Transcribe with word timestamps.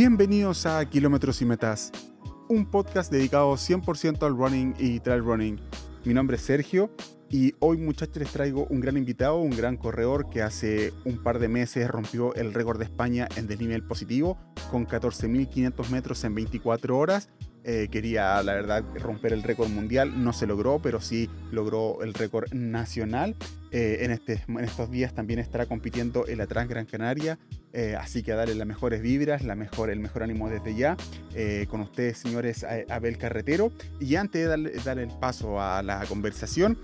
Bienvenidos 0.00 0.64
a 0.64 0.82
Kilómetros 0.88 1.42
y 1.42 1.44
Metas, 1.44 1.92
un 2.48 2.64
podcast 2.64 3.12
dedicado 3.12 3.52
100% 3.52 4.22
al 4.22 4.34
running 4.34 4.74
y 4.78 4.98
trail 5.00 5.22
running. 5.22 5.60
Mi 6.06 6.14
nombre 6.14 6.38
es 6.38 6.42
Sergio 6.42 6.90
y 7.28 7.52
hoy 7.60 7.76
muchachos 7.76 8.16
les 8.16 8.32
traigo 8.32 8.66
un 8.70 8.80
gran 8.80 8.96
invitado, 8.96 9.36
un 9.36 9.50
gran 9.50 9.76
corredor 9.76 10.30
que 10.30 10.40
hace 10.40 10.94
un 11.04 11.22
par 11.22 11.38
de 11.38 11.48
meses 11.48 11.86
rompió 11.86 12.34
el 12.34 12.54
récord 12.54 12.78
de 12.78 12.86
España 12.86 13.28
en 13.36 13.46
desnivel 13.46 13.86
positivo 13.86 14.38
con 14.70 14.86
14.500 14.86 15.90
metros 15.90 16.24
en 16.24 16.34
24 16.34 16.96
horas 16.96 17.28
eh, 17.64 17.88
quería, 17.90 18.42
la 18.42 18.54
verdad, 18.54 18.84
romper 18.94 19.32
el 19.32 19.42
récord 19.42 19.68
mundial. 19.68 20.22
No 20.22 20.32
se 20.32 20.46
logró, 20.46 20.80
pero 20.82 21.00
sí 21.00 21.28
logró 21.50 22.02
el 22.02 22.14
récord 22.14 22.52
nacional. 22.52 23.36
Eh, 23.72 23.98
en, 24.00 24.10
este, 24.10 24.42
en 24.48 24.64
estos 24.64 24.90
días 24.90 25.14
también 25.14 25.38
estará 25.38 25.66
compitiendo 25.66 26.26
en 26.26 26.38
la 26.38 26.46
Trans 26.46 26.68
Gran 26.68 26.86
Canaria. 26.86 27.38
Eh, 27.72 27.96
así 27.98 28.22
que 28.22 28.32
a 28.32 28.36
darle 28.36 28.54
las 28.54 28.66
mejores 28.66 29.00
vibras, 29.02 29.44
la 29.44 29.54
mejor, 29.54 29.90
el 29.90 30.00
mejor 30.00 30.22
ánimo 30.22 30.48
desde 30.48 30.74
ya. 30.74 30.96
con 31.68 31.82
ustedes, 31.82 32.18
señores, 32.18 32.64
Abel 32.88 33.18
Carretero. 33.18 33.72
Y 34.00 34.16
antes 34.16 34.42
de 34.42 34.48
darle, 34.48 34.72
darle 34.84 35.02
el 35.04 35.18
paso 35.18 35.60
a 35.60 35.82
la 35.82 36.04
conversación, 36.06 36.78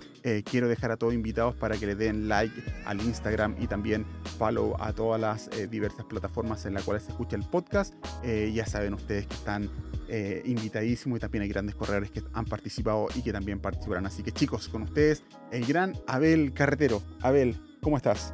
quiero 0.44 0.68
dejar 0.68 0.90
a 0.90 0.96
todos 0.96 1.14
invitados 1.14 1.54
para 1.54 1.76
que 1.76 1.86
le 1.86 1.94
den 1.94 2.28
like 2.28 2.54
al 2.84 3.00
Instagram 3.00 3.56
y 3.60 3.66
también 3.66 4.04
follow 4.38 4.76
a 4.80 4.92
todas 4.92 5.20
las 5.20 5.50
diversas 5.70 6.04
plataformas 6.06 6.66
en 6.66 6.74
las 6.74 6.84
cuales 6.84 7.04
se 7.04 7.10
escucha 7.10 7.36
el 7.36 7.44
podcast. 7.44 7.94
ya 8.24 8.66
saben 8.66 8.94
ustedes 8.94 9.26
que 9.26 9.34
están 9.34 9.70
eh, 10.08 10.40
invitadísimo 10.44 11.16
y 11.16 11.20
también 11.20 11.42
hay 11.42 11.48
grandes 11.48 11.74
corredores 11.74 12.12
que 12.12 12.22
han 12.32 12.44
participado 12.44 13.08
y 13.16 13.22
que 13.22 13.32
también 13.32 13.58
participarán. 13.58 14.06
Así 14.06 14.22
que 14.22 14.30
chicos, 14.30 14.68
con 14.68 14.82
ustedes 14.82 15.24
el 15.50 15.66
gran 15.66 15.94
Abel 16.06 16.52
Carretero. 16.52 17.02
Abel, 17.22 17.56
¿cómo 17.82 17.96
estás? 17.96 18.32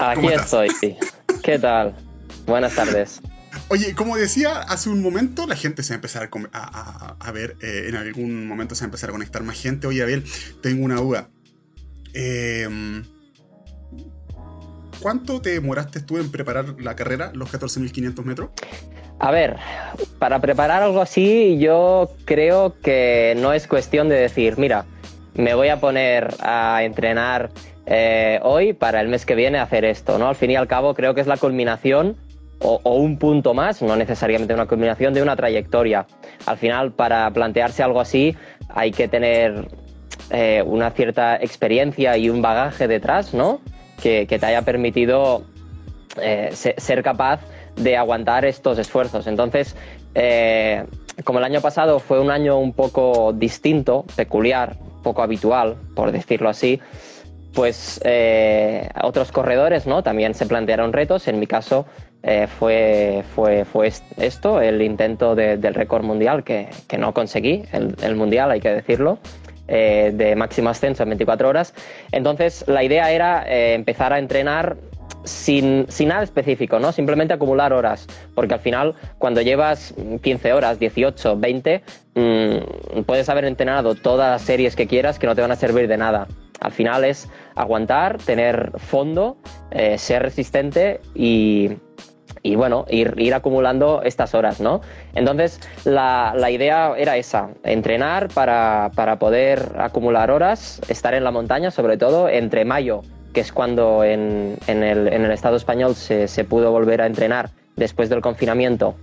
Aquí 0.00 0.26
estoy. 0.26 0.68
¿Qué 1.44 1.58
tal? 1.60 1.94
Buenas 2.44 2.74
tardes. 2.74 3.20
Oye, 3.68 3.94
como 3.94 4.16
decía 4.16 4.60
hace 4.60 4.90
un 4.90 5.02
momento, 5.02 5.46
la 5.46 5.56
gente 5.56 5.82
se 5.82 5.90
va 5.90 5.94
a 5.94 5.96
empezar 5.96 6.28
a, 6.52 7.32
ver, 7.32 7.56
eh, 7.62 7.86
en 7.88 7.96
algún 7.96 8.46
momento 8.46 8.74
se 8.74 8.82
va 8.82 8.86
a 8.86 8.88
empezar 8.88 9.10
a 9.10 9.12
conectar 9.12 9.42
más 9.42 9.60
gente. 9.60 9.86
Oye, 9.86 10.02
Abel, 10.02 10.24
tengo 10.60 10.84
una 10.84 10.96
duda. 10.96 11.28
Em, 12.14 13.04
¿Cuánto 15.00 15.40
te 15.40 15.50
demoraste 15.50 16.00
tú 16.00 16.18
en 16.18 16.30
preparar 16.30 16.80
la 16.80 16.94
carrera, 16.94 17.32
los 17.34 17.50
14.500 17.50 18.24
metros? 18.24 18.50
A 19.18 19.30
ver, 19.30 19.56
para 20.18 20.40
preparar 20.40 20.82
algo 20.82 21.00
así 21.00 21.58
yo 21.58 22.10
creo 22.24 22.74
que 22.80 23.34
no 23.38 23.52
es 23.52 23.66
cuestión 23.66 24.08
de 24.08 24.16
decir, 24.16 24.58
mira, 24.58 24.84
me 25.34 25.54
voy 25.54 25.68
a 25.68 25.80
poner 25.80 26.34
a 26.40 26.82
entrenar 26.84 27.50
eh, 27.86 28.38
hoy 28.42 28.72
para 28.72 29.00
el 29.00 29.08
mes 29.08 29.26
que 29.26 29.34
viene 29.34 29.58
hacer 29.58 29.84
esto, 29.84 30.18
¿no? 30.18 30.28
Al 30.28 30.36
fin 30.36 30.50
y 30.50 30.56
al 30.56 30.68
cabo 30.68 30.94
creo 30.94 31.14
que 31.14 31.20
es 31.20 31.26
la 31.26 31.36
culminación 31.36 32.16
o, 32.62 32.94
un 32.94 33.18
punto 33.18 33.54
más, 33.54 33.82
no 33.82 33.96
necesariamente 33.96 34.54
una 34.54 34.66
culminación 34.66 35.14
de 35.14 35.22
una 35.22 35.36
trayectoria. 35.36 36.06
Al 36.46 36.56
final, 36.56 36.92
para 36.92 37.30
plantearse 37.30 37.82
algo 37.82 38.00
así 38.00 38.36
hay 38.68 38.90
que 38.90 39.08
tener 39.08 39.68
eh, 40.30 40.62
una 40.64 40.90
cierta 40.90 41.36
experiencia 41.36 42.16
y 42.16 42.30
un 42.30 42.42
bagaje 42.42 42.88
detrás, 42.88 43.34
¿no? 43.34 43.60
Que, 44.00 44.26
te 44.26 44.46
haya 44.46 44.62
permitido 44.62 45.44
eh, 46.20 46.50
ser 46.52 47.02
capaz 47.02 47.40
de 47.76 47.96
aguantar 47.96 48.44
estos 48.44 48.78
esfuerzos. 48.78 49.26
Entonces, 49.26 49.76
eh, 50.14 50.84
como 51.24 51.38
el 51.38 51.44
año 51.44 51.60
pasado 51.60 52.00
fue 52.00 52.20
un 52.20 52.30
año 52.30 52.58
un 52.58 52.72
poco 52.72 53.32
distinto, 53.32 54.04
peculiar, 54.16 54.76
poco 55.02 55.22
habitual, 55.22 55.76
por 55.94 56.12
decirlo 56.12 56.48
así, 56.48 56.80
pues 57.54 58.00
otros 59.02 59.30
corredores 59.30 59.86
¿no? 59.86 60.02
también 60.02 60.32
se 60.34 60.46
plantearon 60.46 60.92
retos. 60.92 61.28
En 61.28 61.38
mi 61.38 61.46
caso 61.46 61.86
eh, 62.22 62.46
fue, 62.46 63.24
fue, 63.34 63.64
fue 63.64 63.90
esto, 64.16 64.60
el 64.60 64.80
intento 64.82 65.34
del 65.34 65.74
récord 65.74 66.04
mundial 66.04 66.44
que, 66.44 66.68
no 66.98 67.12
conseguí, 67.14 67.64
el, 67.72 67.96
el, 68.02 68.14
mundial 68.14 68.50
hay 68.50 68.60
que 68.60 68.70
decirlo, 68.70 69.18
de 69.66 70.34
máximo 70.36 70.68
ascenso 70.68 71.02
en 71.02 71.10
24 71.10 71.48
horas. 71.48 71.74
Entonces 72.10 72.64
la 72.68 72.84
idea 72.84 73.10
era 73.10 73.44
empezar 73.46 74.12
a 74.12 74.18
entrenar 74.18 74.76
sin, 75.24 75.86
nada 76.06 76.22
específico, 76.22 76.78
¿no? 76.78 76.92
Simplemente 76.92 77.34
acumular 77.34 77.72
horas, 77.72 78.06
porque 78.34 78.54
al 78.54 78.60
final 78.60 78.94
cuando 79.18 79.40
llevas 79.40 79.94
15 80.22 80.52
horas, 80.52 80.78
18, 80.78 81.36
20, 81.38 81.82
puedes 83.06 83.28
haber 83.28 83.44
entrenado 83.44 83.94
todas 83.94 84.30
las 84.30 84.42
series 84.42 84.76
que 84.76 84.86
quieras 84.86 85.18
que 85.18 85.26
no 85.26 85.34
te 85.34 85.40
van 85.40 85.52
a 85.52 85.56
servir 85.56 85.88
de 85.88 85.96
nada. 85.96 86.26
Al 86.60 86.72
final 86.72 87.04
es 87.04 87.28
aguantar, 87.56 88.18
tener 88.18 88.72
fondo, 88.78 89.36
eh, 89.70 89.98
ser 89.98 90.22
resistente 90.22 91.00
y, 91.14 91.70
bueno, 92.56 92.86
ir, 92.88 93.34
acumulando 93.34 94.02
estas 94.02 94.34
horas, 94.34 94.60
¿no? 94.60 94.80
Entonces, 95.14 95.60
la, 95.84 96.50
idea 96.50 96.94
era 96.96 97.16
esa, 97.16 97.50
entrenar 97.62 98.28
para, 98.28 98.90
para, 98.94 99.18
poder 99.18 99.72
acumular 99.78 100.30
horas, 100.30 100.80
estar 100.88 101.14
en 101.14 101.24
la 101.24 101.30
montaña, 101.30 101.70
sobre 101.70 101.96
todo 101.96 102.28
entre 102.28 102.64
mayo 102.64 103.02
que 103.32 103.40
es 103.40 103.52
cuando 103.52 104.04
en, 104.04 104.58
el, 104.66 105.30
Estado 105.30 105.56
español 105.56 105.94
se, 105.94 106.44
pudo 106.44 106.70
volver 106.70 107.00
a 107.00 107.06
entrenar 107.06 107.50
después 107.76 108.08
del 108.10 108.20
confinamiento, 108.20 108.94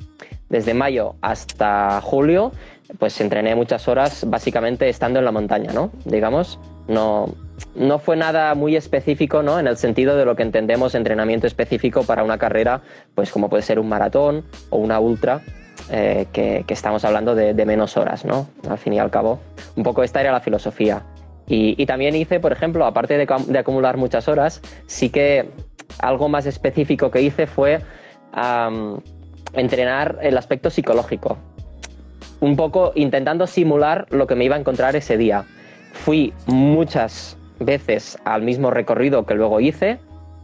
desde 0.50 0.74
mayo 0.74 1.16
hasta 1.22 2.00
julio, 2.02 2.52
pues 2.98 3.20
entrené 3.22 3.56
muchas 3.56 3.88
horas 3.88 4.26
básicamente 4.28 4.90
estando 4.90 5.20
en 5.20 5.26
la 5.26 5.32
montaña, 5.32 5.74
¿no? 5.74 5.92
Digamos, 6.06 6.60
no, 6.88 7.34
no 7.80 7.98
fue 7.98 8.18
nada 8.18 8.54
muy 8.54 8.76
específico, 8.76 9.42
¿no? 9.42 9.60
En 9.60 9.66
el 9.66 9.78
sentido 9.78 10.16
de 10.18 10.26
lo 10.26 10.36
que 10.36 10.44
entendemos 10.44 10.94
entrenamiento 10.94 11.48
específico 11.48 12.04
para 12.04 12.24
una 12.24 12.38
carrera, 12.38 12.82
pues 13.16 13.32
como 13.32 13.50
puede 13.50 13.64
ser 13.64 13.80
un 13.80 13.90
maratón 13.90 14.44
o 14.70 14.78
una 14.78 15.00
ultra, 15.00 15.42
eh, 15.90 16.28
que, 16.32 16.66
estamos 16.68 17.06
hablando 17.06 17.36
de, 17.36 17.54
de, 17.54 17.66
menos 17.66 17.98
horas, 17.98 18.26
¿no? 18.26 18.48
Al 18.70 18.78
fin 18.78 18.94
y 18.94 19.00
al 19.00 19.10
cabo, 19.10 19.40
un 19.76 19.84
poco 19.84 20.04
esta 20.04 20.20
era 20.20 20.32
la 20.32 20.42
filosofía. 20.42 21.04
Y, 21.52 21.84
también 21.88 22.16
hice, 22.16 22.40
por 22.40 22.52
ejemplo, 22.52 22.86
aparte 22.86 23.18
de, 23.18 23.58
acumular 23.58 23.98
muchas 23.98 24.28
horas, 24.28 24.62
sí 24.86 25.10
que 25.10 25.50
algo 25.98 26.30
más 26.30 26.46
específico 26.46 27.10
que 27.10 27.24
hice 27.24 27.48
fue 27.48 27.80
entrenar 29.54 30.20
el 30.22 30.38
aspecto 30.38 30.70
psicológico. 30.70 31.40
Un 32.40 32.56
poco 32.56 32.92
intentando 32.94 33.48
simular 33.48 34.06
lo 34.12 34.28
que 34.28 34.36
me 34.36 34.46
iba 34.46 34.58
a 34.58 34.60
encontrar 34.60 34.96
ese 34.96 35.18
día. 35.18 35.44
Fui 35.92 36.34
muchas 36.46 37.39
veces 37.60 38.18
al 38.26 38.42
mismo 38.42 38.72
recorrido 38.72 39.26
que 39.26 39.36
luego 39.36 39.60
hice 39.60 40.00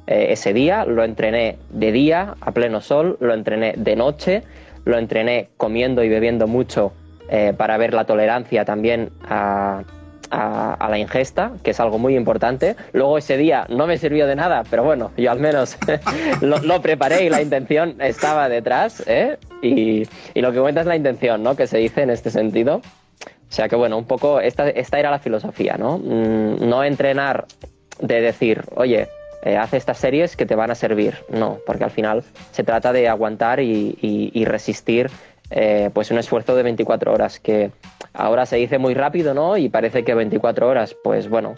eh, 0.08 0.28
ese 0.30 0.54
día, 0.54 0.86
lo 0.86 1.04
entrené 1.04 1.58
de 1.72 1.92
día, 1.92 2.36
a 2.42 2.52
pleno 2.52 2.82
sol, 2.82 3.18
lo 3.20 3.34
entrené 3.34 3.74
de 3.78 3.96
noche, 3.96 4.44
lo 4.86 4.98
entrené 4.98 5.50
comiendo 5.58 6.04
y 6.04 6.10
bebiendo 6.10 6.48
mucho 6.48 6.94
eh, 7.30 7.54
para 7.58 7.78
ver 7.78 7.94
la 7.94 8.06
tolerancia 8.06 8.66
también 8.66 9.10
a, 9.24 9.84
la 10.32 10.98
ingesta, 10.98 11.52
que 11.64 11.72
es 11.72 11.80
algo 11.80 11.98
muy 11.98 12.16
importante. 12.16 12.76
Luego 12.94 13.18
ese 13.18 13.38
día 13.38 13.66
no 13.70 13.88
me 13.88 13.98
sirvió 13.98 14.28
de 14.28 14.36
nada, 14.36 14.64
pero 14.70 14.84
bueno, 14.84 15.12
yo 15.18 15.32
al 15.32 15.40
menos 15.40 15.78
lo, 16.42 16.82
preparé 16.82 17.26
y 17.26 17.30
la 17.30 17.42
intención 17.42 17.96
estaba 18.02 18.50
detrás. 18.50 19.02
¿eh? 19.08 19.38
Y, 19.62 20.08
lo 20.36 20.52
que 20.52 20.60
cuenta 20.60 20.82
es 20.82 20.88
la 20.88 20.96
intención, 20.96 21.42
¿no? 21.42 21.56
Que 21.56 21.68
se 21.68 21.78
dice 21.78 22.02
en 22.02 22.10
este 22.10 22.32
sentido. 22.32 22.82
O 23.56 23.58
sea 23.58 23.70
que 23.70 23.78
bueno, 23.78 23.98
un 23.98 24.04
poco 24.04 24.42
esta, 24.42 24.68
esta 24.68 25.00
era 25.00 25.10
la 25.10 25.20
filosofía, 25.20 25.78
¿no? 25.78 25.98
Mm, 25.98 26.68
no 26.68 26.84
entrenar 26.84 27.46
de 28.02 28.20
decir, 28.20 28.62
oye, 28.76 29.08
eh, 29.44 29.56
haz 29.56 29.74
estas 29.74 29.98
series 29.98 30.36
que 30.36 30.46
te 30.46 30.56
van 30.56 30.72
a 30.72 30.76
servir. 30.76 31.16
No, 31.30 31.60
porque 31.66 31.86
al 31.86 31.92
final 31.92 32.26
se 32.52 32.66
trata 32.66 32.92
de 32.92 33.08
aguantar 33.08 33.62
y, 33.62 34.44
resistir 34.46 35.10
eh, 35.52 35.90
pues 35.94 36.12
un 36.12 36.18
esfuerzo 36.18 36.54
de 36.54 36.64
24 36.64 37.14
horas 37.14 37.40
que 37.40 37.72
Ahora 38.18 38.46
se 38.46 38.56
dice 38.56 38.78
muy 38.78 38.94
rápido, 38.94 39.34
¿no? 39.34 39.58
Y 39.58 39.70
parece 39.70 40.04
que 40.04 40.14
24 40.14 40.68
horas, 40.68 40.96
pues 41.04 41.30
bueno, 41.30 41.56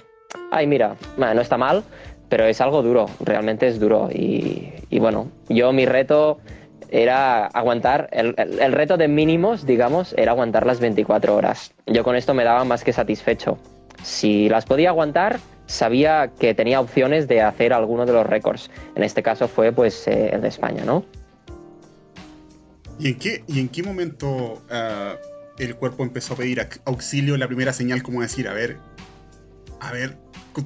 ay, 0.52 0.66
mira, 0.66 0.96
no 1.18 1.42
está 1.42 1.58
mal, 1.58 1.84
pero 2.30 2.46
es 2.46 2.62
algo 2.62 2.82
duro, 2.82 3.08
realmente 3.20 3.68
es 3.68 3.80
duro. 3.80 4.10
Y, 4.12 5.00
bueno, 5.00 5.28
yo 5.50 5.72
mi 5.72 5.86
reto 5.86 6.40
era 6.90 7.46
aguantar, 7.48 8.10
el, 8.12 8.72
reto 8.72 8.98
de 8.98 9.08
mínimos, 9.08 9.66
digamos, 9.66 10.14
era 10.18 10.32
aguantar 10.32 10.66
las 10.66 10.80
24 10.80 11.36
horas. 11.36 11.74
Yo 11.86 12.04
con 12.04 12.16
esto 12.16 12.34
me 12.34 12.44
daba 12.44 12.64
más 12.64 12.84
que 12.84 12.94
satisfecho. 12.94 13.58
Si 14.04 14.50
las 14.50 14.66
podía 14.66 14.90
aguantar, 14.90 15.40
sabía 15.66 16.32
que 16.40 16.54
tenía 16.54 16.80
opciones 16.80 17.28
de 17.28 17.42
hacer 17.42 17.74
alguno 17.74 18.06
de 18.06 18.14
los 18.14 18.26
récords. 18.26 18.70
En 18.96 19.04
este 19.04 19.24
caso 19.24 19.48
fue 19.48 19.72
pues 19.72 20.08
eh, 20.08 20.30
el 20.34 20.42
de 20.42 20.48
España, 20.48 20.84
¿no? 20.86 21.06
¿Y 23.00 23.10
en 23.10 23.20
qué, 23.20 23.44
y 23.48 23.60
en 23.60 23.70
qué 23.70 23.84
momento 23.84 24.62
ah, 24.70 25.16
el 25.60 25.76
cuerpo 25.76 26.04
empezó 26.04 26.34
a 26.34 26.38
pedir 26.38 26.68
auxilio, 26.86 27.38
la 27.38 27.48
primera 27.48 27.74
señal 27.74 28.04
como 28.04 28.22
decir, 28.22 28.48
a 28.48 28.54
ver, 28.54 28.78
a 29.80 29.92
ver, 29.92 30.18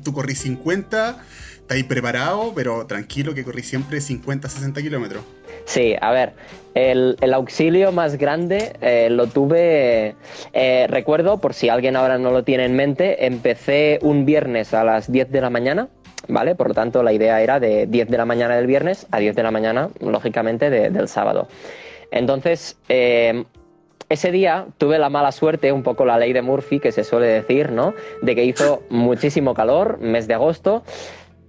tú 0.04 0.14
corrí 0.14 0.36
50, 0.36 1.24
está 1.56 1.74
ahí 1.74 1.84
preparado, 1.84 2.54
pero 2.56 2.86
tranquilo 2.86 3.34
que 3.34 3.44
corrí 3.44 3.64
siempre 3.64 4.02
50, 4.02 4.48
60 4.50 4.82
kilómetros. 4.82 5.24
Sí, 5.72 5.96
a 6.02 6.12
ver, 6.12 6.34
el, 6.74 7.34
auxilio 7.34 7.94
más 7.94 8.18
grande 8.18 8.74
eh, 8.82 9.08
lo 9.10 9.28
tuve, 9.28 10.16
eh, 10.52 10.86
recuerdo, 10.90 11.38
por 11.38 11.54
si 11.54 11.70
alguien 11.70 11.96
ahora 11.96 12.18
no 12.18 12.32
lo 12.32 12.44
tiene 12.44 12.66
en 12.66 12.76
mente, 12.76 13.26
empecé 13.26 13.98
un 14.02 14.26
viernes 14.26 14.74
a 14.74 14.84
las 14.84 15.10
10 15.10 15.32
de 15.32 15.40
la 15.40 15.50
mañana, 15.50 15.88
¿vale? 16.28 16.56
Por 16.56 16.68
lo 16.68 16.74
tanto, 16.74 17.04
la 17.04 17.14
idea 17.14 17.42
era 17.42 17.62
de 17.62 17.88
10 17.88 18.10
de 18.10 18.18
la 18.18 18.26
mañana 18.26 18.58
del 18.58 18.68
viernes 18.68 19.08
a 19.12 19.20
10 19.20 19.34
de 19.34 19.44
la 19.44 19.52
mañana, 19.52 19.88
lógicamente, 20.02 20.70
del 20.70 21.08
sábado. 21.08 21.48
Entonces, 22.12 22.78
eh, 22.90 23.46
ese 24.10 24.34
día 24.34 24.66
tuve 24.78 25.00
la 25.00 25.10
mala 25.10 25.32
suerte, 25.32 25.72
un 25.72 25.84
poco 25.84 26.04
la 26.04 26.18
ley 26.18 26.34
de 26.34 26.42
Murphy, 26.42 26.82
que 26.82 26.92
se 26.92 27.06
suele 27.06 27.28
decir, 27.28 27.72
¿no? 27.72 27.94
De 28.22 28.36
que 28.36 28.44
hizo 28.44 28.84
muchísimo 28.90 29.54
calor, 29.54 30.00
mes 30.00 30.28
de 30.28 30.34
agosto. 30.34 30.84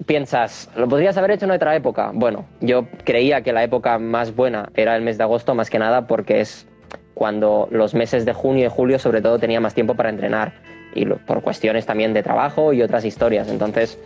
Piensas, 0.07 0.71
¿lo 0.77 0.89
podrías 0.89 1.17
haber 1.17 1.33
hecho 1.33 1.45
en 1.45 1.51
otra 1.53 1.77
época? 1.77 2.11
Bueno, 2.15 2.47
yo 2.61 2.87
creía 3.05 3.43
que 3.43 3.53
la 3.53 3.63
época 3.63 3.99
más 3.99 4.35
buena 4.35 4.71
era 4.75 4.97
el 4.97 5.03
mes 5.03 5.19
de 5.19 5.25
agosto, 5.25 5.55
más 5.55 5.71
que 5.71 5.79
nada 5.79 6.07
porque 6.07 6.41
es 6.41 6.67
cuando 7.15 7.69
los 7.71 7.95
meses 7.95 8.25
de 8.25 8.33
junio 8.33 8.67
y 8.67 8.71
julio 8.71 8.99
sobre 8.99 9.21
todo 9.21 9.39
tenía 9.39 9.61
más 9.61 9.75
tiempo 9.75 9.95
para 9.95 10.09
entrenar 10.09 10.53
y 10.95 11.07
por 11.07 11.43
cuestiones 11.43 11.87
también 11.87 12.13
de 12.15 12.23
trabajo 12.23 12.73
y 12.73 12.83
otras 12.83 13.05
historias. 13.05 13.49
Entonces, 13.49 13.99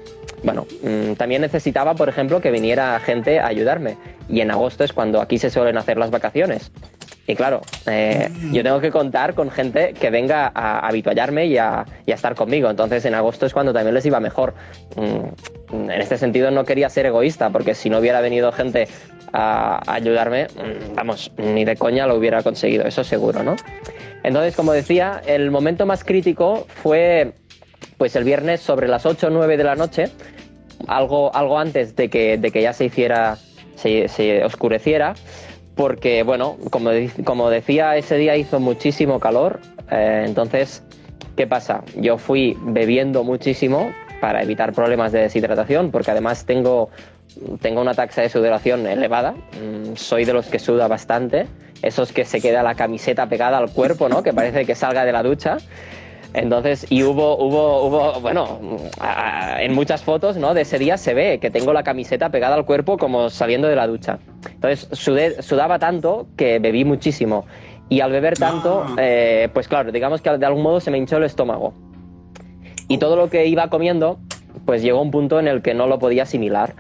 bueno, 0.43 0.67
mm, 0.83 1.15
también 1.15 1.43
necesitaba, 1.43 1.95
por 1.95 2.09
ejemplo, 2.09 2.41
que 2.41 2.51
viniera 2.51 2.99
gente 3.01 3.41
a 3.41 3.47
ayudarme. 3.47 3.97
Y 4.29 4.41
en 4.41 4.51
agosto 4.51 4.85
es 4.85 4.93
cuando 4.93 5.21
aquí 5.21 5.39
se 5.39 5.51
suelen 5.51 5.79
hacer 5.79 5.99
las 5.99 6.11
vacaciones. 6.11 6.71
Y 7.27 7.35
claro, 7.35 7.61
eh, 7.87 8.29
yo 8.53 8.63
tengo 8.63 8.81
que 8.81 8.91
contar 8.91 9.35
con 9.35 9.51
gente 9.51 9.95
que 9.95 10.11
venga 10.11 10.51
a 10.55 10.87
habituallarme 10.87 11.47
y 11.47 11.59
a, 11.59 11.85
y 12.07 12.13
a, 12.13 12.15
estar 12.15 12.35
conmigo. 12.35 12.71
Entonces 12.71 13.05
en 13.05 13.15
agosto 13.15 13.47
es 13.47 13.53
cuando 13.53 13.73
también 13.73 13.95
les 13.95 14.07
iba 14.07 14.21
mejor. 14.21 14.55
Mm, 14.95 15.91
en 15.91 16.01
este 16.01 16.19
sentido 16.19 16.51
no 16.53 16.65
quería 16.65 16.89
ser 16.89 17.07
egoísta, 17.07 17.51
porque 17.51 17.75
si 17.75 17.91
no 17.91 17.99
hubiera 17.99 18.21
venido 18.21 18.53
gente 18.53 18.87
a 19.33 19.81
ayudarme, 19.93 20.47
mm, 20.47 20.95
vamos, 20.95 21.33
ni 21.37 21.65
de 21.65 21.77
coña 21.77 22.07
lo 22.07 22.15
hubiera 22.15 22.43
conseguido, 22.43 22.87
eso 22.87 23.03
seguro, 23.03 23.43
¿no? 23.43 23.57
Entonces, 24.23 24.55
como 24.55 24.73
decía, 24.73 25.21
el 25.27 25.51
momento 25.51 25.87
más 25.87 26.05
crítico 26.05 26.67
fue 26.69 27.33
pues 27.97 28.15
el 28.17 28.25
viernes 28.25 28.61
sobre 28.61 28.89
las 28.89 29.07
8 29.07 29.29
o 29.29 29.31
9 29.31 29.57
de 29.57 29.65
la 29.65 29.75
noche, 29.75 30.11
algo, 30.87 31.35
algo 31.35 31.59
antes 31.59 31.97
de 31.97 32.09
que, 32.09 32.37
de 32.37 32.51
que 32.51 32.63
ya 32.63 32.73
se 32.73 32.87
hiciera, 32.87 33.39
se, 33.77 34.45
oscureciera, 34.45 35.15
porque, 35.77 36.23
bueno, 36.23 36.57
como, 36.71 36.91
como, 37.25 37.51
decía, 37.51 37.97
ese 37.97 38.17
día 38.17 38.35
hizo 38.37 38.59
muchísimo 38.59 39.21
calor, 39.21 39.61
eh, 39.91 40.25
entonces, 40.27 40.83
¿qué 41.37 41.47
pasa? 41.47 41.85
Yo 41.97 42.17
fui 42.17 42.57
bebiendo 42.63 43.23
muchísimo 43.23 43.93
para 44.21 44.43
evitar 44.43 44.73
problemas 44.73 45.13
de 45.13 45.21
deshidratación, 45.21 45.91
porque 45.91 46.11
además 46.11 46.47
tengo, 46.47 46.89
tengo 47.61 47.83
una 47.83 47.93
taxa 47.93 48.23
de 48.23 48.31
sudoración 48.31 48.87
elevada, 48.87 49.33
mm, 49.33 49.97
soy 49.97 50.25
de 50.25 50.33
los 50.33 50.47
que 50.47 50.59
suda 50.59 50.89
bastante, 50.89 51.47
esos 51.83 52.11
que 52.11 52.25
se 52.25 52.41
queda 52.41 52.63
la 52.63 52.75
camiseta 52.75 53.29
pegada 53.29 53.59
al 53.59 53.71
cuerpo, 53.71 54.09
¿no? 54.09 54.23
Que 54.23 54.33
parece 54.33 54.65
que 54.65 54.75
salga 54.75 55.05
de 55.05 55.13
la 55.13 55.23
ducha. 55.23 55.59
Entonces, 56.35 56.87
y 56.91 57.03
hubo, 57.03 57.37
hubo, 57.39 57.87
hubo, 57.87 58.21
bueno, 58.21 58.61
en 59.59 59.75
muchas 59.75 60.03
fotos, 60.03 60.37
¿no? 60.37 60.55
De 60.55 60.63
ese 60.63 60.79
día 60.79 60.99
se 60.99 61.15
ve 61.15 61.39
que 61.41 61.51
tengo 61.51 61.73
la 61.73 61.83
camiseta 61.83 62.31
pegada 62.31 62.55
al 62.55 62.67
cuerpo 62.67 62.99
como 62.99 63.31
saliendo 63.31 63.69
de 63.69 63.77
la 63.77 63.87
ducha. 63.87 64.19
Entonces, 64.53 64.89
sudaba 65.41 65.79
tanto 65.79 66.27
que 66.37 66.59
bebí 66.59 66.85
muchísimo. 66.85 67.47
Y 67.89 68.01
al 68.01 68.11
beber 68.11 68.35
tanto, 68.35 68.85
ah. 68.87 68.97
eh, 68.99 69.49
pues 69.53 69.69
claro, 69.69 69.93
digamos 69.93 70.21
que 70.21 70.31
de 70.31 70.47
algún 70.47 70.63
modo 70.63 70.81
se 70.81 70.91
me 70.91 70.99
hinchó 70.99 71.17
el 71.19 71.25
estómago. 71.25 71.73
Y 72.89 72.99
todo 72.99 73.17
lo 73.17 73.31
que 73.31 73.47
iba 73.47 73.69
comiendo, 73.69 74.19
pues 74.65 74.83
llegó 74.83 74.99
a 74.99 75.03
un 75.03 75.11
punto 75.11 75.41
en 75.41 75.49
el 75.49 75.63
que 75.63 75.75
no 75.75 75.87
lo 75.87 75.99
podía 75.99 76.25
asimilar. 76.25 76.75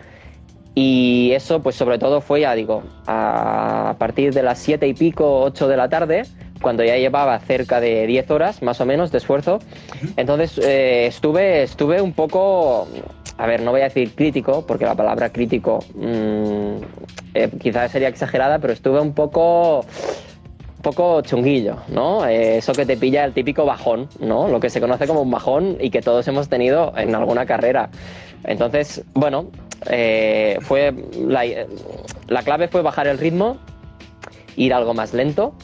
Y 0.75 1.31
eso, 1.33 1.63
pues 1.63 1.75
sobre 1.75 1.99
todo 1.99 2.21
fue, 2.21 2.43
ya 2.43 2.55
digo, 2.55 2.83
a 3.07 3.97
partir 3.99 4.35
de 4.35 4.43
las 4.43 4.59
siete 4.59 4.87
y 4.87 4.93
pico, 4.93 5.41
8 5.41 5.69
de 5.69 5.77
la 5.77 5.89
tarde, 5.89 6.25
cuando 6.67 6.83
ya 6.83 6.97
llevaba 6.97 7.39
cerca 7.39 7.81
de 7.81 8.09
10 8.09 8.29
horas 8.33 8.61
más 8.61 8.81
o 8.81 8.87
menos 8.87 9.13
de 9.13 9.19
esfuerzo. 9.19 9.61
Entonces 10.17 10.59
eh, 10.59 11.07
estuve, 11.07 11.63
estuve 11.63 12.01
un 12.01 12.13
poco, 12.13 12.89
a 13.39 13.47
ver, 13.47 13.63
no 13.63 13.71
voy 13.71 13.83
a 13.83 13.85
decir 13.85 14.17
crítico, 14.17 14.67
porque 14.67 14.85
la 14.85 14.97
palabra 14.97 15.31
crítico 15.31 15.79
mmm, 15.95 16.79
eh, 17.35 17.51
quizás 17.63 17.93
sería 17.93 18.09
exagerada, 18.09 18.59
pero 18.59 18.73
estuve 18.73 18.99
un 19.01 19.15
poco 19.15 19.85
poco 20.83 21.21
chunguillo, 21.21 21.77
¿no? 21.87 22.27
Eh, 22.27 22.57
eso 22.57 22.73
que 22.73 22.85
te 22.85 22.97
pilla 22.97 23.25
el 23.25 23.33
típico 23.33 23.65
bajón, 23.65 24.09
¿no? 24.19 24.49
Lo 24.49 24.59
que 24.59 24.69
se 24.69 24.81
conoce 24.81 25.07
como 25.07 25.23
un 25.23 25.31
bajón 25.31 25.77
y 25.81 25.91
que 25.91 26.03
todos 26.03 26.27
hemos 26.27 26.49
tenido 26.49 26.93
en 26.97 27.15
alguna 27.15 27.47
carrera. 27.47 27.91
Entonces, 28.43 29.05
bueno, 29.15 29.53
eh, 29.89 30.59
fue 30.63 30.93
la, 31.17 32.43
clave 32.43 32.67
fue 32.67 32.83
bajar 32.83 33.07
el 33.07 33.19
ritmo, 33.19 33.57
ir 34.57 34.75
algo 34.75 34.95
más 34.95 35.15
lento, 35.15 35.55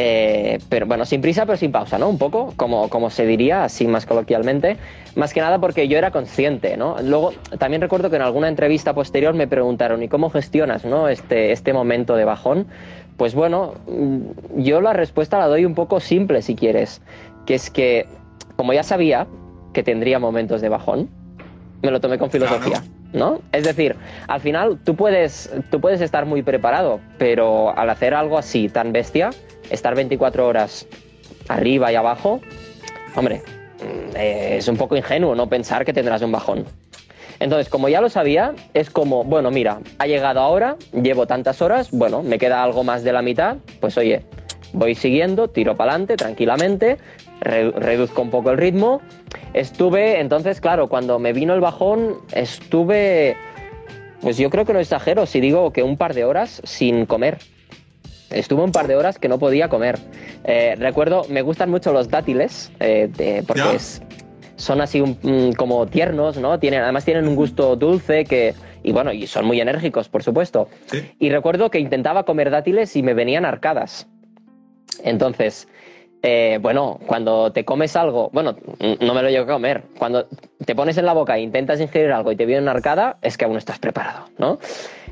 eh, 0.00 0.60
pero 0.68 0.86
bueno, 0.86 1.04
sin 1.04 1.20
prisa 1.20 1.44
pero 1.44 1.58
sin 1.58 1.72
pausa, 1.72 1.98
¿no? 1.98 2.08
Un 2.08 2.18
poco, 2.18 2.54
como, 2.54 2.88
como 2.88 3.10
se 3.10 3.26
diría, 3.26 3.64
así 3.64 3.88
más 3.88 4.06
coloquialmente, 4.06 4.76
más 5.16 5.34
que 5.34 5.40
nada 5.40 5.58
porque 5.58 5.88
yo 5.88 5.98
era 5.98 6.12
consciente, 6.12 6.76
¿no? 6.76 7.02
Luego, 7.02 7.32
también 7.58 7.82
recuerdo 7.82 8.08
que 8.08 8.14
en 8.14 8.22
alguna 8.22 8.46
entrevista 8.46 8.94
posterior 8.94 9.34
me 9.34 9.48
preguntaron, 9.48 10.00
¿y 10.04 10.08
cómo 10.08 10.30
gestionas, 10.30 10.84
¿no? 10.84 11.08
Este, 11.08 11.50
este 11.50 11.72
momento 11.72 12.14
de 12.14 12.24
bajón. 12.24 12.68
Pues 13.16 13.34
bueno, 13.34 13.74
mm, 13.88 14.60
yo 14.62 14.80
la 14.80 14.92
respuesta 14.92 15.36
la 15.36 15.48
doy 15.48 15.64
un 15.64 15.74
poco 15.74 15.98
simple, 15.98 16.42
si 16.42 16.54
quieres, 16.54 17.02
que 17.44 17.56
es 17.56 17.68
que, 17.68 18.06
como 18.54 18.72
ya 18.72 18.84
sabía 18.84 19.26
que 19.72 19.82
tendría 19.82 20.20
momentos 20.20 20.60
de 20.60 20.68
bajón, 20.68 21.08
me 21.82 21.90
lo 21.90 22.00
tomé 22.00 22.18
con 22.18 22.30
filosofía. 22.30 22.84
¿No? 23.12 23.40
Es 23.52 23.64
decir, 23.64 23.96
al 24.26 24.40
final 24.40 24.78
tú 24.84 24.94
puedes, 24.94 25.50
tú 25.70 25.80
puedes 25.80 26.00
estar 26.00 26.26
muy 26.26 26.42
preparado, 26.42 27.00
pero 27.18 27.76
al 27.76 27.90
hacer 27.90 28.14
algo 28.14 28.38
así 28.38 28.68
tan 28.68 28.92
bestia, 28.92 29.30
estar 29.70 29.94
24 29.94 30.46
horas 30.46 30.86
arriba 31.48 31.90
y 31.92 31.94
abajo, 31.94 32.40
hombre, 33.16 33.42
mm, 33.80 34.16
es 34.16 34.68
un 34.68 34.76
poco 34.76 34.96
ingenuo 34.96 35.34
no 35.34 35.48
pensar 35.48 35.84
que 35.84 35.92
tendrás 35.92 36.22
un 36.22 36.32
bajón. 36.32 36.64
Entonces, 37.40 37.68
como 37.68 37.88
ya 37.88 38.00
lo 38.00 38.08
sabía, 38.08 38.54
es 38.74 38.90
como, 38.90 39.22
bueno, 39.22 39.50
mira, 39.50 39.78
ha 39.98 40.06
llegado 40.06 40.40
ahora, 40.40 40.76
llevo 40.92 41.26
tantas 41.26 41.62
horas, 41.62 41.90
bueno, 41.92 42.22
me 42.22 42.38
queda 42.38 42.64
algo 42.64 42.82
más 42.82 43.04
de 43.04 43.12
la 43.12 43.22
mitad, 43.22 43.58
pues 43.80 43.96
oye, 43.96 44.24
voy 44.78 44.94
siguiendo, 44.94 45.48
tiro 45.48 45.76
para 45.76 45.92
adelante 45.92 46.16
tranquilamente, 46.16 46.98
reduzco 47.40 48.22
un 48.22 48.30
poco 48.30 48.50
el 48.50 48.58
ritmo. 48.58 49.00
Estuve, 49.54 50.20
entonces, 50.20 50.60
claro, 50.60 50.88
cuando 50.88 51.18
me 51.18 51.32
vino 51.32 51.54
el 51.54 51.60
bajón, 51.60 52.16
estuve, 52.32 53.36
pues 54.20 54.38
yo 54.38 54.50
creo 54.50 54.64
que 54.64 54.72
no 54.72 54.78
exagero 54.78 55.26
si 55.26 55.40
digo 55.40 55.72
que 55.72 55.82
un 55.82 55.96
par 55.96 56.14
de 56.14 56.24
horas 56.24 56.60
sin 56.64 57.06
comer. 57.06 57.38
Estuve 58.30 58.62
un 58.62 58.72
par 58.72 58.88
de 58.88 58.96
horas 58.96 59.18
que 59.18 59.28
no 59.28 59.38
podía 59.38 59.68
comer. 59.68 59.98
Eh, 60.44 60.74
recuerdo, 60.78 61.24
me 61.30 61.42
gustan 61.42 61.70
mucho 61.70 61.92
los 61.92 62.10
dátiles, 62.10 62.70
eh, 62.78 63.42
porque 63.46 63.78
son 64.56 64.80
así 64.80 65.00
mm, 65.00 65.52
como 65.56 65.86
tiernos, 65.86 66.36
¿no? 66.36 66.58
Tienen, 66.58 66.82
además 66.82 67.04
tienen 67.04 67.26
un 67.26 67.36
gusto 67.36 67.74
dulce 67.76 68.24
que, 68.24 68.54
y 68.82 68.92
bueno, 68.92 69.12
y 69.12 69.26
son 69.26 69.46
muy 69.46 69.60
enérgicos, 69.60 70.08
por 70.08 70.22
supuesto. 70.22 70.68
Y 71.18 71.30
recuerdo 71.30 71.70
que 71.70 71.78
intentaba 71.78 72.24
comer 72.24 72.50
dátiles 72.50 72.94
y 72.96 73.02
me 73.02 73.14
venían 73.14 73.46
arcadas. 73.46 74.06
Entonces, 75.02 75.68
eh, 76.22 76.58
bueno, 76.60 76.98
cuando 77.06 77.52
te 77.52 77.64
comes 77.64 77.94
algo, 77.94 78.28
bueno, 78.32 78.56
no 79.00 79.14
me 79.14 79.22
lo 79.22 79.30
llevo 79.30 79.44
a 79.44 79.54
comer, 79.54 79.84
cuando 79.98 80.26
te 80.64 80.74
pones 80.74 80.98
en 80.98 81.06
la 81.06 81.12
boca 81.12 81.36
e 81.36 81.42
intentas 81.42 81.80
ingerir 81.80 82.10
algo 82.10 82.32
y 82.32 82.36
te 82.36 82.44
viene 82.44 82.62
una 82.62 82.72
arcada, 82.72 83.18
es 83.22 83.38
que 83.38 83.44
aún 83.44 83.54
no 83.54 83.58
estás 83.58 83.78
preparado, 83.78 84.26
¿no? 84.36 84.58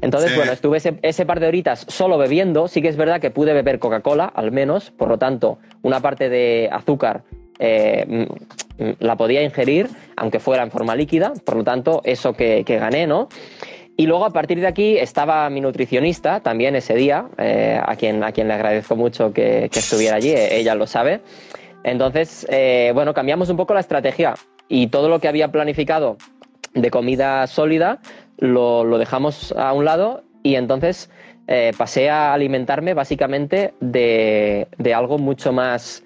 Entonces, 0.00 0.34
bueno, 0.34 0.52
estuve 0.52 0.78
ese, 1.02 1.26
par 1.26 1.40
de 1.40 1.46
horitas 1.46 1.86
solo 1.88 2.18
bebiendo, 2.18 2.66
sí 2.66 2.82
que 2.82 2.88
es 2.88 2.96
verdad 2.96 3.20
que 3.20 3.30
pude 3.30 3.54
beber 3.54 3.78
Coca-Cola, 3.78 4.26
al 4.26 4.50
menos, 4.50 4.90
por 4.90 5.08
lo 5.08 5.16
tanto, 5.16 5.58
una 5.82 6.00
parte 6.00 6.28
de 6.28 6.68
azúcar 6.72 7.22
eh, 7.58 8.26
la 8.98 9.16
podía 9.16 9.42
ingerir, 9.42 9.88
aunque 10.16 10.40
fuera 10.40 10.64
en 10.64 10.70
forma 10.70 10.96
líquida, 10.96 11.32
por 11.44 11.56
lo 11.56 11.64
tanto, 11.64 12.02
eso 12.04 12.34
que, 12.34 12.64
que 12.64 12.78
gané, 12.78 13.06
¿no? 13.06 13.28
Y 13.96 14.06
luego 14.06 14.26
a 14.26 14.30
partir 14.30 14.60
de 14.60 14.66
aquí 14.66 14.98
estaba 14.98 15.48
mi 15.48 15.60
nutricionista 15.60 16.40
también 16.40 16.76
ese 16.76 16.94
día, 16.94 17.28
eh, 17.38 17.80
a, 17.82 17.96
quien, 17.96 18.22
a 18.22 18.32
quien 18.32 18.48
le 18.48 18.54
agradezco 18.54 18.94
mucho 18.94 19.32
que, 19.32 19.70
estuviera 19.72 20.16
allí, 20.16 20.30
eh, 20.30 20.58
ella 20.58 20.74
lo 20.74 20.86
sabe. 20.86 21.22
Entonces, 21.82 22.46
eh, 22.50 22.90
bueno, 22.94 23.14
cambiamos 23.14 23.48
un 23.48 23.56
poco 23.56 23.72
la 23.72 23.80
estrategia 23.80 24.34
y 24.68 24.88
todo 24.88 25.08
lo 25.08 25.18
que 25.18 25.28
había 25.28 25.50
planificado 25.50 26.18
de 26.74 26.90
comida 26.90 27.46
sólida 27.46 28.00
lo, 28.36 28.98
dejamos 28.98 29.52
a 29.56 29.72
un 29.72 29.86
lado 29.86 30.22
y 30.42 30.56
entonces 30.56 31.10
pasé 31.78 32.10
a 32.10 32.34
alimentarme 32.34 32.92
básicamente 32.92 33.72
de, 33.78 34.66
de 34.78 34.94
algo 34.94 35.16
mucho 35.16 35.52
más 35.52 36.02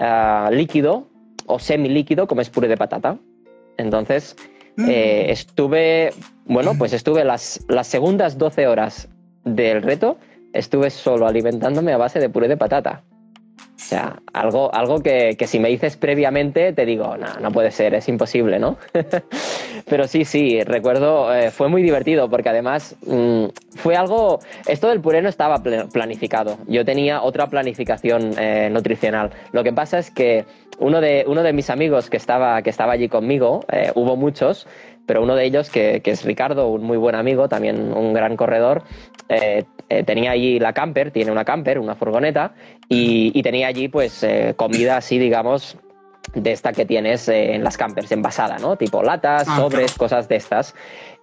ah, 0.00 0.50
líquido 0.52 1.06
o 1.46 1.60
semilíquido 1.60 2.26
como 2.26 2.40
es 2.40 2.50
puré 2.50 2.66
de 2.66 2.76
patata. 2.76 3.16
Entonces, 3.76 4.36
eh, 4.78 5.26
estuve, 5.28 6.12
bueno, 6.46 6.72
pues 6.78 6.92
estuve 6.92 7.24
las, 7.24 7.64
las 7.68 7.86
segundas 7.86 8.38
12 8.38 8.66
horas 8.66 9.08
del 9.44 9.82
reto, 9.82 10.18
estuve 10.52 10.90
solo 10.90 11.26
alimentándome 11.26 11.92
a 11.92 11.96
base 11.96 12.18
de 12.18 12.28
puré 12.28 12.48
de 12.48 12.56
patata. 12.56 13.02
O 13.80 13.82
sea, 13.82 14.20
algo, 14.34 14.72
algo 14.74 15.00
que, 15.00 15.36
que, 15.38 15.46
si 15.46 15.58
me 15.58 15.70
dices 15.70 15.96
previamente 15.96 16.72
te 16.72 16.84
digo, 16.84 17.16
no, 17.16 17.40
no 17.40 17.50
puede 17.50 17.70
ser, 17.70 17.94
es 17.94 18.08
imposible, 18.08 18.58
¿no? 18.58 18.76
Pero 19.88 20.06
sí, 20.06 20.24
sí, 20.24 20.62
recuerdo, 20.62 21.34
eh, 21.34 21.50
fue 21.50 21.68
muy 21.68 21.82
divertido 21.82 22.28
porque 22.28 22.50
además 22.50 22.94
mm, 23.06 23.46
fue 23.76 23.96
algo, 23.96 24.38
esto 24.66 24.88
del 24.88 25.00
puré 25.00 25.22
no 25.22 25.28
estaba 25.28 25.62
planificado, 25.62 26.58
yo 26.68 26.84
tenía 26.84 27.22
otra 27.22 27.48
planificación 27.48 28.32
eh, 28.38 28.68
nutricional. 28.70 29.30
Lo 29.52 29.64
que 29.64 29.72
pasa 29.72 29.98
es 29.98 30.10
que 30.10 30.44
uno 30.78 31.00
de, 31.00 31.24
uno 31.26 31.42
de 31.42 31.52
mis 31.52 31.70
amigos 31.70 32.10
que 32.10 32.16
estaba, 32.16 32.60
que 32.62 32.70
estaba 32.70 32.92
allí 32.92 33.08
conmigo, 33.08 33.64
eh, 33.70 33.92
hubo 33.94 34.16
muchos, 34.16 34.66
pero 35.10 35.24
uno 35.24 35.34
de 35.34 35.44
ellos, 35.44 35.70
que, 35.70 36.00
es 36.04 36.24
Ricardo, 36.24 36.68
un 36.68 36.84
muy 36.84 36.96
buen 36.96 37.16
amigo, 37.16 37.48
también 37.48 37.92
un 37.92 38.12
gran 38.12 38.36
corredor, 38.36 38.84
eh, 39.28 39.64
eh, 39.88 40.04
tenía 40.04 40.30
allí 40.30 40.60
la 40.60 40.72
camper, 40.72 41.10
tiene 41.10 41.32
una 41.32 41.44
camper, 41.44 41.80
una 41.80 41.96
furgoneta, 41.96 42.54
y, 42.88 43.42
tenía 43.42 43.66
allí 43.66 43.88
pues 43.88 44.24
comida 44.54 44.98
así, 44.98 45.18
digamos, 45.18 45.76
de 46.32 46.52
esta 46.52 46.72
que 46.72 46.86
tienes 46.86 47.28
en 47.28 47.64
las 47.64 47.76
campers, 47.76 48.12
envasada, 48.12 48.58
¿no? 48.58 48.76
Tipo 48.76 49.02
latas, 49.02 49.48
ah, 49.48 49.56
sobres, 49.56 49.96
cosas 49.98 50.28
de 50.28 50.36
estas. 50.36 50.76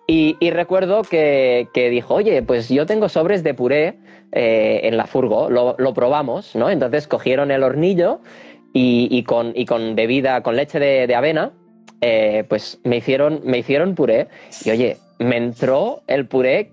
Y, 0.06 0.36
recuerdo 0.50 1.03
que, 1.03 1.70
dijo, 1.74 2.15
oye, 2.15 2.41
pues 2.41 2.67
yo 2.67 2.86
tengo 2.86 3.08
sobres 3.08 3.41
de 3.41 3.53
puré 3.53 4.00
en 4.34 4.98
la 4.98 5.08
furgo, 5.08 5.50
lo, 5.50 5.75
lo 5.77 5.94
probamos, 5.94 6.58
¿no? 6.58 6.70
Entonces 6.70 7.08
cogieron 7.08 7.51
el 7.51 7.63
hornillo 7.63 8.20
y, 8.74 9.24
con, 9.24 9.53
y 9.56 9.65
con 9.65 9.96
bebida, 9.96 10.44
con 10.44 10.58
leche 10.58 10.77
de, 10.77 11.15
avena, 11.15 11.53
eh, 12.01 12.44
pues 12.48 12.80
me 12.84 12.98
hicieron, 12.98 13.42
me 13.44 13.60
hicieron 13.60 13.96
puré. 13.96 14.27
Y 14.63 14.72
oye, 14.72 14.98
me 15.20 15.38
entró 15.38 16.01
el 16.08 16.27
puré 16.27 16.72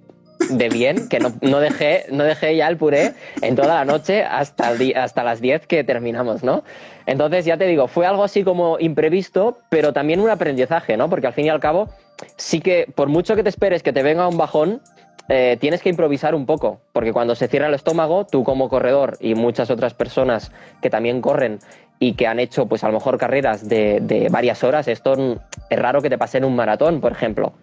de 0.50 0.68
bien, 0.68 1.08
que 1.08 1.20
no, 1.20 1.32
no, 1.40 1.60
dejé, 1.60 2.04
no 2.10 2.24
dejé 2.24 2.56
ya 2.56 2.68
el 2.68 2.76
puré 2.76 3.12
en 3.40 3.54
toda 3.54 3.74
la 3.76 3.84
noche 3.84 4.22
hasta, 4.22 4.72
hasta 4.96 5.24
las 5.24 5.40
10 5.40 5.66
que 5.66 5.84
terminamos, 5.84 6.42
¿no? 6.42 6.64
Entonces, 7.06 7.44
ya 7.44 7.56
te 7.56 7.66
digo, 7.66 7.86
fue 7.88 8.06
algo 8.06 8.24
así 8.24 8.44
como 8.44 8.78
imprevisto, 8.78 9.58
pero 9.68 9.92
también 9.92 10.20
un 10.20 10.30
aprendizaje, 10.30 10.96
¿no? 10.96 11.08
Porque 11.08 11.26
al 11.26 11.32
fin 11.32 11.46
y 11.46 11.50
al 11.50 11.60
cabo, 11.60 11.88
sí 12.36 12.60
que 12.60 12.86
por 12.94 13.08
mucho 13.08 13.36
que 13.36 13.42
te 13.42 13.48
esperes 13.48 13.82
que 13.82 13.92
te 13.92 14.02
venga 14.02 14.28
un 14.28 14.36
bajón, 14.36 14.80
eh, 15.28 15.56
tienes 15.60 15.80
que 15.80 15.88
improvisar 15.88 16.34
un 16.34 16.44
poco, 16.44 16.80
porque 16.92 17.12
cuando 17.12 17.34
se 17.34 17.48
cierra 17.48 17.68
el 17.68 17.74
estómago, 17.74 18.26
tú 18.26 18.44
como 18.44 18.68
corredor 18.68 19.16
y 19.20 19.34
muchas 19.34 19.70
otras 19.70 19.94
personas 19.94 20.52
que 20.82 20.90
también 20.90 21.22
corren 21.22 21.60
y 21.98 22.14
que 22.14 22.26
han 22.26 22.40
hecho, 22.40 22.66
pues 22.66 22.84
a 22.84 22.88
lo 22.88 22.94
mejor 22.94 23.16
carreras 23.16 23.66
de, 23.68 24.28
varias 24.30 24.62
horas, 24.64 24.86
esto 24.88 25.38
es 25.70 25.78
raro 25.78 26.02
que 26.02 26.10
te 26.10 26.18
pase 26.18 26.38
en 26.38 26.44
un 26.44 26.54
maratón, 26.54 27.00
por 27.00 27.12
ejemplo, 27.12 27.54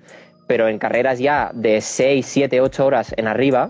pero 0.47 0.67
en 0.67 0.79
carreras 0.79 1.19
ya 1.19 1.51
de 1.53 1.81
6, 1.81 2.25
7, 2.25 2.61
8 2.61 2.85
horas 2.85 3.13
en 3.15 3.27
arriba, 3.27 3.69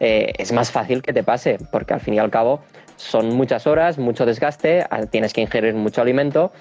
eh, 0.00 0.32
es 0.38 0.52
más 0.52 0.70
fácil 0.70 1.02
que 1.02 1.12
te 1.12 1.22
pase, 1.22 1.58
porque 1.70 1.94
al 1.94 2.00
fin 2.00 2.14
y 2.14 2.18
al 2.18 2.30
cabo 2.30 2.62
son 3.02 3.34
muchas 3.34 3.66
horas, 3.66 3.98
mucho 3.98 4.24
desgaste, 4.24 4.86
tienes 5.10 5.32
que 5.32 5.40
ingerir 5.40 5.74
mucho 5.74 6.00
alimento. 6.00 6.52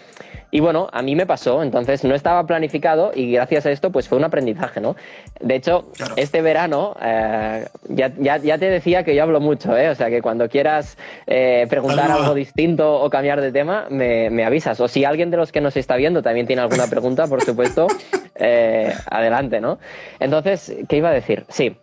Y 0.53 0.59
bueno, 0.59 0.89
a 0.91 1.01
mí 1.01 1.15
me 1.15 1.25
pasó, 1.25 1.63
entonces 1.63 2.03
no 2.03 2.13
estaba 2.13 2.45
planificado 2.45 3.11
y 3.15 3.31
gracias 3.31 3.65
a 3.65 3.71
esto 3.71 3.89
pues 3.89 4.09
fue 4.09 4.17
un 4.17 4.25
aprendizaje, 4.25 4.81
¿no? 4.81 4.97
De 5.39 5.55
hecho, 5.55 5.89
este 6.17 6.41
verano, 6.41 6.95
eh, 7.01 7.65
ya, 7.87 8.11
ya, 8.17 8.57
te 8.57 8.69
decía 8.69 9.03
que 9.03 9.15
yo 9.15 9.23
hablo 9.23 9.39
mucho, 9.39 9.77
¿eh? 9.77 9.89
O 9.89 9.95
sea 9.95 10.09
que 10.09 10.21
cuando 10.21 10.49
quieras 10.49 10.97
eh, 11.25 11.67
preguntar 11.69 12.11
algo 12.11 12.33
distinto 12.33 13.01
o 13.01 13.09
cambiar 13.09 13.39
de 13.39 13.53
tema, 13.53 13.85
me, 13.89 14.29
me, 14.29 14.43
avisas. 14.43 14.79
O 14.81 14.89
si 14.89 15.05
alguien 15.05 15.31
de 15.31 15.37
los 15.37 15.53
que 15.53 15.61
nos 15.61 15.77
está 15.77 15.95
viendo 15.95 16.21
también 16.21 16.47
tiene 16.47 16.61
alguna 16.61 16.87
pregunta, 16.87 17.27
por 17.27 17.41
supuesto, 17.41 17.87
eh, 18.35 18.93
adelante, 19.09 19.61
¿no? 19.61 19.79
Entonces, 20.19 20.75
¿qué 20.89 20.97
iba 20.97 21.09
a 21.09 21.13
decir? 21.13 21.45
Sí, 21.47 21.77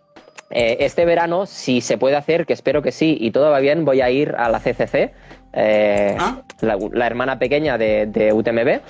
eh, 0.51 0.77
este 0.79 1.05
verano, 1.05 1.45
si 1.45 1.81
se 1.81 1.97
puede 1.97 2.15
hacer, 2.15 2.45
que 2.45 2.53
espero 2.53 2.81
que 2.81 2.91
sí, 2.91 3.17
y 3.19 3.31
todo 3.31 3.51
va 3.51 3.59
bien, 3.59 3.85
voy 3.85 4.01
a 4.01 4.09
ir 4.09 4.35
a 4.37 4.49
la 4.49 4.59
CCC, 4.59 5.11
eh, 5.53 6.15
ah. 6.19 6.41
la, 6.61 7.05
hermana 7.05 7.37
pequeña 7.37 7.77
de, 7.77 8.31
UTMB. 8.33 8.81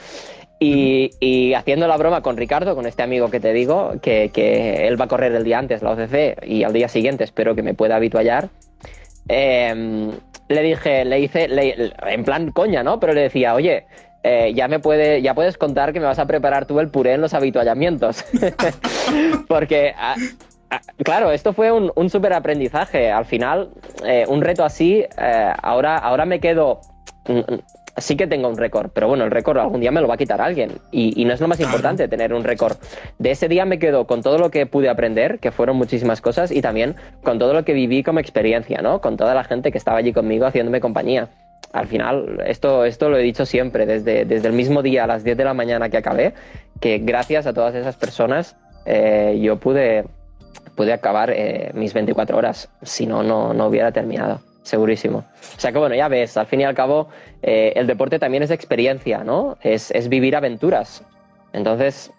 Y, 0.61 1.53
haciendo 1.53 1.87
la 1.87 1.95
broma 1.95 2.21
con 2.21 2.35
Ricardo, 2.35 2.75
con 2.75 2.85
este 2.85 3.01
amigo 3.01 3.29
que 3.29 3.39
te 3.39 3.53
digo, 3.53 3.93
que, 4.01 4.87
él 4.87 4.99
va 4.99 5.05
a 5.05 5.07
correr 5.07 5.33
el 5.33 5.43
día 5.43 5.57
antes 5.57 5.81
la 5.81 5.91
OCC 5.91 6.45
y 6.45 6.63
al 6.63 6.73
día 6.73 6.89
siguiente 6.89 7.23
espero 7.23 7.55
que 7.55 7.63
me 7.63 7.73
pueda 7.73 7.95
habituallar. 7.95 8.49
Em, 9.27 10.11
le 10.49 10.61
dije, 10.61 11.05
le 11.05 11.19
hice, 11.19 11.47
en 12.07 12.23
plan 12.23 12.51
coña, 12.51 12.83
¿no? 12.83 12.99
Pero 12.99 13.13
le 13.13 13.21
decía, 13.21 13.53
oye, 13.53 13.85
eh, 14.23 14.51
ya 14.53 14.67
me 14.67 14.79
puede, 14.79 15.21
ya 15.21 15.33
puedes 15.33 15.57
contar 15.57 15.93
que 15.93 15.99
me 16.01 16.05
vas 16.05 16.19
a 16.19 16.25
preparar 16.25 16.65
tú 16.65 16.79
el 16.79 16.89
puré 16.89 17.13
en 17.13 17.21
los 17.21 17.33
habituallamientos. 17.33 18.25
Porque 19.47 19.93
Ah, 19.97 20.15
claro, 21.03 21.31
esto 21.31 21.53
fue 21.53 21.71
un, 21.71 21.91
un 21.95 22.09
súper 22.09 22.33
aprendizaje. 22.33 23.11
Al 23.11 23.25
final, 23.25 23.69
eh, 24.05 24.25
un 24.27 24.41
reto 24.41 24.63
así, 24.63 25.05
eh, 25.17 25.53
ahora, 25.61 25.97
ahora 25.97 26.25
me 26.25 26.39
quedo... 26.39 26.81
Mm, 27.27 27.39
mm, 27.39 27.59
sí 27.97 28.15
que 28.15 28.27
tengo 28.27 28.47
un 28.47 28.57
récord, 28.57 28.91
pero 28.93 29.07
bueno, 29.07 29.25
el 29.25 29.31
récord 29.31 29.57
algún 29.57 29.81
día 29.81 29.91
me 29.91 30.01
lo 30.01 30.07
va 30.07 30.13
a 30.13 30.17
quitar 30.17 30.41
alguien. 30.41 30.79
Y, 30.91 31.25
no 31.25 31.33
es 31.33 31.41
lo 31.41 31.47
más 31.47 31.59
importante 31.59 32.07
tener 32.07 32.33
un 32.33 32.43
récord. 32.43 32.77
De 33.17 33.31
ese 33.31 33.47
día 33.47 33.65
me 33.65 33.79
quedo 33.79 34.07
con 34.07 34.21
todo 34.21 34.37
lo 34.37 34.51
que 34.51 34.65
pude 34.65 34.89
aprender, 34.89 35.39
que 35.39 35.51
fueron 35.51 35.75
muchísimas 35.75 36.21
cosas, 36.21 36.51
y 36.51 36.61
también 36.61 36.95
con 37.23 37.39
todo 37.39 37.53
lo 37.53 37.65
que 37.65 37.73
viví 37.73 38.03
como 38.03 38.19
experiencia, 38.19 38.81
¿no? 38.81 39.01
Con 39.01 39.17
toda 39.17 39.33
la 39.33 39.43
gente 39.43 39.71
que 39.71 39.77
estaba 39.77 39.97
allí 39.97 40.13
conmigo 40.13 40.45
haciéndome 40.45 40.79
compañía. 40.79 41.29
Al 41.73 41.87
final, 41.87 42.41
esto, 42.45 42.85
esto 42.85 43.09
lo 43.09 43.17
he 43.17 43.21
dicho 43.21 43.45
siempre, 43.45 43.85
desde, 43.85 44.25
desde 44.25 44.47
el 44.47 44.53
mismo 44.53 44.81
día 44.81 45.03
a 45.03 45.07
las 45.07 45.23
10 45.23 45.37
de 45.37 45.43
la 45.43 45.53
mañana 45.53 45.89
que 45.89 45.97
acabé, 45.97 46.33
que 46.79 46.99
gracias 46.99 47.45
a 47.45 47.53
todas 47.53 47.75
esas 47.75 47.95
personas 47.95 48.55
eh, 48.85 49.37
yo 49.41 49.59
pude, 49.59 50.05
pude 50.79 50.93
acabar 50.93 51.29
eh, 51.29 51.71
mis 51.73 51.93
24 51.93 52.37
horas, 52.37 52.69
si 52.83 53.05
no, 53.05 53.21
no 53.21 53.67
hubiera 53.67 53.91
terminado, 53.91 54.39
segurísimo. 54.63 55.25
O 55.57 55.59
sea 55.59 55.73
que 55.73 55.77
bueno, 55.77 55.93
ya 55.93 56.07
ves, 56.07 56.37
al 56.37 56.45
fin 56.45 56.61
y 56.61 56.63
al 56.63 56.73
cabo, 56.73 57.09
eh, 57.41 57.73
el 57.75 57.85
deporte 57.85 58.17
también 58.17 58.43
es 58.43 58.49
experiencia, 58.49 59.25
¿no? 59.25 59.57
Es, 59.61 59.91
vivir 60.07 60.37
aventuras. 60.37 61.03
Entonces, 61.51 62.13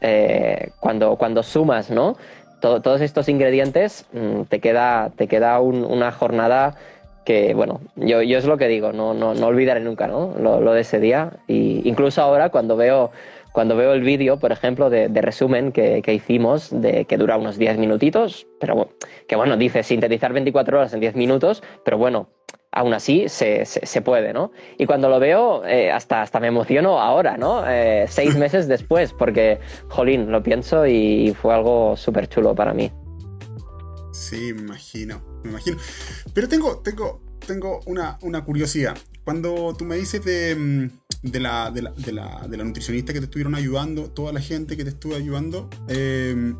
eh, 0.00 0.70
cuando, 0.78 1.16
cuando 1.16 1.42
sumas, 1.42 1.90
¿no? 1.90 2.16
todos 2.60 3.00
estos 3.00 3.28
ingredientes, 3.28 4.06
mm, 4.12 4.42
te 4.42 4.60
queda, 4.60 5.10
te 5.16 5.26
queda 5.26 5.58
una 5.58 6.12
jornada 6.12 6.76
que, 7.24 7.52
bueno, 7.52 7.80
yo, 7.96 8.22
yo 8.22 8.38
es 8.38 8.44
lo 8.44 8.58
que 8.58 8.68
digo, 8.68 8.92
no, 8.92 9.12
no, 9.12 9.34
no 9.34 9.46
olvidaré 9.48 9.80
nunca, 9.80 10.06
¿no? 10.06 10.34
Lo, 10.38 10.60
lo 10.60 10.72
de 10.72 10.82
ese 10.82 11.00
día. 11.00 11.32
Y 11.48 11.86
incluso 11.86 12.22
ahora, 12.22 12.50
cuando 12.50 12.76
veo 12.76 13.10
cuando 13.54 13.76
veo 13.76 13.92
el 13.92 14.02
vídeo, 14.02 14.36
por 14.36 14.50
ejemplo, 14.50 14.90
de, 14.90 15.08
resumen 15.22 15.70
que, 15.70 16.02
hicimos, 16.12 16.70
de 16.72 17.04
que 17.04 17.16
dura 17.16 17.38
unos 17.38 17.56
10 17.56 17.78
minutitos, 17.78 18.48
pero 18.58 18.90
que 19.28 19.36
bueno, 19.36 19.56
dice 19.56 19.84
sintetizar 19.84 20.32
24 20.32 20.76
horas 20.76 20.92
en 20.92 20.98
10 20.98 21.14
minutos, 21.14 21.62
pero 21.84 21.96
bueno, 21.96 22.28
aún 22.72 22.94
así 22.94 23.28
se, 23.28 23.64
se, 23.64 24.02
puede, 24.02 24.32
¿no? 24.32 24.50
Y 24.76 24.86
cuando 24.86 25.08
lo 25.08 25.20
veo, 25.20 25.64
eh, 25.66 25.92
hasta, 25.92 26.20
hasta 26.20 26.40
me 26.40 26.48
emociono 26.48 27.00
ahora, 27.00 27.36
¿no? 27.36 27.62
Eh, 27.64 28.06
seis 28.08 28.36
meses 28.44 28.66
después, 28.66 29.12
porque, 29.12 29.60
jolín, 29.88 30.32
lo 30.32 30.42
pienso 30.42 30.84
y 30.84 31.32
fue 31.40 31.54
algo 31.54 31.96
súper 31.96 32.28
chulo 32.28 32.56
para 32.56 32.74
mí. 32.74 32.90
Sí, 34.10 34.52
me 34.52 34.62
imagino, 34.62 35.22
me 35.44 35.50
imagino. 35.50 35.76
Pero 36.34 36.48
tengo, 36.48 36.78
tengo, 36.80 37.22
tengo 37.46 37.78
una, 37.86 38.18
una 38.22 38.44
curiosidad. 38.44 38.96
Cuando 39.24 39.74
tú 39.76 39.84
me 39.84 39.96
dices 39.96 40.24
de 40.24 40.54
mm, 40.54 41.04
de 41.24 41.40
la, 41.40 41.70
nutricionista 42.64 43.12
que 43.12 43.20
te 43.20 43.24
estuvieron 43.24 43.54
ayudando, 43.54 44.10
toda 44.10 44.32
la 44.32 44.40
gente 44.40 44.76
que 44.76 44.84
te 44.84 44.90
estuvo 44.90 45.14
ayudando, 45.14 45.70
eh, 45.88 46.54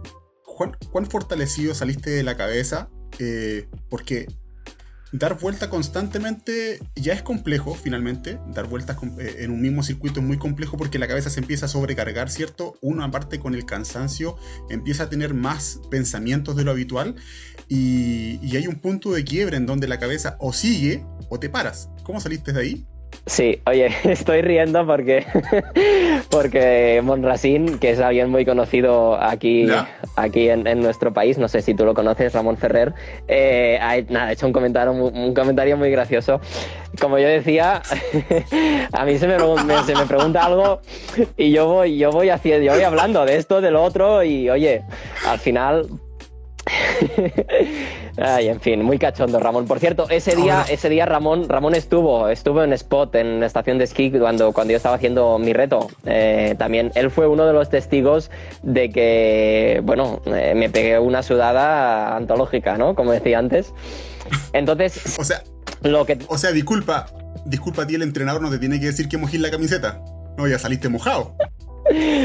¿cuán, 0.91 1.07
fortalecido 1.07 1.75
saliste 1.75 2.11
de 2.11 2.23
la 2.23 2.37
cabeza? 2.37 2.89
Eh, 3.19 3.69
porque 3.91 4.27
dar 5.13 5.39
vuelta 5.39 5.69
constantemente 5.69 6.81
ya 6.97 7.13
es 7.13 7.23
complejo, 7.23 7.75
finalmente. 7.75 8.41
Dar 8.55 8.67
vueltas 8.67 8.97
eh, 9.19 9.37
en 9.41 9.51
un 9.51 9.61
mismo 9.61 9.83
circuito 9.83 10.21
es 10.21 10.27
muy 10.27 10.39
complejo 10.39 10.79
porque 10.79 10.99
la 10.99 11.07
cabeza 11.07 11.29
se 11.29 11.41
empieza 11.41 11.67
a 11.67 11.69
sobrecargar, 11.69 12.31
¿cierto? 12.31 12.79
Uno, 12.81 13.05
aparte 13.05 13.39
con 13.39 13.55
el 13.55 13.67
cansancio, 13.67 14.37
empieza 14.71 15.05
a 15.05 15.11
tener 15.11 15.35
más 15.35 15.79
pensamientos 15.91 16.57
de 16.57 16.65
lo 16.65 16.71
habitual 16.71 17.17
y, 17.69 18.39
y 18.43 18.57
hay 18.57 18.67
un 18.67 18.77
punto 18.77 19.13
de 19.13 19.25
quiebre 19.25 19.59
en 19.59 19.67
donde 19.67 19.89
la 19.89 19.99
cabeza 19.99 20.39
o 20.41 20.55
sigue 20.55 21.05
o 21.29 21.39
te 21.39 21.51
paras. 21.51 21.91
¿Cómo 22.05 22.21
saliste 22.21 22.53
de 22.53 22.61
ahí? 22.61 22.87
Sí, 23.27 23.61
oye, 23.67 23.89
estoy 24.05 24.43
riendo 24.43 24.87
porque, 24.87 25.25
porque 26.31 27.01
Monrasín, 27.03 27.79
que 27.79 27.91
es 27.91 28.01
alguien 28.01 28.31
muy 28.31 28.45
conocido 28.45 29.21
aquí, 29.21 29.67
aquí 30.17 30.51
en, 30.51 30.81
nuestro 30.81 31.13
país, 31.15 31.39
no 31.39 31.49
sé 31.49 31.63
si 31.63 31.75
tú 31.75 31.87
lo 31.87 31.95
conoces, 31.95 32.35
Ramón 32.35 32.59
Ferrer, 32.59 32.93
eh, 33.29 33.79
ha, 33.81 34.01
nada, 34.13 34.33
hecho 34.33 34.47
un 34.47 34.53
comentario, 34.53 34.93
un 34.93 35.33
comentario 35.35 35.77
muy 35.77 35.91
gracioso. 35.91 36.41
Como 37.01 37.19
yo 37.19 37.27
decía, 37.27 37.81
a 38.93 39.05
mí 39.05 39.19
se 39.19 39.27
me, 39.27 39.39
se 39.85 39.95
me 39.95 40.07
pregunta 40.07 40.45
algo 40.45 40.81
y 41.37 41.51
yo 41.51 41.67
voy, 41.67 41.97
yo 41.97 42.11
voy 42.11 42.29
haciendo, 42.29 42.67
yo 42.67 42.73
voy 42.75 42.83
hablando 42.83 43.25
de 43.25 43.37
esto, 43.37 43.63
de 43.63 43.71
lo 43.71 43.83
otro 43.83 44.23
y 44.23 44.51
oye, 44.51 44.83
al 45.25 45.39
final 45.39 45.89
Ay, 48.17 48.49
en 48.49 48.61
fin, 48.61 48.83
muy 48.83 48.99
cachondo 48.99 49.41
Ramón. 49.41 49.67
Por 49.67 49.81
cierto, 49.81 50.09
ese 50.09 50.37
día, 50.37 50.65
ese 50.69 50.89
día 50.89 51.07
Ramón, 51.07 51.49
Ramón 51.49 51.75
estuvo, 51.75 52.29
estuvo 52.29 52.63
en 52.63 52.73
spot 52.73 53.15
en 53.17 53.41
la 53.41 53.47
estación 53.47 53.79
de 53.79 53.85
esquí 53.85 54.11
cuando, 54.11 54.53
cuando 54.53 54.73
yo 54.73 54.77
estaba 54.77 54.97
haciendo 54.97 55.39
mi 55.39 55.53
reto. 55.53 55.89
Eh, 56.05 56.55
también 56.59 56.93
él 56.95 57.11
fue 57.11 57.27
uno 57.27 57.47
de 57.47 57.53
los 57.53 57.71
testigos 57.71 58.31
de 58.63 58.91
que, 58.91 59.81
bueno, 59.85 60.21
eh, 60.27 60.55
me 60.55 60.71
pegué 60.71 60.99
una 60.99 61.23
sudada 61.23 62.17
antológica, 62.17 62.77
¿no? 62.79 62.95
Como 62.95 63.13
decía 63.13 63.39
antes. 63.39 63.73
Entonces, 64.53 65.17
o 65.19 65.25
sea, 65.25 65.43
lo 65.83 66.07
que, 66.07 66.19
o 66.29 66.39
sea, 66.39 66.53
disculpa, 66.53 67.07
disculpa 67.45 67.83
a 67.83 67.87
ti 67.87 67.95
el 67.95 68.03
entrenador 68.03 68.43
no 68.43 68.51
te 68.51 68.59
tiene 68.59 68.81
que 68.81 68.87
decir 68.87 69.09
que 69.09 69.19
mojís 69.19 69.41
la 69.41 69.51
camiseta. 69.51 70.01
No, 70.37 70.49
ya 70.49 70.59
saliste 70.59 70.89
mojado. 70.89 71.37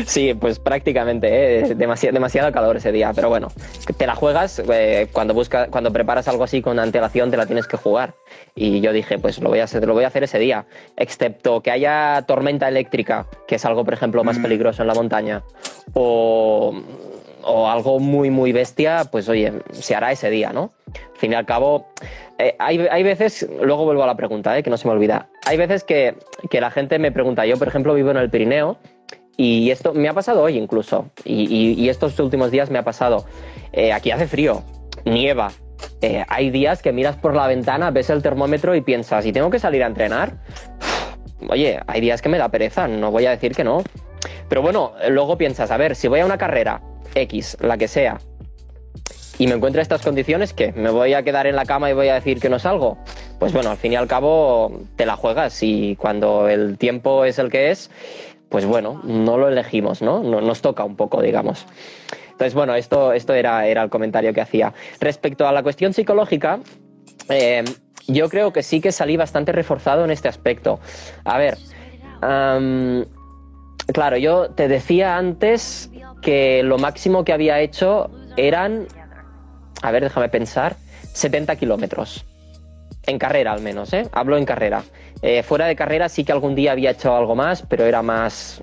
Sí, 0.05 0.33
pues 0.33 0.59
prácticamente, 0.59 1.59
¿eh? 1.59 1.75
demasiado, 1.75 2.13
demasiado 2.13 2.51
calor 2.51 2.77
ese 2.77 2.91
día, 2.91 3.11
pero 3.13 3.29
bueno, 3.29 3.49
te 3.97 4.07
la 4.07 4.15
juegas, 4.15 4.61
eh, 4.71 5.07
cuando, 5.11 5.33
busca, 5.33 5.67
cuando 5.67 5.91
preparas 5.91 6.27
algo 6.27 6.43
así 6.43 6.61
con 6.61 6.79
antelación 6.79 7.29
te 7.29 7.37
la 7.37 7.45
tienes 7.45 7.67
que 7.67 7.77
jugar. 7.77 8.13
Y 8.55 8.81
yo 8.81 8.93
dije, 8.93 9.19
pues 9.19 9.39
lo 9.39 9.49
voy, 9.49 9.59
a 9.59 9.65
hacer, 9.65 9.85
lo 9.85 9.93
voy 9.93 10.05
a 10.05 10.07
hacer 10.07 10.23
ese 10.23 10.39
día, 10.39 10.65
excepto 10.97 11.61
que 11.61 11.71
haya 11.71 12.23
tormenta 12.27 12.67
eléctrica, 12.67 13.27
que 13.47 13.55
es 13.55 13.65
algo, 13.65 13.83
por 13.83 13.93
ejemplo, 13.93 14.23
más 14.23 14.39
mm. 14.39 14.41
peligroso 14.41 14.81
en 14.81 14.87
la 14.87 14.93
montaña, 14.93 15.43
o, 15.93 16.73
o 17.43 17.69
algo 17.69 17.99
muy, 17.99 18.29
muy 18.29 18.51
bestia, 18.51 19.05
pues 19.11 19.27
oye, 19.29 19.53
se 19.71 19.95
hará 19.95 20.11
ese 20.11 20.29
día, 20.29 20.51
¿no? 20.53 20.73
Al 20.87 21.17
fin 21.17 21.33
y 21.33 21.35
al 21.35 21.45
cabo, 21.45 21.87
eh, 22.37 22.55
hay, 22.59 22.79
hay, 22.89 23.03
veces, 23.03 23.47
luego 23.61 23.85
vuelvo 23.85 24.03
a 24.03 24.07
la 24.07 24.15
pregunta, 24.15 24.57
eh, 24.57 24.63
que 24.63 24.69
no 24.69 24.77
se 24.77 24.87
me 24.87 24.93
olvida, 24.93 25.27
hay 25.45 25.57
veces 25.57 25.83
que, 25.83 26.15
que 26.49 26.61
la 26.61 26.71
gente 26.71 26.99
me 26.99 27.11
pregunta, 27.11 27.45
yo 27.45 27.57
por 27.57 27.67
ejemplo 27.67 27.93
vivo 27.93 28.11
en 28.11 28.17
el 28.17 28.29
Pirineo, 28.29 28.77
y 29.39 29.71
esto 29.71 29.93
me 29.93 30.09
ha 30.09 30.13
pasado 30.13 30.41
hoy 30.41 30.57
incluso, 30.57 31.11
y, 31.23 31.87
estos 31.87 32.19
últimos 32.19 32.51
días 32.51 32.69
me 32.69 32.77
ha 32.77 32.83
pasado. 32.83 33.25
Eh, 33.71 33.93
aquí 33.93 34.11
hace 34.11 34.27
frío, 34.27 34.63
nieva. 35.05 35.53
Eh, 36.01 36.25
hay 36.27 36.49
días 36.49 36.81
que 36.81 36.91
miras 36.91 37.15
por 37.15 37.33
la 37.33 37.47
ventana, 37.47 37.89
ves 37.89 38.09
el 38.09 38.21
termómetro 38.21 38.75
y 38.75 38.81
piensas, 38.81 39.25
¿y 39.25 39.31
tengo 39.31 39.49
que 39.49 39.57
salir 39.57 39.81
a 39.81 39.87
entrenar? 39.87 40.43
Oye, 41.49 41.79
hay 41.87 42.01
días 42.01 42.21
que 42.21 42.27
me 42.27 42.37
da 42.37 42.49
pereza, 42.49 42.89
no 42.89 43.11
voy 43.11 43.27
a 43.27 43.29
decir 43.29 43.55
que 43.55 43.63
no. 43.63 43.81
Pero 44.49 44.61
bueno, 44.61 44.91
luego 45.07 45.37
piensas, 45.37 45.71
a 45.71 45.77
ver, 45.77 45.95
si 45.95 46.09
voy 46.09 46.19
a 46.19 46.25
una 46.25 46.37
carrera 46.37 46.81
X, 47.15 47.55
la 47.61 47.77
que 47.77 47.87
sea, 47.87 48.19
y 49.37 49.47
me 49.47 49.53
encuentro 49.53 49.79
en 49.79 49.83
estas 49.83 50.01
condiciones, 50.01 50.51
¿qué? 50.51 50.73
¿Me 50.73 50.89
voy 50.89 51.13
a 51.13 51.23
quedar 51.23 51.47
en 51.47 51.55
la 51.55 51.63
cama 51.63 51.89
y 51.89 51.93
voy 51.93 52.09
a 52.09 52.15
decir 52.15 52.41
que 52.41 52.49
no 52.49 52.59
salgo? 52.59 52.97
Pues 53.39 53.53
bueno, 53.53 53.69
al 53.69 53.77
fin 53.77 53.93
y 53.93 53.95
al 53.95 54.07
cabo 54.07 54.81
te 54.97 55.05
la 55.05 55.15
juegas 55.15 55.63
y 55.63 55.95
cuando 55.95 56.49
el 56.49 56.77
tiempo 56.77 57.23
es 57.23 57.39
el 57.39 57.49
que 57.49 57.71
es, 57.71 57.89
pues 58.49 58.65
bueno, 58.65 59.01
no 59.03 59.37
lo 59.37 59.47
elegimos, 59.47 60.01
¿no? 60.01 60.21
Nos 60.23 60.61
toca 60.61 60.83
un 60.83 60.95
poco, 60.95 61.21
digamos. 61.21 61.65
Entonces, 62.31 62.53
bueno, 62.53 62.73
esto, 62.75 63.13
esto 63.13 63.33
era, 63.33 63.67
era 63.67 63.83
el 63.83 63.89
comentario 63.89 64.33
que 64.33 64.41
hacía. 64.41 64.73
Respecto 64.99 65.47
a 65.47 65.51
la 65.51 65.61
cuestión 65.61 65.93
psicológica, 65.93 66.59
eh, 67.29 67.63
yo 68.07 68.29
creo 68.29 68.51
que 68.51 68.63
sí 68.63 68.81
que 68.81 68.91
salí 68.91 69.17
bastante 69.17 69.51
reforzado 69.51 70.03
en 70.03 70.11
este 70.11 70.27
aspecto. 70.27 70.79
A 71.25 71.37
ver, 71.37 71.57
claro, 73.93 74.17
yo 74.17 74.49
te 74.51 74.67
decía 74.67 75.17
antes 75.17 75.91
que 76.21 76.63
lo 76.63 76.77
máximo 76.77 77.23
que 77.23 77.33
había 77.33 77.59
hecho 77.59 78.09
eran, 78.35 78.87
a 79.81 79.91
ver, 79.91 80.03
déjame 80.03 80.29
pensar, 80.29 80.75
70 81.13 81.55
kilómetros. 81.55 82.25
En 83.05 83.17
carrera 83.17 83.53
al 83.53 83.61
menos, 83.61 83.93
¿eh? 83.93 84.07
Hablo 84.11 84.37
en 84.37 84.45
carrera. 84.45 84.83
Eh, 85.21 85.43
fuera 85.43 85.65
de 85.65 85.75
carrera 85.75 86.07
sí 86.09 86.23
que 86.23 86.31
algún 86.31 86.55
día 86.55 86.71
había 86.71 86.91
hecho 86.91 87.15
algo 87.15 87.35
más, 87.35 87.63
pero 87.63 87.85
era 87.85 88.01
más, 88.01 88.61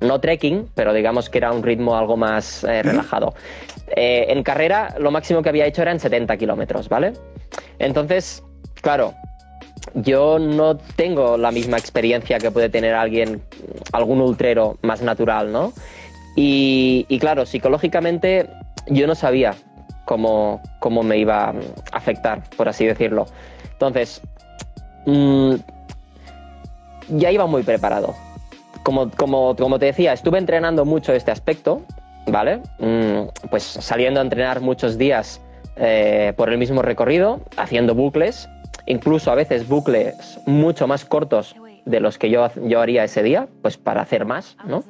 no 0.00 0.20
trekking, 0.20 0.68
pero 0.74 0.92
digamos 0.92 1.28
que 1.28 1.38
era 1.38 1.52
un 1.52 1.62
ritmo 1.62 1.96
algo 1.96 2.16
más 2.16 2.64
eh, 2.64 2.82
relajado. 2.82 3.34
Eh, 3.94 4.26
en 4.28 4.42
carrera 4.42 4.94
lo 4.98 5.10
máximo 5.10 5.42
que 5.42 5.50
había 5.50 5.66
hecho 5.66 5.82
eran 5.82 6.00
70 6.00 6.36
kilómetros, 6.36 6.88
¿vale? 6.88 7.12
Entonces, 7.78 8.42
claro, 8.80 9.14
yo 9.94 10.38
no 10.38 10.76
tengo 10.76 11.36
la 11.36 11.50
misma 11.50 11.76
experiencia 11.78 12.38
que 12.38 12.50
puede 12.50 12.68
tener 12.68 12.94
alguien, 12.94 13.42
algún 13.92 14.20
ultrero 14.20 14.78
más 14.82 15.02
natural, 15.02 15.52
¿no? 15.52 15.72
Y, 16.34 17.18
claro, 17.20 17.44
psicológicamente 17.44 18.48
yo 18.86 19.06
no 19.06 19.14
sabía 19.14 19.54
cómo, 20.06 20.62
cómo, 20.78 21.02
me 21.02 21.18
iba 21.18 21.50
a 21.50 21.54
afectar, 21.92 22.42
por 22.56 22.68
así 22.70 22.86
decirlo. 22.86 23.26
Entonces, 23.72 24.22
mmm, 25.04 25.56
ya 27.08 27.30
iba 27.30 27.46
muy 27.46 27.62
preparado. 27.62 28.14
Como, 28.82 29.10
como, 29.10 29.54
como 29.56 29.78
te 29.78 29.86
decía, 29.86 30.12
estuve 30.12 30.38
entrenando 30.38 30.84
mucho 30.84 31.12
este 31.12 31.30
aspecto, 31.30 31.82
¿vale? 32.26 32.60
Mm, 32.78 33.28
pues 33.50 33.62
saliendo 33.62 34.20
a 34.20 34.22
entrenar 34.22 34.60
muchos 34.60 34.98
días 34.98 35.40
eh, 35.76 36.32
por 36.36 36.50
el 36.50 36.58
mismo 36.58 36.82
recorrido, 36.82 37.40
haciendo 37.56 37.94
bucles, 37.94 38.48
incluso 38.86 39.30
a 39.30 39.34
veces 39.34 39.68
bucles 39.68 40.40
mucho 40.46 40.86
más 40.86 41.04
cortos 41.04 41.54
de 41.84 42.00
los 42.00 42.18
que 42.18 42.30
yo, 42.30 42.48
yo 42.64 42.80
haría 42.80 43.04
ese 43.04 43.22
día, 43.22 43.48
pues 43.62 43.76
para 43.76 44.02
hacer 44.02 44.24
más, 44.24 44.56
¿no? 44.66 44.84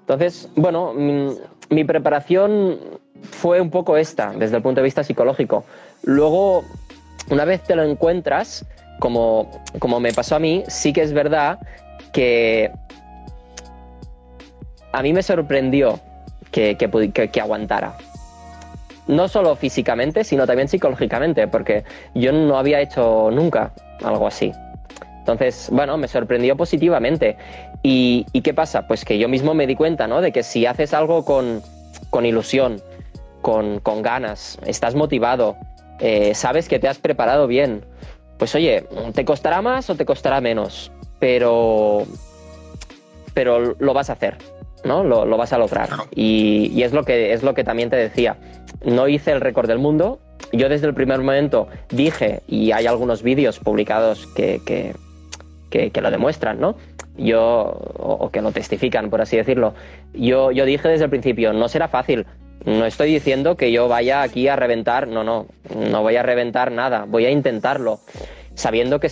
Entonces, 0.00 0.48
bueno, 0.56 0.92
mi, 0.92 1.36
mi 1.68 1.84
preparación 1.84 2.78
fue 3.22 3.60
un 3.60 3.70
poco 3.70 3.96
esta, 3.96 4.32
desde 4.32 4.56
el 4.56 4.62
punto 4.62 4.80
de 4.80 4.84
vista 4.84 5.04
psicológico. 5.04 5.64
Luego, 6.02 6.64
una 7.30 7.44
vez 7.44 7.62
te 7.62 7.76
lo 7.76 7.84
encuentras, 7.84 8.66
como, 9.00 9.50
como 9.80 9.98
me 9.98 10.12
pasó 10.12 10.36
a 10.36 10.38
mí, 10.38 10.62
sí 10.68 10.92
que 10.92 11.02
es 11.02 11.12
verdad 11.12 11.58
que 12.12 12.70
a 14.92 15.02
mí 15.02 15.12
me 15.12 15.22
sorprendió 15.22 16.00
que, 16.50 16.76
que, 16.76 17.40
aguantara. 17.40 17.96
No 19.06 19.28
solo 19.28 19.56
físicamente, 19.56 20.24
sino 20.24 20.46
también 20.46 20.68
psicológicamente, 20.68 21.48
porque 21.48 21.84
yo 22.14 22.32
no 22.32 22.58
había 22.58 22.80
hecho 22.80 23.30
nunca 23.32 23.72
algo 24.02 24.26
así. 24.26 24.52
Entonces, 25.18 25.68
bueno, 25.70 25.96
me 25.96 26.08
sorprendió 26.08 26.56
positivamente. 26.56 27.36
¿Y, 27.82 28.24
qué 28.42 28.54
pasa? 28.54 28.86
Pues 28.86 29.04
que 29.04 29.18
yo 29.18 29.28
mismo 29.28 29.54
me 29.54 29.66
di 29.66 29.74
cuenta, 29.74 30.06
¿no? 30.06 30.20
De 30.20 30.32
que 30.32 30.42
si 30.42 30.66
haces 30.66 30.92
algo 30.92 31.24
con, 31.24 31.62
ilusión, 32.24 32.80
con, 33.42 33.80
ganas, 34.02 34.58
estás 34.66 34.94
motivado, 34.94 35.56
eh, 35.98 36.34
sabes 36.34 36.68
que 36.68 36.78
te 36.78 36.88
has 36.88 36.98
preparado 36.98 37.46
bien, 37.46 37.84
pues 38.40 38.54
oye, 38.54 38.86
te 39.14 39.26
costará 39.26 39.60
más 39.60 39.90
o 39.90 39.96
te 39.96 40.06
costará 40.06 40.40
menos, 40.40 40.90
pero, 41.18 42.06
pero 43.34 43.76
lo 43.78 43.92
vas 43.92 44.08
a 44.08 44.14
hacer, 44.14 44.38
¿no? 44.82 45.04
Lo, 45.04 45.36
vas 45.36 45.52
a 45.52 45.58
lograr. 45.58 45.90
Y, 46.14 46.82
es, 46.82 46.94
lo 46.94 47.04
que, 47.04 47.34
es 47.34 47.42
lo 47.42 47.52
que 47.52 47.64
también 47.64 47.90
te 47.90 47.96
decía. 47.96 48.38
No 48.82 49.08
hice 49.08 49.32
el 49.32 49.42
récord 49.42 49.68
del 49.68 49.78
mundo. 49.78 50.20
Yo 50.52 50.70
desde 50.70 50.86
el 50.86 50.94
primer 50.94 51.18
momento 51.18 51.68
dije, 51.90 52.40
y 52.48 52.72
hay 52.72 52.86
algunos 52.86 53.22
vídeos 53.22 53.58
publicados 53.58 54.26
que, 54.28 54.62
que, 55.68 56.00
lo 56.00 56.10
demuestran, 56.10 56.60
¿no? 56.60 56.76
Yo, 57.18 57.42
o, 57.98 58.30
que 58.30 58.40
lo 58.40 58.52
testifican, 58.52 59.10
por 59.10 59.20
así 59.20 59.36
decirlo. 59.36 59.74
Yo, 60.14 60.50
yo 60.50 60.64
dije 60.64 60.88
desde 60.88 61.04
el 61.04 61.10
principio, 61.10 61.52
no 61.52 61.68
será 61.68 61.88
fácil, 61.88 62.24
no 62.64 62.84
estoy 62.84 63.12
diciendo 63.12 63.56
que 63.56 63.72
yo 63.72 63.88
vaya 63.88 64.22
aquí 64.22 64.48
a 64.48 64.56
reventar, 64.56 65.08
no, 65.08 65.24
no, 65.24 65.46
no 65.74 66.02
voy 66.02 66.16
a 66.16 66.22
reventar 66.22 66.70
nada, 66.72 67.04
voy 67.08 67.24
a 67.24 67.30
intentarlo, 67.30 68.00
sabiendo 68.54 69.00
que, 69.00 69.10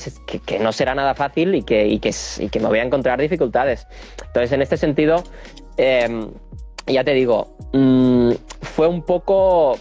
no 0.60 0.72
será 0.72 0.94
nada 0.94 1.14
fácil 1.14 1.54
y 1.54 1.62
que, 1.62 1.98
que, 2.00 2.60
me 2.60 2.68
voy 2.68 2.78
a 2.78 2.84
encontrar 2.84 3.20
dificultades. 3.20 3.86
Entonces, 4.26 4.52
en 4.52 4.62
este 4.62 4.76
sentido, 4.76 5.22
em, 5.76 6.30
ya 6.86 7.04
te 7.04 7.14
digo, 7.14 7.56
mm, 7.72 8.32
fue 8.60 8.86
un 8.86 9.02
poco, 9.02 9.78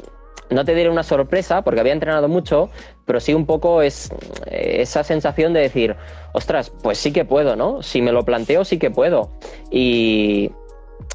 no 0.49 0.63
te 0.63 0.73
diré 0.73 0.89
una 0.89 1.03
sorpresa, 1.03 1.62
porque 1.62 1.82
había 1.82 1.93
entrenado 1.93 2.30
mucho, 2.30 2.69
pero 3.06 3.19
sí 3.19 3.34
un 3.34 3.45
poco 3.45 3.82
es 3.82 4.10
esa 4.45 5.03
sensación 5.03 5.51
de 5.51 5.62
decir, 5.62 5.95
ostras, 6.32 6.71
pues 6.82 6.97
sí 6.97 7.12
que 7.12 7.25
puedo, 7.25 7.56
¿no? 7.58 7.82
Si 7.82 8.01
me 8.01 8.13
lo 8.13 8.23
planteo, 8.23 8.63
sí 8.63 8.80
que 8.80 8.91
puedo. 8.91 9.30
Y, 9.71 10.51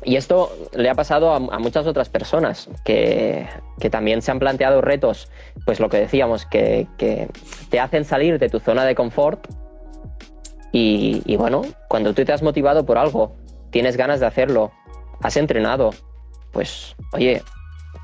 y 0.05 0.17
esto 0.17 0.53
le 0.75 0.91
ha 0.91 0.95
pasado 0.95 1.33
a, 1.33 1.59
muchas 1.59 1.87
otras 1.87 2.09
personas 2.09 2.69
que, 2.85 3.47
también 3.91 4.23
se 4.23 4.31
han 4.31 4.39
planteado 4.39 4.81
retos, 4.81 5.29
pues 5.65 5.81
lo 5.81 5.89
que 5.89 5.99
decíamos, 5.99 6.47
que, 6.47 6.87
te 7.71 7.81
hacen 7.81 8.05
salir 8.05 8.39
de 8.39 8.49
tu 8.49 8.61
zona 8.61 8.85
de 8.85 8.95
confort. 8.95 9.47
Y, 10.73 11.37
bueno, 11.37 11.63
cuando 11.89 12.15
tú 12.15 12.25
te 12.25 12.33
has 12.33 12.43
motivado 12.43 12.87
por 12.87 12.99
algo, 12.99 13.37
tienes 13.71 13.97
ganas 13.97 14.21
de 14.21 14.27
hacerlo, 14.27 14.73
has 15.23 15.37
entrenado, 15.37 15.91
pues 16.53 16.97
oye, 17.13 17.43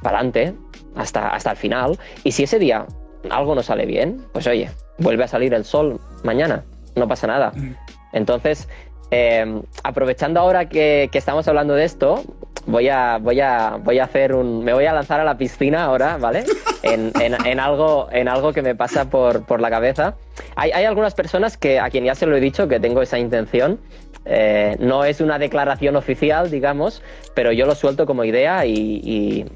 para 0.02 0.18
adelante, 0.18 0.54
hasta, 0.94 1.30
hasta 1.30 1.52
el 1.52 1.56
final. 1.56 1.98
Y 2.24 2.32
si 2.32 2.44
ese 2.44 2.58
día 2.58 2.86
algo 3.30 3.54
no 3.54 3.62
sale 3.62 3.86
bien, 3.86 4.22
pues 4.32 4.46
oye, 4.46 4.70
vuelve 4.98 5.24
a 5.24 5.28
salir 5.28 5.54
el 5.54 5.64
sol 5.64 6.00
mañana, 6.24 6.64
no 6.94 7.08
pasa 7.08 7.26
nada. 7.26 7.52
Mm. 7.54 7.74
Entonces, 8.12 8.68
eh, 9.10 9.62
aprovechando 9.82 10.40
ahora 10.40 10.68
que, 10.68 11.08
estamos 11.12 11.48
hablando 11.48 11.74
de 11.74 11.84
esto, 11.84 12.22
voy 12.66 12.88
a, 12.88 13.18
voy, 13.18 13.40
a, 13.40 13.78
voy 13.82 13.98
a 13.98 14.04
hacer 14.04 14.34
un. 14.34 14.64
Me 14.64 14.74
voy 14.74 14.84
a 14.86 14.92
lanzar 14.92 15.20
a 15.20 15.24
la 15.24 15.38
piscina 15.38 15.84
ahora, 15.84 16.18
¿vale? 16.18 16.44
En, 16.82 17.60
algo, 17.60 18.08
en 18.12 18.28
algo 18.28 18.52
que 18.52 18.62
me 18.62 18.74
pasa 18.74 19.08
por, 19.08 19.60
la 19.60 19.70
cabeza. 19.70 20.16
Hay, 20.56 20.84
algunas 20.84 21.14
personas 21.14 21.56
que, 21.56 21.78
a 21.78 21.90
quien 21.90 22.04
ya 22.04 22.14
se 22.14 22.26
lo 22.26 22.36
he 22.36 22.40
dicho, 22.40 22.68
que 22.68 22.80
tengo 22.80 23.02
esa 23.02 23.18
intención. 23.18 23.80
Eh, 24.24 24.76
no 24.78 25.04
es 25.04 25.20
una 25.20 25.38
declaración 25.38 25.96
oficial, 25.96 26.50
digamos, 26.50 27.02
pero 27.34 27.50
yo 27.52 27.64
lo 27.64 27.74
suelto 27.74 28.04
como 28.04 28.24
idea 28.24 28.66
y, 28.66 29.46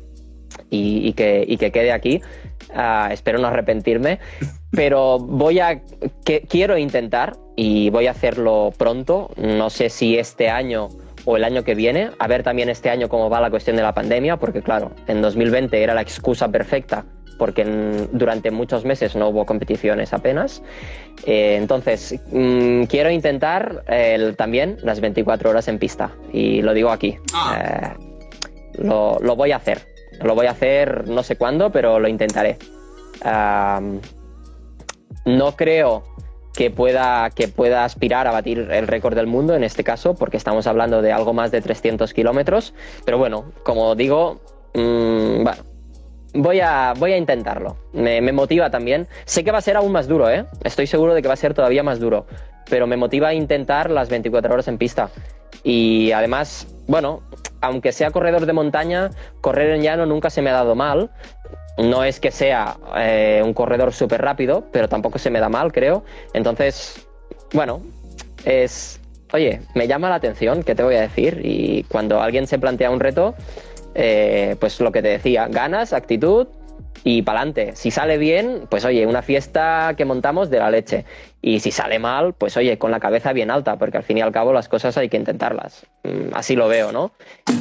y, 0.71 1.13
que, 1.13 1.45
y 1.47 1.57
que 1.59 1.71
quede 1.71 1.93
aquí. 1.93 2.23
Ah, 2.75 3.09
espero 3.13 3.39
no 3.39 3.49
arrepentirme, 3.49 4.19
pero 4.71 5.19
voy 5.19 5.61
a 5.61 5.83
que, 6.25 6.43
quiero 6.43 6.79
intentar 6.79 7.37
y 7.57 7.91
voy 7.91 8.07
a 8.07 8.13
hacerlo 8.13 8.73
pronto. 8.77 9.31
No 9.37 9.71
sé 9.71 9.91
si 9.91 10.19
este 10.19 10.49
año 10.49 10.89
o 11.25 11.37
el 11.37 11.45
año 11.45 11.63
que 11.63 11.75
viene, 11.75 12.11
a 12.19 12.27
ver 12.27 12.43
también 12.43 12.69
este 12.69 12.91
año 12.91 13.09
cómo 13.09 13.31
va 13.31 13.41
la 13.41 13.51
cuestión 13.51 13.77
de 13.77 13.83
la 13.83 13.95
pandemia, 13.95 14.37
porque 14.39 14.63
claro, 14.63 14.93
en 15.07 15.23
2020 15.23 15.83
era 15.83 15.95
la 15.95 16.03
excusa 16.03 16.49
perfecta 16.49 17.05
porque 17.39 17.65
durante 18.13 18.53
muchos 18.53 18.85
meses 18.85 19.17
no 19.17 19.31
hubo 19.31 19.45
competiciones 19.45 20.13
apenas. 20.13 20.63
Eh, 21.27 21.57
entonces, 21.57 22.21
mm, 22.31 22.85
quiero 22.85 23.11
intentar 23.11 23.83
también 24.37 24.77
las 24.85 25.01
24 25.01 25.51
horas 25.51 25.67
en 25.67 25.81
pista, 25.81 26.13
y 26.33 26.63
lo 26.63 26.73
digo 26.73 26.91
aquí. 26.91 27.17
Ah. 27.35 27.97
Lo, 28.75 29.19
voy 29.37 29.51
a 29.51 29.57
hacer. 29.57 29.92
Lo 30.21 30.35
voy 30.35 30.47
a 30.47 30.53
hacer 30.53 31.09
no 31.09 31.23
sé 31.23 31.37
cuándo, 31.37 31.71
pero 31.71 31.99
lo 31.99 32.09
intentaré. 32.09 32.59
no 35.25 35.57
creo 35.57 36.05
que 36.55 36.71
pueda, 36.71 37.31
que 37.31 37.49
pueda 37.49 37.85
aspirar 37.85 38.27
a 38.27 38.33
batir 38.33 38.69
el 38.71 38.87
récord 38.87 39.15
del 39.15 39.27
mundo 39.27 39.55
en 39.55 39.65
este 39.65 39.85
caso, 39.85 40.15
porque 40.15 40.37
estamos 40.37 40.67
hablando 40.67 41.01
de 41.03 41.13
algo 41.13 41.33
más 41.33 41.51
de 41.51 41.61
300 41.61 42.13
kilómetros. 42.13 42.75
Pero 43.05 43.19
bueno, 43.19 43.53
como 43.63 43.95
digo, 43.95 44.41
bueno, 44.75 45.63
voy 46.35 46.61
a, 46.61 46.95
voy 46.99 47.13
a 47.13 47.17
intentarlo. 47.17 47.77
Me, 47.93 48.21
me, 48.21 48.33
motiva 48.33 48.71
también. 48.71 49.09
Sé 49.25 49.45
que 49.45 49.51
va 49.51 49.59
a 49.59 49.63
ser 49.63 49.77
aún 49.77 49.93
más 49.93 50.09
duro, 50.09 50.31
¿eh? 50.31 50.47
Estoy 50.65 50.87
seguro 50.87 51.15
de 51.15 51.23
que 51.23 51.29
va 51.29 51.35
a 51.35 51.39
ser 51.39 51.55
todavía 51.55 51.83
más 51.83 52.01
duro. 52.01 52.27
Pero 52.69 52.87
me 52.87 52.97
motiva 52.97 53.29
a 53.29 53.35
intentar 53.35 53.91
las 53.91 54.09
24 54.09 54.53
horas 54.53 54.69
en 54.69 54.79
pista. 54.79 55.11
Y 55.65 56.13
además, 56.13 56.67
bueno, 56.87 57.23
aunque 57.61 57.93
sea 57.93 58.11
corredor 58.11 58.47
de 58.47 58.53
montaña, 58.53 59.11
correr 59.41 59.71
en 59.71 59.83
llano 59.83 60.07
nunca 60.07 60.31
se 60.31 60.43
me 60.43 60.51
ha 60.51 60.55
dado 60.55 60.75
mal. 60.75 61.11
No 61.79 62.05
es 62.05 62.21
que 62.21 62.31
sea 62.31 62.77
eh, 62.97 63.41
un 63.45 63.55
corredor 63.55 63.93
súper 63.93 64.21
rápido, 64.21 64.65
pero 64.73 64.89
tampoco 64.89 65.19
se 65.19 65.31
me 65.31 65.41
da 65.41 65.49
mal, 65.49 65.73
creo. 65.73 66.05
Entonces, 66.35 67.07
bueno, 67.53 67.83
es... 68.45 69.01
Oye, 69.33 69.63
me 69.75 69.89
llama 69.89 70.11
la 70.11 70.17
atención, 70.17 70.63
¿qué 70.63 70.75
te 70.75 70.83
voy 70.83 70.97
a 70.97 71.01
decir? 71.01 71.41
Y 71.43 71.85
cuando 71.85 72.21
alguien 72.21 72.47
se 72.47 72.59
plantea 72.59 72.91
un 72.91 73.01
reto, 73.01 73.35
eh, 73.95 74.57
pues 74.61 74.79
lo 74.81 74.93
que 74.93 75.01
te 75.01 75.09
decía, 75.09 75.49
ganas, 75.49 75.95
actitud 75.95 76.49
y 77.05 77.23
pa'lante. 77.23 77.75
Si 77.75 77.91
sale 77.91 78.19
bien, 78.19 78.67
pues 78.71 78.85
oye, 78.85 79.07
una 79.07 79.23
fiesta 79.23 79.95
que 79.97 80.05
montamos 80.05 80.51
de 80.51 80.59
la 80.59 80.71
leche. 80.71 81.05
Y 81.41 81.61
si 81.61 81.71
sale 81.71 81.99
mal, 81.99 82.35
pues 82.35 82.57
oye, 82.57 82.79
con 82.79 82.91
la 82.91 83.01
cabeza 83.01 83.33
bien 83.33 83.51
alta, 83.51 83.77
porque 83.77 83.97
al 83.97 84.05
fin 84.05 84.19
y 84.19 84.21
al 84.21 84.33
cabo 84.33 84.53
las 84.53 84.69
cosas 84.69 84.97
hay 84.97 85.09
que 85.09 85.17
intentarlas. 85.17 85.87
Mm, 86.05 86.35
así 86.35 86.57
lo 86.57 86.69
veo, 86.69 86.93
¿no? 86.93 87.13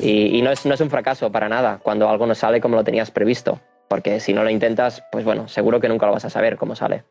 Y, 0.02 0.42
no, 0.42 0.52
es, 0.52 0.66
no 0.66 0.74
es 0.74 0.82
un 0.82 0.90
fracaso 0.90 1.32
para 1.32 1.50
nada 1.50 1.80
cuando 1.82 2.10
algo 2.10 2.26
no 2.28 2.36
sale 2.36 2.62
como 2.62 2.76
lo 2.76 2.84
tenías 2.84 3.12
previsto 3.12 3.60
porque 3.92 4.22
si 4.22 4.34
no 4.34 4.46
lo 4.46 4.50
intentas, 4.50 5.04
pues 5.12 5.26
bueno, 5.26 5.50
seguro 5.50 5.82
que 5.82 5.90
nunca 5.90 6.06
lo 6.06 6.14
vas 6.14 6.24
a 6.24 6.30
saber 6.30 6.56
cómo 6.56 6.78
sale. 6.78 7.04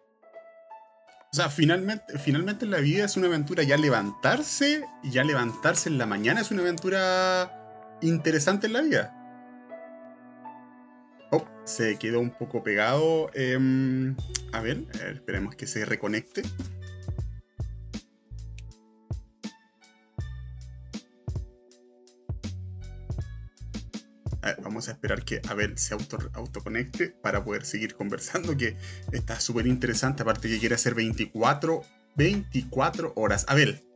O 1.31 1.37
sea, 1.37 1.51
finalmente, 1.51 2.19
finalmente 2.19 2.65
la 2.65 2.79
vida 2.79 3.05
es 3.05 3.19
una 3.19 3.27
aventura 3.27 3.63
ya 3.65 3.77
levantarse, 3.77 4.87
ya 5.05 5.23
levantarse 5.23 5.91
en 5.91 5.99
la 5.99 6.07
mañana 6.07 6.41
es 6.41 6.51
una 6.51 6.63
aventura 6.63 7.99
interesante 8.01 8.67
en 8.67 8.73
la 8.73 8.81
vida. 8.81 9.20
Oh, 11.31 11.45
se 11.65 11.97
quedó 11.97 12.21
un 12.21 12.31
poco 12.31 12.63
pegado. 12.63 13.31
Em, 13.35 14.17
a 14.53 14.61
ver, 14.61 14.85
esperemos 15.15 15.55
que 15.55 15.67
se 15.67 15.85
reconecte. 15.85 16.43
vamos 24.63 24.89
a 24.89 24.93
esperar 24.93 25.25
que 25.25 25.41
Abel 25.49 25.77
se 25.79 25.95
auto, 25.95 26.19
autoconecte 26.33 27.09
para 27.09 27.45
poder 27.45 27.65
seguir 27.65 27.95
conversando, 27.95 28.57
que 28.57 28.77
está 29.13 29.41
súper 29.41 29.67
interesante, 29.67 30.23
aparte 30.23 30.49
que 30.49 30.59
quiere 30.59 30.75
hacer 30.75 30.95
24, 30.95 31.83
24 32.17 33.13
horas. 33.17 33.45
Abel. 33.49 33.90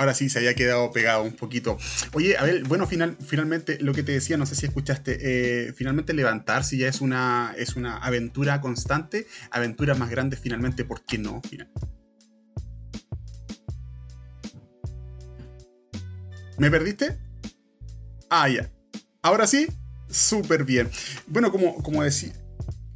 Ahora 0.00 0.14
sí, 0.14 0.30
se 0.30 0.38
había 0.38 0.54
quedado 0.54 0.90
pegado 0.92 1.22
un 1.22 1.32
poquito. 1.32 1.76
Oye, 2.14 2.34
Abel, 2.38 2.64
bueno, 2.64 2.86
final, 2.86 3.18
finalmente 3.20 3.76
lo 3.82 3.92
que 3.92 4.02
te 4.02 4.12
decía, 4.12 4.38
no 4.38 4.46
sé 4.46 4.54
si 4.54 4.64
escuchaste, 4.64 5.18
eh, 5.20 5.74
finalmente 5.74 6.14
levantarse 6.14 6.78
ya 6.78 6.88
es 6.88 7.02
una, 7.02 7.54
es 7.58 7.76
una 7.76 7.98
aventura 7.98 8.62
constante, 8.62 9.26
aventuras 9.50 9.98
más 9.98 10.08
grandes 10.08 10.40
finalmente, 10.40 10.86
¿por 10.86 11.04
qué 11.04 11.18
no? 11.18 11.42
¿Me 16.56 16.70
perdiste? 16.70 17.18
Ah, 18.30 18.48
ya. 18.48 18.70
Ahora 19.20 19.46
sí, 19.46 19.66
súper 20.08 20.64
bien. 20.64 20.88
Bueno, 21.26 21.52
como, 21.52 21.74
como 21.82 22.02
decía. 22.02 22.32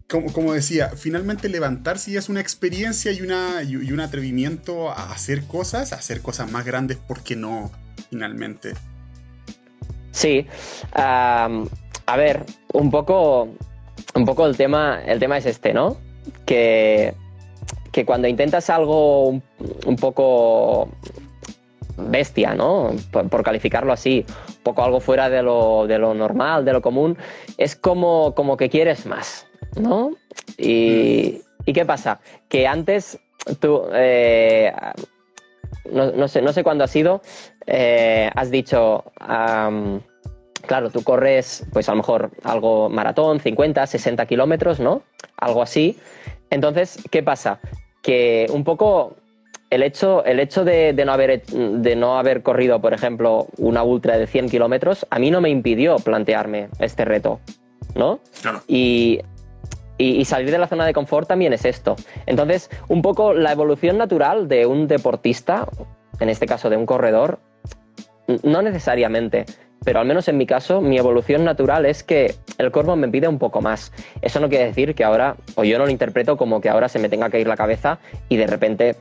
Como, 0.08 0.52
decía, 0.52 0.90
finalmente 0.90 1.48
levantarse 1.48 2.12
ya 2.12 2.18
es 2.18 2.28
una 2.28 2.40
experiencia 2.40 3.10
y, 3.10 3.22
una, 3.22 3.62
y, 3.62 3.90
un 3.90 4.00
atrevimiento 4.00 4.90
a 4.90 5.12
hacer 5.12 5.46
cosas, 5.46 5.92
hacer 5.92 6.20
cosas 6.20 6.52
más 6.52 6.64
grandes, 6.64 6.98
¿por 6.98 7.22
qué 7.22 7.36
no? 7.36 7.72
Finalmente. 8.10 8.74
Sí. 10.12 10.46
a 10.92 11.48
ver, 12.16 12.44
un 12.72 12.90
poco. 12.90 13.48
Un 14.14 14.24
poco 14.24 14.46
el 14.46 14.56
tema. 14.56 15.00
El 15.04 15.18
tema 15.18 15.38
es 15.38 15.46
este, 15.46 15.72
¿no? 15.72 15.96
Que. 16.46 17.14
Que 17.90 18.04
cuando 18.04 18.28
intentas 18.28 18.70
algo 18.70 19.28
un 19.28 19.96
poco 19.98 20.90
bestia, 21.96 22.54
¿no? 22.54 22.90
Por, 23.10 23.42
calificarlo 23.42 23.92
así, 23.92 24.24
un 24.48 24.62
poco 24.62 24.82
algo 24.82 25.00
fuera 25.00 25.30
de 25.30 25.42
lo, 25.42 25.86
normal, 26.14 26.64
de 26.64 26.72
lo 26.72 26.82
común, 26.82 27.16
es 27.58 27.76
como, 27.76 28.34
como 28.34 28.56
que 28.56 28.68
quieres 28.68 29.06
más, 29.06 29.43
¿no? 29.76 30.10
Y, 30.58 31.42
qué 31.64 31.84
pasa? 31.84 32.20
Que 32.48 32.66
antes 32.66 33.18
tú, 33.60 33.82
eh, 33.92 34.72
no, 35.90 36.28
sé, 36.28 36.42
no 36.42 36.52
sé 36.52 36.62
cuándo 36.62 36.84
ha 36.84 36.88
sido, 36.88 37.22
eh, 37.66 38.30
has 38.34 38.50
dicho, 38.50 39.04
claro, 39.18 40.90
tú 40.90 41.02
corres, 41.02 41.66
pues 41.72 41.88
a 41.88 41.92
lo 41.92 41.98
mejor 41.98 42.30
algo 42.42 42.88
maratón, 42.88 43.40
50, 43.40 43.87
60 43.87 44.26
kilómetros, 44.26 44.80
¿no? 44.80 45.02
Algo 45.37 45.62
así. 45.62 45.98
Entonces, 46.50 46.98
¿qué 47.10 47.22
pasa? 47.22 47.60
Que 48.02 48.46
un 48.50 48.64
poco 48.64 49.16
el 49.70 49.82
hecho, 49.82 50.24
el 50.24 50.40
hecho 50.40 50.64
de, 50.64 50.92
no 51.04 51.12
haber, 51.12 51.44
de 51.46 51.96
no 51.96 52.18
haber 52.18 52.42
corrido, 52.42 52.80
por 52.80 52.94
ejemplo, 52.94 53.48
una 53.58 53.82
ultra 53.82 54.18
de 54.18 54.26
100 54.26 54.48
kilómetros, 54.48 55.06
a 55.10 55.18
mí 55.18 55.30
no 55.30 55.40
me 55.40 55.50
impidió 55.50 55.96
plantearme 55.96 56.68
este 56.78 57.04
reto, 57.04 57.40
¿no? 57.94 58.20
Y, 58.68 59.20
y, 59.98 60.24
salir 60.24 60.50
de 60.50 60.59
la 60.59 60.66
zona 60.66 60.87
de 60.87 60.92
confort 60.92 61.28
también 61.28 61.52
es 61.52 61.64
esto. 61.64 61.96
Entonces, 62.26 62.70
un 62.88 63.02
poco 63.02 63.33
la 63.33 63.52
evolución 63.52 63.98
natural 63.98 64.48
de 64.48 64.66
un 64.66 64.88
deportista, 64.88 65.68
en 66.20 66.28
este 66.28 66.46
caso 66.46 66.70
de 66.70 66.76
un 66.76 66.87
corredor, 66.87 67.38
no 68.42 68.62
necesariamente, 68.62 69.44
pero 69.85 70.00
al 70.00 70.07
menos 70.07 70.28
en 70.28 70.38
mi 70.38 70.46
caso, 70.46 70.80
mi 70.80 70.98
evolución 70.98 71.44
natural 71.44 71.87
es 71.87 72.02
que 72.02 72.35
el 72.59 72.72
cuerpo 72.72 72.96
me 72.96 73.09
pide 73.09 73.28
un 73.28 73.38
poco 73.38 73.61
más. 73.61 73.92
Eso 74.22 74.40
no 74.40 74.48
quiere 74.48 74.64
decir 74.64 74.94
que 74.94 75.04
ahora, 75.04 75.37
o 75.57 75.64
yo 75.64 75.78
no 75.78 75.85
lo 75.85 75.90
interpreto 75.90 76.37
como 76.37 76.61
que 76.61 76.70
ahora 76.70 76.88
se 76.88 76.98
me 76.98 77.09
tenga 77.09 77.28
que 77.28 77.40
ir 77.40 77.46
la 77.46 77.57
cabeza 77.57 77.98
y 78.28 78.37
de 78.37 78.46
repente 78.46 78.96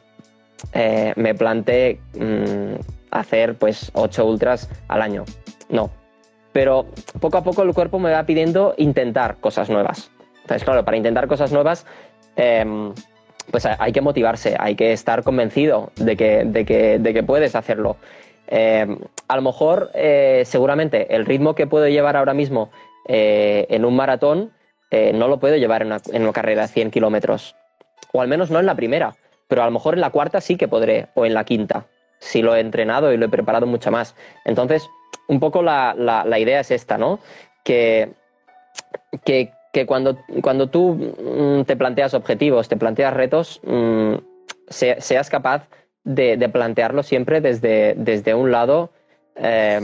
eh, 0.73 1.13
me 1.15 1.33
planteé 1.33 1.99
mm, 2.19 2.75
hacer 3.11 3.55
pues 3.55 3.91
8 3.93 4.25
ultras 4.25 4.69
al 4.89 5.01
año. 5.01 5.23
No. 5.69 5.89
Pero 6.51 6.85
poco 7.19 7.37
a 7.37 7.43
poco 7.43 7.63
el 7.63 7.73
cuerpo 7.73 7.97
me 7.97 8.11
va 8.11 8.25
pidiendo 8.25 8.75
intentar 8.77 9.37
cosas 9.37 9.69
nuevas. 9.69 10.11
Entonces, 10.43 10.63
claro, 10.63 10.85
para 10.85 10.97
intentar 10.97 11.27
cosas 11.27 11.51
nuevas, 11.51 11.85
em, 12.35 12.93
pues 13.51 13.65
hay 13.65 13.91
que 13.91 14.01
motivarse, 14.01 14.55
hay 14.59 14.75
que 14.75 14.93
estar 14.93 15.23
convencido 15.23 15.91
de 15.95 16.15
que, 16.15 16.45
de 16.45 17.13
que, 17.13 17.23
puedes 17.23 17.55
hacerlo. 17.55 17.97
Em, 18.47 18.97
a 19.27 19.35
lo 19.35 19.41
mejor, 19.41 19.91
eh, 19.93 20.43
seguramente, 20.45 21.15
el 21.15 21.25
ritmo 21.25 21.55
que 21.55 21.67
puedo 21.67 21.87
llevar 21.87 22.15
ahora 22.15 22.33
mismo 22.33 22.71
eh, 23.07 23.65
en 23.69 23.85
un 23.85 23.95
maratón 23.95 24.51
no 25.15 25.27
lo 25.27 25.39
puedo 25.39 25.57
llevar 25.57 25.81
en 25.81 25.87
una, 25.87 26.01
en 26.11 26.21
una 26.21 26.33
carrera 26.33 26.61
de 26.61 26.67
100 26.67 26.91
kilómetros. 26.91 27.55
O 28.11 28.21
al 28.21 28.27
menos 28.27 28.51
no 28.51 28.59
en 28.59 28.67
la 28.67 28.75
primera 28.75 29.15
pero 29.53 29.61
a 29.61 29.65
lo 29.65 29.71
mejor 29.71 29.93
en 29.93 30.01
la 30.01 30.09
cuarta 30.09 30.41
sí 30.41 30.57
que 30.57 30.67
podré, 30.67 31.09
o 31.13 31.27
en 31.27 31.35
la 31.35 31.43
quinta, 31.43 31.85
si 32.17 32.41
lo 32.41 32.55
he 32.55 32.59
entrenado 32.59 33.13
y 33.13 33.17
lo 33.17 33.27
he 33.27 33.29
preparado 33.29 33.67
mucho 33.67 33.91
más. 33.91 34.15
Entonces, 34.45 34.89
un 35.27 35.39
poco 35.39 35.61
la, 35.61 36.25
idea 36.39 36.59
es 36.59 36.71
esta, 36.71 36.97
¿no? 36.97 37.19
Que, 37.63 38.13
que, 39.25 39.51
cuando, 39.87 40.17
cuando 40.41 40.67
tú 40.67 40.93
mm, 40.95 41.63
te 41.63 41.75
planteas 41.75 42.13
objetivos, 42.13 42.69
te 42.69 42.77
planteas 42.77 43.13
retos, 43.13 43.59
mm, 43.63 44.13
seas 44.69 45.29
capaz 45.29 45.67
de, 46.03 46.37
plantearlo 46.49 47.03
siempre 47.03 47.41
desde, 47.41 47.95
desde 47.97 48.35
un 48.35 48.51
lado 48.51 48.91
em, 49.35 49.83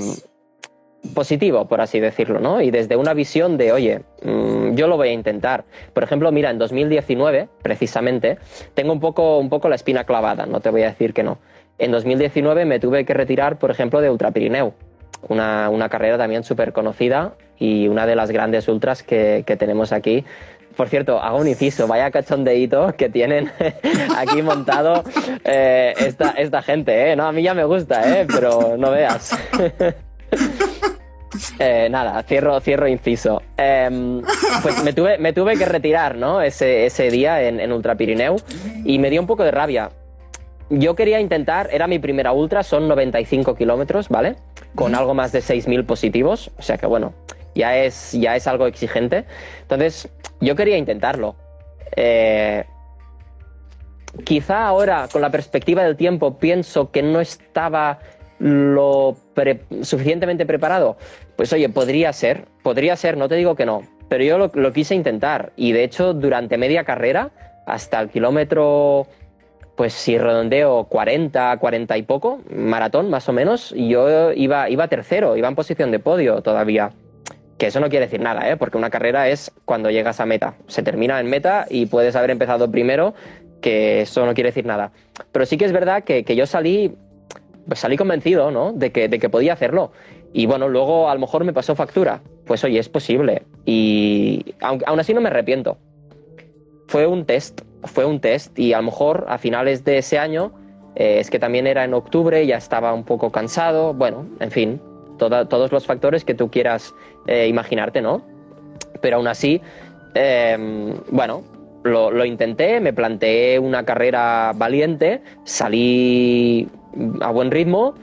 positivo, 1.13 1.67
por 1.67 1.82
así 1.82 1.99
decirlo, 1.99 2.39
¿no? 2.39 2.62
Y 2.62 2.71
desde 2.71 2.95
una 2.97 3.13
visión 3.13 3.58
de, 3.58 3.71
oye, 3.71 4.02
mm, 4.23 4.75
yo 4.75 4.88
lo 4.88 4.97
voy 4.97 5.10
a 5.10 5.13
intentar. 5.13 5.65
Por 5.93 6.04
ejemplo, 6.04 6.32
mira, 6.32 6.49
en 6.49 6.60
2019, 6.60 7.49
precisamente, 7.63 8.38
tengo 8.73 8.93
un 8.93 8.99
poco, 8.99 9.39
un 9.39 9.49
poco 9.49 9.69
la 9.69 9.75
espina 9.75 10.04
clavada, 10.04 10.45
no 10.45 10.60
te 10.60 10.69
voy 10.69 10.84
a 10.84 10.89
decir 10.89 11.13
que 11.13 11.23
no. 11.23 11.39
En 11.78 11.91
2019 11.91 12.65
me 12.65 12.80
tuve 12.80 13.06
que 13.06 13.13
retirar, 13.13 13.58
por 13.58 13.71
ejemplo, 13.71 14.02
de 14.02 14.10
Ultra 14.10 14.32
Pirineu, 14.32 14.73
una, 15.28 15.69
una 15.69 15.89
carrera 15.89 16.17
también 16.17 16.43
súper 16.43 16.74
conocida 16.74 17.34
y 17.58 17.88
una 17.88 18.06
de 18.06 18.15
las 18.15 18.32
grandes 18.32 18.67
ultras 18.67 19.04
que, 19.04 19.43
que 19.45 19.58
tenemos 19.58 19.91
aquí. 19.91 20.26
Por 20.76 20.88
cierto, 20.88 21.22
hago 21.22 21.39
un 21.39 21.48
inciso, 21.48 21.88
vaya 21.88 22.10
cachondeíto 22.10 22.93
que 22.95 23.10
tienen 23.10 23.52
aquí 24.17 24.41
montado 24.41 25.04
eh, 25.43 25.93
esta, 25.98 26.30
esta 26.32 26.62
gente, 26.62 27.12
¿eh? 27.12 27.15
No, 27.15 27.26
a 27.26 27.32
mí 27.32 27.43
ya 27.43 27.54
me 27.54 27.65
gusta, 27.65 28.22
¿eh? 28.22 28.26
Pero 28.28 28.78
no 28.78 28.91
veas. 28.91 29.38
Eh, 31.60 31.88
nada, 31.89 32.22
cierro, 32.24 32.60
cierro 32.60 32.88
inciso. 32.88 33.41
Em, 33.56 34.22
pues 34.62 34.84
me 34.84 34.93
tuve, 34.93 35.17
me 35.19 35.32
tuve 35.32 35.58
que 35.58 35.65
retirar, 35.65 36.15
¿no? 36.15 36.41
Ese, 36.41 36.86
ese 36.86 37.10
día 37.12 37.41
en, 37.43 37.60
en 37.60 37.72
Ultra 37.72 37.95
Pirineu 37.95 38.38
y 38.84 38.98
me 39.00 39.10
dio 39.10 39.22
un 39.22 39.28
poco 39.28 39.43
de 39.43 39.52
rabia. 39.52 39.89
Yo 40.69 40.95
quería 40.95 41.19
intentar, 41.19 41.69
era 41.71 41.88
mi 41.88 41.97
primera 41.97 42.32
ultra, 42.32 42.62
son 42.63 42.88
95 42.88 43.55
kilómetros, 43.55 44.08
¿vale? 44.10 44.36
Con 44.75 44.93
algo 44.93 45.13
más 45.13 45.32
de 45.32 45.39
6.000 45.39 45.86
positivos, 45.86 46.51
o 46.60 46.62
sea 46.62 46.77
que 46.77 46.86
bueno, 46.86 47.13
ya 47.55 47.77
es, 47.77 48.12
ya 48.13 48.36
es 48.36 48.45
algo 48.47 48.67
exigente. 48.67 49.25
Entonces, 49.62 50.10
yo 50.41 50.55
quería 50.55 50.77
intentarlo. 50.77 51.36
Eh, 51.95 52.65
quizá 54.23 54.67
ahora, 54.67 55.08
con 55.12 55.21
la 55.21 55.32
perspectiva 55.32 55.84
del 55.84 55.95
tiempo, 55.95 56.38
pienso 56.38 56.91
que 56.91 57.01
no 57.01 57.19
estaba 57.19 57.99
lo 58.38 59.17
suficientemente 59.82 60.45
preparado. 60.45 60.97
Pues 61.36 61.51
oye, 61.51 61.67
podría 61.69 62.13
ser, 62.13 62.45
podría 62.63 62.95
ser, 62.95 63.17
no 63.17 63.27
te 63.27 63.36
digo 63.36 63.55
que 63.55 63.65
no, 63.65 63.82
pero 64.08 64.23
yo 64.23 64.38
lo, 64.38 64.51
lo 64.53 64.71
quise 64.71 64.95
intentar 64.95 65.51
y 65.55 65.71
de 65.71 65.84
hecho 65.84 66.13
durante 66.13 66.58
media 66.58 66.84
carrera, 66.84 67.32
hasta 67.65 67.99
el 67.99 68.10
kilómetro 68.10 69.08
pues 69.80 69.94
si 69.94 70.18
redondeo 70.18 70.84
40, 70.89 71.56
40 71.56 71.98
y 71.98 72.02
poco, 72.02 72.42
maratón 72.54 73.10
más 73.10 73.30
o 73.30 73.32
menos, 73.32 73.74
yo 73.78 74.34
iba, 74.34 74.70
iba 74.70 74.89
tercero, 74.89 75.38
iba 75.38 75.48
en 75.48 75.56
posición 75.56 75.89
de 75.89 76.00
podio 76.00 76.42
todavía. 76.42 76.92
Que 77.58 77.68
eso 77.68 77.80
no 77.80 77.88
quiere 77.88 78.08
decir 78.08 78.20
nada, 78.20 78.52
¿eh? 78.52 78.58
porque 78.58 78.78
una 78.78 78.89
carrera 78.89 79.30
es 79.30 79.54
cuando 79.63 79.89
llegas 79.89 80.20
a 80.20 80.26
meta. 80.26 80.56
Se 80.68 80.84
termina 80.84 81.18
en 81.22 81.28
meta 81.28 81.65
y 81.70 81.86
puedes 81.86 82.18
haber 82.18 82.30
empezado 82.30 82.70
primero, 82.70 83.13
que 83.62 84.02
eso 84.02 84.26
no 84.26 84.34
quiere 84.34 84.50
decir 84.50 84.65
nada. 84.65 84.92
Pero 85.32 85.46
sí 85.46 85.56
que 85.56 85.63
es 85.63 85.72
verdad 85.72 86.04
que, 86.04 86.26
que 86.26 86.36
yo 86.36 86.46
salí, 86.46 86.94
pues 87.65 87.80
salí 87.80 87.96
convencido 87.96 88.52
¿no? 88.52 88.74
de, 88.74 88.92
que, 88.92 89.08
de 89.08 89.18
que 89.18 89.30
podía 89.30 89.54
hacerlo. 89.54 89.94
Y 90.34 90.46
bueno, 90.46 90.68
luego 90.68 91.10
a 91.10 91.13
lo 91.13 91.22
mejor 91.22 91.46
me 91.46 91.54
pasó 91.54 91.74
factura. 91.74 92.20
Pues 92.46 92.65
oye, 92.65 92.80
es 92.80 92.89
posible. 92.89 93.44
Y 93.65 94.56
aún 94.60 95.00
así 95.00 95.13
no 95.13 95.22
me 95.22 95.30
arrepiento. 95.30 95.78
Fue 96.89 97.08
un 97.08 97.24
test, 97.24 97.62
fue 97.84 98.06
un 98.06 98.20
test 98.20 98.58
y 98.58 98.74
a 98.74 98.78
lo 98.78 98.84
mejor 98.84 99.26
a 99.30 99.38
finales 99.38 99.84
de 99.84 100.00
ese 100.00 100.18
año, 100.18 100.52
eh, 100.96 101.20
es 101.20 101.30
que 101.30 101.39
también 101.39 101.68
era 101.68 101.84
en 101.84 101.94
octubre, 101.94 102.46
ya 102.46 102.58
estaba 102.58 102.94
un 102.94 103.04
poco 103.04 103.32
cansado, 103.32 103.94
bueno, 103.94 104.26
en 104.39 104.52
fin, 104.52 104.82
todos 105.18 105.72
los 105.72 105.86
factores 105.86 106.24
que 106.24 106.34
tú 106.34 106.50
quieras 106.50 106.94
eh, 107.28 107.48
imaginarte, 107.48 108.02
¿no? 108.02 108.22
Pero 109.02 109.18
aún 109.18 109.28
así, 109.28 109.62
eh, 110.15 110.94
bueno, 111.12 111.44
lo, 111.84 112.12
lo, 112.12 112.26
intenté, 112.26 112.80
me 112.80 112.94
planteé 112.94 113.60
una 113.60 113.84
carrera 113.84 114.54
valiente, 114.56 115.22
salí 115.44 116.68
a 117.22 117.32
buen 117.32 117.52
ritmo, 117.52 117.96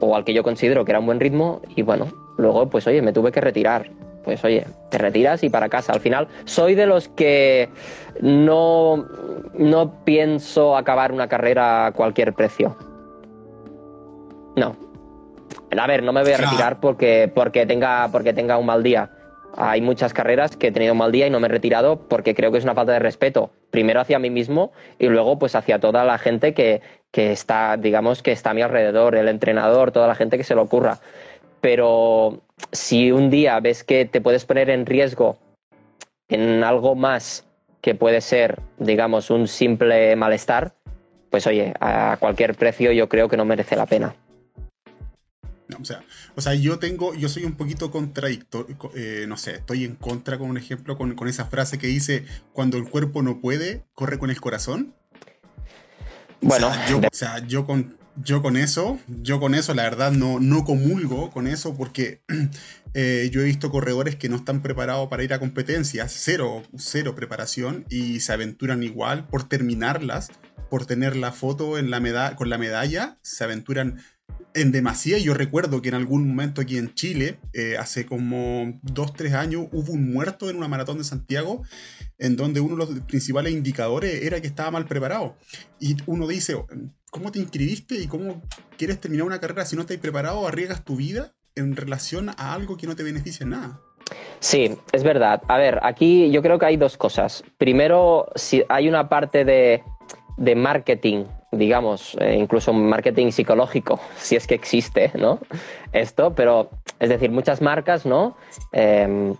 o 0.00 0.16
al 0.16 0.24
que 0.24 0.34
yo 0.34 0.42
considero 0.42 0.84
que 0.84 0.92
era 0.92 1.00
un 1.00 1.06
buen 1.06 1.20
ritmo, 1.20 1.60
y 1.74 1.82
bueno, 1.82 2.08
luego 2.36 2.68
pues 2.68 2.86
oye, 2.86 3.02
me 3.02 3.12
tuve 3.12 3.32
que 3.32 3.40
retirar 3.40 3.90
pues 4.24 4.44
oye, 4.44 4.66
te 4.90 4.98
retiras 4.98 5.44
y 5.44 5.50
para 5.50 5.68
casa. 5.68 5.92
Al 5.92 6.00
final, 6.00 6.28
soy 6.44 6.74
de 6.74 6.86
los 6.86 7.08
que 7.08 7.68
no, 8.20 9.06
no 9.54 10.04
pienso 10.04 10.76
acabar 10.76 11.12
una 11.12 11.28
carrera 11.28 11.86
a 11.86 11.92
cualquier 11.92 12.32
precio. 12.32 12.76
No. 14.56 14.76
A 15.76 15.86
ver, 15.86 16.02
no 16.02 16.12
me 16.12 16.22
voy 16.22 16.32
a 16.32 16.38
retirar 16.38 16.80
porque, 16.80 17.30
porque, 17.34 17.66
tenga, 17.66 18.08
porque 18.10 18.32
tenga 18.32 18.56
un 18.58 18.66
mal 18.66 18.82
día. 18.82 19.10
Hay 19.56 19.80
muchas 19.80 20.12
carreras 20.12 20.56
que 20.56 20.68
he 20.68 20.72
tenido 20.72 20.92
un 20.92 20.98
mal 20.98 21.12
día 21.12 21.26
y 21.26 21.30
no 21.30 21.38
me 21.38 21.46
he 21.46 21.50
retirado 21.50 22.08
porque 22.08 22.34
creo 22.34 22.50
que 22.50 22.58
es 22.58 22.64
una 22.64 22.74
falta 22.74 22.92
de 22.92 22.98
respeto. 22.98 23.50
Primero 23.70 24.00
hacia 24.00 24.18
mí 24.18 24.30
mismo 24.30 24.72
y 24.98 25.08
luego 25.08 25.38
pues 25.38 25.54
hacia 25.54 25.78
toda 25.78 26.04
la 26.04 26.18
gente 26.18 26.54
que, 26.54 26.80
que 27.10 27.32
está, 27.32 27.76
digamos, 27.76 28.22
que 28.22 28.32
está 28.32 28.50
a 28.50 28.54
mi 28.54 28.62
alrededor, 28.62 29.14
el 29.14 29.28
entrenador, 29.28 29.92
toda 29.92 30.08
la 30.08 30.14
gente 30.14 30.36
que 30.36 30.44
se 30.44 30.54
le 30.54 30.60
ocurra. 30.60 30.98
Pero 31.64 32.42
si 32.72 33.10
un 33.10 33.30
día 33.30 33.58
ves 33.58 33.84
que 33.84 34.04
te 34.04 34.20
puedes 34.20 34.44
poner 34.44 34.68
en 34.68 34.84
riesgo 34.84 35.38
en 36.28 36.62
algo 36.62 36.94
más 36.94 37.46
que 37.80 37.94
puede 37.94 38.20
ser, 38.20 38.60
digamos, 38.78 39.30
un 39.30 39.48
simple 39.48 40.14
malestar, 40.14 40.74
pues 41.30 41.46
oye, 41.46 41.72
a 41.80 42.18
cualquier 42.20 42.54
precio 42.54 42.92
yo 42.92 43.08
creo 43.08 43.30
que 43.30 43.38
no 43.38 43.46
merece 43.46 43.76
la 43.76 43.86
pena. 43.86 44.14
No, 45.68 45.78
o, 45.80 45.84
sea, 45.86 46.04
o 46.36 46.42
sea, 46.42 46.52
yo 46.52 46.78
tengo, 46.78 47.14
yo 47.14 47.30
soy 47.30 47.44
un 47.44 47.56
poquito 47.56 47.90
contradictorio, 47.90 48.76
eh, 48.94 49.24
no 49.26 49.38
sé, 49.38 49.52
estoy 49.52 49.84
en 49.84 49.94
contra 49.94 50.36
con 50.36 50.50
un 50.50 50.58
ejemplo, 50.58 50.98
con, 50.98 51.14
con, 51.14 51.28
esa 51.28 51.46
frase 51.46 51.78
que 51.78 51.86
dice, 51.86 52.26
cuando 52.52 52.76
el 52.76 52.90
cuerpo 52.90 53.22
no 53.22 53.40
puede, 53.40 53.84
corre 53.94 54.18
con 54.18 54.28
el 54.28 54.38
corazón. 54.38 54.94
Bueno, 56.42 56.68
o 56.68 56.74
sea, 56.74 56.88
yo, 56.88 57.00
de... 57.00 57.06
o 57.06 57.14
sea, 57.14 57.38
yo 57.38 57.64
con, 57.64 57.96
yo 58.16 58.42
con 58.42 58.56
eso, 58.56 58.98
yo 59.08 59.40
con 59.40 59.54
eso, 59.54 59.74
la 59.74 59.82
verdad, 59.82 60.12
no, 60.12 60.38
no 60.38 60.64
comulgo 60.64 61.30
con 61.30 61.46
eso 61.46 61.76
porque 61.76 62.22
eh, 62.94 63.28
yo 63.32 63.40
he 63.40 63.44
visto 63.44 63.70
corredores 63.70 64.16
que 64.16 64.28
no 64.28 64.36
están 64.36 64.62
preparados 64.62 65.08
para 65.08 65.24
ir 65.24 65.32
a 65.34 65.40
competencias, 65.40 66.14
cero, 66.16 66.62
cero 66.76 67.14
preparación 67.14 67.84
y 67.90 68.20
se 68.20 68.32
aventuran 68.32 68.82
igual 68.82 69.26
por 69.26 69.48
terminarlas, 69.48 70.30
por 70.70 70.86
tener 70.86 71.16
la 71.16 71.32
foto 71.32 71.78
en 71.78 71.90
la 71.90 72.00
meda 72.00 72.36
con 72.36 72.50
la 72.50 72.58
medalla, 72.58 73.18
se 73.22 73.44
aventuran 73.44 74.00
en 74.54 74.72
demasía. 74.72 75.18
Yo 75.18 75.34
recuerdo 75.34 75.82
que 75.82 75.88
en 75.88 75.96
algún 75.96 76.28
momento 76.28 76.60
aquí 76.60 76.78
en 76.78 76.94
Chile, 76.94 77.40
eh, 77.52 77.76
hace 77.78 78.06
como 78.06 78.78
dos, 78.82 79.12
tres 79.12 79.34
años, 79.34 79.66
hubo 79.72 79.92
un 79.92 80.12
muerto 80.12 80.48
en 80.48 80.56
una 80.56 80.68
maratón 80.68 80.98
de 80.98 81.04
Santiago, 81.04 81.62
en 82.18 82.36
donde 82.36 82.60
uno 82.60 82.86
de 82.86 82.94
los 82.94 83.04
principales 83.04 83.52
indicadores 83.52 84.22
era 84.22 84.40
que 84.40 84.46
estaba 84.46 84.70
mal 84.70 84.86
preparado. 84.86 85.36
Y 85.80 85.96
uno 86.06 86.26
dice, 86.26 86.56
¿cómo 87.14 87.30
te 87.30 87.38
inscribiste 87.38 87.94
y 87.94 88.08
cómo 88.08 88.42
quieres 88.76 89.00
terminar 89.00 89.24
una 89.24 89.38
carrera 89.38 89.64
si 89.64 89.76
no 89.76 89.82
estás 89.82 89.98
preparado? 89.98 90.48
¿Arriesgas 90.48 90.84
tu 90.84 90.96
vida 90.96 91.32
en 91.54 91.76
relación 91.76 92.30
a 92.30 92.52
algo 92.52 92.76
que 92.76 92.88
no 92.88 92.96
te 92.96 93.04
beneficia 93.04 93.44
en 93.44 93.50
nada? 93.50 93.80
Sí, 94.40 94.76
es 94.90 95.04
verdad. 95.04 95.40
A 95.46 95.56
ver, 95.56 95.78
aquí 95.84 96.32
yo 96.32 96.42
creo 96.42 96.58
que 96.58 96.66
hay 96.66 96.76
dos 96.76 96.96
cosas. 96.96 97.44
Primero, 97.56 98.26
si 98.34 98.64
hay 98.68 98.88
una 98.88 99.08
parte 99.08 99.44
de, 99.44 99.84
de 100.38 100.54
marketing 100.56 101.24
digamos, 101.52 102.16
eh, 102.20 102.34
incluso 102.34 102.72
marketing 102.72 103.30
psicológico, 103.30 104.00
si 104.16 104.34
es 104.34 104.48
que 104.48 104.56
existe, 104.56 105.12
¿no? 105.14 105.38
Esto, 105.92 106.34
pero 106.34 106.68
es 106.98 107.10
decir, 107.10 107.30
muchas 107.30 107.62
marcas, 107.62 108.04
¿no? 108.04 108.36
Eh, 108.72 109.32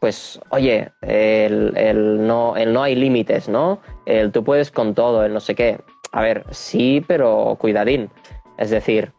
pues, 0.00 0.40
oye, 0.48 0.90
el, 1.02 1.76
el, 1.76 2.26
no, 2.26 2.56
el 2.56 2.72
no 2.72 2.82
hay 2.82 2.96
límites, 2.96 3.48
¿no? 3.48 3.80
El 4.04 4.32
tú 4.32 4.42
puedes 4.42 4.72
con 4.72 4.96
todo, 4.96 5.24
el 5.24 5.32
no 5.32 5.38
sé 5.38 5.54
qué. 5.54 5.78
A 6.12 6.22
ver, 6.22 6.44
sí, 6.50 7.04
pero 7.06 7.56
cuidadín. 7.58 8.10
Es 8.58 8.70
decir, 8.70 9.12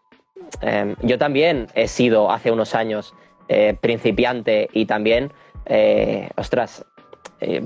eh, 0.61 0.95
yo 1.01 1.17
también 1.17 1.67
he 1.73 1.87
sido 1.87 2.31
hace 2.31 2.51
unos 2.51 2.75
años 2.75 3.13
eh, 3.47 3.75
principiante 3.79 4.69
y 4.73 4.85
también, 4.85 5.31
eh, 5.65 6.29
ostras, 6.35 6.85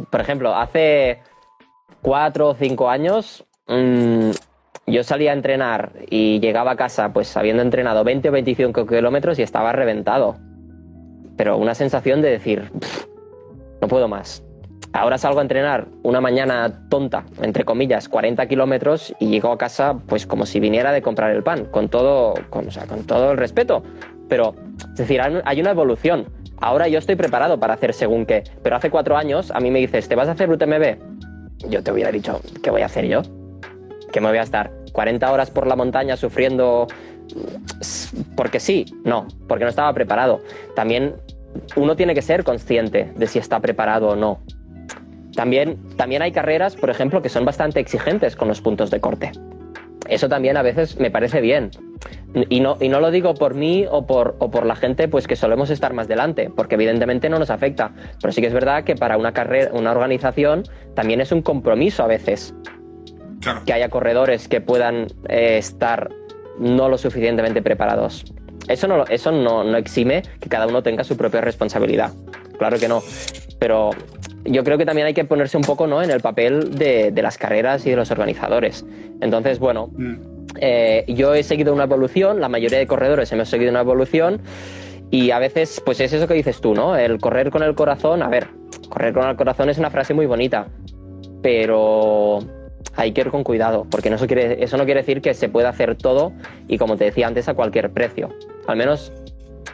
por 0.09 0.21
ejemplo, 0.21 0.55
hace 0.55 1.19
cuatro 2.01 2.49
o 2.49 2.55
cinco 2.55 2.89
años 2.89 3.45
mmm, 3.67 4.31
yo 4.88 5.03
salía 5.03 5.31
a 5.31 5.33
entrenar 5.33 5.91
y 6.09 6.39
llegaba 6.39 6.71
a 6.71 6.75
casa 6.75 7.11
pues 7.11 7.35
habiendo 7.35 7.63
entrenado 7.63 8.03
20 8.03 8.29
o 8.29 8.31
25 8.31 8.85
kilómetros 8.85 9.39
y 9.39 9.41
estaba 9.41 9.71
reventado. 9.71 10.38
Pero 11.38 11.57
una 11.57 11.73
sensación 11.75 12.21
de 12.21 12.29
decir, 12.29 12.71
no 13.81 13.88
puedo 13.88 14.07
más. 14.07 14.43
Ahora 14.93 15.17
salgo 15.17 15.39
a 15.39 15.41
entrenar 15.41 15.88
una 16.03 16.21
mañana 16.21 16.88
tonta, 16.89 17.25
entre 17.41 17.65
comillas, 17.65 18.07
40 18.07 18.47
kilómetros 18.47 19.13
y 19.19 19.27
llego 19.27 19.51
a 19.51 19.57
casa 19.57 19.97
pues 20.07 20.25
como 20.25 20.45
si 20.45 20.59
viniera 20.59 20.93
de 20.93 21.01
comprar 21.01 21.31
el 21.31 21.43
pan, 21.43 21.65
con 21.65 21.89
todo, 21.89 22.33
o 22.33 22.71
sea, 22.71 22.85
con 22.85 23.03
todo 23.03 23.31
el 23.31 23.38
respeto. 23.38 23.83
Pero, 24.29 24.55
es 24.91 24.95
decir, 24.95 25.21
hay 25.21 25.59
una 25.59 25.71
evolución. 25.71 26.27
Ahora 26.61 26.88
yo 26.88 26.97
estoy 26.97 27.15
preparado 27.15 27.59
para 27.59 27.73
hacer 27.73 27.93
según 27.93 28.25
qué. 28.25 28.43
Pero 28.63 28.77
hace 28.77 28.89
cuatro 28.89 29.17
años 29.17 29.51
a 29.51 29.59
mí 29.59 29.69
me 29.69 29.79
dices, 29.79 30.07
¿te 30.07 30.15
vas 30.15 30.29
a 30.29 30.31
hacer 30.31 30.49
UTMB? 30.49 31.69
Yo 31.69 31.83
te 31.83 31.91
hubiera 31.91 32.11
dicho, 32.11 32.39
¿qué 32.63 32.69
voy 32.69 32.81
a 32.81 32.85
hacer 32.85 33.05
yo? 33.05 33.21
que 34.15 34.21
me 34.21 34.29
voy 34.29 34.38
a 34.38 34.43
estar 34.43 34.71
40 34.93 35.29
horas 35.29 35.51
por 35.51 35.67
la 35.67 35.75
montaña 35.75 36.15
sufriendo 36.15 36.88
porque 38.38 38.61
sí, 38.61 38.85
no, 39.03 39.27
porque 39.49 39.65
no 39.65 39.69
estaba 39.69 39.91
preparado. 39.93 40.39
También 40.73 41.15
uno 41.75 41.97
tiene 41.97 42.15
que 42.15 42.21
ser 42.21 42.45
consciente 42.45 43.11
de 43.13 43.27
si 43.27 43.39
está 43.39 43.59
preparado 43.59 44.07
o 44.07 44.15
no. 44.15 44.39
También, 45.36 45.78
también 45.98 46.21
hay 46.21 46.32
carreras, 46.32 46.76
por 46.76 46.89
ejemplo, 46.89 47.21
que 47.21 47.30
son 47.30 47.45
bastante 47.45 47.80
exigentes 47.80 48.36
con 48.36 48.48
los 48.48 48.62
puntos 48.62 48.89
de 48.89 49.00
corte. 49.00 49.32
Eso 50.08 50.30
también 50.30 50.56
a 50.58 50.62
veces 50.62 51.00
me 51.00 51.10
parece 51.10 51.41
bien. 51.41 51.71
Y 52.50 52.60
no, 52.60 52.78
y 52.80 52.89
no 52.89 53.00
lo 53.00 53.12
digo 53.12 53.34
por 53.34 53.54
mí 53.54 53.86
o 53.89 54.06
por, 54.06 54.36
o 54.39 54.52
por 54.52 54.65
la 54.65 54.76
gente 54.76 55.08
pues 55.08 55.26
que 55.26 55.36
solemos 55.36 55.69
estar 55.69 55.93
más 55.93 56.08
delante, 56.08 56.50
porque 56.50 56.76
evidentemente 56.76 57.30
no 57.30 57.39
nos 57.39 57.50
afecta. 57.50 57.91
Pero 58.21 58.32
sí 58.32 58.41
que 58.41 58.48
es 58.48 58.54
verdad 58.54 58.84
que 58.84 58.95
para 58.95 59.17
una 59.17 59.32
carrera, 59.32 59.71
una 59.74 59.91
organización 59.91 60.63
también 60.95 61.21
es 61.21 61.32
un 61.32 61.41
compromiso 61.41 62.04
a 62.04 62.08
veces 62.08 62.54
claro. 63.41 63.62
que 63.65 63.74
haya 63.74 63.89
corredores 63.89 64.48
que 64.48 64.62
puedan 64.62 65.08
eh, 65.30 65.58
estar 65.58 66.10
no 66.60 66.89
lo 66.89 66.98
suficientemente 66.98 67.62
preparados. 67.62 68.26
Eso, 68.67 68.88
no, 68.88 69.06
eso 69.06 69.32
no, 69.32 69.63
no, 69.63 69.78
exime 69.78 70.24
que 70.39 70.50
cada 70.50 70.67
uno 70.67 70.84
tenga 70.84 71.04
su 71.04 71.17
propia 71.17 71.41
responsabilidad. 71.41 72.12
Claro 72.58 72.78
que 72.80 72.88
no. 72.88 73.02
Pero 73.60 73.91
yo 74.45 74.63
creo 74.63 74.77
que 74.77 74.86
también 74.86 75.08
hay 75.08 75.13
que 75.13 75.25
ponerse 75.25 75.58
un 75.58 75.63
poco 75.63 75.88
¿no? 75.88 76.01
en 76.01 76.10
el 76.10 76.21
papel 76.21 76.75
de, 76.75 77.12
de 77.12 77.21
las 77.21 77.38
carreras 77.38 77.86
y 77.86 77.89
de 77.89 77.95
los 77.95 78.12
organizadores. 78.12 78.86
Entonces, 79.21 79.60
bueno, 79.60 79.89
mm. 79.95 80.15
eh, 80.62 81.05
yo 81.08 81.34
he 81.34 81.43
seguido 81.43 81.73
una 81.73 81.84
evolución, 81.84 82.39
la 82.39 82.49
mayoría 82.49 82.77
de 82.77 82.88
corredores 82.88 83.31
hemos 83.31 83.49
seguido 83.49 83.71
una 83.71 83.81
evolución 83.81 84.41
Y 85.12 85.31
a 85.31 85.39
veces, 85.39 85.81
pues 85.86 85.99
es 85.99 86.13
eso 86.13 86.27
que 86.27 86.34
dices 86.34 86.62
tú, 86.62 86.73
¿no? 86.73 86.95
El 86.95 87.19
correr 87.19 87.49
con 87.49 87.63
el 87.63 87.75
corazón, 87.75 88.21
a 88.23 88.29
ver, 88.29 88.47
correr 88.89 89.13
con 89.13 89.27
el 89.27 89.36
corazón 89.36 89.69
es 89.69 89.77
una 89.77 89.89
frase 89.89 90.13
muy 90.13 90.25
bonita, 90.25 90.67
pero 91.41 92.39
hay 92.95 93.12
que 93.12 93.21
ir 93.21 93.29
con 93.29 93.43
cuidado, 93.43 93.86
porque 93.89 94.10
eso, 94.10 94.27
quiere, 94.27 94.63
eso 94.63 94.77
no 94.77 94.86
quiere 94.86 95.01
decir 95.01 95.21
que 95.21 95.34
se 95.34 95.49
pueda 95.49 95.69
hacer 95.69 95.95
todo 95.95 96.34
y 96.67 96.77
como 96.77 96.97
te 96.97 97.05
decía 97.05 97.27
antes, 97.27 97.47
a 97.47 97.53
cualquier 97.53 97.91
precio. 97.91 98.29
Al 98.67 98.77
menos 98.77 99.12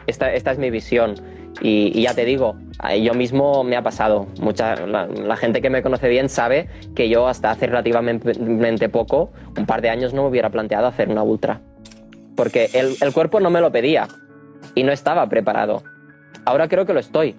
esta, 0.06 0.32
esta 0.32 0.52
es 0.52 0.58
mi 0.58 0.70
visión. 0.70 1.14
Y, 1.60 2.02
ya 2.02 2.14
te 2.14 2.24
digo, 2.24 2.56
yo 3.02 3.14
mismo 3.14 3.64
me 3.64 3.76
ha 3.76 3.82
pasado. 3.82 4.26
Mucha, 4.40 4.74
la, 4.86 5.36
gente 5.36 5.62
que 5.62 5.70
me 5.70 5.82
conoce 5.82 6.08
bien 6.08 6.28
sabe 6.28 6.68
que 6.94 7.08
yo 7.08 7.28
hasta 7.28 7.50
hace 7.50 7.66
relativamente 7.66 8.88
poco, 8.88 9.30
un 9.56 9.66
par 9.66 9.82
de 9.82 9.90
años, 9.90 10.12
no 10.12 10.22
me 10.22 10.28
hubiera 10.28 10.50
planteado 10.50 10.86
hacer 10.86 11.08
una 11.08 11.22
ultra. 11.22 11.60
Porque 12.36 12.70
el, 12.72 12.96
el 13.00 13.12
cuerpo 13.12 13.40
no 13.40 13.50
me 13.50 13.60
lo 13.60 13.70
pedía 13.70 14.08
y 14.74 14.82
no 14.82 14.92
estaba 14.92 15.28
preparado. 15.28 15.82
Ahora 16.44 16.68
creo 16.68 16.86
que 16.86 16.92
lo 16.92 17.00
estoy 17.00 17.36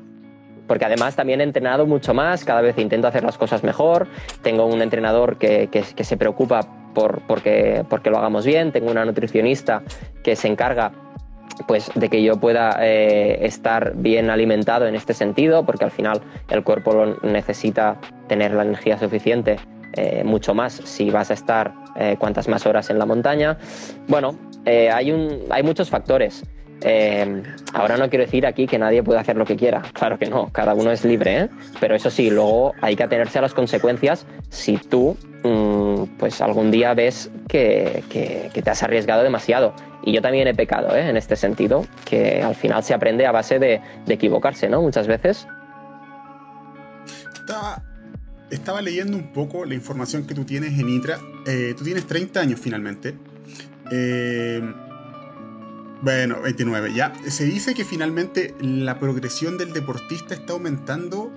porque 0.68 0.86
además 0.86 1.16
también 1.16 1.42
he 1.42 1.44
entrenado 1.44 1.86
mucho 1.86 2.14
más, 2.14 2.46
cada 2.46 2.62
vez 2.62 2.78
intento 2.78 3.08
hacer 3.08 3.24
las 3.24 3.38
cosas 3.38 3.64
mejor, 3.64 4.08
tengo 4.42 4.66
un 4.66 4.82
entrenador 4.82 5.38
que, 5.38 5.68
que, 5.68 6.04
se 6.04 6.18
preocupa 6.18 6.62
por 6.94 7.22
porque, 7.28 7.84
porque 7.90 8.10
lo 8.10 8.18
hagamos 8.18 8.46
bien, 8.46 8.72
tengo 8.72 8.92
una 8.92 9.06
nutricionista 9.06 9.84
que 10.24 10.36
se 10.36 10.48
encarga 10.48 10.92
pues 11.68 11.92
de 11.96 12.10
que 12.10 12.24
yo 12.24 12.38
pueda 12.38 12.78
eh, 12.82 13.46
estar 13.46 13.94
bien 13.96 14.30
alimentado 14.30 14.88
en 14.88 14.96
este 14.96 15.14
sentido, 15.14 15.66
porque 15.66 15.86
al 15.86 15.92
final 15.92 16.22
el 16.50 16.64
cuerpo 16.64 17.18
necesita 17.24 17.98
tener 18.28 18.54
la 18.54 18.64
energía 18.64 18.98
suficiente, 18.98 19.58
eh, 19.94 20.24
mucho 20.24 20.54
más 20.54 20.74
si 20.74 21.10
vas 21.10 21.32
a 21.32 21.34
estar 21.34 21.74
eh, 21.96 22.16
cuantas 22.18 22.48
más 22.48 22.66
horas 22.66 22.90
en 22.90 23.00
la 23.00 23.06
montaña. 23.06 23.58
Bueno, 24.08 24.38
hay, 24.66 25.12
un, 25.12 25.44
hay 25.50 25.64
muchos 25.64 25.90
factores. 25.90 26.44
Ahora 27.74 27.96
no 27.96 28.10
quiero 28.10 28.26
decir 28.26 28.46
aquí 28.46 28.68
que 28.68 28.78
nadie 28.78 29.04
puede 29.04 29.20
hacer 29.20 29.38
lo 29.38 29.46
que 29.46 29.56
quiera, 29.56 29.84
claro 29.94 30.18
que 30.18 30.26
no, 30.26 30.50
cada 30.52 30.74
uno 30.74 30.92
es 30.92 31.06
libre, 31.06 31.48
pero 31.80 31.96
eso 31.96 32.10
sí, 32.10 32.30
luego 32.30 32.74
hay 32.82 32.98
que 32.98 33.04
atenerse 33.04 33.40
a 33.40 33.42
las 33.42 33.54
consecuencias 33.54 34.26
si 34.50 34.76
tú 34.78 35.16
mm, 35.44 36.18
pues 36.18 36.42
algún 36.42 36.72
día 36.72 36.94
ves 36.94 37.32
que, 37.48 38.04
te 38.10 38.70
has 38.70 38.84
arriesgado 38.84 39.24
demasiado. 39.24 39.74
Y 40.04 40.14
yo 40.14 40.22
también 40.22 40.48
he 40.48 40.54
pecado 40.54 40.96
¿eh? 40.96 41.10
en 41.10 41.18
este 41.18 41.36
sentido, 41.36 41.86
que 42.06 42.42
al 42.44 42.56
final 42.56 42.84
se 42.84 42.94
aprende 42.94 43.26
a 43.26 43.32
base 43.32 43.60
de, 43.60 43.82
equivocarse, 44.08 44.70
¿no? 44.70 44.82
Muchas 44.82 45.08
veces. 45.08 45.48
Estaba, 48.50 48.82
leyendo 48.82 49.18
un 49.18 49.34
poco 49.34 49.66
la 49.66 49.74
información 49.74 50.28
que 50.28 50.36
tú 50.36 50.46
tienes 50.46 50.78
en 50.78 50.90
ITRA. 50.90 51.18
tú 51.78 51.84
tienes 51.84 52.06
30 52.06 52.40
años 52.40 52.60
finalmente. 52.60 53.16
Eh, 53.92 54.62
bueno, 56.02 56.42
29, 56.42 56.94
ya. 56.94 57.14
Se 57.28 57.46
dice 57.46 57.74
que 57.74 57.86
finalmente 57.86 58.56
la 58.60 59.00
progresión 59.00 59.58
del 59.58 59.72
deportista 59.72 60.34
está 60.34 60.54
aumentando 60.54 61.32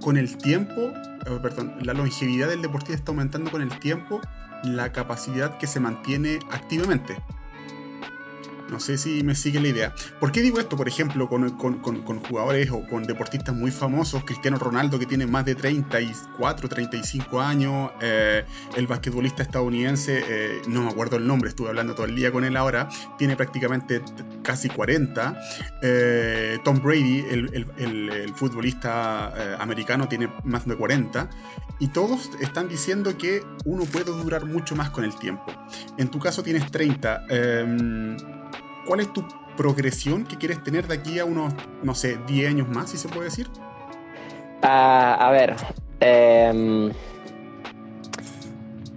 con 0.00 0.16
el 0.16 0.36
tiempo, 0.36 0.80
eh, 0.80 1.38
perdón, 1.42 1.76
la 1.82 1.94
longevidad 1.94 2.48
del 2.48 2.62
deportista 2.62 2.94
está 2.94 3.12
aumentando 3.12 3.50
con 3.50 3.62
el 3.62 3.78
tiempo, 3.78 4.20
la 4.62 4.92
capacidad 4.92 5.56
que 5.58 5.66
se 5.66 5.80
mantiene 5.80 6.38
activamente. 6.50 7.16
No 8.70 8.78
sé 8.78 8.96
si 8.96 9.24
me 9.24 9.34
sigue 9.34 9.60
la 9.60 9.68
idea. 9.68 9.94
¿Por 10.20 10.30
qué 10.30 10.40
digo 10.42 10.60
esto? 10.60 10.76
Por 10.76 10.86
ejemplo, 10.86 11.28
con, 11.28 11.50
jugadores 12.28 12.70
o 12.70 12.86
con 12.86 13.02
deportistas 13.02 13.54
muy 13.54 13.72
famosos, 13.72 14.24
Cristiano 14.24 14.58
Ronaldo 14.58 14.98
que 14.98 15.06
tiene 15.06 15.26
más 15.26 15.44
de 15.44 15.56
34, 15.56 16.68
35 16.68 17.40
años, 17.40 17.90
eh, 18.00 18.44
el 18.76 18.86
basquetbolista 18.86 19.42
estadounidense, 19.42 20.22
eh, 20.26 20.62
no 20.68 20.82
me 20.82 20.90
acuerdo 20.90 21.16
el 21.16 21.26
nombre, 21.26 21.50
estuve 21.50 21.68
hablando 21.68 21.94
todo 21.94 22.06
el 22.06 22.14
día 22.14 22.30
con 22.30 22.44
él 22.44 22.56
ahora, 22.56 22.88
tiene 23.18 23.34
prácticamente 23.34 24.02
casi 24.42 24.68
40. 24.68 25.36
Eh, 25.82 26.58
Tom 26.64 26.80
Brady, 26.80 27.24
el, 27.28 27.66
el 27.76 28.32
futbolista 28.34 29.60
americano, 29.60 30.06
tiene 30.06 30.28
más 30.44 30.66
de 30.66 30.76
40. 30.76 31.28
Y 31.80 31.88
todos 31.88 32.30
están 32.40 32.68
diciendo 32.68 33.16
que 33.16 33.42
uno 33.64 33.84
puede 33.84 34.12
durar 34.12 34.44
mucho 34.44 34.76
más 34.76 34.90
con 34.90 35.02
el 35.02 35.14
tiempo. 35.16 35.44
En 35.96 36.08
tu 36.08 36.18
caso 36.18 36.42
tienes 36.42 36.70
30 36.70 37.24
¿cuál 38.90 38.98
es 38.98 39.12
tu 39.12 39.22
progresión 39.56 40.24
que 40.24 40.36
quieres 40.36 40.64
tener 40.64 40.88
de 40.88 40.94
aquí 40.94 41.20
a 41.20 41.24
unos, 41.24 41.54
no 41.84 41.94
sé, 41.94 42.18
10 42.26 42.50
años 42.50 42.68
más, 42.70 42.90
si 42.90 42.98
se 42.98 43.08
puede 43.08 43.26
decir? 43.26 43.46
Ah, 44.62 45.16
a 45.20 45.30
ver, 45.30 45.54
em, 46.00 46.90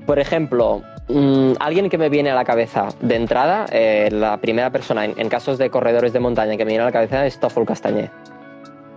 por 0.08 0.18
ejemplo, 0.18 0.82
mm, 1.10 1.52
alguien 1.60 1.92
que 1.92 2.00
me 2.00 2.10
viene 2.10 2.32
a 2.32 2.34
la 2.34 2.44
cabeza 2.44 2.88
de 3.02 3.16
entrada, 3.18 3.68
eh, 3.72 4.10
la 4.12 4.38
primera 4.38 4.72
persona 4.72 5.06
en, 5.06 5.30
casos 5.30 5.60
de 5.60 5.70
corredores 5.70 6.12
de 6.12 6.20
montaña 6.20 6.58
que 6.58 6.66
me 6.66 6.70
viene 6.70 6.82
a 6.82 6.86
la 6.88 6.92
cabeza 6.92 7.24
es 7.28 7.36
Stoffel 7.36 7.64
Castañé. 7.64 8.10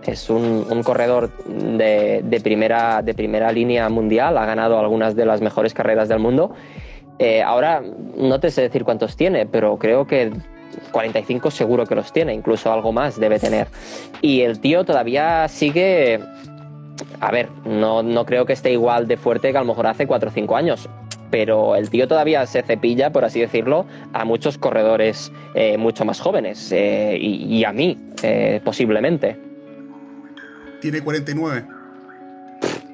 Es 0.01 0.31
un, 0.31 0.81
corredor 0.81 1.29
de, 1.45 2.41
primera, 2.43 3.03
de 3.03 3.13
primera 3.13 3.51
línea 3.51 3.87
mundial, 3.89 4.35
ha 4.35 4.47
ganado 4.47 4.79
algunas 4.79 5.15
de 5.15 5.27
las 5.27 5.41
mejores 5.41 5.75
carreras 5.75 6.09
del 6.09 6.17
mundo. 6.17 6.55
Eh, 7.19 7.43
ahora 7.43 7.83
no 8.17 8.39
te 8.39 8.49
sé 8.49 8.63
decir 8.63 8.83
cuántos 8.83 9.15
tiene, 9.15 9.45
pero 9.45 9.77
creo 9.77 10.07
que 10.07 10.31
45 10.91 11.51
seguro 11.51 11.85
que 11.85 11.95
los 11.95 12.11
tiene, 12.11 12.33
incluso 12.33 12.71
algo 12.71 12.91
más 12.91 13.19
debe 13.19 13.39
tener. 13.39 13.67
Y 14.21 14.41
el 14.41 14.59
tío 14.59 14.83
todavía 14.83 15.47
sigue... 15.47 16.19
A 17.19 17.31
ver, 17.31 17.49
no, 17.65 18.01
no 18.01 18.25
creo 18.25 18.45
que 18.45 18.53
esté 18.53 18.71
igual 18.71 19.07
de 19.07 19.17
fuerte 19.17 19.51
que 19.51 19.57
a 19.57 19.61
lo 19.61 19.67
mejor 19.67 19.87
hace 19.87 20.07
4 20.07 20.29
o 20.29 20.33
5 20.33 20.55
años, 20.55 20.89
pero 21.29 21.75
el 21.75 21.89
tío 21.89 22.07
todavía 22.07 22.45
se 22.45 22.63
cepilla, 22.63 23.11
por 23.11 23.25
así 23.25 23.39
decirlo, 23.39 23.85
a 24.13 24.25
muchos 24.25 24.57
corredores 24.57 25.31
eh, 25.53 25.77
mucho 25.77 26.05
más 26.05 26.19
jóvenes 26.19 26.71
eh, 26.71 27.17
y, 27.19 27.63
a 27.63 27.71
mí, 27.71 27.97
eh, 28.23 28.61
posiblemente. 28.63 29.37
Tiene 30.81 31.01
49. 31.01 31.76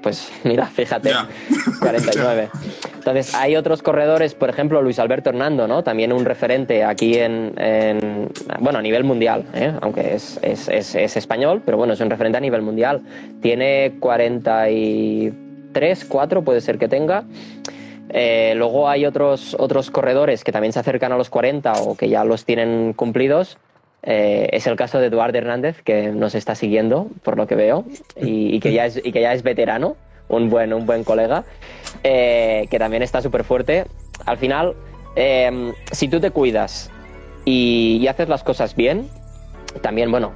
Pues 0.04 0.32
mira, 0.44 0.68
fíjate, 0.68 1.12
49. 1.80 2.50
Entonces, 2.96 3.34
hay 3.34 3.56
otros 3.56 3.82
corredores, 3.82 4.36
por 4.36 4.50
ejemplo, 4.50 4.82
Luis 4.82 5.00
Alberto 5.00 5.30
Hernando, 5.30 5.68
¿no? 5.68 5.84
También 5.84 6.13
un 6.13 6.26
referente 6.26 6.84
aquí 6.84 7.18
en, 7.18 7.54
bueno, 8.60 8.80
a 8.80 8.82
nivel 8.82 9.04
mundial, 9.04 9.46
¿eh? 9.54 9.74
aunque 9.82 10.16
es, 10.16 10.39
es, 10.42 10.70
es, 10.70 11.18
español, 11.18 11.62
pero 11.66 11.78
bueno, 11.78 11.94
es 11.94 12.00
un 12.00 12.10
referente 12.10 12.38
a 12.38 12.42
nivel 12.42 12.62
mundial. 12.62 13.02
Tiene 13.42 13.96
43, 14.00 16.06
4 16.06 16.44
puede 16.44 16.62
ser 16.62 16.78
que 16.78 16.88
tenga. 16.88 17.24
Eh, 18.10 18.54
luego 18.56 18.88
hay 18.88 19.06
otros, 19.06 19.56
otros 19.60 19.89
corredores 19.89 20.44
que 20.44 20.52
también 20.52 20.72
se 20.72 20.80
acercan 20.80 21.12
a 21.12 21.18
los 21.18 21.30
40 21.30 21.74
o 21.82 21.98
que 21.98 22.10
ya 22.10 22.24
los 22.24 22.46
tienen 22.46 22.94
cumplidos. 22.94 23.58
Eh, 24.06 24.50
es 24.52 24.68
el 24.68 24.76
caso 24.76 25.00
de 25.00 25.08
Eduardo 25.08 25.38
Hernández, 25.38 25.82
que 25.82 26.10
nos 26.10 26.36
está 26.36 26.56
siguiendo, 26.56 27.08
por 27.24 27.38
lo 27.38 27.48
que 27.48 27.56
veo, 27.56 27.86
y, 28.18 28.60
que, 28.60 28.74
ya 28.74 28.86
es, 28.86 28.98
y 28.98 29.12
que 29.13 29.22
ya 29.22 29.34
es 29.34 29.44
veterano, 29.44 29.96
un 30.28 30.50
buen, 30.50 30.74
un 30.74 30.86
buen 30.86 31.06
colega, 31.06 31.46
eh, 32.04 32.68
que 32.70 32.80
también 32.80 33.02
está 33.02 33.22
súper 33.22 33.46
fuerte. 33.46 33.86
Al 34.26 34.38
final, 34.38 34.76
em, 35.16 35.74
si 35.92 36.10
tú 36.10 36.20
te 36.20 36.32
cuidas 36.32 36.92
y, 37.46 38.06
haces 38.08 38.28
las 38.28 38.44
cosas 38.44 38.76
bien, 38.76 39.08
también, 39.82 40.12
bueno, 40.12 40.34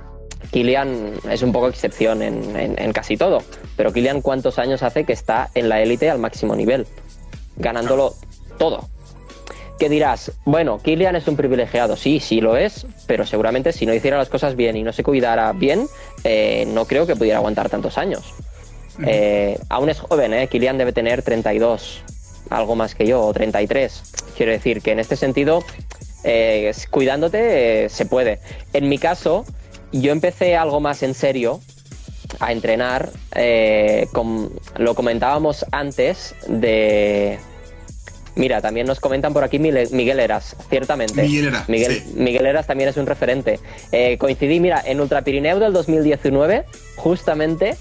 Kilian 0.52 1.14
es 1.30 1.42
un 1.42 1.52
poco 1.52 1.68
excepción 1.68 2.22
en, 2.22 2.56
en, 2.56 2.94
casi 2.94 3.18
todo, 3.18 3.40
pero 3.76 3.92
Kilian 3.92 4.22
cuántos 4.22 4.60
años 4.60 4.82
hace 4.82 5.04
que 5.04 5.14
está 5.14 5.50
en 5.56 5.68
la 5.68 5.82
élite 5.82 6.10
al 6.10 6.20
máximo 6.20 6.56
nivel, 6.56 6.88
ganándolo 7.58 8.14
todo 8.58 8.88
que 9.78 9.90
dirás, 9.90 10.32
bueno, 10.46 10.80
Kilian 10.80 11.16
es 11.16 11.28
un 11.28 11.36
privilegiado, 11.36 11.96
sí, 11.96 12.20
sí 12.20 12.42
lo 12.42 12.58
es, 12.58 12.86
pero 13.06 13.26
seguramente 13.26 13.72
si 13.72 13.86
no 13.86 13.94
hiciera 13.94 14.18
las 14.18 14.30
cosas 14.30 14.56
bien 14.56 14.76
y 14.76 14.84
no 14.84 14.92
se 14.92 15.04
cuidara 15.04 15.52
bien, 15.54 15.88
eh, 16.24 16.66
no 16.68 16.86
creo 16.86 17.06
que 17.06 17.16
pudiera 17.16 17.38
aguantar 17.38 17.70
tantos 17.70 17.98
años. 17.98 18.34
Eh, 19.06 19.60
aún 19.70 19.90
es 19.90 20.00
joven, 20.00 20.34
¿eh? 20.34 20.48
Kilian 20.48 20.78
debe 20.78 20.92
tener 20.92 21.22
32, 21.22 22.02
algo 22.50 22.76
más 22.76 22.96
que 22.96 23.06
yo, 23.06 23.22
o 23.22 23.34
33. 23.34 24.02
Quiero 24.36 24.52
decir 24.52 24.82
que 24.82 24.92
en 24.92 25.00
este 25.00 25.16
sentido, 25.16 25.63
eh, 26.24 26.72
cuidándote 26.90 27.90
se 27.90 28.06
puede. 28.08 28.40
En 28.74 28.90
mi 28.90 28.98
caso, 28.98 29.46
yo 29.92 30.12
empecé 30.12 30.56
algo 30.56 30.80
más 30.80 31.04
en 31.04 31.13
serio 31.13 31.62
a 32.40 32.52
entrenar, 32.52 33.12
lo 34.78 34.96
comentábamos 34.96 35.66
antes 35.72 36.36
de 36.48 37.40
Mira, 38.38 38.62
también 38.62 38.86
nos 38.86 39.00
comentan 39.00 39.33
por 39.33 39.44
aquí 39.44 39.58
Miguel 39.58 40.19
Eras, 40.19 40.56
ciertamente. 40.69 41.23
Miguel, 41.67 42.46
Eras, 42.46 42.67
también 42.67 42.90
es 42.90 42.98
un 42.98 43.08
referente. 43.08 43.60
Eh, 43.92 44.17
coincidí, 44.19 44.60
mira, 44.60 44.81
en 44.85 45.02
Ultra 45.02 45.23
Pirineo 45.23 45.60
del 45.60 45.73
2019, 45.73 46.65
justamente 46.96 47.75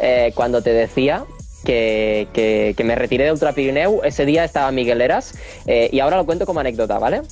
eh, 0.00 0.32
cuando 0.34 0.62
te 0.62 0.72
decía 0.72 1.24
que, 1.64 2.74
me 2.82 2.94
retiré 2.94 3.24
de 3.24 3.32
Ultra 3.32 3.52
Pirineo, 3.52 4.02
ese 4.02 4.24
día 4.24 4.44
estaba 4.44 4.72
Miguel 4.72 5.02
Eras 5.02 5.34
eh, 5.66 5.90
y 5.92 6.00
ahora 6.00 6.16
lo 6.16 6.24
cuento 6.24 6.46
como 6.46 6.60
anécdota, 6.60 6.98
¿vale? 6.98 7.22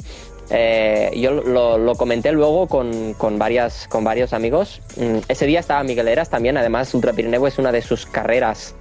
yo 1.16 1.32
lo, 1.32 1.94
comenté 1.94 2.30
luego 2.30 2.68
con, 2.68 3.38
varias, 3.38 3.88
con 3.88 4.04
varios 4.04 4.34
amigos. 4.34 4.82
Mm, 4.96 5.18
ese 5.28 5.46
día 5.46 5.60
estaba 5.60 5.82
Miguel 5.82 6.08
Eras 6.08 6.28
también, 6.28 6.58
además 6.58 6.92
Ultra 6.94 7.14
Pirineo 7.14 7.46
es 7.46 7.58
una 7.58 7.72
de 7.72 7.80
sus 7.80 8.04
carreras 8.04 8.74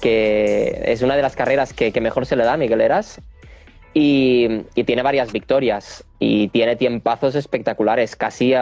que 0.00 0.82
es 0.84 1.02
una 1.02 1.14
de 1.14 1.22
las 1.22 1.36
carreras 1.36 1.72
que, 1.72 1.92
que, 1.92 2.00
mejor 2.00 2.26
se 2.26 2.34
le 2.34 2.44
da 2.44 2.54
a 2.54 2.56
Miguel 2.56 2.80
Eras 2.80 3.20
y, 3.94 4.62
tiene 4.84 5.02
varias 5.02 5.32
victorias 5.32 6.04
y 6.18 6.48
tiene 6.48 6.76
tiempazos 6.76 7.34
espectaculares, 7.34 8.16
casi 8.16 8.54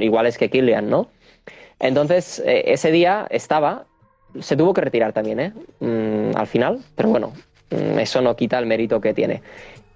iguales 0.00 0.38
que 0.38 0.50
Killian, 0.50 0.88
¿no? 0.88 1.08
Entonces, 1.78 2.42
eh, 2.44 2.64
ese 2.66 2.90
día 2.90 3.26
estaba, 3.30 3.86
se 4.40 4.56
tuvo 4.56 4.72
que 4.72 4.80
retirar 4.80 5.12
también, 5.12 5.40
¿eh? 5.40 5.52
Mm, 5.80 6.36
al 6.36 6.46
final, 6.46 6.80
pero 6.94 7.10
bueno, 7.10 7.32
mm, 7.70 7.98
eso 7.98 8.22
no 8.22 8.36
quita 8.36 8.58
el 8.58 8.66
mérito 8.66 9.00
que 9.00 9.12
tiene. 9.12 9.42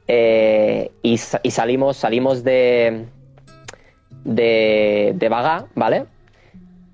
Eh, 0.09 0.91
y, 1.03 1.19
salimos, 1.19 1.97
salimos 1.97 2.43
de, 2.43 3.05
de, 4.25 5.13
de 5.15 5.29
Vaga, 5.29 5.67
¿vale? 5.75 6.07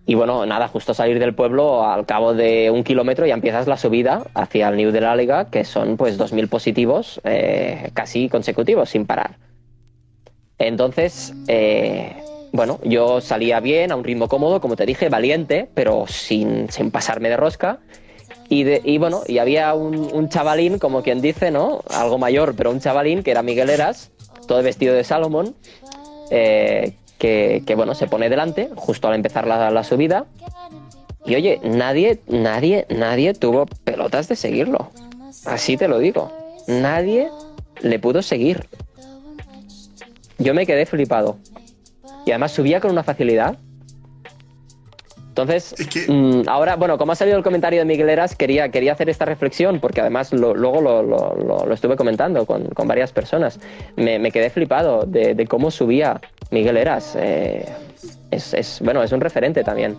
Y 0.08 0.14
bueno, 0.14 0.46
nada, 0.46 0.68
justo 0.68 0.94
salir 0.94 1.18
del 1.18 1.34
pueblo, 1.34 1.84
al 1.84 2.06
cabo 2.06 2.32
de 2.32 2.70
un 2.70 2.84
kilómetro 2.84 3.26
ya 3.26 3.34
empiezas 3.34 3.66
la 3.66 3.76
subida 3.76 4.22
hacia 4.34 4.68
el 4.68 4.76
New 4.76 4.92
de 4.92 5.00
la 5.00 5.16
Liga, 5.16 5.50
que 5.50 5.64
son 5.64 5.96
pues 5.96 6.16
2.000 6.16 6.48
positivos 6.48 7.20
eh, 7.24 7.90
casi 7.92 8.28
consecutivos, 8.28 8.90
sin 8.90 9.04
parar. 9.04 9.36
Entonces, 10.58 11.34
eh, 11.48 12.14
bueno, 12.52 12.78
yo 12.84 13.20
salía 13.20 13.58
bien, 13.58 13.90
a 13.90 13.96
un 13.96 14.04
ritmo 14.04 14.28
cómodo, 14.28 14.60
como 14.60 14.76
te 14.76 14.86
dije, 14.86 15.08
valiente, 15.08 15.68
pero 15.74 16.06
sin, 16.06 16.70
sin 16.70 16.92
pasarme 16.92 17.28
de 17.28 17.36
rosca. 17.36 17.80
Y, 18.48 18.64
y, 18.88 18.98
bueno, 18.98 19.22
y 19.26 19.38
había 19.38 19.74
un, 19.74 20.28
chavalín, 20.28 20.78
como 20.78 21.02
quien 21.02 21.20
dice, 21.20 21.50
¿no? 21.50 21.82
Algo 21.90 22.16
mayor, 22.16 22.54
pero 22.56 22.70
un 22.70 22.78
chavalín 22.78 23.24
que 23.24 23.32
era 23.32 23.42
Miguel 23.42 23.70
Eras, 23.70 24.12
todo 24.46 24.62
vestido 24.62 24.94
de 24.94 25.02
Salomón, 25.02 25.56
eh, 26.30 26.94
que, 27.18 27.62
bueno, 27.76 27.94
se 27.94 28.06
pone 28.06 28.28
delante 28.28 28.70
justo 28.76 29.08
al 29.08 29.14
empezar 29.14 29.46
la, 29.46 29.84
subida. 29.84 30.26
Y 31.24 31.34
oye, 31.34 31.60
nadie, 31.64 32.20
nadie, 32.28 32.86
nadie 32.88 33.34
tuvo 33.34 33.66
pelotas 33.84 34.28
de 34.28 34.36
seguirlo. 34.36 34.90
Así 35.44 35.76
te 35.76 35.88
lo 35.88 35.98
digo. 35.98 36.32
Nadie 36.66 37.28
le 37.80 37.98
pudo 37.98 38.22
seguir. 38.22 38.66
Yo 40.38 40.54
me 40.54 40.66
quedé 40.66 40.86
flipado. 40.86 41.38
Y 42.24 42.30
además 42.30 42.52
subía 42.52 42.80
con 42.80 42.90
una 42.90 43.02
facilidad. 43.02 43.56
Entonces, 45.38 45.74
mm, 46.08 46.48
ahora, 46.48 46.76
bueno, 46.76 46.96
como 46.96 47.12
ha 47.12 47.14
salido 47.14 47.36
el 47.36 47.44
comentario 47.44 47.80
de 47.80 47.84
Miguel 47.84 48.08
Eras, 48.08 48.34
quería, 48.34 48.70
quería 48.70 48.92
hacer 48.92 49.10
esta 49.10 49.26
reflexión, 49.26 49.80
porque 49.80 50.00
además 50.00 50.32
luego 50.32 50.80
lo, 50.80 51.72
estuve 51.74 51.94
comentando 51.94 52.46
con, 52.46 52.70
varias 52.86 53.12
personas. 53.12 53.60
Me, 53.96 54.30
quedé 54.30 54.48
flipado 54.48 55.04
de, 55.06 55.46
cómo 55.46 55.70
subía 55.70 56.22
Miguel 56.50 56.78
Eras. 56.78 57.16
Eh, 57.20 57.66
es, 58.30 58.80
bueno, 58.82 59.02
es 59.02 59.12
un 59.12 59.20
referente 59.20 59.62
también. 59.62 59.98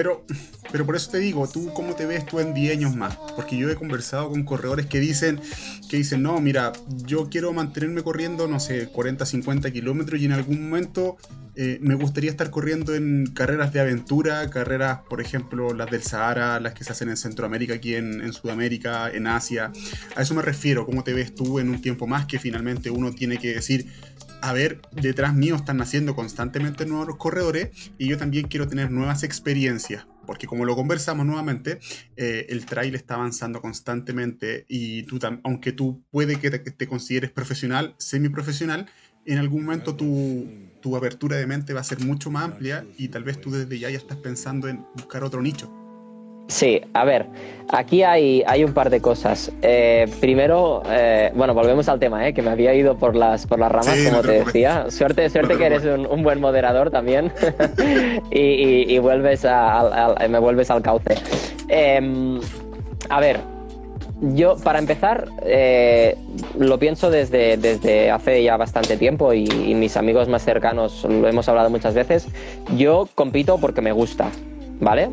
Pero, 0.00 0.24
pero 0.72 0.86
por 0.86 0.96
eso 0.96 1.10
te 1.10 1.18
digo, 1.18 1.46
¿tú 1.46 1.74
cómo 1.74 1.94
te 1.94 2.06
ves 2.06 2.24
tú 2.24 2.40
en 2.40 2.54
10 2.54 2.72
años 2.74 2.96
más? 2.96 3.18
Porque 3.36 3.58
yo 3.58 3.68
he 3.68 3.74
conversado 3.74 4.30
con 4.30 4.44
corredores 4.44 4.86
que 4.86 4.98
dicen, 4.98 5.38
que 5.90 5.98
dicen, 5.98 6.22
no, 6.22 6.40
mira, 6.40 6.72
yo 7.04 7.28
quiero 7.28 7.52
mantenerme 7.52 8.02
corriendo, 8.02 8.48
no 8.48 8.60
sé, 8.60 8.86
40, 8.86 9.26
50 9.26 9.70
kilómetros 9.70 10.18
y 10.18 10.24
en 10.24 10.32
algún 10.32 10.62
momento 10.70 11.18
eh, 11.54 11.78
me 11.82 11.96
gustaría 11.96 12.30
estar 12.30 12.48
corriendo 12.48 12.94
en 12.94 13.26
carreras 13.26 13.74
de 13.74 13.80
aventura, 13.80 14.48
carreras, 14.48 15.00
por 15.06 15.20
ejemplo, 15.20 15.74
las 15.74 15.90
del 15.90 16.02
Sahara, 16.02 16.58
las 16.60 16.72
que 16.72 16.82
se 16.82 16.92
hacen 16.92 17.10
en 17.10 17.18
Centroamérica, 17.18 17.74
aquí 17.74 17.94
en, 17.94 18.22
en 18.22 18.32
Sudamérica, 18.32 19.10
en 19.10 19.26
Asia. 19.26 19.70
A 20.16 20.22
eso 20.22 20.34
me 20.34 20.40
refiero, 20.40 20.86
¿cómo 20.86 21.04
te 21.04 21.12
ves 21.12 21.34
tú 21.34 21.58
en 21.58 21.68
un 21.68 21.82
tiempo 21.82 22.06
más 22.06 22.24
que 22.24 22.38
finalmente 22.38 22.90
uno 22.90 23.12
tiene 23.12 23.36
que 23.36 23.52
decir, 23.52 23.92
a 24.42 24.52
ver, 24.52 24.80
detrás 24.92 25.34
mío 25.34 25.56
están 25.56 25.76
naciendo 25.76 26.14
constantemente 26.14 26.86
nuevos 26.86 27.16
corredores 27.16 27.70
y 27.98 28.08
yo 28.08 28.16
también 28.16 28.48
quiero 28.48 28.68
tener 28.68 28.90
nuevas 28.90 29.22
experiencias. 29.22 30.06
Porque 30.26 30.46
como 30.46 30.64
lo 30.64 30.76
conversamos 30.76 31.26
nuevamente, 31.26 31.78
eh, 32.16 32.46
el 32.50 32.66
trail 32.66 32.94
está 32.94 33.14
avanzando 33.14 33.60
constantemente 33.60 34.64
y 34.68 35.02
tú, 35.04 35.18
aunque 35.44 35.72
tú 35.72 36.04
puede 36.10 36.38
que 36.38 36.50
te, 36.50 36.86
consideres 36.86 37.30
profesional, 37.30 37.94
semiprofesional, 37.98 38.86
en 39.26 39.38
algún 39.38 39.64
momento 39.64 39.96
tu, 39.96 40.48
tu 40.80 40.96
apertura 40.96 41.36
de 41.36 41.46
mente 41.46 41.74
va 41.74 41.80
a 41.80 41.84
ser 41.84 42.00
mucho 42.00 42.30
más 42.30 42.44
amplia 42.44 42.84
y 42.96 43.08
tal 43.08 43.24
vez 43.24 43.40
tú 43.40 43.50
desde 43.50 43.78
ya 43.78 43.90
ya 43.90 43.98
estás 43.98 44.18
pensando 44.18 44.68
en 44.68 44.84
buscar 44.94 45.24
otro 45.24 45.42
nicho. 45.42 45.79
Sí, 46.50 46.80
a 46.94 47.04
ver, 47.04 47.26
aquí 47.72 48.02
hay, 48.02 48.42
hay 48.44 48.64
un 48.64 48.74
par 48.74 48.90
de 48.90 49.00
cosas. 49.00 49.52
Eh, 49.62 50.06
primero, 50.18 50.82
eh, 50.90 51.30
bueno, 51.32 51.54
volvemos 51.54 51.88
al 51.88 52.00
tema, 52.00 52.26
eh, 52.26 52.34
que 52.34 52.42
me 52.42 52.50
había 52.50 52.74
ido 52.74 52.96
por 52.98 53.14
las, 53.14 53.46
por 53.46 53.60
las 53.60 53.70
ramas, 53.70 53.96
como 54.08 54.22
te 54.22 54.44
decía. 54.44 54.90
Suerte, 54.90 55.30
suerte 55.30 55.56
que 55.56 55.66
eres 55.66 55.84
un, 55.84 56.24
buen 56.24 56.40
moderador 56.40 56.90
también 56.90 57.32
y, 58.32 58.98
vuelves 58.98 59.44
a, 59.44 60.16
me 60.28 60.40
vuelves 60.40 60.72
al 60.72 60.82
cauce. 60.82 61.14
Em, 61.68 62.40
a 63.08 63.20
ver, 63.20 63.38
yo, 64.20 64.56
para 64.56 64.80
empezar, 64.80 65.28
lo 66.58 66.78
pienso 66.80 67.12
desde, 67.12 67.56
desde 67.58 68.10
hace 68.10 68.42
ya 68.42 68.56
bastante 68.56 68.96
tiempo 68.96 69.32
y, 69.32 69.44
y, 69.44 69.74
mis 69.76 69.96
amigos 69.96 70.28
más 70.28 70.44
cercanos 70.44 71.04
lo 71.04 71.28
hemos 71.28 71.48
hablado 71.48 71.70
muchas 71.70 71.94
veces. 71.94 72.26
Yo 72.76 73.08
compito 73.14 73.58
porque 73.58 73.80
me 73.82 73.92
gusta, 73.92 74.30
¿vale? 74.80 75.10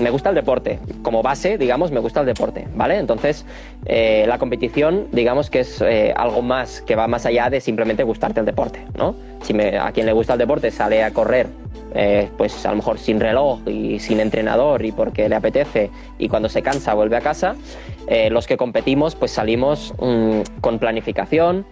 Me 0.00 0.10
gusta 0.10 0.28
el 0.28 0.34
deporte. 0.34 0.78
Como 1.02 1.22
base, 1.22 1.58
digamos, 1.58 1.90
me 1.90 2.00
gusta 2.00 2.20
el 2.20 2.26
deporte, 2.26 2.66
¿vale? 2.74 2.98
Entonces, 2.98 3.44
eh, 3.86 4.24
la 4.28 4.38
competición, 4.38 5.08
digamos 5.12 5.50
que 5.50 5.60
es 5.60 5.80
eh, 5.80 6.12
algo 6.16 6.42
más 6.42 6.82
que 6.82 6.94
va 6.96 7.08
más 7.08 7.26
allá 7.26 7.50
de 7.50 7.60
simplemente 7.60 8.02
gustarte 8.02 8.40
el 8.40 8.46
deporte, 8.46 8.84
¿no? 8.96 9.14
Si 9.42 9.54
a 9.58 9.90
quien 9.92 10.06
le 10.06 10.12
gusta 10.12 10.34
el 10.34 10.38
deporte 10.38 10.70
sale 10.70 11.02
a 11.02 11.12
correr, 11.12 11.48
eh, 11.94 12.28
pues 12.36 12.66
a 12.66 12.70
lo 12.70 12.76
mejor 12.76 12.98
sin 12.98 13.18
reloj 13.18 13.60
y 13.66 13.98
sin 13.98 14.20
entrenador 14.20 14.84
y 14.84 14.92
porque 14.92 15.28
le 15.28 15.36
apetece 15.36 15.90
y 16.18 16.28
cuando 16.28 16.48
se 16.48 16.62
cansa 16.62 16.94
vuelve 16.94 17.16
a 17.16 17.20
casa, 17.20 17.56
los 18.30 18.46
que 18.46 18.56
competimos 18.56 19.14
pues 19.14 19.32
salimos 19.32 19.92
mm, 20.00 20.60
con 20.60 20.78
planificación, 20.78 21.66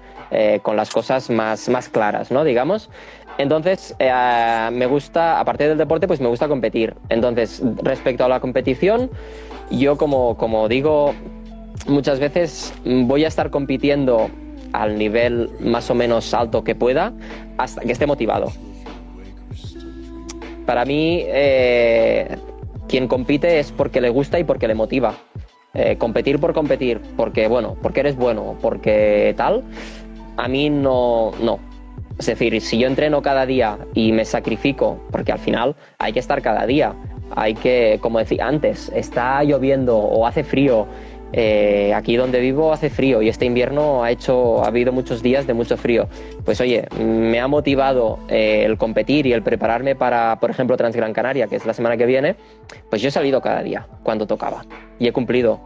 con 0.62 0.76
las 0.76 0.90
cosas 0.90 1.30
más, 1.30 1.68
más 1.68 1.88
claras, 1.88 2.30
¿no? 2.30 2.44
Digamos. 2.44 2.90
Entonces, 3.38 3.94
eh, 3.98 4.68
me 4.72 4.86
gusta, 4.86 5.38
aparte 5.38 5.68
del 5.68 5.78
deporte, 5.78 6.06
pues 6.06 6.20
me 6.20 6.28
gusta 6.28 6.48
competir. 6.48 6.94
Entonces, 7.08 7.62
respecto 7.82 8.24
a 8.24 8.28
la 8.28 8.40
competición, 8.40 9.10
yo 9.70 9.96
como, 9.96 10.36
como 10.36 10.68
digo 10.68 11.14
muchas 11.86 12.18
veces, 12.18 12.72
voy 12.84 13.24
a 13.24 13.28
estar 13.28 13.50
compitiendo 13.50 14.30
al 14.72 14.98
nivel 14.98 15.50
más 15.60 15.90
o 15.90 15.94
menos 15.94 16.32
alto 16.34 16.64
que 16.64 16.74
pueda 16.74 17.12
hasta 17.58 17.82
que 17.82 17.92
esté 17.92 18.06
motivado. 18.06 18.52
Para 20.64 20.84
mí, 20.84 21.22
eh, 21.26 22.36
quien 22.88 23.06
compite 23.06 23.60
es 23.60 23.70
porque 23.70 24.00
le 24.00 24.10
gusta 24.10 24.38
y 24.38 24.44
porque 24.44 24.66
le 24.66 24.74
motiva. 24.74 25.14
Eh, 25.74 25.96
competir 25.98 26.40
por 26.40 26.54
competir, 26.54 27.00
porque 27.16 27.48
bueno, 27.48 27.76
porque 27.82 28.00
eres 28.00 28.16
bueno, 28.16 28.56
porque 28.62 29.34
tal, 29.36 29.62
a 30.36 30.48
mí 30.48 30.70
no, 30.70 31.32
no. 31.42 31.58
Es 32.18 32.26
decir, 32.26 32.60
si 32.60 32.78
yo 32.78 32.86
entreno 32.86 33.20
cada 33.20 33.44
día 33.44 33.78
y 33.94 34.12
me 34.12 34.24
sacrifico, 34.24 34.98
porque 35.10 35.32
al 35.32 35.38
final 35.38 35.76
hay 35.98 36.12
que 36.12 36.20
estar 36.20 36.40
cada 36.40 36.66
día, 36.66 36.94
hay 37.34 37.54
que, 37.54 37.98
como 38.00 38.18
decía 38.18 38.46
antes, 38.46 38.90
está 38.94 39.42
lloviendo 39.42 39.98
o 39.98 40.26
hace 40.26 40.42
frío, 40.42 40.86
eh, 41.32 41.92
aquí 41.92 42.16
donde 42.16 42.40
vivo 42.40 42.72
hace 42.72 42.88
frío 42.88 43.20
y 43.20 43.28
este 43.28 43.46
invierno 43.46 44.04
ha 44.04 44.10
hecho 44.12 44.62
ha 44.64 44.68
habido 44.68 44.92
muchos 44.92 45.22
días 45.22 45.46
de 45.46 45.54
mucho 45.54 45.76
frío. 45.76 46.08
Pues 46.44 46.60
oye 46.60 46.86
me 47.00 47.40
ha 47.40 47.48
motivado 47.48 48.20
eh, 48.28 48.62
el 48.64 48.78
competir 48.78 49.26
y 49.26 49.32
el 49.32 49.42
prepararme 49.42 49.96
para 49.96 50.38
por 50.38 50.50
ejemplo 50.50 50.76
Transgran 50.76 51.12
Canaria 51.12 51.48
que 51.48 51.56
es 51.56 51.66
la 51.66 51.74
semana 51.74 51.96
que 51.96 52.06
viene 52.06 52.36
pues 52.90 53.02
yo 53.02 53.08
he 53.08 53.10
salido 53.10 53.40
cada 53.42 53.62
día 53.62 53.88
cuando 54.04 54.26
tocaba 54.28 54.64
y 55.00 55.08
he 55.08 55.12
cumplido 55.12 55.60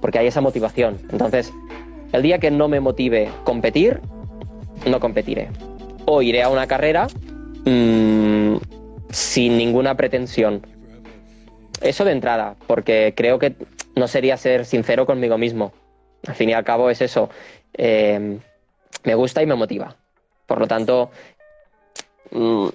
porque 0.00 0.18
hay 0.18 0.26
esa 0.26 0.40
motivación. 0.40 0.98
Entonces 1.12 1.52
el 2.12 2.22
día 2.22 2.38
que 2.38 2.50
no 2.50 2.66
me 2.66 2.80
motive 2.80 3.28
competir 3.44 4.00
no 4.84 4.98
competiré 4.98 5.48
o 6.06 6.22
iré 6.22 6.42
a 6.42 6.48
una 6.48 6.66
carrera 6.66 7.06
mm, 7.64 8.56
sin 9.10 9.56
ninguna 9.56 9.96
pretensión. 9.96 10.66
Eso 11.80 12.04
de 12.04 12.12
entrada, 12.12 12.56
porque 12.66 13.12
creo 13.16 13.38
que 13.38 13.54
no 13.94 14.08
sería 14.08 14.36
ser 14.36 14.64
sincero 14.64 15.06
conmigo 15.06 15.38
mismo. 15.38 15.72
Al 16.26 16.34
fin 16.34 16.50
y 16.50 16.54
al 16.54 16.64
cabo 16.64 16.90
es 16.90 17.00
eso. 17.00 17.28
Eh, 17.74 18.38
me 19.02 19.14
gusta 19.14 19.42
y 19.42 19.46
me 19.46 19.54
motiva. 19.54 19.96
Por 20.46 20.60
lo 20.60 20.66
tanto, 20.66 21.10
mm, 22.30 22.68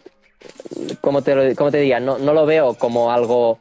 como 1.02 1.22
te, 1.22 1.56
te 1.56 1.78
diría, 1.78 2.00
no 2.00 2.18
lo 2.18 2.46
veo 2.46 2.76
como 2.76 3.12
algo 3.12 3.60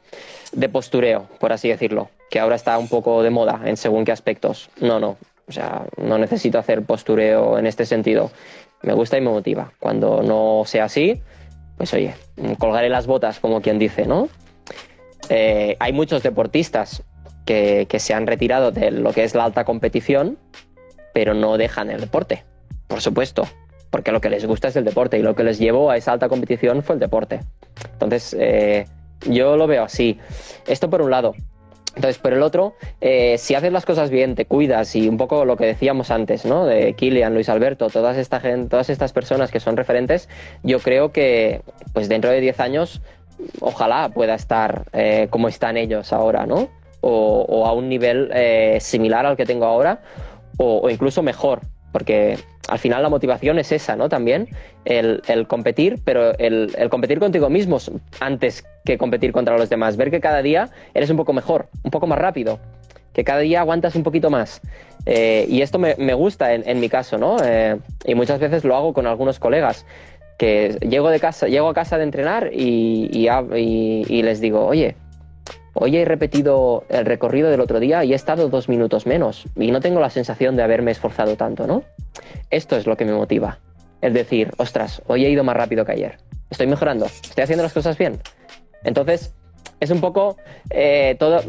de 0.53 0.69
postureo, 0.69 1.29
por 1.39 1.53
así 1.53 1.69
decirlo, 1.69 2.11
que 2.31 2.41
ahora 2.41 2.57
está 2.57 2.79
un 2.79 2.89
poco 2.89 3.23
de 3.23 3.31
moda 3.31 3.61
en 3.65 3.77
según 3.77 4.05
qué 4.05 4.13
aspectos. 4.13 4.71
No, 4.81 4.99
no. 4.99 5.17
O 5.49 5.53
sea, 5.53 5.87
no 5.97 6.19
necesito 6.19 6.59
hacer 6.59 6.83
postureo 6.83 7.59
en 7.59 7.67
este 7.67 7.87
sentido 7.87 8.31
me 8.83 8.95
gusta 8.95 9.19
y 9.19 9.21
me 9.21 9.31
motiva. 9.31 9.73
Cuando 9.81 10.23
no 10.23 10.63
sea 10.67 10.85
así, 10.85 11.23
pues 11.77 11.93
oye, 11.95 12.15
colgaré 12.59 12.89
las 12.89 13.07
botas, 13.07 13.41
como 13.41 13.61
quien 13.61 13.79
dice, 13.79 14.07
¿no? 14.07 14.29
Eh, 15.29 15.77
hay 15.79 15.93
muchos 15.93 16.23
deportistas 16.23 17.03
que, 17.45 17.87
se 17.99 18.15
han 18.15 18.27
retirado 18.27 18.73
de 18.73 18.91
lo 18.91 19.13
que 19.13 19.25
es 19.25 19.35
la 19.35 19.45
alta 19.45 19.65
competición, 19.65 20.39
pero 21.15 21.35
no 21.35 21.57
dejan 21.57 21.91
el 21.91 22.01
deporte, 22.01 22.45
por 22.87 23.01
supuesto, 23.01 23.49
porque 23.91 24.13
lo 24.13 24.21
que 24.21 24.29
les 24.29 24.45
gusta 24.45 24.69
es 24.69 24.77
el 24.77 24.85
deporte 24.85 25.19
y 25.19 25.23
lo 25.23 25.35
que 25.35 25.45
les 25.45 25.59
llevó 25.59 25.91
a 25.91 25.97
esa 25.97 26.13
alta 26.13 26.29
competición 26.29 26.83
fue 26.83 26.95
el 26.95 27.01
deporte. 27.01 27.41
Entonces, 27.93 28.37
eh, 28.39 28.87
yo 29.27 29.57
lo 29.57 29.67
veo 29.67 29.85
así. 29.85 30.19
Esto 30.67 30.91
por 30.91 31.01
un 31.01 31.11
lado. 31.11 31.35
Entonces, 31.99 32.19
por 32.19 32.33
el 32.33 32.45
otro, 32.45 32.77
eh, 33.01 33.39
si 33.39 33.57
haces 33.57 33.73
las 33.73 33.85
cosas 33.85 34.09
bien, 34.09 34.37
te 34.37 34.45
cuidas 34.45 34.95
y 34.95 35.09
un 35.09 35.17
poco 35.17 35.45
lo 35.45 35.57
que 35.57 35.67
decíamos 35.67 36.13
antes, 36.13 36.45
¿no? 36.45 36.65
De 36.65 36.93
Kilian, 36.93 37.35
Luis 37.35 37.49
Alberto, 37.49 37.91
todas, 37.91 38.17
esta 38.17 38.41
todas 38.69 38.89
estas 38.89 39.13
personas 39.13 39.51
que 39.51 39.59
son 39.59 39.77
referentes, 39.77 40.29
yo 40.63 40.79
creo 40.79 41.11
que 41.11 41.61
pues 41.95 42.09
dentro 42.09 42.31
de 42.31 42.41
10 42.41 42.61
años, 42.61 43.03
ojalá 43.59 44.11
pueda 44.11 44.37
estar 44.37 44.85
eh, 44.93 45.27
como 45.29 45.49
están 45.49 45.77
ellos 45.77 46.13
ahora, 46.13 46.47
¿no? 46.47 46.69
O, 47.01 47.67
a 47.67 47.73
un 47.73 47.89
nivel 47.89 48.31
eh, 48.33 48.79
similar 48.81 49.27
al 49.27 49.37
que 49.37 49.45
tengo 49.45 49.65
ahora, 49.65 50.01
o 50.57 50.89
incluso 50.91 51.25
mejor, 51.25 51.63
porque 51.91 52.39
al 52.69 52.79
final 52.79 53.03
la 53.03 53.09
motivación 53.09 53.59
es 53.59 53.73
esa, 53.73 53.97
¿no? 53.97 54.09
También 54.09 54.49
el, 54.85 55.23
competir, 55.49 56.01
pero 56.05 56.37
el, 56.39 56.71
competir 56.91 57.19
contigo 57.19 57.49
mismo 57.49 57.79
antes 58.21 58.65
que 58.85 58.99
competir 58.99 59.33
contra 59.33 59.57
los 59.59 59.69
demás. 59.69 59.97
Ver 59.97 60.11
que 60.11 60.21
cada 60.21 60.43
día 60.43 60.69
eres 60.95 61.11
un 61.11 61.17
poco 61.17 61.33
mejor, 61.33 61.69
un 61.83 61.91
poco 61.91 62.07
más 62.07 62.19
rápido, 62.19 62.61
que 63.13 63.25
cada 63.25 63.41
día 63.41 63.61
aguantas 63.61 63.95
un 63.95 64.03
poquito 64.03 64.31
más. 64.31 64.61
Eh, 65.07 65.47
y 65.49 65.63
esto 65.63 65.79
me, 65.79 65.95
gusta 66.15 66.53
en, 66.53 66.81
mi 66.81 66.89
caso, 66.89 67.19
¿no? 67.19 67.39
Eh, 67.43 67.79
y 68.05 68.15
muchas 68.15 68.39
veces 68.39 68.65
lo 68.65 68.77
hago 68.77 68.93
con 68.93 69.07
algunos 69.07 69.39
colegas 69.39 69.87
que 70.39 70.79
llego 70.89 71.11
de 71.11 71.19
casa, 71.19 71.49
llego 71.49 71.69
a 71.69 71.75
casa 71.75 71.97
de 71.97 72.05
entrenar 72.05 72.51
y, 72.53 73.09
y 73.13 74.23
les 74.23 74.41
digo, 74.41 74.67
oye, 74.67 74.95
Hoy 75.81 75.97
he 75.97 76.05
repetido 76.05 76.85
el 76.89 77.07
recorrido 77.07 77.51
del 77.51 77.61
otro 77.61 77.79
día 77.79 78.03
y 78.03 78.13
he 78.13 78.17
estado 78.17 78.49
dos 78.49 78.69
minutos 78.69 79.07
menos 79.07 79.45
y 79.55 79.71
no 79.71 79.81
tengo 79.81 80.01
la 80.01 80.11
sensación 80.11 80.57
de 80.57 80.65
haberme 80.65 80.91
esforzado 80.91 81.37
tanto, 81.37 81.69
¿no? 81.69 81.85
Esto 82.51 82.77
es 82.77 82.87
lo 82.89 82.97
que 82.97 83.05
me 83.05 83.13
motiva. 83.13 83.61
Es 84.01 84.13
decir, 84.13 84.51
ostras, 84.57 85.01
hoy 85.07 85.25
he 85.25 85.31
ido 85.31 85.45
más 85.45 85.57
rápido 85.57 85.85
que 85.85 85.93
ayer. 85.93 86.19
Estoy 86.51 86.67
mejorando, 86.67 87.07
estoy 87.07 87.45
haciendo 87.45 87.63
las 87.63 87.73
cosas 87.73 87.97
bien. 87.97 88.19
Entonces, 88.83 89.33
es 89.79 89.91
un 89.91 90.01
poco 90.01 90.37
eh, 90.71 91.15
todo, 91.21 91.43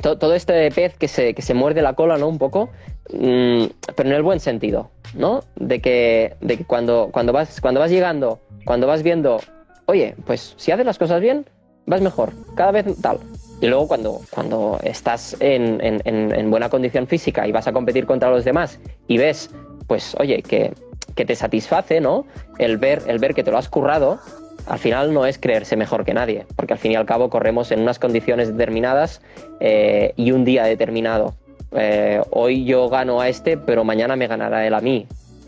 todo 0.00 0.34
este 0.34 0.70
pez 0.70 0.96
que 0.96 1.08
se, 1.08 1.34
que 1.34 1.42
se 1.42 1.54
muerde 1.54 1.82
la 1.82 1.94
cola, 1.94 2.18
¿no? 2.18 2.28
Un 2.28 2.38
poco, 2.38 2.70
mm, 3.12 3.64
pero 3.96 4.08
en 4.08 4.14
el 4.14 4.22
buen 4.22 4.38
sentido, 4.38 4.90
¿no? 5.14 5.40
De 5.56 5.80
que, 5.80 6.36
de 6.40 6.56
que 6.56 6.64
cuando, 6.64 7.08
cuando, 7.10 7.32
vas, 7.32 7.60
cuando 7.60 7.80
vas 7.80 7.90
llegando, 7.90 8.38
cuando 8.64 8.86
vas 8.86 9.02
viendo, 9.02 9.40
oye, 9.86 10.14
pues 10.24 10.54
si 10.56 10.70
haces 10.70 10.86
las 10.86 10.98
cosas 10.98 11.20
bien, 11.20 11.46
vas 11.86 12.00
mejor, 12.00 12.32
cada 12.54 12.70
vez 12.70 12.86
tal. 13.02 13.18
Y 13.60 13.66
luego 13.68 13.88
cuando, 13.88 14.20
cuando 14.30 14.78
estás 14.82 15.36
en, 15.40 15.80
en, 15.82 16.50
buena 16.50 16.68
condición 16.68 17.06
física 17.06 17.46
y 17.46 17.52
vas 17.52 17.66
a 17.66 17.72
competir 17.72 18.06
contra 18.06 18.30
los 18.30 18.44
demás 18.44 18.78
y 19.08 19.16
ves, 19.16 19.50
pues 19.86 20.14
oye, 20.18 20.42
que, 20.42 20.74
que, 21.14 21.24
te 21.24 21.34
satisface, 21.34 22.00
¿no? 22.00 22.26
El 22.58 22.76
ver, 22.76 23.02
el 23.06 23.18
ver 23.18 23.34
que 23.34 23.42
te 23.42 23.50
lo 23.50 23.56
has 23.56 23.68
currado, 23.68 24.18
al 24.66 24.78
final 24.78 25.14
no 25.14 25.24
es 25.24 25.38
creerse 25.38 25.76
mejor 25.76 26.04
que 26.04 26.12
nadie, 26.12 26.44
porque 26.54 26.74
al 26.74 26.78
fin 26.78 26.92
y 26.92 26.96
al 26.96 27.06
cabo 27.06 27.30
corremos 27.30 27.70
en 27.70 27.80
unas 27.80 27.98
condiciones 27.98 28.48
determinadas 28.48 29.22
eh, 29.60 30.12
y 30.16 30.32
un 30.32 30.44
día 30.44 30.64
determinado. 30.64 31.34
Eh, 31.72 32.20
hoy 32.30 32.64
yo 32.64 32.88
gano 32.90 33.20
a 33.20 33.28
este, 33.28 33.56
pero 33.56 33.84
mañana 33.84 34.16
me 34.16 34.26
ganará 34.26 34.66
él 34.66 34.74
a 34.74 34.80
mí, 34.80 35.06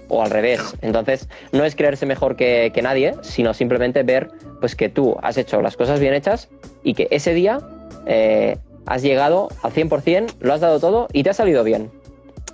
o 0.09 0.23
al 0.23 0.31
revés. 0.31 0.75
Entonces, 0.81 1.29
no 1.53 1.65
es 1.65 1.77
creerse 1.77 2.07
mejor 2.07 2.37
que, 2.37 2.71
que 2.73 2.81
nadie, 2.81 3.15
sino 3.21 3.53
simplemente 3.53 4.03
ver 4.03 4.31
pues 4.61 4.75
que 4.75 4.89
tú 4.89 5.17
has 5.23 5.37
hecho 5.37 5.61
las 5.61 5.77
cosas 5.77 6.01
bien 6.01 6.15
hechas 6.15 6.49
y 6.83 6.95
que 6.95 7.09
ese 7.11 7.35
día 7.35 7.61
eh, 8.07 8.59
has 8.87 9.03
llegado 9.03 9.49
al 9.63 9.73
100%, 9.73 10.35
lo 10.41 10.55
has 10.55 10.61
dado 10.61 10.81
todo 10.81 11.09
y 11.13 11.23
te 11.23 11.31
ha 11.31 11.35
salido 11.35 11.65
bien. 11.65 11.91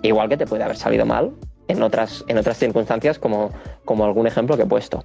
Igual 0.02 0.28
que 0.28 0.36
te 0.36 0.46
puede 0.46 0.64
haber 0.64 0.76
salido 0.76 1.06
mal 1.06 1.32
en 1.68 1.82
otras, 1.82 2.24
en 2.28 2.38
otras 2.38 2.58
circunstancias, 2.58 3.18
como, 3.18 3.50
como 3.84 4.04
algún 4.04 4.26
ejemplo 4.26 4.56
que 4.56 4.64
he 4.64 4.66
puesto. 4.66 5.04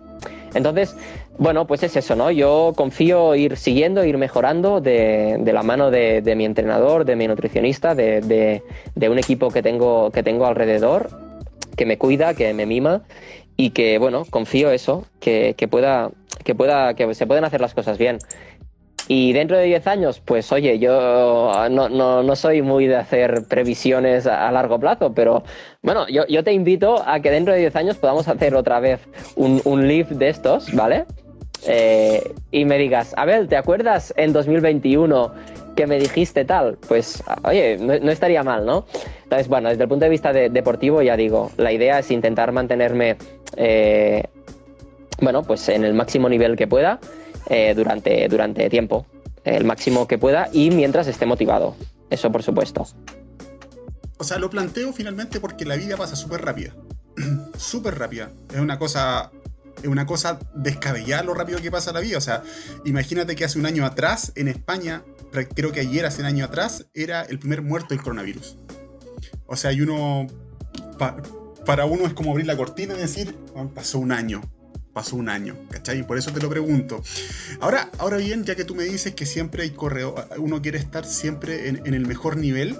Entonces, 0.53 0.95
bueno, 1.37 1.67
pues 1.67 1.83
es 1.83 1.95
eso, 1.95 2.15
¿no? 2.15 2.31
Yo 2.31 2.73
confío 2.75 3.35
ir 3.35 3.55
siguiendo, 3.57 4.03
ir 4.03 4.17
mejorando 4.17 4.81
de, 4.81 5.39
la 5.45 5.63
mano 5.63 5.91
de, 5.91 6.33
mi 6.35 6.45
entrenador, 6.45 7.05
de 7.05 7.15
mi 7.15 7.27
nutricionista, 7.27 7.95
de, 7.95 8.61
un 8.95 9.19
equipo 9.19 9.49
que 9.49 9.61
tengo, 9.61 10.11
que 10.11 10.23
tengo 10.23 10.45
alrededor, 10.45 11.09
que 11.75 11.85
me 11.85 11.97
cuida, 11.97 12.33
que 12.33 12.53
me 12.53 12.65
mima 12.65 13.03
y 13.55 13.71
que, 13.71 13.97
bueno, 13.99 14.25
confío 14.29 14.71
eso, 14.71 15.05
que, 15.19 15.53
que 15.55 15.67
pueda, 15.67 16.11
que 16.43 16.55
pueda, 16.55 16.93
que 16.93 17.13
se 17.13 17.27
pueden 17.27 17.43
hacer 17.43 17.61
las 17.61 17.73
cosas 17.73 17.97
bien. 17.97 18.19
Y 19.11 19.33
dentro 19.33 19.57
de 19.57 19.63
10 19.63 19.87
años, 19.87 20.21
pues 20.23 20.51
oye, 20.51 20.77
yo 20.77 21.51
no, 21.71 21.89
no, 21.89 22.21
no 22.21 22.35
soy 22.35 22.61
muy 22.61 22.85
de 22.85 22.95
hacer 22.95 23.43
previsiones 23.47 24.27
a, 24.27 24.51
largo 24.51 24.79
plazo, 24.79 25.15
pero 25.15 25.41
bueno, 25.81 26.07
yo, 26.09 26.27
yo, 26.27 26.43
te 26.43 26.53
invito 26.53 27.01
a 27.03 27.19
que 27.19 27.31
dentro 27.31 27.55
de 27.55 27.59
10 27.59 27.75
años 27.75 27.97
podamos 27.97 28.27
hacer 28.27 28.53
otra 28.53 28.79
vez 28.79 28.99
un, 29.35 29.63
un 29.65 29.87
live 29.87 30.09
de 30.11 30.29
estos, 30.29 30.71
¿vale? 30.75 31.05
Eh, 31.65 32.35
y 32.51 32.65
me 32.65 32.77
digas, 32.77 33.15
Abel, 33.17 33.47
¿te 33.47 33.57
acuerdas 33.57 34.13
en 34.15 34.31
2021 34.31 35.33
que 35.75 35.87
me 35.87 35.97
dijiste 35.97 36.45
tal? 36.45 36.77
Pues, 36.87 37.23
oye, 37.45 37.77
no, 37.77 38.11
estaría 38.11 38.43
mal, 38.43 38.63
¿no? 38.63 38.85
Entonces, 39.23 39.47
bueno, 39.47 39.69
desde 39.69 39.81
el 39.81 39.89
punto 39.89 40.05
de 40.05 40.11
vista 40.11 40.31
deportivo, 40.31 41.01
ya 41.01 41.17
digo, 41.17 41.49
la 41.57 41.71
idea 41.71 41.97
es 41.97 42.11
intentar 42.11 42.51
mantenerme, 42.51 43.17
eh, 43.57 44.21
bueno, 45.19 45.41
pues 45.41 45.67
en 45.67 45.83
el 45.83 45.95
máximo 45.95 46.29
nivel 46.29 46.55
que 46.55 46.67
pueda 46.67 46.99
eh, 47.47 47.73
durante, 47.75 48.27
durante 48.27 48.69
tiempo, 48.69 49.05
el 49.43 49.65
máximo 49.65 50.07
que 50.07 50.17
pueda 50.17 50.49
y 50.51 50.71
mientras 50.71 51.07
esté 51.07 51.25
motivado. 51.25 51.75
Eso 52.09 52.31
por 52.31 52.43
supuesto. 52.43 52.87
O 54.17 54.23
sea, 54.23 54.37
lo 54.37 54.49
planteo 54.49 54.91
finalmente 54.93 55.39
porque 55.39 55.65
la 55.65 55.75
vida 55.75 55.95
pasa 55.95 56.15
súper 56.15 56.41
rápida. 56.41 56.75
súper 57.57 57.97
rápida. 57.97 58.31
Es 58.53 58.59
una 58.59 58.77
cosa. 58.77 59.31
Es 59.81 59.87
una 59.87 60.05
cosa 60.05 60.39
descabellada 60.55 61.23
lo 61.23 61.33
rápido 61.33 61.61
que 61.61 61.71
pasa 61.71 61.93
la 61.93 62.01
vida. 62.01 62.17
O 62.17 62.21
sea, 62.21 62.43
imagínate 62.83 63.37
que 63.37 63.45
hace 63.45 63.57
un 63.57 63.65
año 63.65 63.85
atrás, 63.85 64.33
en 64.35 64.49
España, 64.49 65.03
creo 65.55 65.71
que 65.71 65.79
ayer, 65.79 66.05
hace 66.05 66.19
un 66.21 66.27
año 66.27 66.43
atrás, 66.43 66.87
era 66.93 67.21
el 67.21 67.39
primer 67.39 67.61
muerto 67.61 67.93
del 67.93 68.03
coronavirus. 68.03 68.57
O 69.47 69.55
sea, 69.55 69.71
y 69.71 69.79
uno. 69.79 70.27
para 71.65 71.85
uno 71.85 72.05
es 72.05 72.13
como 72.13 72.31
abrir 72.31 72.45
la 72.45 72.57
cortina 72.57 72.93
y 72.93 72.97
decir, 72.97 73.37
pasó 73.73 73.99
un 73.99 74.11
año 74.11 74.41
pasó 74.99 75.15
un 75.15 75.29
año, 75.29 75.55
¿cachai? 75.71 75.99
Y 75.99 76.03
por 76.03 76.17
eso 76.17 76.29
te 76.33 76.41
lo 76.41 76.49
pregunto. 76.49 77.01
Ahora, 77.61 77.89
ahora 77.99 78.17
bien, 78.17 78.43
ya 78.43 78.55
que 78.55 78.65
tú 78.65 78.75
me 78.75 78.83
dices 78.83 79.15
que 79.15 79.25
siempre 79.25 79.63
hay 79.63 79.69
correo, 79.69 80.13
uno 80.37 80.61
quiere 80.61 80.77
estar 80.77 81.05
siempre 81.05 81.69
en, 81.69 81.93
el 81.93 82.05
mejor 82.05 82.35
nivel, 82.35 82.77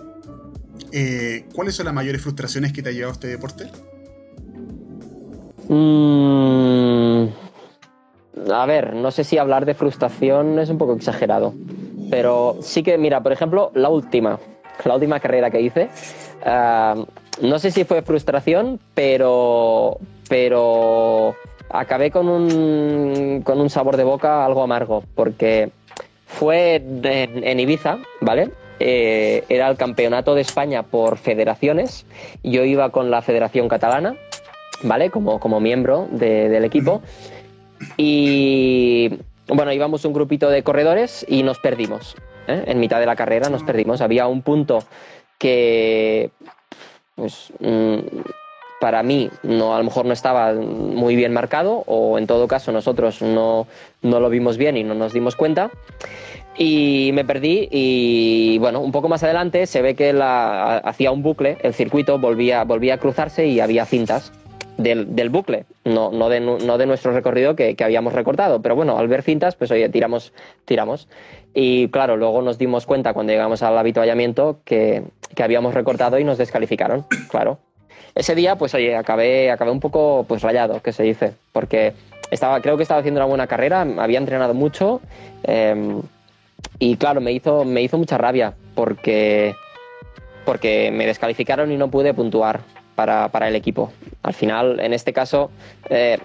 eh, 0.92 1.46
¿cuáles 1.54 1.76
son 1.76 1.86
las 1.86 1.94
mayores 1.94 2.22
frustraciones 2.22 2.74
que 2.74 2.84
te 2.84 2.90
ha 2.90 2.92
llevado 2.92 3.14
este 3.14 3.28
deporte? 3.30 3.72
Mm, 5.70 7.28
a 8.52 8.66
ver, 8.66 8.96
no 8.96 9.12
sé 9.12 9.24
si 9.24 9.38
hablar 9.38 9.66
de 9.66 9.74
frustración 9.74 10.60
es 10.60 10.70
un 10.70 10.78
poco 10.78 10.94
exagerado, 10.98 11.54
pero 12.10 12.58
sí 12.62 12.84
que, 12.84 12.98
mira, 12.98 13.24
por 13.24 13.32
ejemplo, 13.32 13.72
la 13.76 13.88
última, 13.88 14.38
la 14.84 14.96
última 14.96 15.22
carrera 15.22 15.50
que 15.50 15.62
hice, 15.62 15.88
ah, 16.44 16.96
no 17.42 17.60
sé 17.60 17.72
si 17.72 17.86
fue 17.86 18.02
frustración, 18.02 18.78
pero, 18.94 20.00
pero 20.28 21.34
acabé 21.70 22.12
con 22.12 22.28
un, 22.28 23.42
con 23.44 23.60
un 23.60 23.70
sabor 23.70 23.98
de 23.98 24.04
boca 24.04 24.46
algo 24.46 24.64
amargo, 24.64 25.04
porque 25.16 25.72
fue 26.26 26.76
en, 26.76 27.60
Ibiza, 27.60 27.98
¿vale? 28.22 28.52
Eh, 28.80 29.44
era 29.50 29.70
el 29.70 29.78
campeonato 29.78 30.36
de 30.36 30.42
España 30.42 30.84
por 30.84 31.18
federaciones. 31.18 32.06
Yo 32.44 32.64
iba 32.64 32.90
con 32.92 33.12
la 33.12 33.22
Federación 33.22 33.68
Catalana, 33.68 34.16
¿vale? 34.84 35.10
Como, 35.10 35.40
como 35.40 35.60
miembro 35.60 36.08
del 36.12 36.64
equipo. 36.64 37.02
Y 37.98 39.20
bueno, 39.48 39.74
íbamos 39.74 40.06
un 40.06 40.14
grupito 40.14 40.50
de 40.50 40.64
corredores 40.64 41.26
y 41.28 41.44
nos 41.44 41.60
perdimos. 41.60 42.16
¿eh? 42.48 42.64
En 42.68 42.80
mitad 42.80 43.00
de 43.00 43.06
la 43.06 43.16
carrera 43.16 43.50
nos 43.50 43.64
perdimos. 43.64 44.02
Había 44.02 44.28
un 44.28 44.42
punto 44.42 44.80
que 45.38 46.32
pues, 47.16 47.52
mm, 47.60 48.00
para 48.80 49.04
mí 49.04 49.30
no, 49.44 49.76
a 49.76 49.78
lo 49.78 49.84
mejor 49.84 50.06
no 50.06 50.14
estaba 50.14 50.54
muy 50.54 51.16
bien 51.16 51.34
marcado 51.34 51.84
o 51.86 52.18
en 52.18 52.28
todo 52.28 52.48
caso 52.48 52.72
nosotros 52.72 53.22
no, 53.22 53.68
no 54.02 54.20
lo 54.20 54.30
vimos 54.30 54.58
bien 54.58 54.78
y 54.78 54.84
no 54.84 54.94
nos 54.96 55.14
dimos 55.14 55.36
cuenta. 55.36 55.70
Y 56.58 57.12
me 57.14 57.24
perdí 57.24 57.70
y 57.72 58.58
bueno, 58.60 58.82
un 58.82 58.92
poco 58.92 59.08
más 59.08 59.24
adelante 59.24 59.66
se 59.66 59.82
ve 59.82 59.96
que 59.96 60.12
la, 60.12 60.78
hacía 60.78 61.12
un 61.12 61.24
bucle, 61.24 61.58
el 61.62 61.74
circuito 61.74 62.20
volvía, 62.20 62.64
volvía 62.66 62.96
a 62.96 62.98
cruzarse 62.98 63.48
y 63.48 63.62
había 63.62 63.86
cintas 63.86 64.34
del, 64.76 65.16
del 65.16 65.30
bucle, 65.30 65.66
no, 65.86 66.12
no, 66.12 66.28
de, 66.28 66.40
no 66.40 66.78
de 66.78 66.86
nuestro 66.86 67.14
recorrido 67.14 67.56
que, 67.56 67.76
que, 67.76 67.84
habíamos 67.84 68.14
recortado, 68.14 68.62
pero 68.62 68.76
bueno, 68.76 68.98
al 68.98 69.08
ver 69.08 69.24
cintas, 69.24 69.56
pues 69.56 69.72
oye, 69.72 69.88
tiramos, 69.90 70.34
tiramos. 70.66 71.08
Y 71.54 71.90
claro, 71.90 72.18
luego 72.18 72.42
nos 72.42 72.58
dimos 72.58 72.86
cuenta 72.86 73.14
cuando 73.14 73.32
llegamos 73.32 73.62
al 73.64 73.78
habituallamiento 73.78 74.60
que, 74.66 75.04
que 75.36 75.44
habíamos 75.44 75.74
recortado 75.74 76.20
y 76.20 76.24
nos 76.24 76.38
descalificaron, 76.38 77.06
claro 77.30 77.60
ese 78.16 78.36
día, 78.36 78.56
pues 78.56 78.74
oye, 78.74 78.96
acabé, 78.96 79.52
acabé 79.52 79.72
un 79.72 79.80
poco 79.80 80.26
pues 80.28 80.42
rayado, 80.42 80.82
que 80.82 80.92
se 80.92 81.04
dice, 81.04 81.34
porque 81.52 81.94
estaba, 82.32 82.62
creo 82.62 82.78
que 82.78 82.84
estaba 82.84 83.00
haciendo 83.00 83.20
una 83.20 83.28
buena 83.28 83.48
carrera, 83.48 83.82
había 83.82 84.20
entrenado 84.20 84.54
mucho 84.54 85.02
em, 85.44 86.02
y 86.80 86.96
claro, 86.98 87.22
me 87.22 87.32
hizo, 87.32 87.66
me 87.66 87.82
hizo 87.82 87.98
mucha 87.98 88.18
rabia 88.18 88.54
porque, 88.76 89.56
porque 90.46 90.92
me 90.92 91.06
descalificaron 91.06 91.72
y 91.72 91.78
no 91.78 91.90
pude 91.90 92.14
puntuar 92.14 92.62
para, 92.96 93.48
el 93.48 93.56
equipo. 93.56 93.92
Al 94.24 94.34
final, 94.34 94.80
en 94.82 94.94
este 94.94 95.14
caso, 95.14 95.52
eh, 95.90 96.18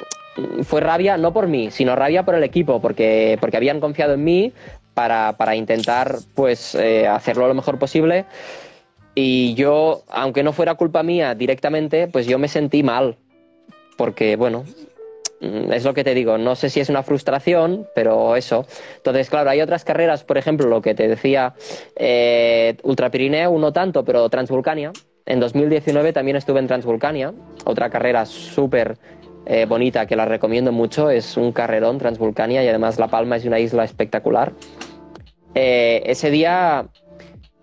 fue 0.65 0.81
rabia 0.81 1.17
no 1.17 1.33
por 1.33 1.47
mí, 1.47 1.71
sino 1.71 1.95
rabia 1.95 2.25
por 2.25 2.35
el 2.35 2.43
equipo, 2.43 2.81
porque, 2.81 3.39
porque 3.41 3.57
habían 3.57 3.79
confiado 3.79 4.15
en 4.15 4.25
mí, 4.25 4.53
para, 4.95 5.33
para 5.37 5.57
intentar 5.57 6.17
pues 6.35 6.75
eh, 6.75 7.07
hacerlo 7.07 7.49
lo 7.49 7.55
mejor 7.55 7.79
posible. 7.79 8.25
Y 9.15 9.55
yo, 9.55 10.03
aunque 10.09 10.43
no 10.43 10.53
fuera 10.53 10.75
culpa 10.75 11.03
mía 11.03 11.35
directamente, 11.35 12.09
pues 12.09 12.27
yo 12.27 12.39
me 12.39 12.49
sentí 12.49 12.83
mal. 12.83 13.17
Porque, 13.97 14.37
bueno, 14.37 14.65
mm, 15.41 15.73
es 15.73 15.85
lo 15.85 15.95
que 15.95 16.03
te 16.03 16.15
digo, 16.15 16.37
no 16.37 16.57
sé 16.57 16.69
si 16.69 16.81
es 16.81 16.89
una 16.89 17.03
frustración, 17.03 17.87
pero 17.95 18.35
eso. 18.35 18.67
Entonces, 18.97 19.31
claro, 19.31 19.51
hay 19.51 19.61
otras 19.61 19.85
carreras, 19.85 20.25
por 20.25 20.37
ejemplo, 20.37 20.67
lo 20.67 20.83
que 20.83 20.95
te 20.95 21.07
decía, 21.07 21.55
eh, 21.97 22.77
Ultra 22.83 23.11
Pirineo, 23.11 23.57
no 23.59 23.73
tanto, 23.73 24.05
pero 24.05 24.29
Transvulcania. 24.29 24.93
En 25.27 25.41
2019 25.41 26.13
también 26.13 26.37
estuve 26.37 26.59
en 26.59 26.67
Transvulcania, 26.67 27.33
otra 27.65 27.89
carrera 27.89 28.27
súper 28.27 28.99
eh, 29.47 29.67
bonita 29.67 30.07
que 30.07 30.17
la 30.17 30.27
recomiendo 30.27 30.73
mucho, 30.73 31.09
es 31.09 31.37
un 31.37 31.53
carrerón 31.53 31.99
Transvulcania 31.99 32.63
y 32.65 32.69
además 32.69 32.99
La 32.99 33.09
Palma 33.09 33.37
es 33.37 33.45
una 33.45 33.59
isla 33.59 33.85
espectacular. 33.85 34.53
Eh, 35.55 36.03
ese 36.07 36.31
día 36.31 36.89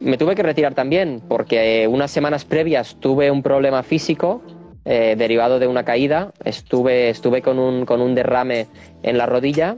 me 0.01 0.17
tuve 0.17 0.35
que 0.35 0.43
retirar 0.43 0.73
también 0.73 1.21
porque 1.27 1.87
unas 1.87 2.11
semanas 2.11 2.43
previas 2.43 2.97
tuve 2.99 3.31
un 3.31 3.43
problema 3.43 3.83
físico 3.83 4.41
eh, 4.83 5.15
derivado 5.17 5.59
de 5.59 5.67
una 5.67 5.85
caída. 5.85 6.33
Estuve, 6.43 7.09
estuve 7.09 7.41
con, 7.41 7.59
un, 7.59 7.85
con 7.85 8.01
un 8.01 8.15
derrame 8.15 8.67
en 9.03 9.17
la 9.17 9.27
rodilla, 9.27 9.77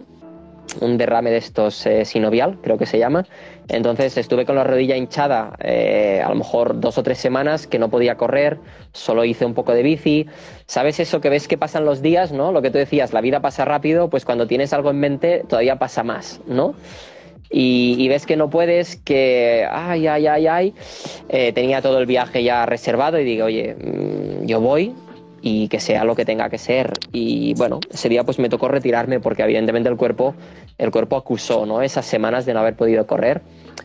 un 0.80 0.98
derrame 0.98 1.30
de 1.30 1.38
estos 1.38 1.86
eh, 1.86 2.06
sinovial, 2.06 2.58
creo 2.62 2.78
que 2.78 2.86
se 2.86 2.98
llama. 2.98 3.26
Entonces 3.68 4.18
estuve 4.18 4.46
con 4.46 4.56
la 4.56 4.64
rodilla 4.64 4.96
hinchada 4.96 5.58
eh, 5.60 6.22
a 6.24 6.30
lo 6.30 6.36
mejor 6.36 6.80
dos 6.80 6.98
o 6.98 7.04
tres 7.04 7.18
semanas 7.18 7.68
que 7.68 7.78
no 7.80 7.90
podía 7.90 8.16
correr, 8.16 8.60
solo 8.94 9.26
hice 9.26 9.46
un 9.46 9.54
poco 9.54 9.74
de 9.74 9.84
bici. 9.84 10.28
¿Sabes 10.68 11.02
eso 11.02 11.20
que 11.20 11.30
ves 11.30 11.50
que 11.50 11.58
pasan 11.58 11.84
los 11.84 12.02
días, 12.02 12.32
no? 12.32 12.54
Lo 12.54 12.62
que 12.62 12.72
tú 12.72 12.78
decías, 12.78 13.12
la 13.12 13.20
vida 13.20 13.42
pasa 13.42 13.66
rápido, 13.66 14.10
pues 14.10 14.24
cuando 14.24 14.48
tienes 14.48 14.72
algo 14.72 14.90
en 14.90 15.00
mente 15.02 15.44
todavía 15.50 15.78
pasa 15.80 16.04
más, 16.04 16.40
¿no? 16.48 16.76
Y, 17.56 18.08
ves 18.08 18.26
que 18.26 18.36
no 18.36 18.50
puedes, 18.50 18.96
que 18.96 19.68
ay, 19.70 20.08
ay, 20.08 20.26
ay, 20.26 20.48
ay, 20.48 20.74
eh, 21.30 21.54
tenía 21.54 21.84
todo 21.84 22.00
el 22.00 22.08
viaje 22.08 22.44
ya 22.44 22.66
reservado 22.66 23.20
y 23.20 23.24
digo, 23.24 23.46
oye, 23.46 23.76
mm, 23.76 24.46
yo 24.48 24.60
voy 24.60 24.94
y 25.44 25.68
que 25.68 25.80
sea 25.80 26.04
lo 26.04 26.16
que 26.16 26.26
tenga 26.26 26.50
que 26.50 26.58
ser. 26.58 26.94
Y 27.12 27.54
bueno, 27.54 27.80
ese 27.92 28.10
día 28.10 28.24
pues 28.24 28.40
me 28.40 28.50
tocó 28.50 28.70
retirarme 28.70 29.20
porque 29.20 29.44
evidentemente 29.44 29.88
el 29.88 29.98
cuerpo, 29.98 30.34
el 30.80 30.90
cuerpo 30.90 31.16
acusó 31.16 31.68
¿no? 31.68 31.84
esas 31.84 32.08
semanas 32.08 32.48
de 32.48 32.56
no 32.56 32.62
haber 32.62 32.76
podido 32.76 33.06
correr, 33.06 33.42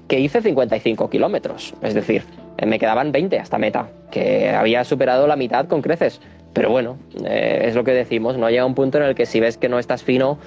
que 0.06 0.18
hice 0.18 0.40
55 0.40 1.10
kilómetros, 1.10 1.74
es 1.82 1.92
decir, 1.92 2.22
eh, 2.56 2.64
me 2.64 2.78
quedaban 2.78 3.12
20 3.12 3.38
hasta 3.38 3.58
meta, 3.58 3.90
que 4.10 4.48
había 4.48 4.82
superado 4.84 5.26
la 5.26 5.36
mitad 5.36 5.66
con 5.66 5.82
creces. 5.82 6.22
Pero 6.54 6.70
bueno, 6.70 6.96
eh, 7.26 7.64
es 7.64 7.74
lo 7.74 7.84
que 7.84 7.92
decimos, 7.92 8.38
no 8.38 8.48
llega 8.48 8.64
un 8.64 8.74
punto 8.74 8.96
en 8.96 9.04
el 9.04 9.14
que 9.14 9.26
si 9.26 9.38
ves 9.38 9.58
que 9.58 9.68
no 9.68 9.78
estás 9.78 10.02
fino, 10.02 10.38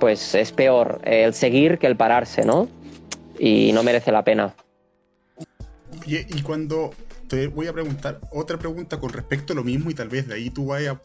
pues 0.00 0.34
es 0.34 0.50
peor 0.50 1.00
el 1.04 1.34
seguir 1.34 1.78
que 1.78 1.86
el 1.86 1.96
pararse, 1.96 2.44
¿no? 2.44 2.68
Y 3.38 3.72
no 3.72 3.84
merece 3.84 4.10
la 4.10 4.24
pena. 4.24 4.54
Y, 6.06 6.42
cuando 6.42 6.92
te 7.28 7.46
voy 7.46 7.68
a 7.68 7.72
preguntar 7.72 8.20
otra 8.32 8.58
pregunta 8.58 8.98
con 8.98 9.10
respecto 9.10 9.52
a 9.52 9.56
lo 9.56 9.62
mismo 9.62 9.90
y 9.90 9.94
tal 9.94 10.08
vez 10.08 10.26
de 10.26 10.34
ahí 10.34 10.50
tú 10.50 10.66
vayas... 10.66 10.96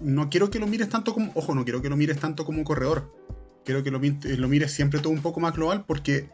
No 0.00 0.30
quiero 0.30 0.50
que 0.50 0.58
lo 0.58 0.66
mires 0.66 0.88
tanto 0.88 1.14
como... 1.14 1.30
Ojo, 1.34 1.54
no 1.54 1.64
quiero 1.64 1.82
que 1.82 1.88
lo 1.88 1.96
mires 1.96 2.18
tanto 2.18 2.44
como 2.44 2.64
corredor. 2.64 3.12
Quiero 3.64 3.84
que 3.84 3.90
lo, 3.92 4.00
mires 4.00 4.72
siempre 4.72 4.98
todo 4.98 5.12
un 5.12 5.22
poco 5.22 5.38
más 5.38 5.54
global 5.54 5.84
porque 5.86 6.28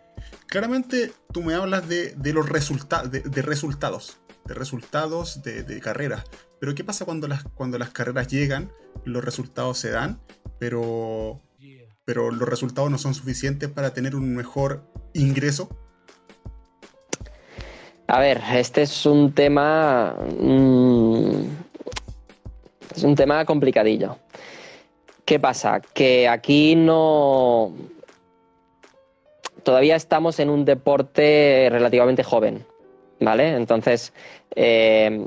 claramente 0.46 1.12
tú 1.32 1.42
me 1.42 1.52
hablas 1.54 1.86
de, 1.88 2.14
los 2.32 2.48
resultados, 2.48 3.10
de, 3.10 3.42
resultados, 3.42 4.16
de 4.46 4.54
resultados 4.54 5.42
de, 5.42 5.80
carreras. 5.80 6.24
Pero 6.60 6.74
¿qué 6.74 6.84
pasa 6.84 7.04
cuando 7.04 7.28
las, 7.28 7.44
cuando 7.44 7.78
las 7.78 7.90
carreras 7.90 8.28
llegan, 8.28 8.72
los 9.04 9.22
resultados 9.22 9.78
se 9.78 9.90
dan, 9.90 10.20
pero 10.58 11.42
pero 12.08 12.30
los 12.30 12.48
resultados 12.48 12.90
no 12.90 12.96
son 12.96 13.12
suficientes 13.12 13.68
para 13.68 13.92
tener 13.92 14.16
un 14.16 14.34
mejor 14.34 14.82
ingreso? 15.12 15.68
A 18.06 18.18
ver, 18.18 18.40
este 18.54 18.80
es 18.80 19.04
un 19.04 19.34
tema. 19.34 20.16
Mm, 20.40 21.42
es 22.96 23.02
un 23.02 23.14
tema 23.14 23.44
complicadillo. 23.44 24.16
¿Qué 25.26 25.38
pasa? 25.38 25.82
Que 25.92 26.26
aquí 26.26 26.74
no. 26.76 27.74
Todavía 29.62 29.94
estamos 29.94 30.40
en 30.40 30.48
un 30.48 30.64
deporte 30.64 31.68
relativamente 31.70 32.22
joven, 32.22 32.64
¿vale? 33.20 33.54
Entonces, 33.54 34.14
eh, 34.56 35.26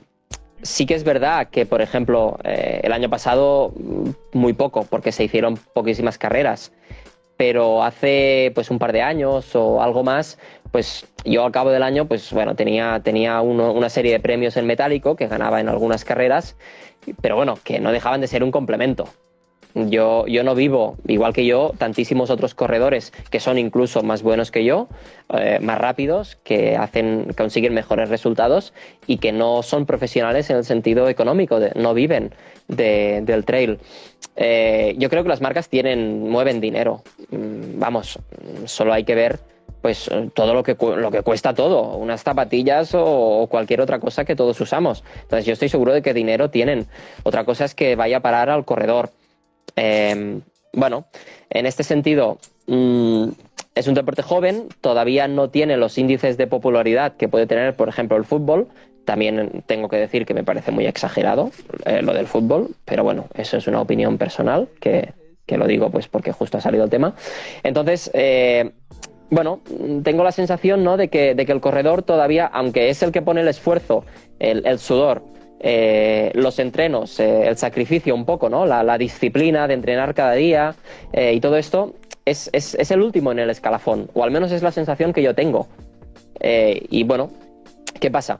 sí 0.63 0.85
que 0.85 0.95
es 0.95 1.03
verdad 1.03 1.49
que, 1.49 1.65
por 1.65 1.81
ejemplo, 1.81 2.37
eh, 2.43 2.81
el 2.83 2.93
año 2.93 3.09
pasado 3.09 3.73
muy 4.33 4.53
poco, 4.53 4.85
porque 4.89 5.11
se 5.11 5.23
hicieron 5.23 5.57
poquísimas 5.73 6.17
carreras, 6.17 6.71
pero 7.37 7.83
hace 7.83 8.51
pues 8.53 8.69
un 8.69 8.79
par 8.79 8.93
de 8.93 9.01
años 9.01 9.55
o 9.55 9.81
algo 9.81 10.03
más, 10.03 10.37
pues 10.71 11.07
yo 11.25 11.45
al 11.45 11.51
cabo 11.51 11.71
del 11.71 11.83
año, 11.83 12.05
pues 12.05 12.31
bueno, 12.31 12.55
tenía, 12.55 13.01
tenía 13.03 13.41
una 13.41 13.89
serie 13.89 14.13
de 14.13 14.19
premios 14.19 14.57
en 14.57 14.67
metálico 14.67 15.15
que 15.15 15.27
ganaba 15.27 15.59
en 15.59 15.69
algunas 15.69 16.05
carreras, 16.05 16.55
pero 17.21 17.35
bueno, 17.35 17.57
que 17.63 17.79
no 17.79 17.91
dejaban 17.91 18.21
de 18.21 18.27
ser 18.27 18.43
un 18.43 18.51
complemento. 18.51 19.07
Yo, 19.73 20.27
yo 20.27 20.43
no 20.43 20.55
vivo, 20.55 20.97
igual 21.07 21.33
que 21.33 21.45
yo, 21.45 21.73
tantísimos 21.77 22.29
otros 22.29 22.53
corredores 22.55 23.13
que 23.29 23.39
son 23.39 23.57
incluso 23.57 24.03
más 24.03 24.21
buenos 24.21 24.51
que 24.51 24.65
yo, 24.65 24.87
eh, 25.33 25.59
más 25.61 25.77
rápidos, 25.77 26.37
que 26.43 26.75
hacen, 26.75 27.33
consiguen 27.37 27.73
mejores 27.73 28.09
resultados 28.09 28.73
y 29.07 29.17
que 29.17 29.31
no 29.31 29.63
son 29.63 29.85
profesionales 29.85 30.49
en 30.49 30.57
el 30.57 30.65
sentido 30.65 31.07
económico, 31.09 31.59
no 31.75 31.93
viven 31.93 32.33
del 32.67 33.45
trail. 33.45 33.79
Eh, 34.35 34.95
yo 34.97 35.09
creo 35.09 35.23
que 35.23 35.29
las 35.29 35.41
marcas 35.41 35.69
tienen, 35.69 36.29
mueven 36.29 36.61
dinero. 36.61 37.03
Mm, 37.29 37.79
vamos, 37.79 38.19
solo 38.65 38.93
hay 38.93 39.03
que 39.03 39.15
ver 39.15 39.39
pues 39.81 40.09
todo 40.35 40.53
lo 40.53 40.63
que, 40.63 40.77
lo 40.79 41.11
que 41.11 41.23
cuesta 41.23 41.53
todo, 41.53 41.97
unas 41.97 42.23
zapatillas 42.23 42.91
o, 42.93 43.47
cualquier 43.49 43.81
otra 43.81 43.99
cosa 43.99 44.25
que 44.25 44.35
todos 44.35 44.59
usamos. 44.61 45.03
Entonces 45.23 45.45
yo 45.45 45.53
estoy 45.53 45.69
seguro 45.69 45.93
de 45.93 46.01
que 46.01 46.13
dinero 46.13 46.49
tienen. 46.49 46.87
Otra 47.23 47.45
cosa 47.45 47.65
es 47.65 47.73
que 47.73 47.95
vaya 47.95 48.17
a 48.17 48.19
parar 48.19 48.49
al 48.49 48.63
corredor. 48.63 49.09
Em, 49.75 50.41
bueno, 50.73 51.05
en 51.49 51.65
este 51.65 51.83
sentido, 51.83 52.37
mm, 52.67 53.29
es 53.75 53.87
un 53.87 53.93
deporte 53.93 54.21
joven, 54.21 54.67
todavía 54.81 55.27
no 55.27 55.49
tiene 55.49 55.77
los 55.77 55.97
índices 55.97 56.37
de 56.37 56.47
popularidad 56.47 57.15
que 57.15 57.27
puede 57.27 57.47
tener, 57.47 57.75
por 57.75 57.89
ejemplo, 57.89 58.17
el 58.17 58.25
fútbol. 58.25 58.67
También 59.05 59.63
tengo 59.65 59.89
que 59.89 59.97
decir 59.97 60.25
que 60.25 60.33
me 60.33 60.43
parece 60.43 60.71
muy 60.71 60.85
exagerado 60.85 61.51
eh, 61.85 62.01
lo 62.01 62.13
del 62.13 62.27
fútbol, 62.27 62.75
pero 62.85 63.03
bueno, 63.03 63.27
eso 63.33 63.57
es 63.57 63.67
una 63.67 63.81
opinión 63.81 64.17
personal 64.17 64.69
que, 64.79 65.13
lo 65.47 65.67
digo 65.67 65.89
pues 65.89 66.07
porque 66.07 66.31
justo 66.31 66.57
ha 66.57 66.61
salido 66.61 66.85
el 66.85 66.89
tema. 66.89 67.13
Entonces, 67.63 68.09
eh, 68.13 68.71
bueno, 69.29 69.59
tengo 70.03 70.23
la 70.23 70.31
sensación 70.31 70.83
¿no? 70.83 70.95
de, 70.95 71.09
que, 71.09 71.35
de 71.35 71.45
que 71.45 71.51
el 71.51 71.59
corredor 71.59 72.03
todavía, 72.03 72.45
aunque 72.45 72.89
es 72.89 73.03
el 73.03 73.11
que 73.11 73.21
pone 73.21 73.41
el 73.41 73.47
esfuerzo, 73.49 74.05
el 74.39 74.79
sudor, 74.79 75.23
eh, 75.63 76.31
los 76.33 76.57
entrenos, 76.57 77.19
eh, 77.19 77.47
el 77.47 77.55
sacrificio 77.55 78.15
un 78.15 78.25
poco, 78.25 78.49
¿no? 78.49 78.65
La, 78.65 78.97
disciplina 78.97 79.67
de 79.67 79.75
entrenar 79.75 80.15
cada 80.15 80.33
día 80.33 80.73
eh, 81.13 81.33
y 81.35 81.39
todo 81.39 81.55
esto 81.55 81.93
es, 82.25 82.49
el 82.89 83.01
último 83.01 83.31
en 83.31 83.37
el 83.37 83.49
escalafón, 83.51 84.09
o 84.13 84.23
al 84.23 84.31
menos 84.31 84.51
es 84.51 84.63
la 84.63 84.71
sensación 84.71 85.13
que 85.13 85.21
yo 85.21 85.35
tengo. 85.35 85.67
y 86.41 87.03
bueno, 87.03 87.29
¿qué 87.99 88.09
pasa? 88.09 88.39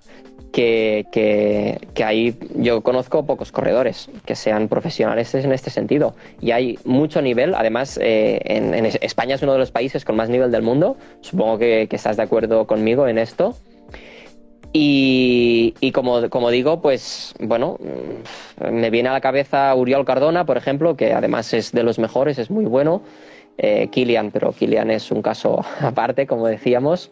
Que, 0.52 1.06
que, 1.12 2.04
ahí 2.04 2.36
yo 2.56 2.82
conozco 2.82 3.26
pocos 3.26 3.52
corredores 3.52 4.10
que 4.26 4.36
sean 4.36 4.68
profesionales 4.68 5.36
en 5.36 5.52
este 5.52 5.70
sentido. 5.70 6.16
Y 6.42 6.52
hay 6.52 6.80
mucho 6.86 7.22
nivel, 7.22 7.54
además 7.54 8.00
en, 8.02 8.74
España 9.02 9.36
es 9.36 9.44
uno 9.44 9.54
de 9.54 9.60
los 9.60 9.72
países 9.72 10.06
con 10.06 10.16
más 10.16 10.30
nivel 10.30 10.52
del 10.52 10.64
mundo, 10.64 10.98
supongo 11.22 11.60
que 11.60 11.88
estás 11.92 12.18
de 12.18 12.24
acuerdo 12.24 12.66
conmigo 12.66 13.08
en 13.08 13.20
esto. 13.20 13.56
Y, 14.74 15.92
como, 15.92 16.50
digo, 16.50 16.82
pues 16.82 17.34
bueno, 17.40 17.78
me 18.72 18.90
viene 18.90 19.10
a 19.10 19.14
la 19.14 19.22
cabeza 19.22 19.76
Uriol 19.76 20.06
Cardona, 20.06 20.46
por 20.46 20.58
ejemplo, 20.58 20.96
que 20.96 21.14
además 21.14 21.54
es 21.54 21.72
de 21.72 21.84
los 21.84 22.00
mejores, 22.00 22.40
es 22.40 22.50
muy 22.50 22.66
bueno. 22.66 23.02
Eh, 23.58 23.90
Kilian, 23.92 24.32
pero 24.32 24.54
Kilian 24.54 24.90
es 24.90 25.12
un 25.12 25.22
caso 25.22 25.64
aparte, 25.82 26.26
como 26.26 26.48
decíamos. 26.48 27.12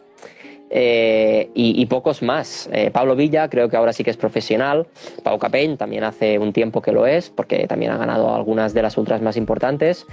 Eh, 0.72 1.50
y, 1.52 1.84
pocos 1.86 2.22
más. 2.22 2.70
Eh, 2.72 2.90
Pablo 2.92 3.16
Villa 3.16 3.50
creo 3.50 3.68
que 3.68 3.76
ahora 3.76 3.92
sí 3.92 4.04
que 4.04 4.10
es 4.10 4.16
profesional. 4.16 4.86
Pau 5.24 5.38
Capell 5.38 5.76
también 5.76 6.04
hace 6.04 6.38
un 6.38 6.52
tiempo 6.52 6.80
que 6.80 6.92
lo 6.92 7.06
es, 7.06 7.28
porque 7.28 7.66
también 7.66 7.90
ha 7.90 7.98
ganado 7.98 8.32
algunas 8.34 8.72
de 8.72 8.82
las 8.82 8.96
ultras 8.96 9.20
más 9.20 9.36
importantes. 9.36 10.06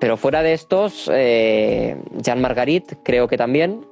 Pero 0.00 0.16
fuera 0.16 0.42
de 0.42 0.54
estos, 0.54 1.04
Jean 1.04 2.40
Margarit 2.40 2.94
creo 3.02 3.28
que 3.28 3.36
también, 3.36 3.84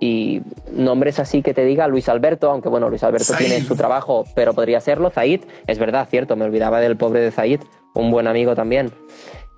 y 0.00 0.42
nombres 0.72 1.18
así 1.18 1.42
que 1.42 1.54
te 1.54 1.64
diga 1.64 1.88
Luis 1.88 2.08
Alberto, 2.08 2.50
aunque 2.50 2.68
bueno, 2.68 2.88
Luis 2.88 3.02
Alberto 3.02 3.34
tiene 3.36 3.60
su 3.62 3.76
trabajo, 3.76 4.24
pero 4.34 4.54
podría 4.54 4.80
serlo. 4.80 5.10
Zaid, 5.10 5.42
es 5.66 5.78
verdad, 5.78 6.06
cierto, 6.10 6.36
me 6.36 6.44
olvidaba 6.44 6.80
del 6.80 6.96
pobre 6.96 7.20
de 7.20 7.30
Zaid, 7.30 7.60
un 7.94 8.10
buen 8.10 8.26
amigo 8.26 8.54
también. 8.54 8.92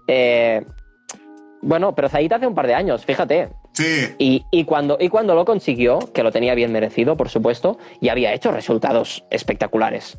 Eh, 0.06 0.64
bueno, 1.62 1.94
pero 1.94 2.08
Zaid 2.08 2.32
hace 2.32 2.46
un 2.46 2.54
par 2.54 2.66
de 2.66 2.74
años, 2.74 3.04
fíjate. 3.04 3.50
Sí. 3.72 4.14
Y, 4.18 4.64
cuando, 4.64 4.96
y 4.98 5.08
cuando 5.08 5.34
lo 5.34 5.44
consiguió, 5.44 5.98
que 6.12 6.22
lo 6.22 6.32
tenía 6.32 6.54
bien 6.54 6.72
merecido, 6.72 7.16
por 7.16 7.28
supuesto, 7.28 7.78
y 8.00 8.08
había 8.08 8.32
hecho 8.32 8.50
resultados 8.50 9.24
espectaculares. 9.30 10.18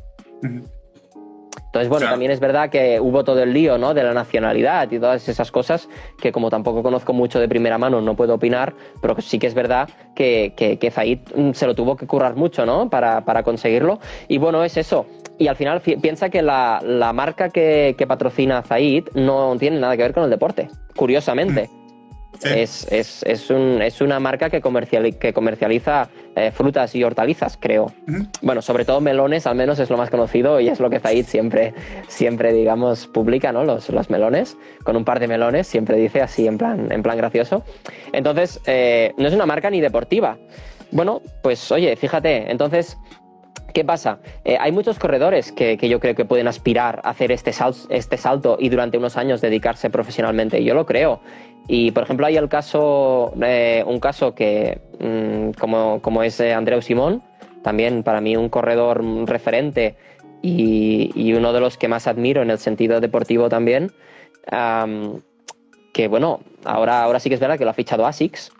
Entonces, 1.72 1.88
bueno, 1.88 2.06
también 2.06 2.30
es 2.30 2.38
verdad 2.38 2.68
que 2.68 3.00
hubo 3.00 3.24
todo 3.24 3.42
el 3.42 3.54
lío, 3.54 3.78
¿no? 3.78 3.94
De 3.94 4.02
la 4.02 4.12
nacionalidad 4.12 4.92
y 4.92 4.98
todas 4.98 5.26
esas 5.26 5.50
cosas 5.50 5.88
que 6.20 6.30
como 6.30 6.50
tampoco 6.50 6.82
conozco 6.82 7.14
mucho 7.14 7.40
de 7.40 7.48
primera 7.48 7.78
mano 7.78 8.02
no 8.02 8.14
puedo 8.14 8.34
opinar, 8.34 8.74
pero 9.00 9.18
sí 9.22 9.38
que 9.38 9.46
es 9.46 9.54
verdad 9.54 9.88
que, 10.14 10.52
que, 10.54 10.78
que 10.78 10.90
mm, 11.34 11.52
se 11.52 11.66
lo 11.66 11.74
tuvo 11.74 11.96
que 11.96 12.06
currar 12.06 12.36
mucho, 12.36 12.66
¿no? 12.66 12.90
Para, 12.90 13.24
para, 13.24 13.42
conseguirlo. 13.42 14.00
Y 14.28 14.36
bueno, 14.36 14.62
es 14.64 14.76
eso. 14.76 15.06
Y 15.38 15.46
al 15.46 15.56
final 15.56 15.80
piensa 15.80 16.28
que 16.28 16.42
la, 16.42 16.78
la 16.84 17.14
marca 17.14 17.48
que, 17.48 17.94
que, 17.96 18.06
patrocina 18.06 18.60
Zaid 18.60 19.08
no 19.14 19.56
tiene 19.58 19.80
nada 19.80 19.96
que 19.96 20.02
ver 20.02 20.12
con 20.12 20.24
el 20.24 20.30
deporte, 20.30 20.68
curiosamente. 20.94 21.70
Mm. 21.72 21.81
Es, 22.42 22.90
es, 22.90 23.22
es, 23.24 23.50
un, 23.50 23.80
es, 23.82 24.00
una 24.00 24.18
marca 24.18 24.50
que, 24.50 24.60
que 24.60 25.32
comercializa 25.32 26.08
eh, 26.34 26.50
frutas 26.50 26.94
y 26.94 27.04
hortalizas, 27.04 27.56
creo. 27.60 27.92
Bueno, 28.40 28.62
sobre 28.62 28.84
todo 28.84 29.00
melones, 29.00 29.46
al 29.46 29.54
menos 29.54 29.78
es 29.78 29.90
lo 29.90 29.96
más 29.96 30.10
conocido 30.10 30.58
y 30.58 30.68
es 30.68 30.80
lo 30.80 30.90
que 30.90 30.98
Zaid 30.98 31.26
siempre, 31.26 31.74
siempre 32.08 32.52
digamos, 32.52 33.06
publica, 33.06 33.52
¿no? 33.52 33.64
Los, 33.64 33.90
los 33.90 34.10
melones, 34.10 34.56
con 34.82 34.96
un 34.96 35.04
par 35.04 35.20
de 35.20 35.28
melones, 35.28 35.66
siempre 35.66 35.96
dice 35.96 36.20
así 36.22 36.46
en 36.46 36.58
plan, 36.58 36.90
en 36.90 37.02
plan 37.02 37.16
gracioso. 37.16 37.64
Entonces, 38.12 38.60
eh, 38.66 39.12
no 39.18 39.28
es 39.28 39.34
una 39.34 39.46
marca 39.46 39.70
ni 39.70 39.80
deportiva. 39.80 40.38
Bueno, 40.90 41.22
pues 41.42 41.70
oye, 41.70 41.96
fíjate, 41.96 42.50
entonces 42.50 42.98
¿Qué 43.72 43.84
pasa? 43.84 44.18
Eh, 44.44 44.56
hay 44.60 44.70
muchos 44.70 44.98
corredores 44.98 45.50
que, 45.50 45.78
que, 45.78 45.88
yo 45.88 45.98
creo 45.98 46.14
que 46.14 46.24
pueden 46.24 46.46
aspirar 46.46 47.00
a 47.04 47.10
hacer 47.10 47.32
este, 47.32 47.52
este 47.88 48.16
salto 48.16 48.56
y 48.58 48.68
durante 48.68 48.98
unos 48.98 49.16
años 49.16 49.40
dedicarse 49.40 49.88
profesionalmente. 49.88 50.62
Yo 50.62 50.74
lo 50.74 50.84
creo. 50.84 51.20
Y 51.68 51.90
por 51.92 52.02
ejemplo 52.02 52.26
hay 52.26 52.36
el 52.36 52.48
caso, 52.48 53.32
eh, 53.42 53.82
un 53.86 54.00
caso 54.00 54.34
que 54.34 54.80
mm, 55.00 55.58
como, 55.58 56.02
como, 56.02 56.22
es 56.22 56.38
eh, 56.40 56.52
Andreu 56.52 56.82
Simón, 56.82 57.22
también 57.62 58.02
para 58.02 58.20
mí 58.20 58.36
un 58.36 58.48
corredor 58.48 59.02
referente 59.26 59.94
y, 60.42 61.10
y, 61.14 61.32
uno 61.34 61.52
de 61.52 61.60
los 61.60 61.78
que 61.78 61.88
más 61.88 62.06
admiro 62.08 62.42
en 62.42 62.50
el 62.50 62.58
sentido 62.58 63.00
deportivo 63.00 63.48
también, 63.48 63.92
que 65.92 66.08
bueno, 66.08 66.40
ahora, 66.64 67.04
ahora 67.04 67.20
sí 67.20 67.28
que 67.28 67.36
es 67.36 67.40
verdad 67.40 67.58
que 67.58 67.64
lo 67.64 67.70
ha 67.70 67.74
fichado 67.74 68.06
ASICS, 68.06 68.50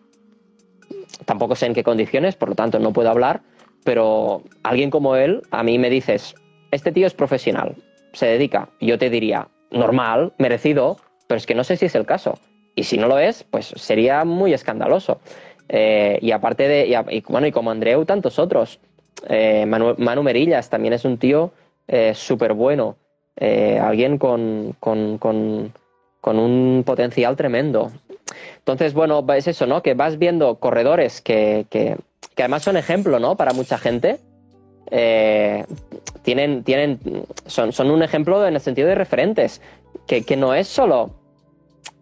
tampoco 1.25 1.57
sé 1.57 1.67
en 1.67 1.75
qué 1.75 1.83
condiciones, 1.83 2.37
por 2.37 2.51
lo 2.51 2.55
tanto 2.55 2.79
no 2.79 2.93
puedo 2.93 3.11
hablar, 3.11 3.41
pero 3.85 4.43
alguien 4.63 4.91
como 4.91 5.17
él, 5.17 5.43
a 5.51 5.63
mí 5.63 5.79
me 5.79 5.91
dices, 5.91 6.35
este 6.71 6.93
tío 6.93 7.07
es 7.07 7.15
profesional, 7.15 7.77
se 8.13 8.27
dedica, 8.27 8.69
yo 8.81 8.99
te 8.99 9.11
diría, 9.11 9.49
normal, 9.71 10.33
merecido, 10.39 10.99
pero 11.27 11.39
es 11.39 11.47
que 11.47 11.55
no 11.55 11.65
sé 11.65 11.77
si 11.77 11.87
es 11.87 11.95
el 11.95 12.07
caso. 12.07 12.39
Y 12.75 12.85
si 12.85 12.97
no 12.97 13.07
lo 13.09 13.19
es, 13.19 13.45
pues 13.45 13.67
sería 13.77 14.25
muy 14.25 14.55
escandaloso. 14.55 15.21
Eh, 15.69 16.19
y 16.21 16.31
aparte 16.33 16.69
de, 16.69 17.05
y, 17.11 17.21
bueno, 17.29 17.47
y 17.47 17.53
como 17.53 17.71
Andreu, 17.71 18.05
tantos 18.05 18.39
otros. 18.39 18.81
Eh, 19.29 19.67
Manu, 19.67 20.23
Merillas 20.23 20.69
también 20.71 20.95
es 20.95 21.05
un 21.05 21.19
tío 21.19 21.53
eh, 21.89 22.13
súper 22.15 22.55
bueno. 22.55 22.97
alguien 23.39 24.19
con, 24.19 24.75
con, 24.81 25.19
con, 25.19 25.73
con, 26.21 26.39
un 26.39 26.83
potencial 26.85 27.37
tremendo. 27.37 27.91
Entonces, 28.59 28.95
bueno, 28.95 29.25
es 29.35 29.49
eso, 29.49 29.67
¿no? 29.67 29.83
Que 29.83 29.95
vas 29.95 30.19
viendo 30.19 30.57
corredores 30.57 31.21
que, 31.21 31.67
que 32.35 32.43
además 32.43 32.63
son 32.63 32.77
ejemplo, 32.77 33.19
¿no? 33.19 33.37
Para 33.37 33.53
mucha 33.53 33.79
gente. 33.79 34.19
tienen, 36.23 36.65
tienen, 36.65 36.99
son, 37.47 37.73
son 37.73 37.91
un 37.91 38.03
ejemplo 38.03 38.47
en 38.47 38.55
el 38.55 38.61
sentido 38.61 38.89
de 38.89 38.95
referentes, 38.95 39.61
que, 40.07 40.23
que 40.23 40.37
no 40.37 40.55
es 40.55 40.69
solo 40.69 41.23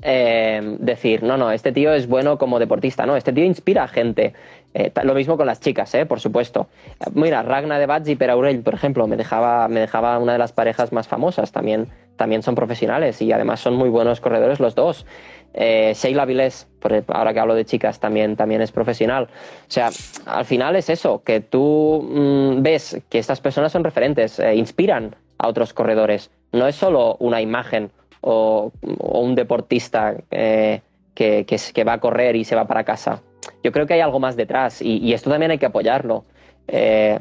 eh, 0.02 0.76
decir, 0.78 1.22
no, 1.22 1.36
no, 1.36 1.50
este 1.50 1.72
tío 1.72 1.92
es 1.92 2.06
bueno 2.06 2.38
como 2.38 2.58
deportista, 2.58 3.04
no, 3.04 3.16
este 3.16 3.32
tío 3.32 3.44
inspira 3.44 3.84
a 3.84 3.88
gente. 3.88 4.32
Eh, 4.72 4.92
lo 5.02 5.14
mismo 5.14 5.36
con 5.36 5.46
las 5.46 5.60
chicas, 5.60 5.92
eh, 5.94 6.06
por 6.06 6.20
supuesto. 6.20 6.68
Mira, 7.14 7.42
Ragna 7.42 7.78
de 7.78 7.86
Batz 7.86 8.08
y 8.08 8.16
Per 8.16 8.30
Aurel, 8.30 8.60
por 8.60 8.74
ejemplo, 8.74 9.06
me 9.06 9.16
dejaba, 9.16 9.66
me 9.68 9.80
dejaba 9.80 10.18
una 10.18 10.32
de 10.32 10.38
las 10.38 10.52
parejas 10.52 10.92
más 10.92 11.08
famosas, 11.08 11.50
también, 11.52 11.88
también 12.16 12.42
son 12.42 12.54
profesionales 12.54 13.20
y 13.20 13.32
además 13.32 13.60
son 13.60 13.74
muy 13.74 13.88
buenos 13.88 14.20
corredores 14.20 14.60
los 14.60 14.74
dos. 14.74 15.06
Eh, 15.54 15.92
Sheila 15.94 16.24
Vilés, 16.24 16.68
ahora 17.08 17.32
que 17.34 17.40
hablo 17.40 17.54
de 17.54 17.64
chicas, 17.64 17.98
también, 17.98 18.36
también 18.36 18.62
es 18.62 18.72
profesional. 18.72 19.24
O 19.24 19.70
sea, 19.70 19.90
al 20.26 20.44
final 20.44 20.76
es 20.76 20.88
eso, 20.88 21.22
que 21.24 21.40
tú 21.40 22.06
mm, 22.08 22.62
ves 22.62 23.00
que 23.08 23.18
estas 23.18 23.40
personas 23.40 23.72
son 23.72 23.84
referentes, 23.84 24.38
eh, 24.38 24.54
inspiran 24.54 25.14
a 25.38 25.48
otros 25.48 25.72
corredores. 25.72 26.30
No 26.52 26.66
es 26.66 26.76
solo 26.76 27.16
una 27.18 27.40
imagen 27.40 27.90
o, 28.20 28.72
un 28.82 29.34
deportista 29.34 30.14
eh, 30.30 30.82
que, 31.14 31.44
que, 31.46 31.84
va 31.84 31.94
a 31.94 32.00
correr 32.00 32.36
y 32.36 32.44
se 32.44 32.54
va 32.54 32.66
para 32.66 32.84
casa. 32.84 33.22
Yo 33.62 33.72
creo 33.72 33.86
que 33.86 33.94
hay 33.94 34.00
algo 34.00 34.20
más 34.20 34.36
detrás 34.36 34.80
y, 34.82 35.12
esto 35.12 35.30
también 35.30 35.50
hay 35.50 35.58
que 35.58 35.66
apoyarlo. 35.66 36.24
Eh, 36.68 37.18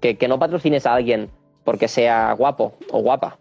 que, 0.00 0.16
que, 0.16 0.28
no 0.28 0.38
patrocines 0.38 0.86
a 0.86 0.94
alguien 0.94 1.30
porque 1.64 1.86
sea 1.86 2.32
guapo 2.32 2.74
o 2.90 3.00
guapa, 3.00 3.38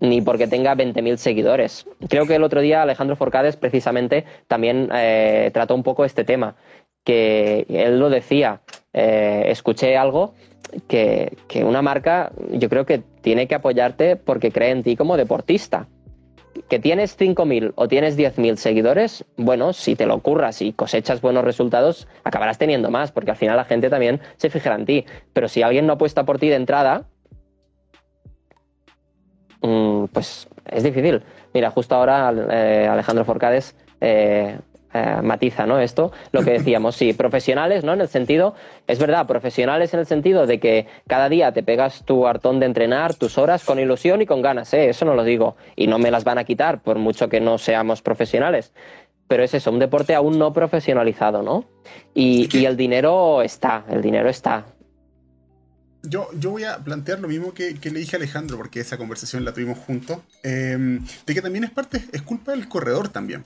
ni 0.00 0.20
porque 0.20 0.46
tenga 0.46 0.74
20.000 0.74 1.16
seguidores. 1.16 1.86
Creo 2.08 2.26
que 2.26 2.36
el 2.36 2.42
otro 2.42 2.60
día 2.60 2.82
Alejandro 2.82 3.16
Forcades 3.16 3.56
precisamente 3.56 4.24
también 4.46 4.88
eh, 4.94 5.50
trató 5.52 5.74
un 5.74 5.82
poco 5.82 6.04
este 6.04 6.24
tema, 6.24 6.56
que 7.04 7.66
él 7.68 7.98
lo 7.98 8.10
decía, 8.10 8.60
escuché 8.92 9.96
algo 9.96 10.34
que, 10.88 11.36
que, 11.46 11.62
una 11.64 11.82
marca 11.82 12.32
yo 12.50 12.68
creo 12.68 12.84
que 12.84 13.02
tiene 13.20 13.46
que 13.46 13.54
apoyarte 13.54 14.16
porque 14.16 14.50
cree 14.50 14.70
en 14.70 14.82
ti 14.82 14.96
como 14.96 15.16
deportista 15.16 15.86
que 16.68 16.78
tienes 16.78 17.18
5.000 17.18 17.72
o 17.74 17.88
tienes 17.88 18.16
10.000 18.16 18.56
seguidores, 18.56 19.24
bueno, 19.36 19.72
si 19.72 19.96
te 19.96 20.06
lo 20.06 20.20
curras 20.20 20.62
y 20.62 20.72
cosechas 20.72 21.20
buenos 21.20 21.44
resultados, 21.44 22.08
acabarás 22.24 22.58
teniendo 22.58 22.90
más, 22.90 23.12
porque 23.12 23.30
al 23.30 23.36
final 23.36 23.56
la 23.56 23.64
gente 23.64 23.90
también 23.90 24.20
se 24.36 24.50
fijará 24.50 24.76
en 24.76 24.86
ti. 24.86 25.04
Pero 25.32 25.48
si 25.48 25.62
alguien 25.62 25.86
no 25.86 25.94
apuesta 25.94 26.24
por 26.24 26.38
ti 26.38 26.48
de 26.48 26.56
entrada, 26.56 27.04
pues 30.12 30.48
es 30.66 30.82
difícil. 30.82 31.22
Mira, 31.54 31.70
justo 31.70 31.94
ahora 31.94 32.32
eh, 32.50 32.88
Alejandro 32.90 33.24
Forcades 33.24 33.74
eh, 34.00 34.58
eh, 34.96 35.20
matiza 35.22 35.66
¿no? 35.66 35.78
esto, 35.78 36.12
lo 36.32 36.42
que 36.42 36.52
decíamos, 36.52 36.96
sí, 36.96 37.12
profesionales, 37.12 37.84
¿no? 37.84 37.92
En 37.92 38.00
el 38.00 38.08
sentido, 38.08 38.54
es 38.86 38.98
verdad, 38.98 39.26
profesionales 39.26 39.92
en 39.92 40.00
el 40.00 40.06
sentido 40.06 40.46
de 40.46 40.58
que 40.58 40.86
cada 41.06 41.28
día 41.28 41.52
te 41.52 41.62
pegas 41.62 42.04
tu 42.04 42.26
hartón 42.26 42.60
de 42.60 42.66
entrenar, 42.66 43.14
tus 43.14 43.36
horas 43.36 43.64
con 43.64 43.78
ilusión 43.78 44.22
y 44.22 44.26
con 44.26 44.40
ganas, 44.40 44.72
¿eh? 44.72 44.88
eso 44.88 45.04
no 45.04 45.14
lo 45.14 45.24
digo, 45.24 45.56
y 45.74 45.86
no 45.86 45.98
me 45.98 46.10
las 46.10 46.24
van 46.24 46.38
a 46.38 46.44
quitar 46.44 46.80
por 46.80 46.98
mucho 46.98 47.28
que 47.28 47.40
no 47.40 47.58
seamos 47.58 48.00
profesionales. 48.00 48.72
Pero 49.28 49.42
es 49.42 49.52
eso, 49.52 49.70
un 49.70 49.80
deporte 49.80 50.14
aún 50.14 50.38
no 50.38 50.52
profesionalizado, 50.52 51.42
¿no? 51.42 51.64
Y, 52.14 52.48
y 52.56 52.64
el 52.64 52.76
dinero 52.76 53.42
está, 53.42 53.84
el 53.90 54.00
dinero 54.00 54.30
está. 54.30 54.64
Yo, 56.08 56.30
yo, 56.38 56.50
voy 56.50 56.64
a 56.64 56.78
plantear 56.78 57.20
lo 57.20 57.28
mismo 57.28 57.52
que, 57.52 57.78
le 57.82 57.98
dije 57.98 58.16
a 58.16 58.18
Alejandro, 58.18 58.56
porque 58.56 58.80
esa 58.80 58.96
conversación 58.96 59.44
la 59.44 59.52
tuvimos 59.52 59.78
juntos, 59.78 60.18
eh, 60.42 61.00
de 61.26 61.34
que 61.34 61.42
también 61.42 61.64
es 61.64 61.70
parte, 61.70 62.04
es 62.12 62.22
culpa 62.22 62.52
del 62.52 62.68
corredor 62.68 63.08
también 63.08 63.44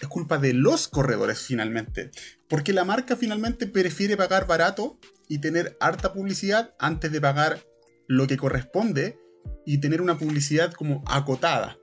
es 0.00 0.08
culpa 0.08 0.38
de 0.38 0.52
los 0.52 0.88
corredores 0.88 1.40
finalmente. 1.40 2.10
Porque 2.48 2.72
la 2.72 2.84
marca 2.84 3.16
finalmente 3.16 3.66
prefiere 3.66 4.16
pagar 4.16 4.46
barato 4.46 4.98
y 5.28 5.38
tener 5.38 5.76
harta 5.80 6.12
publicidad 6.12 6.74
antes 6.78 7.10
de 7.12 7.20
pagar 7.20 7.60
lo 8.06 8.26
que 8.26 8.36
corresponde 8.36 9.18
y 9.64 9.78
tener 9.78 10.00
una 10.00 10.18
publicidad 10.18 10.72
como 10.72 11.02
acotada. 11.06 11.76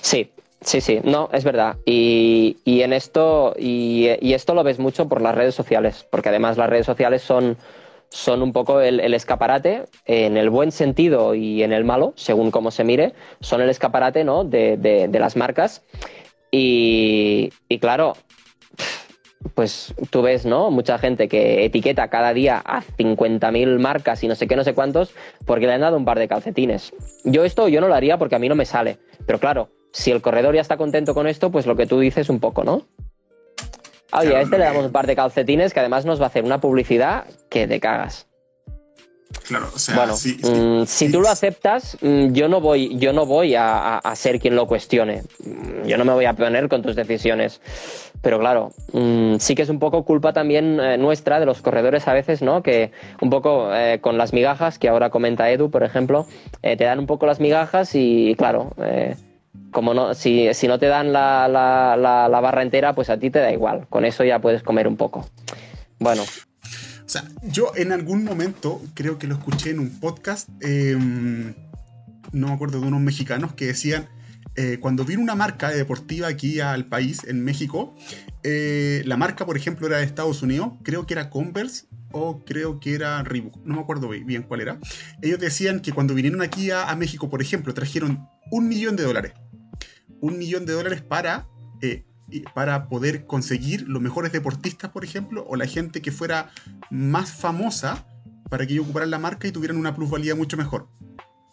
Sí, 0.00 0.30
sí, 0.60 0.80
sí, 0.80 1.00
no, 1.04 1.28
es 1.32 1.44
verdad. 1.44 1.76
Y, 1.84 2.56
en 2.64 2.92
esto, 2.92 3.54
y, 3.58 4.06
esto 4.20 4.54
lo 4.54 4.64
ves 4.64 4.78
mucho 4.78 5.08
por 5.08 5.20
las 5.20 5.34
redes 5.34 5.54
sociales, 5.54 6.06
porque 6.10 6.30
además 6.30 6.56
las 6.56 6.70
redes 6.70 6.86
sociales 6.86 7.22
son, 7.22 7.58
son 8.10 8.42
un 8.42 8.52
poco 8.52 8.80
el, 8.80 9.14
escaparate, 9.14 9.84
en 10.06 10.36
el 10.36 10.50
buen 10.50 10.72
sentido 10.72 11.34
y 11.34 11.62
en 11.62 11.72
el 11.72 11.84
malo, 11.84 12.12
según 12.16 12.50
cómo 12.50 12.70
se 12.70 12.84
mire, 12.84 13.14
son 13.40 13.60
el 13.60 13.68
escaparate 13.68 14.24
¿no? 14.24 14.44
de, 14.44 14.76
de 14.76 15.18
las 15.18 15.36
marcas. 15.36 15.82
Y, 16.50 17.50
claro, 17.80 18.14
pues 19.54 19.94
tú 20.10 20.22
ves, 20.22 20.46
¿no? 20.46 20.70
Mucha 20.70 20.98
gente 20.98 21.28
que 21.28 21.64
etiqueta 21.64 22.08
cada 22.08 22.32
día 22.32 22.62
a 22.64 22.82
50.000 22.82 23.78
marcas 23.78 24.22
y 24.24 24.28
no 24.28 24.34
sé 24.34 24.46
qué, 24.46 24.56
no 24.56 24.64
sé 24.64 24.74
cuántos, 24.74 25.14
porque 25.44 25.66
le 25.66 25.74
han 25.74 25.80
dado 25.80 25.96
un 25.96 26.04
par 26.04 26.18
de 26.18 26.28
calcetines. 26.28 26.92
Yo 27.24 27.44
esto 27.44 27.68
yo 27.68 27.80
no 27.80 27.88
lo 27.88 27.94
haría 27.94 28.18
porque 28.18 28.36
a 28.36 28.38
mí 28.38 28.48
no 28.48 28.54
me 28.54 28.64
sale. 28.64 28.98
Pero 29.26 29.38
claro, 29.38 29.70
si 29.92 30.10
el 30.10 30.22
corredor 30.22 30.54
ya 30.54 30.60
está 30.60 30.76
contento 30.76 31.14
con 31.14 31.26
esto, 31.26 31.50
pues 31.50 31.66
lo 31.66 31.76
que 31.76 31.86
tú 31.86 32.00
dices 32.00 32.30
un 32.30 32.40
poco, 32.40 32.64
¿no? 32.64 32.86
Oye, 34.12 34.36
a 34.36 34.40
este 34.40 34.58
le 34.58 34.64
damos 34.64 34.86
un 34.86 34.92
par 34.92 35.06
de 35.06 35.14
calcetines 35.14 35.74
que 35.74 35.80
además 35.80 36.04
nos 36.04 36.20
va 36.20 36.24
a 36.24 36.28
hacer 36.28 36.44
una 36.44 36.60
publicidad 36.60 37.26
que 37.50 37.66
te 37.66 37.78
cagas. 37.78 38.26
Claro, 39.46 39.68
o 39.74 39.78
sea, 39.78 39.94
bueno, 39.94 40.14
mm, 40.14 40.86
si 40.86 41.12
tú 41.12 41.20
lo 41.20 41.28
aceptas, 41.28 41.98
mm, 42.00 42.32
yo 42.32 42.48
no 42.48 42.62
voy, 42.62 42.96
yo 42.98 43.12
no 43.12 43.26
voy 43.26 43.54
a, 43.56 44.00
ser 44.14 44.40
quien 44.40 44.56
lo 44.56 44.66
cuestione. 44.66 45.22
Mm, 45.44 45.86
yo 45.86 45.98
no 45.98 46.04
me 46.06 46.12
voy 46.12 46.24
a 46.24 46.32
poner 46.32 46.68
con 46.68 46.82
tus 46.82 46.96
decisiones. 46.96 47.60
Pero 48.22 48.40
claro, 48.40 48.72
sí 49.38 49.54
que 49.54 49.62
es 49.62 49.68
un 49.68 49.78
poco 49.78 50.04
culpa 50.04 50.32
también 50.32 50.80
eh, 50.80 50.98
nuestra 50.98 51.38
de 51.38 51.46
los 51.46 51.62
corredores 51.62 52.08
a 52.08 52.14
veces, 52.14 52.42
¿no? 52.42 52.62
Que 52.62 52.90
un 53.20 53.30
poco 53.30 53.72
eh, 53.72 54.00
con 54.00 54.18
las 54.18 54.32
migajas, 54.32 54.78
que 54.78 54.88
ahora 54.88 55.10
comenta 55.10 55.50
Edu, 55.50 55.70
por 55.70 55.84
ejemplo, 55.84 56.26
eh, 56.62 56.76
te 56.76 56.84
dan 56.84 56.98
un 56.98 57.06
poco 57.06 57.26
las 57.26 57.38
migajas 57.38 57.94
y, 57.94 58.34
claro, 58.36 58.72
como 59.72 59.94
no, 59.94 60.14
si, 60.14 60.52
si, 60.54 60.68
no 60.68 60.78
te 60.78 60.86
dan 60.86 61.12
la, 61.12 61.48
la 61.48 62.40
barra 62.40 62.62
entera, 62.62 62.94
pues 62.94 63.10
a 63.10 63.18
ti 63.18 63.30
te 63.30 63.38
da 63.38 63.52
igual. 63.52 63.86
Con 63.88 64.04
eso 64.04 64.24
ya 64.24 64.40
puedes 64.40 64.62
comer 64.62 64.88
un 64.88 64.96
poco. 64.96 65.28
Bueno, 65.98 66.22
O 66.22 67.08
sea, 67.08 67.24
yo 67.42 67.72
en 67.74 67.92
algún 67.92 68.24
momento, 68.24 68.80
creo 68.94 69.18
que 69.18 69.26
lo 69.26 69.34
escuché 69.34 69.70
en 69.70 69.80
un 69.80 69.98
podcast, 69.98 70.48
em, 70.60 71.54
no 72.32 72.48
me 72.48 72.52
acuerdo 72.52 72.80
de 72.80 72.86
unos 72.86 73.00
mexicanos 73.00 73.54
que 73.54 73.66
decían, 73.66 74.08
eh, 74.54 74.78
cuando 74.80 75.04
vino 75.04 75.22
una 75.22 75.34
marca 75.34 75.70
deportiva 75.70 76.28
aquí 76.28 76.60
al 76.60 76.86
país, 76.86 77.24
en 77.24 77.42
México, 77.44 77.94
eh, 78.42 79.02
la 79.06 79.16
marca, 79.16 79.46
por 79.46 79.56
ejemplo, 79.56 79.86
era 79.86 79.98
de 79.98 80.04
Estados 80.04 80.42
Unidos, 80.42 80.72
creo 80.82 81.06
que 81.06 81.14
era 81.14 81.30
Converse 81.30 81.86
o 82.12 82.44
creo 82.44 82.80
que 82.80 82.94
era 82.94 83.22
Reebok, 83.22 83.56
no 83.64 83.76
me 83.76 83.80
acuerdo 83.80 84.08
bien 84.08 84.42
cuál 84.42 84.60
era. 84.60 84.78
Ellos 85.22 85.38
decían 85.38 85.80
que 85.80 85.92
cuando 85.92 86.14
vinieron 86.14 86.42
aquí 86.42 86.70
a, 86.70 86.94
México, 86.96 87.28
por 87.28 87.42
ejemplo, 87.42 87.74
trajeron 87.74 88.28
un 88.50 88.68
millón 88.68 88.96
de 88.96 89.04
dólares. 89.04 89.32
Un 90.20 90.38
millón 90.38 90.66
de 90.66 90.72
dólares 90.72 91.02
para, 91.02 91.48
eh, 91.80 92.04
para 92.54 92.88
poder 92.88 93.26
conseguir 93.26 93.88
los 93.88 94.02
mejores 94.02 94.32
deportistas, 94.32 94.90
por 94.90 95.04
ejemplo, 95.04 95.46
o 95.48 95.56
la 95.56 95.66
gente 95.66 96.02
que 96.02 96.12
fuera 96.12 96.50
más 96.90 97.32
famosa 97.32 98.06
para 98.48 98.66
que 98.66 98.74
ellos 98.74 98.84
ocuparan 98.84 99.10
la 99.10 99.18
marca 99.18 99.46
y 99.46 99.52
tuvieran 99.52 99.76
una 99.76 99.94
plusvalía 99.94 100.34
mucho 100.34 100.56
mejor. 100.56 100.88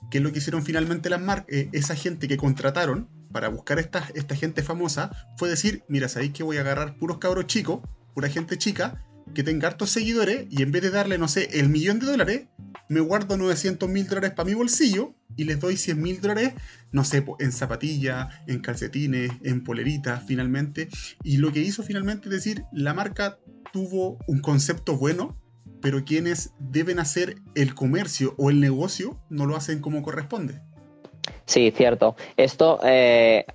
¿Qué 0.09 0.19
es 0.19 0.23
lo 0.23 0.31
que 0.31 0.39
hicieron 0.39 0.63
finalmente 0.63 1.09
las? 1.09 1.45
Eh, 1.47 1.69
esa 1.71 1.95
gente 1.95 2.27
que 2.27 2.37
contrataron 2.37 3.09
para 3.31 3.49
buscar 3.49 3.79
esta, 3.79 4.07
esta 4.13 4.35
gente 4.35 4.63
famosa 4.63 5.11
fue 5.37 5.49
decir, 5.49 5.83
mira, 5.89 6.07
sabéis 6.07 6.31
que 6.31 6.43
voy 6.43 6.57
a 6.57 6.61
agarrar 6.61 6.97
puros 6.97 7.17
cabros 7.17 7.47
chicos, 7.47 7.81
pura 8.13 8.29
gente 8.29 8.57
chica, 8.57 9.03
que 9.33 9.43
tenga 9.43 9.67
hartos 9.67 9.89
seguidores 9.89 10.47
y 10.49 10.61
en 10.61 10.71
vez 10.71 10.81
de 10.81 10.91
darle, 10.91 11.17
no 11.17 11.27
sé, 11.27 11.49
el 11.53 11.69
millón 11.69 11.99
de 11.99 12.05
dólares, 12.05 12.47
me 12.87 12.99
guardo 12.99 13.37
900 13.37 13.89
mil 13.89 14.07
dólares 14.07 14.31
para 14.31 14.47
mi 14.47 14.53
bolsillo 14.53 15.13
y 15.35 15.45
les 15.45 15.59
doy 15.59 15.77
100 15.77 16.01
mil 16.01 16.21
dólares, 16.21 16.53
no 16.91 17.03
sé, 17.03 17.25
en 17.39 17.51
zapatillas, 17.51 18.27
en 18.47 18.59
calcetines, 18.59 19.31
en 19.43 19.63
poleritas, 19.63 20.23
finalmente. 20.25 20.89
Y 21.23 21.37
lo 21.37 21.51
que 21.51 21.61
hizo 21.61 21.83
finalmente 21.83 22.29
es 22.29 22.35
decir, 22.35 22.63
la 22.71 22.93
marca 22.93 23.39
tuvo 23.73 24.19
un 24.27 24.39
concepto 24.39 24.97
bueno, 24.97 25.37
pero 25.81 26.05
quienes 26.05 26.51
deben 26.59 26.99
hacer 26.99 27.37
el 27.55 27.75
comercio 27.75 28.35
o 28.37 28.49
el 28.49 28.59
negocio 28.59 29.19
no 29.29 29.45
lo 29.45 29.55
hacen 29.55 29.79
como 29.79 30.03
corresponde. 30.03 30.61
Sí, 31.45 31.71
cierto. 31.75 32.15
Esto, 32.37 32.79
eh, 32.83 33.45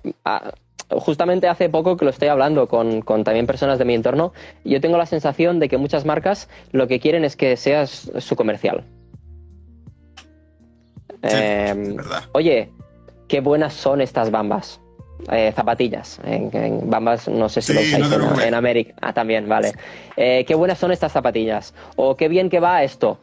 justamente 0.99 1.47
hace 1.47 1.69
poco 1.69 1.97
que 1.97 2.05
lo 2.05 2.11
estoy 2.11 2.27
hablando 2.27 2.67
con, 2.67 3.03
también 3.23 3.47
personas 3.47 3.79
de 3.79 3.85
mi 3.85 3.93
entorno, 3.93 4.33
yo 4.63 4.81
tengo 4.81 4.97
la 4.97 5.05
sensación 5.05 5.59
de 5.59 5.69
que 5.69 5.77
muchas 5.77 6.05
marcas 6.05 6.49
lo 6.71 6.87
que 6.87 6.99
quieren 6.99 7.23
es 7.23 7.35
que 7.35 7.55
seas 7.57 8.11
su 8.17 8.35
comercial. 8.35 8.83
Em, 11.21 11.97
oye, 12.33 12.69
qué 13.27 13.41
buenas 13.41 13.73
son 13.73 14.01
estas 14.01 14.31
bambas. 14.31 14.79
Eh, 15.31 15.51
zapatillas, 15.55 16.19
en, 16.23 16.89
bambas, 16.89 17.27
no 17.27 17.47
sé 17.47 17.61
si 17.61 17.73
lo 17.73 17.81
usáis 17.81 18.07
en, 18.43 18.55
América. 18.55 18.95
Ah, 19.01 19.13
también, 19.13 19.47
vale. 19.47 19.73
Eh, 20.17 20.43
qué 20.47 20.55
buenas 20.55 20.79
son 20.79 20.91
estas 20.91 21.11
zapatillas. 21.11 21.75
O 21.95 22.15
qué 22.15 22.27
bien 22.27 22.49
que 22.49 22.59
va 22.59 22.83
esto. 22.83 23.19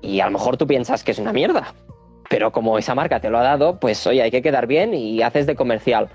Y 0.00 0.20
a 0.20 0.26
lo 0.26 0.32
mejor 0.32 0.56
tú 0.56 0.68
piensas 0.68 1.02
que 1.02 1.10
es 1.10 1.18
una 1.18 1.32
mierda. 1.32 1.74
Pero 2.28 2.52
como 2.52 2.78
esa 2.78 2.94
marca 2.94 3.18
te 3.18 3.30
lo 3.30 3.38
ha 3.38 3.42
dado, 3.42 3.80
pues 3.80 4.06
oye, 4.06 4.22
hay 4.22 4.30
que 4.30 4.42
quedar 4.42 4.68
bien 4.68 4.94
y 4.94 5.20
haces 5.22 5.46
de 5.46 5.56
comercial. 5.56 6.08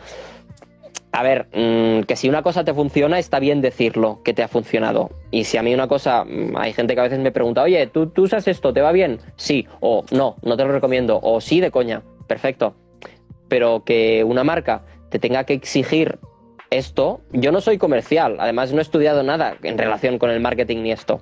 A 1.18 1.24
ver, 1.24 1.48
mm, 1.54 2.02
que 2.02 2.18
si 2.18 2.28
una 2.28 2.44
cosa 2.44 2.66
te 2.66 2.74
funciona, 2.74 3.18
está 3.20 3.40
bien 3.40 3.62
decirlo 3.62 4.20
que 4.26 4.34
te 4.34 4.44
ha 4.44 4.50
funcionado. 4.50 5.12
Y 5.32 5.46
si 5.46 5.56
a 5.56 5.64
mí 5.64 5.74
una 5.74 5.88
cosa, 5.88 6.26
mm, 6.26 6.58
hay 6.58 6.74
gente 6.74 6.94
que 6.94 7.00
a 7.00 7.04
veces 7.04 7.20
me 7.20 7.32
pregunta, 7.32 7.64
oye, 7.64 7.88
¿tú, 7.88 8.08
tú 8.08 8.24
usas 8.24 8.50
esto? 8.50 8.74
¿Te 8.74 8.82
va 8.82 8.92
bien? 8.92 9.20
Sí. 9.38 9.66
O 9.80 10.04
no, 10.12 10.36
no 10.42 10.58
te 10.58 10.66
lo 10.66 10.74
recomiendo. 10.74 11.18
O 11.24 11.40
sí, 11.40 11.62
de 11.62 11.72
coña. 11.72 12.04
Perfecto. 12.28 12.76
Pero 13.48 13.86
que 13.86 14.26
una 14.26 14.44
marca 14.44 14.84
te 15.10 15.18
tenga 15.18 15.46
que 15.46 15.54
exigir 15.54 16.20
esto, 16.70 17.22
yo 17.32 17.54
no 17.54 17.62
soy 17.62 17.78
comercial. 17.78 18.36
Además, 18.38 18.74
no 18.74 18.80
he 18.80 18.82
estudiado 18.82 19.24
nada 19.24 19.56
en 19.64 19.78
relación 19.78 20.20
con 20.20 20.32
el 20.32 20.42
marketing 20.42 20.80
ni 20.84 20.92
esto. 20.92 21.22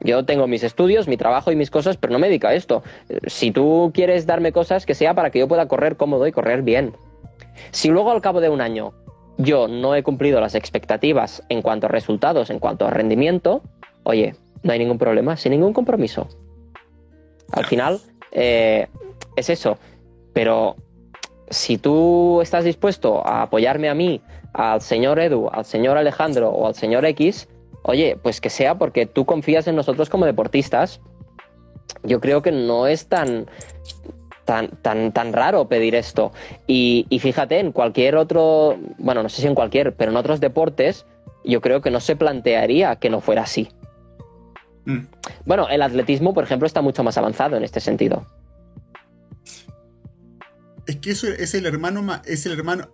Yo 0.00 0.24
tengo 0.24 0.46
mis 0.46 0.62
estudios, 0.62 1.08
mi 1.08 1.18
trabajo 1.18 1.52
y 1.52 1.56
mis 1.56 1.70
cosas, 1.70 1.98
pero 1.98 2.10
no 2.10 2.18
me 2.18 2.28
dedico 2.28 2.46
a 2.46 2.54
esto. 2.54 2.82
Si 3.26 3.50
tú 3.50 3.90
quieres 3.92 4.24
darme 4.24 4.52
cosas, 4.52 4.86
que 4.86 4.94
sea 4.94 5.12
para 5.12 5.30
que 5.30 5.40
yo 5.40 5.46
pueda 5.46 5.68
correr 5.68 5.98
cómodo 5.98 6.26
y 6.26 6.32
correr 6.32 6.62
bien. 6.62 6.96
Si 7.70 7.88
luego 7.90 8.10
al 8.12 8.22
cabo 8.22 8.40
de 8.40 8.48
un 8.48 8.62
año 8.62 8.94
yo 9.38 9.68
no 9.68 9.94
he 9.94 10.02
cumplido 10.02 10.40
las 10.40 10.54
expectativas 10.54 11.42
en 11.48 11.62
cuanto 11.62 11.86
a 11.86 11.90
resultados, 11.90 12.50
en 12.50 12.58
cuanto 12.58 12.86
a 12.86 12.90
rendimiento, 12.90 13.62
oye, 14.04 14.34
no 14.62 14.72
hay 14.72 14.78
ningún 14.78 14.98
problema, 14.98 15.36
sin 15.36 15.52
ningún 15.52 15.72
compromiso. 15.72 16.28
Al 17.52 17.66
final, 17.66 18.00
eh, 18.32 18.88
es 19.36 19.50
eso. 19.50 19.78
Pero 20.32 20.76
si 21.50 21.78
tú 21.78 22.40
estás 22.40 22.64
dispuesto 22.64 23.26
a 23.26 23.42
apoyarme 23.42 23.88
a 23.88 23.94
mí, 23.94 24.20
al 24.52 24.80
señor 24.80 25.18
Edu, 25.18 25.48
al 25.52 25.64
señor 25.64 25.98
Alejandro 25.98 26.50
o 26.50 26.66
al 26.66 26.74
señor 26.74 27.04
X, 27.04 27.48
oye, 27.82 28.18
pues 28.22 28.40
que 28.40 28.50
sea 28.50 28.76
porque 28.76 29.06
tú 29.06 29.24
confías 29.24 29.66
en 29.68 29.76
nosotros 29.76 30.08
como 30.10 30.26
deportistas. 30.26 31.00
Yo 32.02 32.20
creo 32.20 32.42
que 32.42 32.52
no 32.52 32.86
es 32.86 33.08
tan, 33.08 33.46
tan, 34.46 34.70
tan, 34.80 35.12
tan 35.12 35.34
raro 35.34 35.68
pedir 35.68 35.94
esto. 35.94 36.32
Y, 36.66 37.06
fíjate, 37.20 37.58
en 37.58 37.72
cualquier 37.72 38.16
otro, 38.16 38.78
bueno, 38.98 39.22
no 39.22 39.28
sé 39.28 39.42
si 39.42 39.46
en 39.46 39.54
cualquier, 39.54 39.94
pero 39.94 40.10
en 40.10 40.16
otros 40.16 40.40
deportes, 40.40 41.04
yo 41.44 41.60
creo 41.60 41.82
que 41.82 41.90
no 41.90 42.00
se 42.00 42.16
plantearía 42.16 42.96
que 42.96 43.10
no 43.10 43.20
fuera 43.20 43.42
así. 43.42 43.68
Mm. 44.86 45.00
Bueno, 45.44 45.68
el 45.68 45.82
atletismo, 45.82 46.32
por 46.32 46.44
ejemplo, 46.44 46.66
está 46.66 46.80
mucho 46.80 47.04
más 47.04 47.18
avanzado 47.18 47.56
en 47.56 47.64
este 47.64 47.80
sentido. 47.80 48.24
Es 50.86 50.96
que 50.96 51.10
eso 51.10 51.26
es 51.26 51.52
el 51.54 51.66
hermano, 51.66 52.22
es 52.24 52.46
el 52.46 52.52
hermano, 52.52 52.88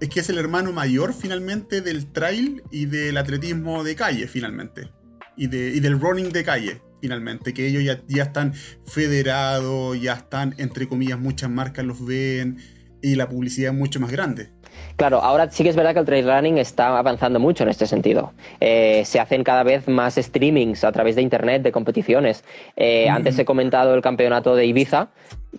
es 0.00 0.08
que 0.08 0.20
es 0.20 0.30
el 0.30 0.38
hermano 0.38 0.72
mayor 0.72 1.12
finalmente 1.12 1.82
del 1.82 2.10
trail 2.10 2.62
y 2.70 2.86
del 2.86 3.18
atletismo 3.18 3.84
de 3.84 3.94
calle, 3.94 4.26
finalmente. 4.26 4.90
Y, 5.36 5.46
de, 5.46 5.68
y 5.68 5.80
del 5.80 6.00
running 6.00 6.30
de 6.30 6.42
calle 6.42 6.80
finalmente, 7.00 7.54
que 7.54 7.66
ellos 7.66 7.84
ya, 7.84 8.02
ya 8.08 8.24
están 8.24 8.54
federados, 8.86 10.00
ya 10.00 10.14
están, 10.14 10.54
entre 10.58 10.88
comillas, 10.88 11.18
muchas 11.18 11.50
marcas 11.50 11.84
los 11.84 12.04
ven 12.04 12.58
y 13.02 13.14
la 13.14 13.28
publicidad 13.28 13.72
es 13.72 13.78
mucho 13.78 14.00
más 14.00 14.10
grande. 14.10 14.50
Claro, 14.98 15.22
ahora 15.22 15.48
sí 15.48 15.62
que 15.62 15.70
es 15.70 15.76
verdad 15.76 15.92
que 15.92 16.00
el 16.00 16.06
trail 16.06 16.26
running 16.26 16.58
está 16.58 16.98
avanzando 16.98 17.38
mucho 17.38 17.62
en 17.62 17.70
este 17.70 17.86
sentido. 17.86 18.32
Eh, 18.58 19.02
se 19.04 19.20
hacen 19.20 19.44
cada 19.44 19.62
vez 19.62 19.86
más 19.86 20.16
streamings 20.16 20.82
a 20.82 20.90
través 20.90 21.14
de 21.14 21.22
internet 21.22 21.62
de 21.62 21.70
competiciones. 21.70 22.42
Eh, 22.74 23.08
antes 23.08 23.38
he 23.38 23.44
comentado 23.44 23.94
el 23.94 24.02
campeonato 24.02 24.56
de 24.56 24.66
Ibiza, 24.66 25.10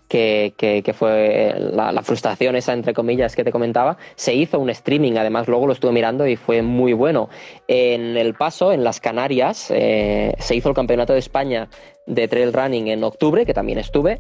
que, 0.10 0.54
que, 0.58 0.94
fue 0.94 1.56
la, 1.58 2.04
frustración 2.04 2.58
esa, 2.58 2.74
entre 2.74 2.94
comillas, 2.94 3.34
que 3.34 3.46
te 3.46 3.52
comentaba. 3.54 3.98
Se 4.16 4.34
hizo 4.34 4.60
un 4.60 4.70
streaming, 4.72 5.14
además 5.14 5.48
luego 5.48 5.68
lo 5.68 5.72
estuve 5.72 5.94
mirando 5.94 6.28
y 6.28 6.36
fue 6.36 6.62
muy 6.62 6.92
bueno. 6.92 7.30
En 7.70 8.18
el 8.18 8.34
paso, 8.34 8.74
en 8.74 8.84
las 8.84 9.00
Canarias, 9.00 9.72
eh, 9.72 10.34
se 10.38 10.54
hizo 10.54 10.68
el 10.68 10.76
campeonato 10.76 11.14
de 11.14 11.20
España 11.20 11.70
de 12.08 12.28
trail 12.28 12.52
running 12.52 12.90
en 12.90 13.06
octubre, 13.06 13.46
que 13.46 13.54
también 13.54 13.78
estuve. 13.78 14.20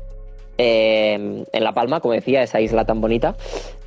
en 0.57 1.45
La 1.51 1.73
Palma, 1.73 1.99
como 1.99 2.13
decía, 2.13 2.41
esa 2.41 2.61
isla 2.61 2.85
tan 2.85 3.01
bonita. 3.01 3.35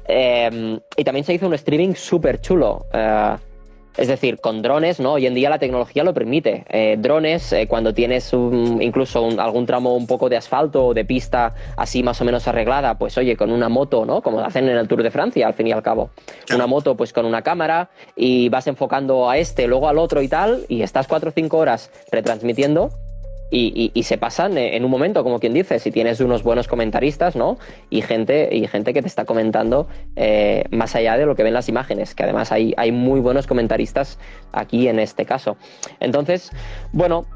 Em, 0.07 0.81
y 0.97 1.05
también 1.05 1.25
se 1.25 1.35
hizo 1.35 1.47
un 1.47 1.55
streaming 1.55 1.95
súper 1.95 2.41
chulo. 2.41 2.87
Eh, 2.93 3.37
es 3.97 4.09
decir, 4.09 4.39
con 4.41 4.63
drones, 4.63 5.01
¿no? 5.01 5.13
Hoy 5.15 5.27
en 5.27 5.35
día 5.35 5.51
la 5.51 5.59
tecnología 5.59 6.03
lo 6.03 6.15
permite. 6.15 6.65
Eh, 6.71 6.97
drones, 6.99 7.53
eh, 7.53 7.67
cuando 7.69 7.93
tienes 7.93 8.33
incluso 8.33 9.29
algún 9.39 9.67
tramo 9.67 9.95
un 9.95 10.07
poco 10.07 10.31
de 10.31 10.37
asfalto 10.39 10.87
o 10.87 10.95
de 10.95 11.05
pista 11.05 11.55
así 11.77 12.03
más 12.03 12.19
o 12.21 12.25
menos 12.25 12.49
arreglada, 12.49 12.97
pues 12.97 13.19
oye, 13.19 13.37
con 13.37 13.53
una 13.53 13.69
moto, 13.69 14.07
¿no? 14.07 14.23
Como 14.23 14.41
hacen 14.41 14.69
en 14.69 14.79
el 14.79 14.89
Tour 14.89 15.03
de 15.03 15.11
Francia, 15.11 15.47
al 15.47 15.53
fin 15.55 15.67
y 15.67 15.73
al 15.73 15.83
cabo. 15.83 16.11
Una 16.55 16.67
moto, 16.67 16.97
pues 16.97 17.13
con 17.13 17.27
una 17.27 17.43
cámara 17.43 17.91
y 18.17 18.49
vas 18.49 18.67
enfocando 18.67 19.29
a 19.29 19.37
este, 19.37 19.67
luego 19.67 19.89
al 19.89 19.99
otro 19.99 20.23
y 20.23 20.29
tal, 20.29 20.65
y 20.69 20.83
estás 20.83 21.07
cuatro 21.07 21.29
o 21.29 21.33
cinco 21.33 21.59
horas 21.59 21.91
retransmitiendo 22.11 22.91
y, 23.53 24.03
se 24.03 24.19
pasan 24.19 24.57
en 24.57 24.85
un 24.85 24.91
momento, 24.91 25.23
como 25.23 25.39
quien 25.39 25.53
dice, 25.53 25.79
si 25.79 25.91
tienes 25.91 26.21
unos 26.21 26.43
buenos 26.43 26.69
comentaristas, 26.69 27.37
¿no? 27.37 27.59
Y 27.91 28.01
gente, 28.03 28.49
y 28.51 28.67
gente 28.67 28.95
que 28.95 29.03
te 29.03 29.09
está 29.09 29.25
comentando 29.25 29.89
eh, 30.17 30.65
más 30.71 30.97
allá 30.97 31.17
de 31.19 31.27
lo 31.27 31.37
que 31.37 31.43
ven 31.43 31.55
las 31.55 31.69
imágenes, 31.69 32.15
que 32.15 32.25
además 32.25 32.51
hay, 32.51 32.73
hay 32.77 32.93
muy 32.93 33.21
buenos 33.21 33.47
comentaristas 33.47 34.19
aquí 34.53 34.89
en 34.89 34.99
este 34.99 35.27
caso. 35.27 35.57
Entonces, 36.01 36.51
bueno, 36.93 37.27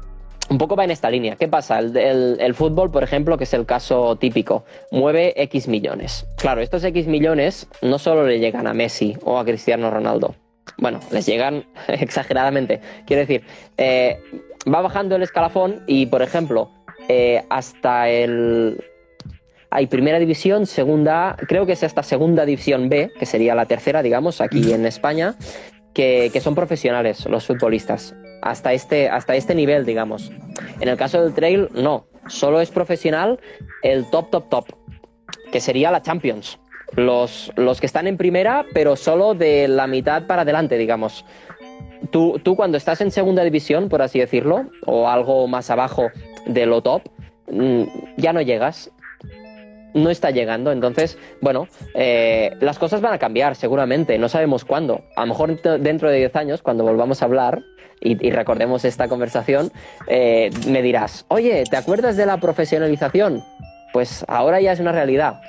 un 0.49 0.57
poco 0.57 0.75
va 0.75 0.85
en 0.85 0.91
esta 0.91 1.09
línea. 1.09 1.35
¿Qué 1.35 1.47
pasa? 1.47 1.79
El, 1.79 2.37
el, 2.39 2.55
fútbol, 2.55 2.89
por 2.89 3.03
ejemplo, 3.03 3.37
que 3.37 3.43
es 3.43 3.53
el 3.53 3.65
caso 3.65 4.15
típico, 4.15 4.65
mueve 4.91 5.33
X 5.43 5.67
millones. 5.67 6.25
Claro, 6.37 6.61
estos 6.61 6.83
X 6.83 7.07
millones 7.07 7.67
no 7.81 7.99
solo 7.99 8.25
le 8.25 8.39
llegan 8.39 8.65
a 8.65 8.73
Messi 8.73 9.17
o 9.23 9.37
a 9.37 9.45
Cristiano 9.45 9.91
Ronaldo. 9.91 10.35
Bueno, 10.77 10.99
les 11.11 11.25
llegan 11.25 11.65
exageradamente. 11.87 12.81
Quiero 13.05 13.21
decir, 13.21 13.43
eh, 13.77 14.19
va 14.73 14.81
bajando 14.81 15.15
el 15.15 15.23
escalafón 15.23 15.83
y, 15.87 16.05
por 16.07 16.21
ejemplo, 16.21 16.69
eh, 17.07 17.43
hasta 17.49 18.09
el... 18.09 18.83
Hay 19.69 19.87
primera 19.87 20.17
división, 20.17 20.65
segunda, 20.65 21.35
creo 21.47 21.65
que 21.65 21.73
es 21.73 21.83
hasta 21.83 22.01
segunda 22.01 22.45
división 22.45 22.87
B, 22.87 23.11
que 23.19 23.25
sería 23.25 23.53
la 23.53 23.65
tercera, 23.65 24.01
digamos, 24.01 24.39
aquí 24.39 24.71
en 24.71 24.85
España, 24.85 25.35
que, 25.93 26.31
son 26.41 26.55
profesionales 26.55 27.25
los 27.25 27.45
futbolistas, 27.45 28.15
hasta 28.41 28.71
este, 28.71 29.09
hasta 29.09 29.35
este 29.35 29.53
nivel, 29.55 29.85
digamos. 29.85 30.31
En 30.79 30.87
el 30.87 30.95
caso 30.95 31.21
del 31.21 31.33
trail, 31.33 31.67
no, 31.73 32.05
solo 32.27 32.61
es 32.61 32.71
profesional 32.71 33.39
el 33.83 34.09
top, 34.09 34.29
top, 34.29 34.49
top, 34.49 34.65
que 35.51 35.59
sería 35.59 35.91
la 35.91 36.01
Champions. 36.01 36.59
Los, 36.93 37.51
los 37.57 37.81
que 37.81 37.85
están 37.85 38.07
en 38.07 38.15
primera, 38.15 38.65
pero 38.73 38.95
solo 38.95 39.33
de 39.33 39.67
la 39.67 39.87
mitad 39.87 40.25
para 40.25 40.43
adelante, 40.43 40.77
digamos. 40.77 41.25
Tú, 42.11 42.39
tú 42.43 42.55
cuando 42.55 42.77
estás 42.77 43.01
en 43.01 43.11
segunda 43.11 43.43
división, 43.43 43.89
por 43.89 44.01
así 44.01 44.19
decirlo, 44.19 44.69
o 44.85 45.07
algo 45.07 45.47
más 45.47 45.69
abajo 45.69 46.09
de 46.45 46.65
lo 46.65 46.81
top, 46.81 47.03
mm, 47.51 47.83
ya 48.17 48.33
no 48.33 48.41
llegas 48.41 48.91
no 49.93 50.09
está 50.09 50.31
llegando. 50.31 50.71
Entonces, 50.71 51.17
bueno, 51.41 51.67
eh, 51.93 52.51
las 52.59 52.79
cosas 52.79 53.01
van 53.01 53.13
a 53.13 53.17
cambiar 53.17 53.55
seguramente, 53.55 54.17
no 54.17 54.29
sabemos 54.29 54.65
cuándo. 54.65 55.01
A 55.15 55.21
lo 55.21 55.27
mejor 55.27 55.61
dentro 55.79 56.09
de 56.09 56.17
10 56.17 56.35
años, 56.35 56.61
cuando 56.61 56.83
volvamos 56.83 57.21
a 57.21 57.25
hablar 57.25 57.63
y, 57.99 58.29
recordemos 58.29 58.85
esta 58.85 59.07
conversación, 59.07 59.71
eh, 60.07 60.51
me 60.67 60.81
dirás, 60.81 61.25
oye, 61.29 61.63
¿te 61.69 61.77
acuerdas 61.77 62.15
de 62.15 62.25
la 62.25 62.37
profesionalización? 62.37 63.43
Pues 63.91 64.23
ahora 64.27 64.61
ya 64.61 64.71
es 64.71 64.79
una 64.79 64.91
realidad. 64.91 65.41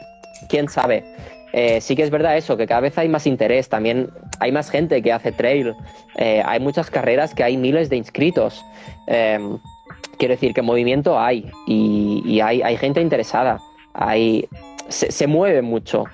¿Quién 0.49 0.69
sabe? 0.69 1.05
Eh, 1.53 1.81
sí 1.81 1.97
que 1.97 2.03
es 2.03 2.11
verdad 2.11 2.37
eso, 2.37 2.57
que 2.57 2.67
cada 2.67 2.83
vez 2.83 2.99
hay 2.99 3.09
más 3.09 3.27
interés, 3.27 3.69
también 3.69 4.11
hay 4.39 4.53
más 4.53 4.71
gente 4.71 5.01
que 5.03 5.13
hace 5.13 5.33
trail, 5.33 5.75
hay 6.17 6.61
muchas 6.61 6.91
carreras 6.91 7.35
que 7.35 7.43
hay 7.43 7.57
miles 7.57 7.89
de 7.89 7.97
inscritos. 7.97 8.65
quiero 9.07 10.35
decir 10.35 10.53
que 10.53 10.63
movimiento 10.63 11.19
hay 11.19 11.51
y, 11.67 12.41
hay, 12.41 12.61
hay 12.63 12.77
gente 12.77 13.01
interesada 13.01 13.59
ahí 13.99 14.49
se, 14.89 15.27
mueve 15.27 15.63
mucho. 15.63 16.05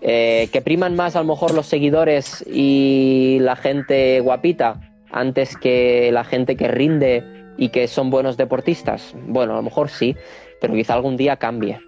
Eh, 0.00 0.48
que 0.52 0.60
priman 0.60 0.94
más 0.94 1.16
a 1.16 1.20
lo 1.20 1.26
mejor 1.26 1.54
los 1.54 1.66
seguidores 1.66 2.44
y 2.46 3.38
la 3.40 3.56
gente 3.56 4.20
guapita 4.20 4.80
antes 5.10 5.56
que 5.56 6.10
la 6.12 6.24
gente 6.24 6.56
que 6.56 6.68
rinde 6.68 7.24
y 7.56 7.70
que 7.70 7.88
son 7.88 8.10
buenos 8.10 8.36
deportistas. 8.36 9.14
Bueno, 9.26 9.54
a 9.54 9.56
lo 9.56 9.62
mejor 9.62 9.88
sí, 9.88 10.16
pero 10.60 10.74
quizá 10.74 10.94
algún 10.94 11.16
día 11.16 11.36
cambie. 11.36 11.80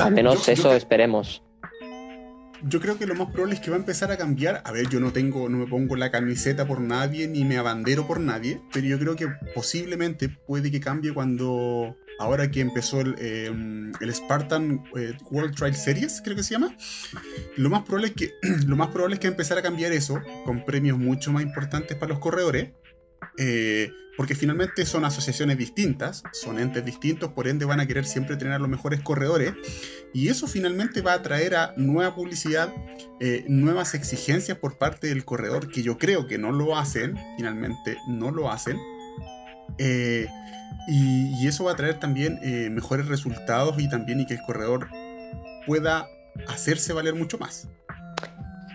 Al 0.00 0.12
menos 0.12 0.48
eso 0.48 0.72
esperemos. 0.74 1.42
Yo 2.62 2.80
creo 2.80 2.98
que 2.98 3.06
lo 3.06 3.14
más 3.14 3.30
probable 3.30 3.54
es 3.54 3.60
que 3.60 3.70
va 3.70 3.76
a 3.76 3.80
empezar 3.80 4.10
a 4.10 4.16
cambiar. 4.16 4.62
A 4.64 4.72
ver, 4.72 4.88
yo 4.88 5.00
no 5.00 5.12
tengo, 5.12 5.48
no 5.48 5.58
me 5.58 5.66
pongo 5.66 5.96
la 5.96 6.10
camiseta 6.10 6.66
por 6.66 6.80
nadie 6.80 7.28
ni 7.28 7.44
me 7.44 7.56
abandero 7.56 8.06
por 8.06 8.18
nadie, 8.20 8.60
pero 8.72 8.86
yo 8.86 8.98
creo 8.98 9.16
que 9.16 9.28
posiblemente 9.54 10.28
puede 10.28 10.70
que 10.70 10.80
cambie 10.80 11.12
cuando 11.12 11.96
ahora 12.18 12.50
que 12.50 12.60
empezó 12.60 13.00
el, 13.00 13.14
em, 13.18 13.92
Spartan 14.12 14.84
eh, 14.96 15.16
World 15.30 15.54
Trail 15.54 15.74
Series, 15.74 16.20
creo 16.22 16.36
que 16.36 16.42
se 16.42 16.54
llama, 16.54 16.76
lo 17.56 17.70
más, 17.70 17.82
probable 17.84 18.08
es 18.08 18.14
que, 18.14 18.34
lo 18.66 18.76
más 18.76 18.88
probable 18.88 19.14
es 19.14 19.20
que 19.20 19.28
empezar 19.28 19.56
a 19.58 19.62
cambiar 19.62 19.92
eso 19.92 20.20
con 20.44 20.64
premios 20.64 20.98
mucho 20.98 21.32
más 21.32 21.42
importantes 21.42 21.96
para 21.96 22.10
los 22.10 22.18
corredores. 22.18 22.70
Eh, 23.38 23.92
porque 24.16 24.34
finalmente 24.34 24.84
son 24.84 25.04
asociaciones 25.04 25.56
distintas, 25.58 26.24
son 26.32 26.58
entes 26.58 26.84
distintos, 26.84 27.32
por 27.32 27.46
ende 27.46 27.64
van 27.64 27.78
a 27.78 27.86
querer 27.86 28.04
siempre 28.04 28.36
tener 28.36 28.60
los 28.60 28.68
mejores 28.68 29.00
corredores, 29.00 29.54
y 30.12 30.26
eso 30.26 30.48
finalmente 30.48 31.02
va 31.02 31.12
a 31.12 31.22
traer 31.22 31.54
a 31.54 31.72
nueva 31.76 32.16
publicidad, 32.16 32.74
eh, 33.20 33.44
nuevas 33.46 33.94
exigencias 33.94 34.58
por 34.58 34.76
parte 34.76 35.06
del 35.06 35.24
corredor, 35.24 35.68
que 35.68 35.84
yo 35.84 35.98
creo 35.98 36.26
que 36.26 36.36
no 36.36 36.50
lo 36.50 36.76
hacen, 36.76 37.16
finalmente 37.36 37.96
no 38.08 38.32
lo 38.32 38.50
hacen, 38.50 38.76
y, 40.88 41.46
eso 41.46 41.64
va 41.64 41.72
a 41.72 41.76
traer 41.76 42.00
también 42.00 42.38
eh, 42.42 42.70
mejores 42.70 43.06
resultados 43.06 43.78
y 43.78 43.88
también 43.88 44.20
y 44.20 44.26
que 44.26 44.34
el 44.34 44.40
corredor 44.40 44.88
pueda 45.66 46.08
hacerse 46.46 46.92
valer 46.92 47.14
mucho 47.14 47.38
más. 47.38 47.68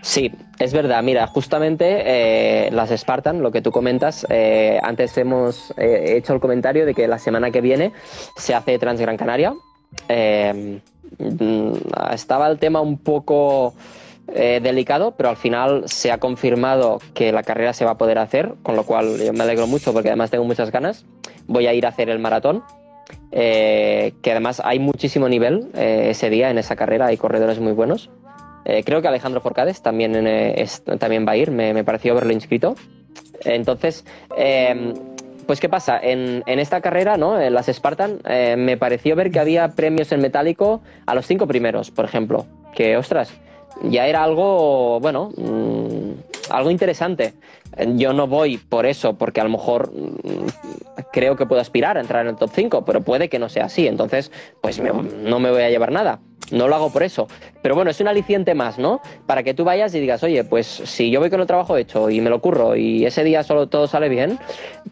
Sí, 0.04 0.30
es 0.58 0.72
verdad. 0.74 1.02
Mira, 1.02 1.26
justamente 1.26 2.02
eh, 2.04 2.70
las 2.70 2.90
Spartan, 2.90 3.42
lo 3.42 3.50
que 3.50 3.62
tú 3.62 3.72
comentas, 3.72 4.26
eh, 4.28 4.78
antes 4.82 5.16
hemos 5.16 5.72
hecho 5.76 6.34
el 6.34 6.40
comentario 6.40 6.84
de 6.84 6.94
que 6.94 7.08
la 7.08 7.18
semana 7.18 7.50
que 7.50 7.62
viene 7.62 7.92
se 8.36 8.54
hace 8.54 8.78
Transgran 8.78 9.16
Canaria. 9.16 9.54
Mm, 10.08 11.72
estaba 12.12 12.48
el 12.48 12.58
tema 12.58 12.80
un 12.80 12.98
poco 12.98 13.74
delicado, 14.26 15.12
pero 15.12 15.28
al 15.28 15.36
final 15.36 15.84
se 15.86 16.10
ha 16.10 16.18
confirmado 16.18 17.00
que 17.14 17.30
la 17.30 17.42
carrera 17.42 17.72
se 17.72 17.84
va 17.84 17.92
a 17.92 17.98
poder 17.98 18.18
hacer, 18.18 18.54
con 18.62 18.74
lo 18.74 18.84
cual 18.84 19.18
yo 19.18 19.32
me 19.32 19.44
alegro 19.44 19.66
mucho 19.66 19.92
porque 19.92 20.08
además 20.08 20.30
tengo 20.30 20.44
muchas 20.44 20.70
ganas 20.70 21.04
voy 21.46 21.66
a 21.66 21.74
ir 21.74 21.86
a 21.86 21.90
hacer 21.90 22.08
el 22.10 22.18
maratón. 22.18 22.62
Eh, 23.32 24.14
que 24.22 24.30
además 24.30 24.62
hay 24.64 24.78
muchísimo 24.78 25.28
nivel 25.28 25.68
eh, 25.74 26.06
ese 26.10 26.30
día 26.30 26.50
en 26.50 26.58
esa 26.58 26.76
carrera, 26.76 27.06
hay 27.06 27.16
corredores 27.16 27.60
muy 27.60 27.72
buenos. 27.72 28.10
Eh, 28.64 28.82
creo 28.84 29.02
que 29.02 29.08
Alejandro 29.08 29.40
Forcades 29.40 29.82
también, 29.82 30.12
también 30.98 31.26
va 31.26 31.32
a 31.32 31.36
ir, 31.36 31.50
me, 31.50 31.84
pareció 31.84 32.12
haberlo 32.12 32.32
inscrito. 32.32 32.74
Entonces, 33.44 34.04
em, 34.36 34.94
pues 35.46 35.60
¿qué 35.60 35.68
pasa? 35.68 35.98
En, 36.02 36.42
esta 36.46 36.80
carrera, 36.80 37.16
¿no? 37.16 37.40
En 37.40 37.52
las 37.52 37.66
Spartan, 37.66 38.20
me 38.56 38.76
pareció 38.76 39.16
ver 39.16 39.30
que 39.30 39.38
había 39.38 39.68
premios 39.68 40.10
en 40.12 40.20
metálico 40.20 40.82
a 41.06 41.14
los 41.14 41.26
cinco 41.26 41.46
primeros, 41.46 41.90
por 41.90 42.04
ejemplo. 42.06 42.46
Que, 42.74 42.96
ostras, 42.96 43.32
ya 43.82 44.06
era 44.06 44.22
algo, 44.22 45.00
bueno, 45.00 45.30
mm, 45.36 46.12
algo 46.50 46.70
interesante. 46.70 47.34
Yo 47.96 48.12
no 48.12 48.28
voy 48.28 48.58
por 48.58 48.86
eso, 48.86 49.14
porque 49.14 49.40
a 49.40 49.44
lo 49.44 49.50
mejor 49.50 49.92
mm, 49.92 50.46
creo 51.12 51.36
que 51.36 51.46
puedo 51.46 51.60
aspirar 51.60 51.96
a 51.96 52.00
entrar 52.00 52.22
en 52.22 52.30
el 52.30 52.36
top 52.36 52.50
5, 52.54 52.84
pero 52.84 53.02
puede 53.02 53.28
que 53.28 53.38
no 53.38 53.48
sea 53.48 53.64
así. 53.64 53.86
Entonces, 53.86 54.30
pues 54.60 54.80
no 54.80 55.40
me 55.40 55.50
voy 55.50 55.62
a 55.62 55.70
llevar 55.70 55.90
nada. 55.92 56.20
No 56.54 56.68
lo 56.68 56.76
hago 56.76 56.90
por 56.90 57.02
eso. 57.02 57.26
Pero 57.62 57.74
bueno, 57.74 57.90
es 57.90 58.00
un 58.00 58.06
aliciente 58.06 58.54
más, 58.54 58.78
¿no? 58.78 59.00
Para 59.26 59.42
que 59.42 59.54
tú 59.54 59.64
vayas 59.64 59.92
y 59.94 60.00
digas, 60.00 60.22
oye, 60.22 60.44
pues 60.44 60.66
si 60.66 61.10
yo 61.10 61.18
voy 61.18 61.28
con 61.28 61.40
el 61.40 61.48
trabajo 61.48 61.76
hecho 61.76 62.10
y 62.10 62.20
me 62.20 62.30
lo 62.30 62.40
curro 62.40 62.76
y 62.76 63.04
ese 63.04 63.24
día 63.24 63.42
solo 63.42 63.68
todo 63.68 63.88
sale 63.88 64.08
bien, 64.08 64.38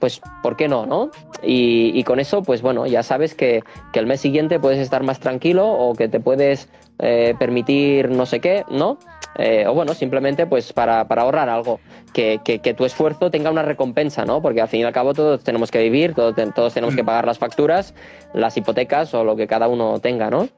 pues 0.01 0.21
¿por 0.43 0.57
qué 0.57 0.67
no, 0.67 0.87
no? 0.87 1.11
Y, 1.43 2.03
con 2.03 2.19
eso, 2.19 2.43
pues 2.43 2.63
bueno, 2.63 2.87
ya 2.87 3.05
sabes 3.05 3.35
que, 3.35 3.63
el 3.95 4.07
mes 4.07 4.21
siguiente 4.21 4.59
puedes 4.59 4.81
estar 4.81 5.05
más 5.05 5.21
tranquilo 5.21 5.71
o 5.71 5.95
que 5.95 6.09
te 6.09 6.19
puedes 6.19 6.69
eh, 6.99 7.37
permitir 7.39 8.11
no 8.11 8.27
sé 8.27 8.41
qué, 8.41 8.65
¿no? 8.69 8.99
Eh, 9.37 9.65
o 9.69 9.73
bueno, 9.73 9.95
simplemente 9.95 10.47
pues 10.47 10.73
para, 10.73 11.03
ahorrar 11.03 11.49
algo, 11.49 11.79
que, 12.13 12.41
tu 12.77 12.85
esfuerzo 12.85 13.31
tenga 13.31 13.51
una 13.51 13.63
recompensa, 13.63 14.25
¿no? 14.25 14.43
Porque 14.43 14.61
al 14.61 14.69
fin 14.69 14.81
y 14.81 14.85
al 14.85 14.93
cabo 14.93 15.15
todos 15.15 15.45
tenemos 15.45 15.71
que 15.71 15.79
vivir, 15.79 16.15
todos, 16.15 16.35
todos 16.55 16.75
tenemos 16.75 16.97
que 16.97 17.05
pagar 17.05 17.25
las 17.25 17.39
facturas, 17.39 17.95
las 18.35 18.57
hipotecas 18.57 19.15
o 19.15 19.23
lo 19.23 19.37
que 19.37 19.47
cada 19.47 19.69
uno 19.69 20.01
tenga, 20.01 20.29
¿no? 20.29 20.49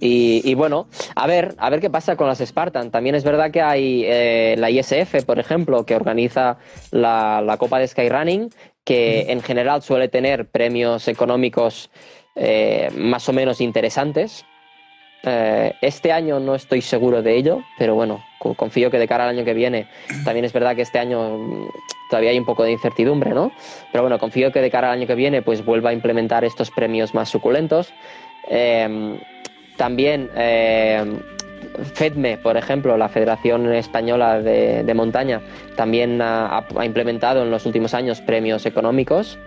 Y, 0.00 0.54
bueno, 0.54 0.88
a 1.14 1.26
ver, 1.26 1.54
a 1.58 1.70
ver 1.70 1.80
qué 1.80 1.90
pasa 1.90 2.16
con 2.16 2.26
las 2.26 2.38
Spartan. 2.38 2.90
También 2.90 3.14
es 3.14 3.24
verdad 3.24 3.50
que 3.50 3.60
hay 3.60 4.04
eh, 4.06 4.54
la 4.58 4.70
ISF, 4.70 5.24
por 5.24 5.38
ejemplo, 5.38 5.84
que 5.84 5.94
organiza 5.94 6.58
la, 6.90 7.56
Copa 7.58 7.78
de 7.78 7.88
Skyrunning, 7.88 8.50
que 8.84 9.26
en 9.28 9.42
general 9.42 9.82
suele 9.82 10.08
tener 10.08 10.46
premios 10.46 11.06
económicos 11.08 11.90
eh, 12.36 12.90
más 12.96 13.28
o 13.28 13.32
menos 13.32 13.60
interesantes. 13.60 14.44
Eh, 15.22 15.74
este 15.82 16.12
año 16.12 16.40
no 16.40 16.54
estoy 16.54 16.80
seguro 16.80 17.22
de 17.22 17.36
ello, 17.36 17.62
pero 17.78 17.94
bueno, 17.94 18.24
confío 18.56 18.90
que 18.90 18.98
de 18.98 19.06
cara 19.06 19.24
al 19.24 19.36
año 19.36 19.44
que 19.44 19.52
viene, 19.52 19.86
también 20.24 20.46
es 20.46 20.52
verdad 20.52 20.74
que 20.74 20.82
este 20.82 20.98
año 20.98 21.36
mm, 21.36 21.68
todavía 22.08 22.30
hay 22.30 22.38
un 22.38 22.46
poco 22.46 22.64
de 22.64 22.72
incertidumbre, 22.72 23.30
¿no? 23.32 23.52
Pero 23.92 24.02
bueno, 24.02 24.18
confío 24.18 24.50
que 24.50 24.60
de 24.60 24.70
cara 24.70 24.90
al 24.90 24.98
año 24.98 25.06
que 25.06 25.14
viene 25.14 25.42
pues 25.42 25.64
vuelva 25.64 25.90
a 25.90 25.92
implementar 25.92 26.44
estos 26.44 26.70
premios 26.70 27.12
más 27.14 27.28
suculentos. 27.28 27.92
También 29.80 30.28
eh, 30.36 31.02
FEDME, 31.94 32.36
por 32.36 32.58
ejemplo, 32.58 32.98
la 32.98 33.08
Federación 33.08 33.72
Española 33.72 34.38
de, 34.38 34.92
Montaña, 34.94 35.40
también 35.74 36.20
ha, 36.20 36.66
implementado 36.84 37.42
en 37.42 37.50
los 37.50 37.64
últimos 37.64 37.94
años 37.94 38.20
premios 38.20 38.66
económicos. 38.66 39.38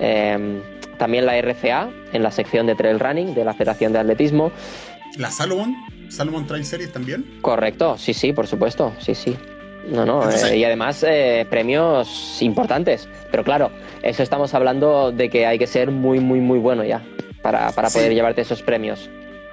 Eh, 0.00 0.62
también 0.96 1.26
la 1.26 1.36
RCA, 1.36 1.90
en 2.14 2.22
la 2.22 2.30
sección 2.30 2.66
de 2.66 2.74
trail 2.76 2.98
running 2.98 3.34
de 3.34 3.44
la 3.44 3.52
Federación 3.52 3.92
de 3.92 3.98
Atletismo. 3.98 4.52
¿La 5.18 5.30
Salomon? 5.30 5.76
¿Salomon 6.08 6.46
Trail 6.46 6.64
Series 6.64 6.90
también? 6.90 7.40
Correcto, 7.42 7.98
sí, 7.98 8.14
sí, 8.14 8.32
por 8.32 8.46
supuesto, 8.46 8.94
sí, 9.00 9.14
sí. 9.14 9.36
No, 9.86 10.06
no, 10.06 10.30
eh, 10.30 10.56
y 10.56 10.64
además 10.64 11.04
premios 11.50 12.40
importantes. 12.40 13.06
Pero 13.30 13.44
claro, 13.44 13.70
eso 14.02 14.22
estamos 14.22 14.54
hablando 14.54 15.12
de 15.12 15.28
que 15.28 15.44
hay 15.44 15.58
que 15.58 15.66
ser 15.66 15.90
muy, 15.90 16.20
muy, 16.20 16.40
muy 16.40 16.58
bueno 16.58 16.84
ya 16.84 17.02
para, 17.42 17.70
poder 17.70 18.14
llevarte 18.14 18.40
esos 18.40 18.62
premios. 18.62 19.10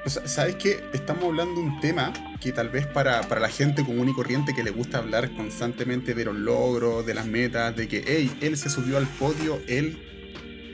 ¿Sabes 0.08 0.56
qué? 0.56 0.84
Estamos 0.93 1.26
hablando 1.26 1.62
de 1.62 1.68
un 1.68 1.80
tema 1.80 2.12
que 2.39 2.52
tal 2.52 2.70
vez 2.70 2.88
para, 2.88 3.22
la 3.22 3.49
gente 3.49 3.86
común 3.86 4.10
y 4.10 4.14
corriente 4.14 4.54
que 4.56 4.64
le 4.64 4.72
gusta 4.72 4.97
hablar 4.97 5.32
constantemente 5.36 6.16
de 6.16 6.26
los 6.26 6.36
logros, 6.36 7.06
de 7.06 7.14
las 7.14 7.28
metas, 7.28 7.76
de 7.76 7.88
que, 7.88 8.04
hey, 8.08 8.32
él 8.41 8.58
se 8.58 8.72
subió 8.72 8.97
al 8.97 9.06
podio, 9.06 9.62
él 9.68 10.02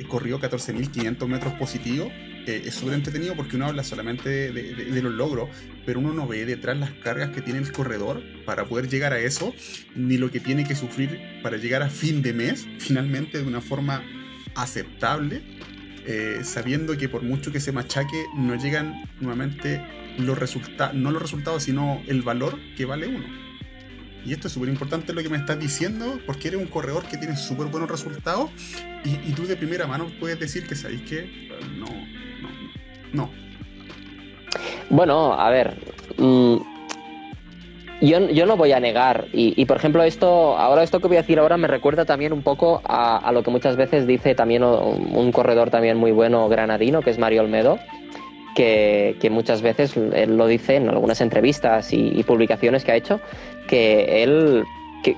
corrió 0.07 0.39
14.500 0.39 1.27
metros 1.27 1.53
positivos, 1.55 2.07
eh, 2.47 2.63
es 2.65 2.75
súper 2.75 2.93
entretenido 2.93 3.35
porque 3.35 3.57
uno 3.57 3.65
habla 3.65 3.83
solamente 3.83 4.29
de, 4.29 5.01
los 5.01 5.11
logros, 5.11 5.49
pero 5.85 5.99
uno 5.99 6.13
no 6.13 6.25
ve 6.25 6.45
detrás 6.45 6.77
las 6.77 6.91
cargas 6.91 7.31
que 7.31 7.41
tiene 7.41 7.59
el 7.59 7.69
corredor 7.73 8.23
para 8.45 8.63
poder 8.63 8.87
llegar 8.87 9.11
a 9.11 9.19
eso, 9.19 9.53
ni 9.93 10.17
lo 10.17 10.31
que 10.31 10.39
tiene 10.39 10.63
que 10.63 10.75
sufrir 10.75 11.19
para 11.43 11.57
llegar 11.57 11.83
a 11.83 11.89
fin 11.89 12.21
de 12.21 12.31
mes, 12.31 12.65
finalmente 12.79 13.39
de 13.39 13.43
una 13.43 13.59
forma 13.59 14.01
aceptable 14.55 15.56
eh, 16.09 16.39
sabiendo 16.43 16.97
que 16.97 17.09
por 17.09 17.21
mucho 17.21 17.51
que 17.51 17.59
se 17.59 17.73
machaque, 17.73 18.27
no 18.33 18.55
llegan 18.55 19.03
nuevamente 19.19 19.85
los 20.17 20.37
resultados, 20.37 20.95
no 20.95 21.11
los 21.11 21.21
resultados, 21.21 21.63
sino 21.63 22.01
el 22.07 22.21
valor 22.21 22.57
que 22.77 22.85
vale 22.85 23.07
uno. 23.07 23.25
Y 24.25 24.31
esto 24.31 24.47
es 24.47 24.53
súper 24.53 24.69
importante 24.69 25.11
lo 25.11 25.21
que 25.21 25.27
me 25.27 25.35
estás 25.35 25.59
diciendo, 25.59 26.19
porque 26.25 26.47
eres 26.47 26.61
un 26.61 26.67
corredor 26.67 27.03
que 27.03 27.17
tiene 27.17 27.35
súper 27.35 27.67
buenos 27.67 27.91
resultados 27.91 28.51
y, 29.03 29.31
tú 29.33 29.45
de 29.47 29.57
primera 29.57 29.85
mano 29.85 30.09
puedes 30.17 30.39
decir 30.39 30.65
que 30.65 30.75
sabéis 30.75 31.01
que 31.01 31.49
no, 31.77 31.87
no, 32.41 32.49
no. 33.11 33.31
Bueno, 34.89 35.33
a 35.33 35.49
ver. 35.49 35.77
Mm, 36.17 36.76
yo, 38.01 38.29
yo, 38.29 38.45
no 38.45 38.57
voy 38.57 38.71
a 38.71 38.79
negar, 38.79 39.25
y, 39.33 39.65
por 39.65 39.77
ejemplo 39.77 40.03
esto, 40.03 40.57
ahora 40.57 40.83
esto 40.83 40.99
que 40.99 41.07
voy 41.07 41.17
a 41.17 41.21
decir 41.21 41.39
ahora 41.39 41.57
me 41.57 41.67
recuerda 41.67 42.05
también 42.05 42.33
un 42.33 42.43
poco 42.43 42.81
a, 42.83 43.31
lo 43.31 43.43
que 43.43 43.51
muchas 43.51 43.75
veces 43.75 44.05
dice 44.05 44.35
también 44.35 44.63
un 44.63 45.31
corredor 45.31 45.69
también 45.69 45.97
muy 45.97 46.11
bueno 46.11 46.47
granadino, 46.49 47.01
que 47.01 47.09
es 47.09 47.17
Mario 47.17 47.41
Olmedo, 47.41 47.79
que, 48.55 49.15
que 49.19 49.29
muchas 49.29 49.61
veces 49.61 49.95
él 49.95 50.37
lo 50.37 50.47
dice 50.47 50.75
en 50.75 50.89
algunas 50.89 51.21
entrevistas 51.21 51.93
y, 51.93 52.23
publicaciones 52.23 52.83
que 52.83 52.91
ha 52.91 52.95
hecho, 52.95 53.19
que 53.67 54.23
él 54.23 54.63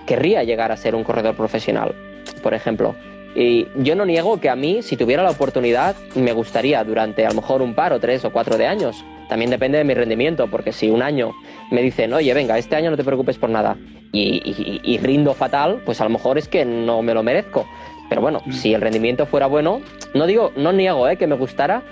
querría 0.06 0.44
llegar 0.44 0.72
a 0.72 0.78
ser 0.78 0.96
un 0.96 1.04
corredor 1.04 1.36
profesional, 1.36 1.96
por 2.44 2.54
ejemplo. 2.54 2.96
Y 3.36 3.68
yo 3.76 3.96
no 3.96 4.06
niego 4.06 4.40
que 4.40 4.50
a 4.50 4.56
mí, 4.56 4.82
si 4.82 4.98
tuviera 4.98 5.24
la 5.24 5.30
oportunidad, 5.30 5.96
me 6.16 6.32
gustaría 6.34 6.84
durante 6.84 7.26
a 7.26 7.30
lo 7.30 7.36
mejor 7.36 7.62
un 7.62 7.76
par 7.76 7.94
o 7.94 8.00
tres 8.00 8.26
o 8.26 8.32
cuatro 8.32 8.58
de 8.58 8.66
años. 8.66 9.04
También 9.30 9.52
depende 9.52 9.78
de 9.78 9.84
mi 9.84 9.94
rendimiento, 9.94 10.48
porque 10.50 10.72
si 10.72 10.90
un 10.90 11.04
año 11.04 11.32
me 11.72 11.82
dicen, 11.84 12.12
oye, 12.14 12.34
venga, 12.34 12.58
este 12.58 12.76
año 12.76 12.90
no 12.90 12.98
te 12.98 13.04
preocupes 13.04 13.38
por 13.38 13.50
nada, 13.50 13.78
y, 14.12 14.98
rindo 15.02 15.34
fatal, 15.34 15.82
pues 15.86 16.02
a 16.02 16.04
lo 16.04 16.10
mejor 16.10 16.38
es 16.38 16.48
que 16.48 16.66
no 16.66 17.02
me 17.02 17.14
lo 17.14 17.24
merezco. 17.24 17.68
Pero 18.10 18.22
bueno, 18.22 18.42
mm. 18.46 18.52
si 18.54 18.74
el 18.74 18.82
rendimiento 18.82 19.26
fuera 19.28 19.46
bueno, 19.46 19.82
no 20.16 20.26
digo, 20.26 20.52
no 20.56 20.74
niego 20.74 21.08
eh, 21.08 21.18
que 21.18 21.28
me 21.28 21.36
gustara, 21.36 21.84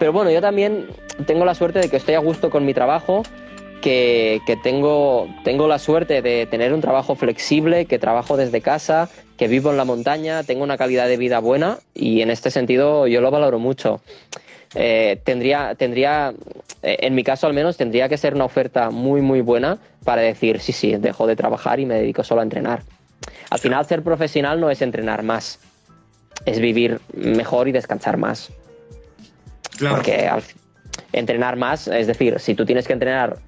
pero 0.00 0.12
bueno, 0.12 0.30
yo 0.30 0.40
también 0.40 0.88
tengo 1.26 1.44
la 1.44 1.54
suerte 1.54 1.78
de 1.78 1.88
que 1.88 1.96
estoy 1.96 2.14
a 2.14 2.18
gusto 2.18 2.50
con 2.50 2.64
mi 2.64 2.74
trabajo, 2.74 3.22
que, 3.80 4.40
que, 4.46 4.56
tengo, 4.56 5.28
tengo 5.44 5.68
la 5.68 5.78
suerte 5.78 6.22
de 6.22 6.46
tener 6.46 6.72
un 6.72 6.80
trabajo 6.80 7.14
flexible, 7.14 7.86
que 7.86 7.98
trabajo 7.98 8.36
desde 8.36 8.60
casa, 8.60 9.08
que 9.36 9.48
vivo 9.48 9.70
en 9.70 9.76
la 9.76 9.84
montaña, 9.84 10.42
tengo 10.42 10.62
una 10.62 10.76
calidad 10.76 11.08
de 11.08 11.16
vida 11.16 11.38
buena 11.38 11.78
y 11.94 12.20
en 12.20 12.30
este 12.30 12.50
sentido 12.50 13.06
yo 13.06 13.20
lo 13.20 13.30
valoro 13.30 13.58
mucho. 13.58 14.00
Eh, 14.74 15.20
tendría, 15.24 15.74
tendría, 15.74 16.32
eh, 16.82 16.98
en 17.00 17.14
mi 17.14 17.24
caso 17.24 17.46
al 17.46 17.54
menos, 17.54 17.76
tendría 17.76 18.08
que 18.08 18.16
ser 18.16 18.34
una 18.34 18.44
oferta 18.44 18.90
muy, 18.90 19.20
muy 19.20 19.40
buena 19.40 19.78
para 20.04 20.22
decir, 20.22 20.60
sí, 20.60 20.72
sí, 20.72 20.96
dejo 20.96 21.26
de 21.26 21.36
trabajar 21.36 21.80
y 21.80 21.86
me 21.86 21.94
dedico 21.94 22.22
solo 22.22 22.40
a 22.40 22.44
entrenar. 22.44 22.82
Al 23.50 23.58
final, 23.58 23.84
ser 23.86 24.02
profesional 24.02 24.60
no 24.60 24.70
es 24.70 24.80
entrenar 24.82 25.22
más, 25.22 25.58
es 26.44 26.60
vivir 26.60 27.00
mejor 27.14 27.66
y 27.66 27.72
descansar 27.72 28.16
más. 28.16 28.52
Claro. 29.76 29.96
Porque 29.96 30.30
entrenar 31.12 31.56
más, 31.56 31.88
es 31.88 32.06
decir, 32.06 32.38
si 32.38 32.54
tú 32.54 32.64
tienes 32.64 32.86
que 32.86 32.92
entrenar 32.92 33.38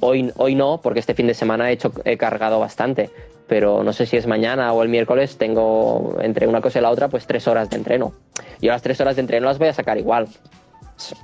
hoy, 0.00 0.32
hoy 0.36 0.54
no, 0.54 0.80
porque 0.82 1.00
este 1.00 1.14
fin 1.14 1.26
de 1.26 1.34
semana 1.34 1.70
he, 1.70 1.74
hecho, 1.74 1.92
he 2.04 2.16
cargado 2.16 2.60
bastante, 2.60 3.10
pero 3.46 3.82
no 3.82 3.92
sé 3.92 4.06
si 4.06 4.16
es 4.16 4.26
mañana 4.26 4.72
o 4.72 4.82
el 4.82 4.88
miércoles, 4.88 5.36
tengo 5.36 6.16
entre 6.20 6.46
una 6.46 6.60
cosa 6.60 6.78
y 6.78 6.82
la 6.82 6.90
otra 6.90 7.08
pues 7.08 7.26
tres 7.26 7.48
horas 7.48 7.70
de 7.70 7.76
entreno. 7.76 8.12
Yo 8.60 8.70
las 8.70 8.82
tres 8.82 9.00
horas 9.00 9.16
de 9.16 9.22
entreno 9.22 9.46
las 9.46 9.58
voy 9.58 9.68
a 9.68 9.72
sacar 9.72 9.98
igual, 9.98 10.28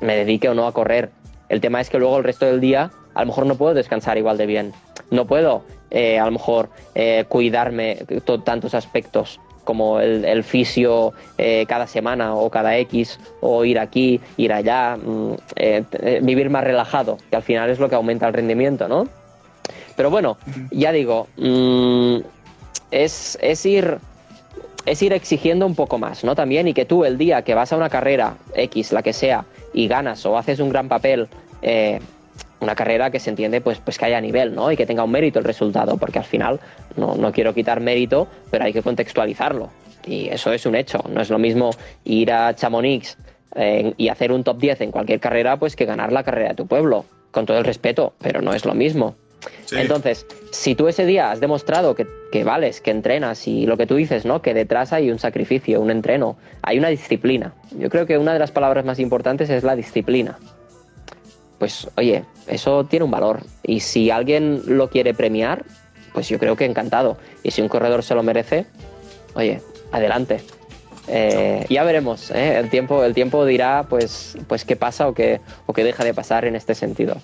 me 0.01 0.16
dedique 0.16 0.49
o 0.49 0.55
no 0.55 0.66
a 0.66 0.72
correr. 0.72 1.11
El 1.49 1.61
tema 1.61 1.80
es 1.80 1.91
que 1.91 1.99
luego 1.99 2.18
el 2.18 2.24
resto 2.24 2.47
del 2.47 2.61
día 2.61 2.91
a 3.14 3.20
lo 3.20 3.26
mejor 3.26 3.47
no 3.47 3.57
puedo 3.57 3.74
descansar 3.74 4.18
igual 4.18 4.37
de 4.37 4.47
bien. 4.47 4.72
No 5.11 5.26
puedo 5.26 5.62
eh, 5.91 6.18
a 6.18 6.24
lo 6.26 6.32
mejor 6.32 6.68
eh, 6.95 7.24
cuidarme 7.28 7.99
tantos 8.45 8.74
aspectos 8.74 9.41
como 9.67 10.01
el, 10.01 10.43
fisio 10.45 11.12
eh, 11.37 11.67
cada 11.69 11.87
semana 11.87 12.35
o 12.35 12.49
cada 12.49 12.79
X, 12.79 13.21
o 13.43 13.67
ir 13.67 13.79
aquí, 13.79 14.19
ir 14.39 14.55
allá, 14.55 14.97
mm, 14.97 15.35
vivir 16.23 16.49
más 16.49 16.64
relajado, 16.64 17.19
que 17.29 17.37
al 17.37 17.43
final 17.43 17.69
es 17.69 17.79
lo 17.79 17.91
que 17.91 17.97
aumenta 17.97 18.27
el 18.27 18.33
rendimiento, 18.33 18.89
¿no? 18.89 19.07
Pero 19.97 20.11
bueno, 20.11 20.39
ya 20.71 20.93
digo, 20.93 21.27
mm, 21.37 22.19
es, 22.91 23.39
es, 23.41 23.67
ir, 23.67 23.99
es 24.85 25.03
ir 25.03 25.12
exigiendo 25.12 25.67
un 25.67 25.75
poco 25.75 25.99
más, 25.99 26.23
¿no? 26.23 26.35
También, 26.35 26.69
y 26.69 26.75
que 26.75 26.85
tú 26.85 27.05
el 27.05 27.19
día 27.19 27.43
que 27.43 27.55
vas 27.55 27.73
a 27.73 27.77
una 27.77 27.89
carrera 27.89 28.37
X, 28.55 28.93
la 28.93 29.03
que 29.03 29.12
sea, 29.12 29.45
y 29.73 29.89
ganas 29.89 30.25
o 30.27 30.39
haces 30.39 30.61
un 30.61 30.69
gran 30.69 30.89
papel, 30.89 31.29
eh, 31.62 32.01
una 32.61 32.75
carrera 32.75 33.11
que 33.11 33.21
se 33.21 33.31
entiende 33.31 33.61
pues, 33.61 33.79
pues 33.81 33.99
que 33.99 34.07
haya 34.07 34.21
nivel, 34.21 34.55
¿no? 34.55 34.71
Y 34.73 34.77
que 34.77 34.87
tenga 34.87 35.05
un 35.05 35.11
mérito 35.11 35.39
el 35.39 35.45
resultado, 35.45 35.97
porque 35.97 36.19
al 36.19 36.25
final 36.25 36.61
no, 36.97 37.15
no 37.15 37.33
quiero 37.33 37.55
quitar 37.55 37.81
mérito, 37.81 38.29
pero 38.51 38.65
hay 38.65 38.73
que 38.73 38.83
contextualizarlo. 38.83 39.71
Y 40.07 40.29
eso 40.29 40.53
es 40.53 40.65
un 40.67 40.77
hecho. 40.77 41.03
No 41.09 41.21
es 41.21 41.31
lo 41.31 41.39
mismo 41.39 41.71
ir 42.05 42.33
a 42.33 42.55
Chamonix 42.55 43.19
eh, 43.55 43.93
y 43.97 44.09
hacer 44.09 44.33
un 44.33 44.45
top 44.45 44.59
10 44.59 44.83
en 44.83 44.91
cualquier 44.93 45.21
carrera, 45.21 45.59
pues 45.59 45.77
que 45.77 45.85
ganar 45.85 46.13
la 46.13 46.23
carrera 46.23 46.51
de 46.51 46.55
tu 46.55 46.67
pueblo. 46.67 47.05
Con 47.31 47.45
todo 47.45 47.59
el 47.59 47.65
respeto, 47.65 48.15
pero 48.19 48.41
no 48.41 48.55
es 48.55 48.65
lo 48.65 48.75
mismo. 48.75 49.17
Entonces, 49.73 50.27
si 50.51 50.75
tú 50.75 50.89
ese 50.89 51.05
día 51.05 51.31
has 51.31 51.41
demostrado 51.41 51.95
que, 51.95 52.45
vales, 52.45 52.81
que 52.81 52.91
entrenas 52.91 53.47
y 53.47 53.67
lo 53.67 53.77
que 53.77 53.87
tú 53.87 53.97
dices, 53.97 54.25
¿no? 54.25 54.41
Que 54.43 54.55
detrás 54.55 54.93
hay 54.93 55.11
un 55.11 55.19
sacrificio, 55.19 55.81
un 55.81 55.91
entreno, 55.91 56.37
hay 56.63 56.79
una 56.79 56.89
disciplina. 56.89 57.53
Yo 57.79 57.91
creo 57.91 58.07
que 58.07 58.19
una 58.19 58.33
de 58.33 58.39
las 58.39 58.53
palabras 58.53 58.85
más 58.85 58.99
importantes 58.99 59.51
es 59.51 59.65
la 59.65 59.77
disciplina. 59.77 60.39
Pues, 61.59 61.89
oye, 61.97 62.25
eso 62.47 62.85
tiene 62.85 63.05
un 63.05 63.11
valor. 63.11 63.41
Y 63.63 63.81
si 63.81 64.11
alguien 64.11 64.63
lo 64.67 64.91
quiere 64.91 65.15
premiar, 65.15 65.65
pues 66.13 66.29
yo 66.29 66.39
creo 66.39 66.57
que 66.57 66.65
encantado. 66.65 67.17
Y 67.43 67.51
si 67.51 67.63
un 67.63 67.69
corredor 67.69 68.03
se 68.03 68.15
lo 68.15 68.23
merece, 68.23 68.67
oye, 69.35 69.61
adelante. 69.93 70.43
Eh, 71.09 71.65
ya 71.71 71.85
veremos, 71.85 72.31
¿eh? 72.33 72.59
el, 72.59 72.69
tiempo, 72.69 73.05
el 73.05 73.15
tiempo 73.15 73.47
dirá 73.47 73.87
pues, 73.89 74.37
pues 74.49 74.65
qué 74.65 74.75
pasa 74.75 75.07
o 75.07 75.15
qué, 75.15 75.41
o 75.67 75.73
qué 75.73 75.85
deja 75.85 76.03
de 76.03 76.13
pasar 76.13 76.45
en 76.45 76.57
este 76.57 76.75
sentido. 76.75 77.17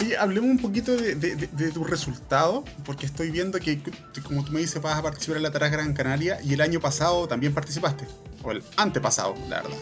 Oye, 0.00 0.16
hablemos 0.16 0.50
un 0.50 0.58
poquito 0.58 0.96
de, 0.96 1.70
tu 1.72 1.84
resultado, 1.84 2.64
porque 2.84 3.04
estoy 3.04 3.30
viendo 3.30 3.58
que, 3.58 3.82
como 4.22 4.44
tú 4.44 4.52
me 4.52 4.60
dices, 4.60 4.80
vas 4.80 4.98
a 4.98 5.02
participar 5.02 5.36
en 5.36 5.42
la 5.42 5.50
Taras 5.50 5.70
Gran 5.70 5.92
Canaria 5.92 6.38
y 6.42 6.54
el 6.54 6.60
año 6.62 6.80
pasado 6.80 7.28
también 7.28 7.52
participaste, 7.52 8.06
o 8.42 8.50
el 8.50 8.62
antepasado, 8.76 9.34
la 9.48 9.62
verdad. 9.62 9.76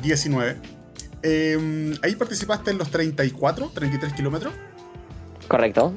19. 0.00 0.56
Em, 1.26 1.94
ahí 2.02 2.14
participaste 2.16 2.70
en 2.70 2.76
los 2.76 2.90
34, 2.90 3.70
33 3.72 4.12
kilómetros. 4.12 4.52
Correcto, 5.48 5.94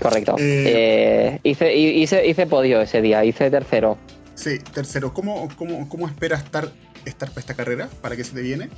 correcto. 0.00 0.36
Eh, 0.38 0.64
eh, 0.66 1.40
hice, 1.42 1.74
hice, 1.74 2.26
hice 2.26 2.46
podio 2.46 2.80
ese 2.80 3.02
día, 3.02 3.22
hice 3.22 3.50
tercero. 3.50 3.98
Sí, 4.34 4.58
tercero. 4.58 5.12
¿Cómo, 5.12 5.48
cómo, 5.56 5.86
cómo 5.86 6.08
esperas 6.08 6.42
estar, 6.42 6.70
estar 7.04 7.28
para 7.28 7.40
esta 7.40 7.54
carrera? 7.54 7.90
¿Para 8.00 8.16
qué 8.16 8.24
se 8.24 8.34
te 8.34 8.40
viene? 8.40 8.70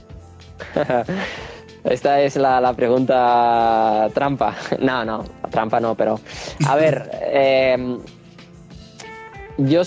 Esta 1.84 2.20
es 2.20 2.34
la, 2.34 2.72
pregunta 2.74 4.08
trampa. 4.12 4.56
No, 4.80 5.04
no, 5.04 5.24
trampa 5.50 5.78
no, 5.78 5.94
pero. 5.94 6.20
A 6.66 6.74
ver, 6.74 7.10
em, 7.32 8.00
yo 9.58 9.82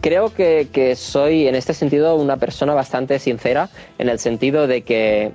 creo 0.00 0.32
que, 0.32 0.94
soy 0.96 1.48
en 1.48 1.56
este 1.56 1.74
sentido 1.74 2.14
una 2.16 2.36
persona 2.36 2.74
bastante 2.74 3.18
sincera, 3.18 3.68
en 3.98 4.08
el 4.08 4.18
sentido 4.18 4.66
de 4.66 4.82
que 4.82 5.32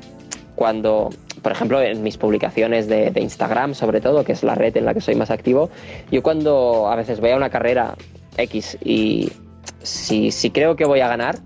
cuando, 0.62 1.10
por 1.42 1.54
ejemplo, 1.54 1.82
en 1.82 2.04
mis 2.04 2.18
publicaciones 2.18 2.88
de, 2.88 3.12
Instagram, 3.16 3.74
sobre 3.74 4.00
todo, 4.00 4.24
que 4.24 4.34
es 4.34 4.44
la 4.44 4.54
red 4.54 4.78
en 4.78 4.86
la 4.86 4.94
que 4.94 5.02
soy 5.02 5.16
más 5.16 5.32
activo, 5.32 5.72
yo 6.12 6.22
cuando 6.22 6.88
a 6.88 6.96
veces 6.96 7.20
voy 7.20 7.32
a 7.32 7.36
una 7.36 7.50
carrera 7.50 7.96
X 8.38 8.78
y 8.86 9.32
si, 9.82 10.30
si 10.30 10.52
creo 10.52 10.76
que 10.76 10.86
voy 10.86 11.00
a 11.00 11.08
ganar, 11.08 11.40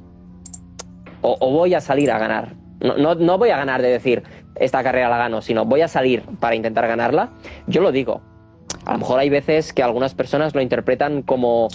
o, 1.22 1.38
voy 1.49 1.74
a 1.76 1.80
salir 1.80 2.11
a 2.11 2.20
ganar, 2.20 2.55
no, 2.82 3.16
no, 3.16 3.38
voy 3.38 3.51
a 3.51 3.55
ganar 3.55 3.82
de 3.82 3.88
decir, 3.88 4.22
esta 4.55 4.84
carrera 4.84 5.07
la 5.07 5.18
gano, 5.18 5.41
sino 5.41 5.63
voy 5.63 5.80
a 5.80 5.88
salir 5.88 6.22
para 6.41 6.55
intentar 6.55 6.86
ganarla, 6.86 7.30
yo 7.68 7.82
lo 7.82 7.93
digo. 7.93 8.20
A 8.84 8.91
lo 8.91 8.97
mejor 8.97 9.20
hay 9.20 9.30
veces 9.30 9.72
que 9.72 9.82
algunas 9.82 10.13
personas 10.13 10.53
lo 10.53 10.61
interpretan 10.61 11.22
como 11.22 11.70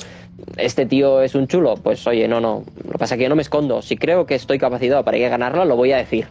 este 0.58 0.84
tío 0.84 1.22
es 1.22 1.34
un 1.34 1.46
chulo. 1.46 1.76
Pues 1.82 2.06
oye, 2.06 2.28
no, 2.28 2.38
no. 2.38 2.64
Lo 2.84 2.92
que 2.92 2.98
pasa 2.98 3.14
es 3.14 3.18
que 3.18 3.22
yo 3.22 3.30
no 3.30 3.36
me 3.36 3.42
escondo. 3.42 3.80
Si 3.80 3.96
creo 3.96 4.26
que 4.26 4.34
estoy 4.34 4.58
capacitado 4.58 5.02
para 5.04 5.16
ir 5.16 5.24
a 5.24 5.30
ganarla, 5.30 5.64
lo 5.64 5.74
voy 5.76 5.92
a 5.92 5.96
decir. 5.96 6.28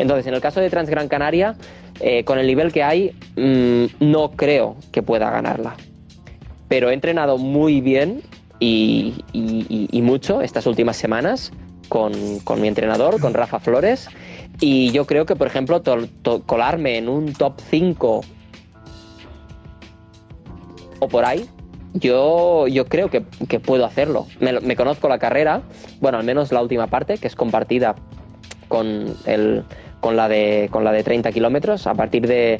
Entonces, 0.00 0.26
en 0.26 0.34
el 0.34 0.40
caso 0.40 0.60
de 0.60 0.70
Transgran 0.70 1.08
Canaria, 1.08 1.56
eh, 2.00 2.24
con 2.24 2.38
el 2.38 2.46
nivel 2.46 2.72
que 2.72 2.82
hay, 2.82 3.12
mm, 3.36 3.84
no 4.00 4.30
creo 4.30 4.76
que 4.92 5.02
pueda 5.02 5.30
ganarla. 5.30 5.76
Pero 6.68 6.88
he 6.88 6.94
entrenado 6.94 7.36
muy 7.36 7.82
bien 7.82 8.22
y, 8.58 9.22
mucho 9.92 10.40
estas 10.40 10.66
últimas 10.66 10.96
semanas 10.96 11.52
con, 11.90 12.12
mi 12.58 12.68
entrenador, 12.68 13.20
con 13.20 13.34
Rafa 13.34 13.60
Flores 13.60 14.08
y 14.58 14.90
yo 14.90 15.04
creo 15.06 15.26
que, 15.26 15.36
por 15.36 15.46
ejemplo, 15.46 15.82
colarme 16.46 16.96
en 16.96 17.08
un 17.08 17.34
top 17.34 17.60
5 17.70 18.22
o 21.00 21.08
por 21.08 21.24
ahí, 21.26 21.46
yo, 21.92 22.68
yo 22.68 22.86
creo 22.86 23.10
que, 23.10 23.20
puedo 23.60 23.84
hacerlo. 23.84 24.26
Me, 24.40 24.76
conozco 24.76 25.10
la 25.10 25.18
carrera, 25.18 25.60
bueno, 26.00 26.16
al 26.16 26.24
menos 26.24 26.52
la 26.52 26.62
última 26.62 26.86
parte, 26.86 27.18
que 27.18 27.26
es 27.26 27.36
compartida 27.36 27.96
con, 28.68 29.14
el, 29.26 29.64
con, 30.00 30.16
la, 30.16 30.28
de, 30.28 30.68
con 30.70 30.84
la 30.84 30.92
de 30.92 31.02
30 31.02 31.32
kilómetros, 31.32 31.86
a 31.86 31.94
partir 31.94 32.26
de 32.26 32.58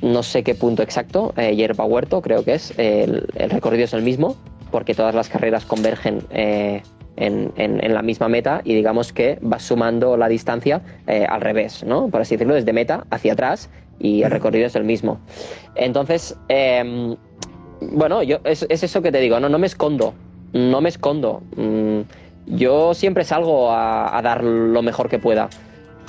no 0.00 0.22
sé 0.22 0.42
qué 0.42 0.54
punto 0.54 0.82
exacto, 0.82 1.34
eh, 1.36 1.56
Yerba 1.56 1.84
Huerto 1.84 2.22
creo 2.22 2.44
que 2.44 2.54
es, 2.54 2.72
el, 2.78 3.26
recorrido 3.50 3.84
es 3.84 3.92
el 3.94 4.02
mismo, 4.02 4.36
porque 4.70 4.94
todas 4.94 5.14
las 5.14 5.28
carreras 5.28 5.64
convergen 5.64 6.22
eh, 6.30 6.82
en, 7.16 7.94
la 7.94 8.02
misma 8.02 8.28
meta 8.28 8.60
y 8.64 8.74
digamos 8.74 9.12
que 9.12 9.38
vas 9.40 9.62
sumando 9.62 10.16
la 10.16 10.28
distancia 10.28 10.82
eh, 11.06 11.26
al 11.28 11.40
revés, 11.40 11.82
¿no? 11.84 12.08
Por 12.08 12.20
así 12.20 12.36
decirlo, 12.36 12.54
desde 12.54 12.72
meta 12.72 13.06
hacia 13.10 13.32
atrás 13.32 13.70
y 13.98 14.22
el 14.22 14.30
recorrido 14.30 14.66
es 14.66 14.76
el 14.76 14.84
mismo. 14.84 15.18
Entonces, 15.74 16.36
em, 16.48 17.16
bueno, 17.80 18.22
yo 18.22 18.38
es, 18.44 18.66
eso 18.68 19.02
que 19.02 19.10
te 19.10 19.18
digo, 19.18 19.40
no, 19.40 19.48
no 19.48 19.58
me 19.58 19.66
escondo, 19.66 20.14
no 20.52 20.80
me 20.80 20.88
escondo. 20.88 21.42
Mm, 21.56 22.00
yo 22.46 22.94
siempre 22.94 23.24
salgo 23.24 23.70
a, 23.72 24.20
dar 24.22 24.42
lo 24.42 24.82
mejor 24.82 25.08
que 25.08 25.18
pueda. 25.18 25.48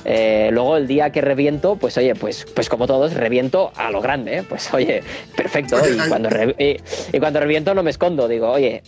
Eh, 0.04 0.48
luego 0.52 0.76
el 0.76 0.86
día 0.86 1.10
que 1.10 1.20
reviento, 1.20 1.76
pues 1.76 1.96
oye, 1.98 2.14
pues, 2.14 2.46
pues 2.54 2.68
como 2.68 2.86
todos, 2.86 3.14
reviento 3.14 3.70
a 3.76 3.90
lo 3.90 4.00
grande, 4.00 4.38
¿eh? 4.38 4.42
pues 4.48 4.72
oye, 4.72 5.02
perfecto. 5.36 5.76
Y 5.86 6.08
cuando, 6.08 6.28
y 6.58 7.18
cuando 7.18 7.40
reviento 7.40 7.74
no 7.74 7.82
me 7.82 7.90
escondo, 7.90 8.28
digo, 8.28 8.50
oye, 8.50 8.82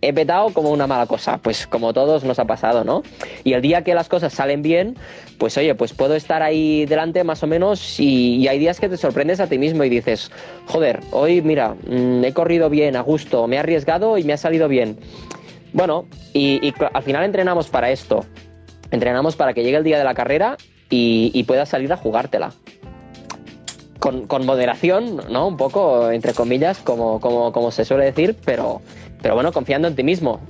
he 0.00 0.12
petado 0.12 0.50
como 0.50 0.70
una 0.70 0.86
mala 0.86 1.06
cosa, 1.06 1.38
pues 1.38 1.66
como 1.66 1.92
todos 1.92 2.24
nos 2.24 2.38
ha 2.38 2.44
pasado, 2.44 2.84
¿no? 2.84 3.02
Y 3.44 3.54
el 3.54 3.62
día 3.62 3.82
que 3.82 3.94
las 3.94 4.08
cosas 4.08 4.32
salen 4.32 4.62
bien, 4.62 4.96
pues 5.38 5.56
oye, 5.56 5.74
pues 5.74 5.92
puedo 5.92 6.14
estar 6.14 6.42
ahí 6.42 6.86
delante 6.86 7.24
más 7.24 7.42
o 7.42 7.46
menos 7.46 7.98
y, 7.98 8.46
hay 8.48 8.58
días 8.58 8.80
que 8.80 8.88
te 8.88 8.96
sorprendes 8.96 9.40
a 9.40 9.48
ti 9.48 9.58
mismo 9.58 9.84
y 9.84 9.88
dices, 9.88 10.30
joder, 10.66 11.00
hoy 11.10 11.42
mira, 11.42 11.74
mm, 11.86 12.24
he 12.24 12.32
corrido 12.32 12.70
bien, 12.70 12.96
a 12.96 13.00
gusto, 13.00 13.46
me 13.48 13.56
he 13.56 13.58
arriesgado 13.58 14.18
y 14.18 14.24
me 14.24 14.32
ha 14.32 14.36
salido 14.36 14.68
bien. 14.68 14.98
Bueno, 15.72 16.06
y, 16.32 16.72
al 16.94 17.02
final 17.02 17.24
entrenamos 17.24 17.68
para 17.68 17.90
esto, 17.90 18.24
entrenamos 18.90 19.36
para 19.36 19.54
que 19.54 19.62
llegue 19.62 19.76
el 19.76 19.84
día 19.84 19.98
de 19.98 20.04
la 20.04 20.14
carrera 20.14 20.56
y, 20.90 21.42
puedas 21.44 21.68
salir 21.68 21.92
a 21.92 21.96
jugártela. 21.96 22.52
Con, 23.98 24.46
moderación, 24.46 25.20
¿no? 25.28 25.48
Un 25.48 25.56
poco, 25.56 26.10
entre 26.10 26.32
comillas, 26.32 26.78
como, 26.78 27.20
como, 27.20 27.52
como 27.52 27.70
se 27.70 27.84
suele 27.84 28.04
decir, 28.04 28.36
pero 28.44 28.80
pero 29.22 29.34
bueno, 29.34 29.52
confiando 29.52 29.88
en 29.88 29.96
ti 29.96 30.02
mismo. 30.02 30.40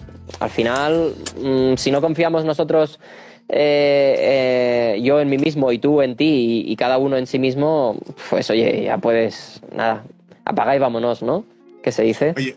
Al 0.40 0.50
final, 0.50 1.14
mm, 1.42 1.74
si 1.76 1.90
no 1.90 2.00
confiamos 2.00 2.44
nosotros, 2.44 3.00
eh, 3.48 4.94
eh, 4.96 5.00
yo 5.02 5.20
en 5.20 5.30
mí 5.30 5.38
mismo 5.38 5.72
y 5.72 5.78
tú 5.78 6.02
en 6.02 6.16
ti 6.16 6.64
y, 6.66 6.76
cada 6.76 6.98
uno 6.98 7.16
en 7.16 7.26
sí 7.26 7.38
mismo, 7.38 7.98
pues 8.30 8.50
oye, 8.50 8.84
ya 8.84 8.98
puedes, 8.98 9.60
nada, 9.74 10.04
apaga 10.44 10.76
y 10.76 10.78
vámonos, 10.78 11.22
¿no? 11.22 11.44
¿Qué 11.82 11.92
se 11.92 12.02
dice? 12.02 12.34
Oye, 12.36 12.56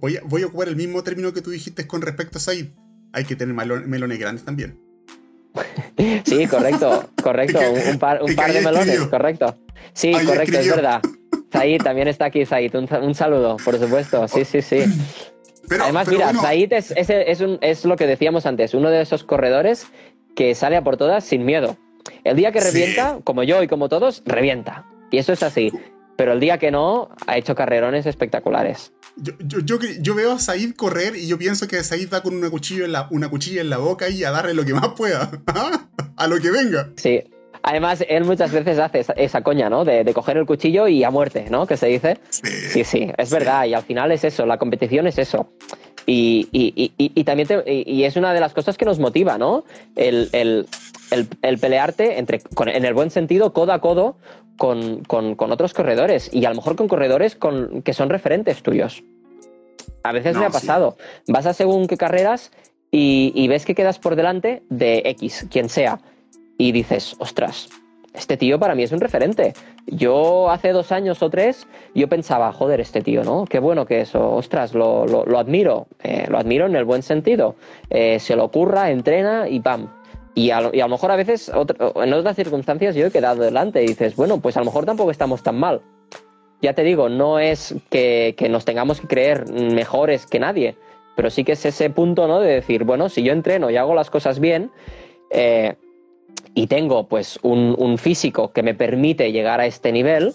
voy 0.00 0.16
a, 0.16 0.20
voy 0.24 0.42
a 0.42 0.46
ocupar 0.46 0.68
el 0.68 0.76
mismo 0.76 1.02
término 1.04 1.32
que 1.32 1.40
tú 1.40 1.50
dijiste 1.50 1.86
con 1.86 2.02
respecto 2.02 2.38
a 2.38 2.40
Said. 2.40 2.68
Hay 3.12 3.24
que 3.24 3.36
tener 3.36 3.54
melones 3.54 4.18
grandes 4.18 4.44
también. 4.44 4.83
sí, 6.24 6.46
correcto, 6.46 7.08
correcto. 7.22 7.58
un, 7.90 7.98
par, 7.98 8.52
de 8.52 8.60
melones, 8.60 9.00
correcto. 9.06 9.56
Sí, 9.92 10.12
correcto, 10.26 10.58
es 10.58 10.68
verdad. 10.68 11.00
Said, 11.52 11.82
también 11.82 12.08
está 12.08 12.26
aquí 12.26 12.44
Said. 12.44 12.74
Un, 12.74 12.88
un 13.02 13.14
saludo, 13.14 13.56
por 13.64 13.78
supuesto. 13.78 14.26
Sí, 14.28 14.44
sí, 14.44 14.60
sí. 14.60 14.84
Además, 15.80 16.08
mira, 16.08 16.32
Said 16.34 16.72
es, 16.72 16.92
es, 16.96 17.84
lo 17.84 17.96
que 17.96 18.06
decíamos 18.06 18.46
antes, 18.46 18.74
uno 18.74 18.90
de 18.90 19.00
esos 19.00 19.24
corredores 19.24 19.86
que 20.34 20.54
sale 20.54 20.76
a 20.76 20.82
por 20.82 20.96
todas 20.96 21.24
sin 21.24 21.44
miedo. 21.44 21.76
El 22.24 22.36
día 22.36 22.52
que 22.52 22.60
revienta, 22.60 23.18
como 23.24 23.44
yo 23.44 23.62
y 23.62 23.68
como 23.68 23.88
todos, 23.88 24.22
revienta. 24.26 24.84
Y 25.10 25.18
eso 25.18 25.32
es 25.32 25.42
así. 25.42 25.72
Pero 26.16 26.32
el 26.32 26.40
día 26.40 26.58
que 26.58 26.70
no, 26.70 27.10
ha 27.26 27.36
hecho 27.36 27.54
carrerones 27.54 28.06
espectaculares. 28.06 28.92
Yo, 29.16 30.14
veo 30.14 30.32
a 30.32 30.38
Said 30.38 30.74
correr 30.74 31.16
y 31.16 31.28
yo 31.28 31.38
pienso 31.38 31.68
que 31.68 31.82
Said 31.82 32.12
va 32.12 32.22
con 32.22 32.34
una 32.34 32.50
cuchilla 32.50 32.84
en 32.84 32.92
la, 32.92 33.08
una 33.10 33.28
cuchilla 33.28 33.60
en 33.60 33.70
la 33.70 33.78
boca 33.78 34.08
y 34.08 34.24
a 34.24 34.30
darle 34.30 34.54
lo 34.54 34.64
que 34.64 34.74
más 34.74 34.88
pueda. 34.88 35.30
a 36.16 36.26
lo 36.26 36.40
que 36.40 36.50
venga. 36.50 36.90
Sí, 36.96 37.22
Además, 37.66 38.04
él 38.10 38.24
muchas 38.24 38.52
veces 38.52 38.78
hace 38.78 39.06
esa, 39.16 39.40
coña, 39.40 39.70
¿no? 39.70 39.86
De, 39.86 40.04
coger 40.12 40.36
el 40.36 40.44
cuchillo 40.44 40.86
y 40.86 41.02
a 41.02 41.10
muerte, 41.10 41.46
¿no? 41.48 41.66
Que 41.66 41.78
se 41.78 41.86
dice. 41.86 42.18
Sí, 42.28 42.84
sí, 42.84 43.10
es 43.16 43.30
verdad. 43.30 43.64
Y 43.64 43.72
al 43.72 43.82
final 43.82 44.12
es 44.12 44.22
eso, 44.22 44.44
la 44.44 44.58
competición 44.58 45.06
es 45.06 45.16
eso. 45.16 45.48
Y, 46.04 46.46
y, 46.52 47.24
también 47.24 47.48
y 47.64 48.04
es 48.04 48.16
una 48.16 48.34
de 48.34 48.40
las 48.40 48.52
cosas 48.52 48.76
que 48.76 48.84
nos 48.84 48.98
motiva, 48.98 49.38
¿no? 49.38 49.64
El, 49.96 50.66
pelearte 51.58 52.18
entre, 52.18 52.42
en 52.66 52.84
el 52.84 52.92
buen 52.92 53.10
sentido, 53.10 53.54
codo 53.54 53.72
a 53.72 53.80
codo, 53.80 54.18
con, 54.56 55.02
otros 55.38 55.74
corredores. 55.74 56.30
Y 56.32 56.44
a 56.44 56.50
lo 56.50 56.56
mejor 56.56 56.76
con 56.76 56.88
corredores 56.88 57.36
con, 57.36 57.82
que 57.82 57.92
son 57.92 58.10
referentes 58.10 58.62
tuyos. 58.62 59.02
A 60.02 60.12
veces 60.12 60.36
me 60.36 60.44
ha 60.44 60.50
pasado. 60.50 60.96
Vas 61.28 61.46
a 61.46 61.54
según 61.54 61.86
qué 61.86 61.96
carreras 61.96 62.50
y 62.90 63.48
ves 63.48 63.64
que 63.64 63.74
quedas 63.74 63.98
por 63.98 64.16
delante 64.16 64.62
de 64.68 65.02
X, 65.04 65.46
quien 65.50 65.68
sea 65.68 65.98
y 66.58 66.72
dices, 66.72 67.16
ostras, 67.18 67.68
este 68.12 68.36
tío 68.36 68.58
para 68.58 68.74
mí 68.74 68.84
es 68.84 68.92
un 68.92 69.00
referente. 69.00 69.54
Yo 69.86 70.50
hace 70.50 70.70
dos 70.70 70.92
años 70.92 71.22
o 71.22 71.30
tres, 71.30 71.66
yo 71.94 72.08
pensaba, 72.08 72.52
joder, 72.52 72.80
este 72.80 73.02
tío, 73.02 73.24
¿no? 73.24 73.44
Qué 73.44 73.58
bueno 73.58 73.86
que 73.86 74.00
eso, 74.00 74.34
ostras, 74.34 74.72
lo, 74.72 75.04
lo, 75.06 75.38
admiro, 75.38 75.88
eh, 76.02 76.26
lo 76.28 76.38
admiro 76.38 76.66
en 76.66 76.76
el 76.76 76.84
buen 76.84 77.02
sentido. 77.02 77.56
Eh, 77.90 78.18
se 78.20 78.36
lo 78.36 78.44
ocurra, 78.44 78.90
entrena 78.90 79.48
y 79.48 79.60
¡pam! 79.60 79.88
Y 80.34 80.50
a, 80.50 80.70
y 80.72 80.80
a 80.80 80.84
lo 80.84 80.90
mejor 80.90 81.10
a 81.10 81.16
veces, 81.16 81.50
en 81.50 82.12
otras 82.12 82.36
circunstancias, 82.36 82.94
yo 82.94 83.06
he 83.06 83.10
quedado 83.10 83.42
delante 83.42 83.82
y 83.82 83.86
dices, 83.86 84.16
bueno, 84.16 84.40
pues 84.40 84.56
a 84.56 84.60
lo 84.60 84.66
mejor 84.66 84.84
tampoco 84.84 85.10
estamos 85.10 85.42
tan 85.42 85.56
mal. 85.56 85.80
Ya 86.60 86.72
te 86.72 86.82
digo, 86.82 87.08
no 87.08 87.38
es 87.38 87.74
que, 87.90 88.34
que 88.36 88.48
nos 88.48 88.64
tengamos 88.64 89.00
que 89.00 89.06
creer 89.06 89.52
mejores 89.52 90.26
que 90.26 90.40
nadie, 90.40 90.76
pero 91.14 91.30
sí 91.30 91.44
que 91.44 91.52
es 91.52 91.64
ese 91.64 91.90
punto, 91.90 92.26
¿no? 92.26 92.40
De 92.40 92.52
decir, 92.52 92.84
bueno, 92.84 93.08
si 93.08 93.22
yo 93.22 93.32
entreno 93.32 93.70
y 93.70 93.76
hago 93.76 93.94
las 93.94 94.10
cosas 94.10 94.40
bien, 94.40 94.70
eh, 95.30 95.74
y 96.54 96.68
tengo 96.68 97.08
pues 97.08 97.38
un, 97.42 97.98
físico 97.98 98.52
que 98.52 98.62
me 98.62 98.74
permite 98.74 99.32
llegar 99.32 99.60
a 99.60 99.66
este 99.66 99.90
nivel, 99.90 100.32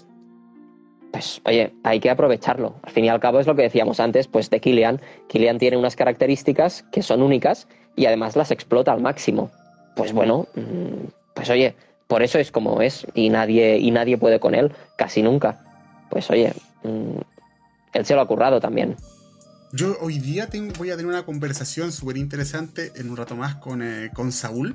pues 1.12 1.42
oye, 1.46 1.74
hay 1.84 2.00
que 2.00 2.10
aprovecharlo. 2.10 2.76
Al 2.84 2.92
fin 2.92 3.06
y 3.06 3.10
al 3.10 3.20
cabo 3.20 3.40
es 3.40 3.48
lo 3.48 3.56
que 3.56 3.64
decíamos 3.64 4.00
antes, 4.00 4.28
pues 4.28 4.50
de 4.50 4.60
Kilian. 4.60 5.00
Kilian 5.28 5.58
tiene 5.58 5.78
unas 5.78 5.96
características 5.96 6.84
que 6.92 7.02
son 7.02 7.22
únicas 7.22 7.68
y 7.96 8.06
además 8.06 8.36
las 8.36 8.52
explota 8.52 8.92
al 8.92 9.02
máximo. 9.02 9.50
Pues 10.00 10.14
bueno, 10.14 10.48
mm, 10.56 11.10
pues 11.34 11.50
oye, 11.50 11.76
por 12.08 12.24
eso 12.24 12.40
es 12.40 12.54
como 12.54 12.82
es 12.82 13.06
y 13.14 13.30
nadie, 13.30 13.80
y 13.80 13.92
nadie 13.92 14.18
puede 14.18 14.40
con 14.40 14.56
él, 14.56 14.72
casi 14.98 15.22
nunca. 15.22 15.60
Pues 16.10 16.30
oye, 16.30 16.54
mm, 16.84 17.18
él 17.92 18.06
se 18.06 18.16
lo 18.16 18.22
ha 18.22 18.28
currado 18.28 18.62
también. 18.62 18.96
Yo 19.74 19.98
hoy 20.00 20.20
día 20.20 20.48
tengo, 20.48 20.72
voy 20.78 20.92
a 20.92 20.96
tener 20.96 21.12
una 21.12 21.26
conversación 21.26 21.92
súper 21.92 22.16
interesante 22.16 22.94
en 22.96 23.10
un 23.10 23.18
rato 23.18 23.36
más 23.36 23.56
con, 23.56 23.84
eh, 23.84 24.10
con 24.14 24.32
Saúl 24.32 24.74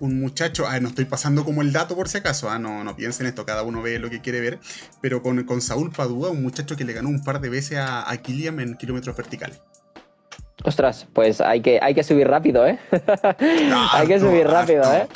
un 0.00 0.20
muchacho, 0.20 0.66
ah, 0.68 0.78
no 0.80 0.88
estoy 0.88 1.06
pasando 1.06 1.46
como 1.46 1.62
el 1.62 1.72
dato 1.72 1.96
por 1.96 2.10
si 2.10 2.18
acaso, 2.18 2.50
ah, 2.50 2.58
no, 2.58 2.84
no 2.84 2.94
piensen 2.94 3.26
esto, 3.26 3.46
cada 3.46 3.62
uno 3.62 3.80
ve 3.80 3.98
lo 3.98 4.10
que 4.10 4.20
quiere 4.20 4.40
ver, 4.40 4.60
pero 5.00 5.22
con, 5.22 5.42
con 5.44 5.62
Saúl 5.62 5.90
Padua, 5.90 6.28
un 6.28 6.42
muchacho 6.42 6.76
que 6.76 6.84
le 6.84 6.92
ganó 6.92 7.08
un 7.08 7.24
par 7.24 7.40
de 7.40 7.48
veces 7.48 7.78
a, 7.78 8.08
a 8.08 8.16
Kilian 8.18 8.60
en 8.60 8.76
kilómetros 8.76 9.16
verticales. 9.16 9.62
Ostras, 10.64 11.06
pues 11.12 11.40
hay 11.40 11.60
que, 11.60 11.78
hay 11.80 11.94
que 11.94 12.02
subir 12.02 12.26
rápido, 12.26 12.66
¿eh? 12.66 12.78
hay 13.92 14.08
que 14.08 14.18
subir 14.18 14.46
rápido, 14.46 14.82
¿eh? 14.92 15.06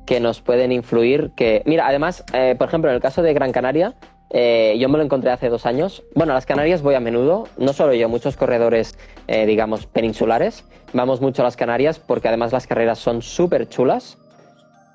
que 0.06 0.20
nos 0.20 0.42
pueden 0.42 0.72
influir 0.72 1.32
que... 1.36 1.64
Mira, 1.66 1.88
además, 1.88 2.24
eh, 2.34 2.56
por 2.58 2.68
ejemplo, 2.68 2.90
en 2.90 2.96
el 2.96 3.02
caso 3.02 3.22
de 3.22 3.34
Gran 3.34 3.52
Canaria, 3.52 3.96
eh, 4.32 4.76
yo 4.80 4.90
me 4.90 4.98
lo 4.98 5.04
encontré 5.04 5.32
hace 5.32 5.50
dos 5.50 5.66
años. 5.66 6.04
Bueno, 6.14 6.34
a 6.34 6.36
las 6.36 6.46
Canarias 6.46 6.82
voy 6.82 6.96
a 6.96 7.00
menudo, 7.00 7.48
no 7.58 7.74
solo 7.74 7.94
yo, 7.94 8.10
muchos 8.10 8.36
corredores, 8.36 8.98
eh, 9.28 9.46
digamos, 9.46 9.86
peninsulares. 9.86 10.66
Vamos 10.94 11.22
mucho 11.22 11.42
a 11.42 11.46
las 11.46 11.56
Canarias 11.56 12.00
porque 12.00 12.28
además 12.28 12.52
las 12.52 12.68
carreras 12.68 13.00
son 13.00 13.22
súper 13.22 13.70
chulas. 13.70 14.18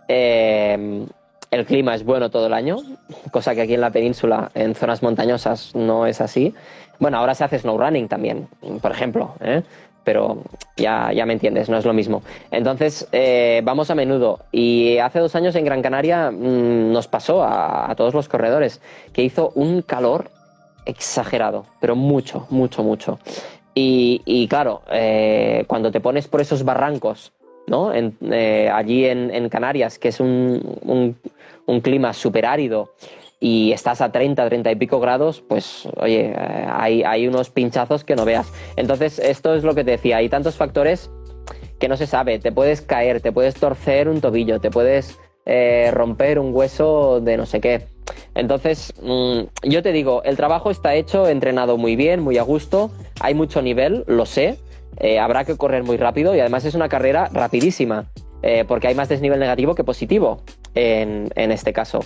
Eh, 0.09 1.07
el 1.51 1.67
clima 1.67 1.95
es 1.95 2.05
bueno 2.05 2.31
todo 2.31 2.47
el 2.47 2.55
año, 2.55 2.77
cosa 3.33 3.55
que 3.55 3.63
aquí 3.63 3.75
en 3.75 3.81
la 3.81 3.91
península, 3.91 4.51
en 4.55 4.75
zonas 4.75 5.03
montañosas, 5.03 5.75
no 5.75 6.07
es 6.07 6.21
así. 6.21 6.55
Bueno, 7.01 7.19
ahora 7.19 7.35
se 7.35 7.43
hace 7.43 7.59
snow 7.59 7.77
running 7.77 8.07
también, 8.07 8.47
por 8.81 8.93
ejemplo. 8.93 9.35
Pero 10.05 10.43
ya, 10.77 11.13
ya 11.13 11.27
me 11.27 11.33
entiendes, 11.33 11.69
no 11.69 11.77
es 11.77 11.85
lo 11.85 11.93
mismo. 11.93 12.23
Entonces, 12.51 13.09
eh, 13.13 13.61
vamos 13.65 13.91
a 13.91 13.95
menudo. 13.95 14.41
Y 14.53 14.99
hace 14.99 15.19
dos 15.19 15.35
años 15.35 15.55
en 15.57 15.65
Gran 15.65 15.83
Canaria 15.83 16.31
mm, 16.31 16.93
nos 16.93 17.09
pasó 17.09 17.43
a, 17.43 17.95
todos 17.97 18.15
los 18.15 18.29
corredores 18.29 18.81
que 19.13 19.23
hizo 19.23 19.53
un 19.55 19.83
calor 19.83 20.31
exagerado, 20.87 21.67
pero 21.81 21.97
mucho, 21.97 22.47
mucho, 22.51 22.83
mucho. 22.83 23.19
Y, 23.75 24.47
claro, 24.49 24.83
eh, 24.91 25.65
cuando 25.67 25.91
te 25.91 26.01
pones 26.01 26.29
por 26.29 26.43
esos 26.43 26.65
barrancos, 26.65 27.33
¿no? 27.67 27.93
Eh, 27.95 28.71
allí 28.71 29.07
en, 29.07 29.49
Canarias, 29.49 29.99
que 29.99 30.09
es 30.09 30.21
un, 30.21 30.79
un, 30.83 31.17
un 31.65 31.81
clima 31.81 32.13
súper 32.13 32.45
árido, 32.45 32.93
y 33.41 33.73
estás 33.73 34.03
a 34.03 34.13
30, 34.13 34.47
30 34.47 34.71
y 34.71 34.77
pico 34.77 35.01
grados, 35.01 35.41
pues 35.41 35.89
oye, 35.97 36.35
eh, 36.37 36.67
hay, 36.71 37.27
unos 37.27 37.49
pinchazos 37.49 38.05
que 38.05 38.15
no 38.15 38.27
veas. 38.27 38.53
Entonces, 38.77 39.19
esto 39.19 39.55
es 39.55 39.65
lo 39.65 39.75
que 39.75 39.83
te 39.83 39.93
decía, 39.93 40.19
hay 40.19 40.29
tantos 40.29 40.57
factores 40.57 41.11
que 41.79 41.89
no 41.89 41.97
se 41.97 42.07
sabe, 42.07 42.39
te 42.39 42.53
puedes 42.53 42.83
caer, 42.83 43.23
te 43.23 43.33
puedes 43.33 43.55
torcer 43.55 44.11
un 44.11 44.21
tobillo, 44.21 44.61
te 44.61 44.71
puedes 44.71 45.19
eh, 45.47 45.91
romper 45.91 46.39
un 46.39 46.55
hueso 46.55 47.21
de 47.21 47.39
no 47.39 47.47
sé 47.47 47.63
qué. 47.63 47.87
Entonces, 48.35 48.93
mm, 49.03 49.41
yo 49.63 49.83
te 49.83 49.93
digo, 49.93 50.23
el 50.25 50.37
trabajo 50.37 50.71
está 50.71 50.95
hecho, 50.95 51.27
entrenado 51.27 51.79
muy 51.79 51.97
bien, 51.97 52.21
muy 52.21 52.37
a 52.37 52.43
gusto, 52.43 52.91
hay 53.21 53.33
mucho 53.33 53.63
nivel, 53.63 54.05
lo 54.07 54.27
sé, 54.27 54.59
eh, 54.99 55.19
habrá 55.19 55.47
que 55.47 55.57
correr 55.57 55.83
muy 55.83 55.97
rápido 55.97 56.35
y 56.35 56.41
además 56.41 56.67
es 56.67 56.75
una 56.75 56.91
carrera 56.91 57.31
rapidísima, 57.33 58.11
porque 58.67 58.89
hay 58.89 58.95
más 58.95 59.11
desnivel 59.11 59.39
negativo 59.39 59.75
que 59.75 59.85
positivo 59.85 60.43
en, 60.75 61.29
en 61.35 61.53
este 61.53 61.75
caso. 61.75 62.01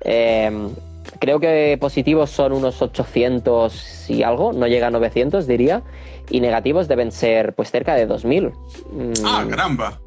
Em, 0.00 0.70
creo 1.18 1.40
que 1.40 1.76
positivos 1.80 2.30
son 2.30 2.52
unos 2.52 2.80
800 2.80 4.10
y 4.10 4.22
algo, 4.22 4.52
no 4.52 4.66
llega 4.66 4.88
a 4.88 4.90
900 4.90 5.46
diría, 5.46 5.82
y 6.30 6.40
negativos 6.40 6.88
deben 6.88 7.12
ser 7.12 7.54
pues 7.54 7.70
cerca 7.70 7.94
de 7.94 8.06
2000. 8.06 8.46
Mm. 8.46 8.52
Ah, 9.24 9.44
caramba. 9.48 10.00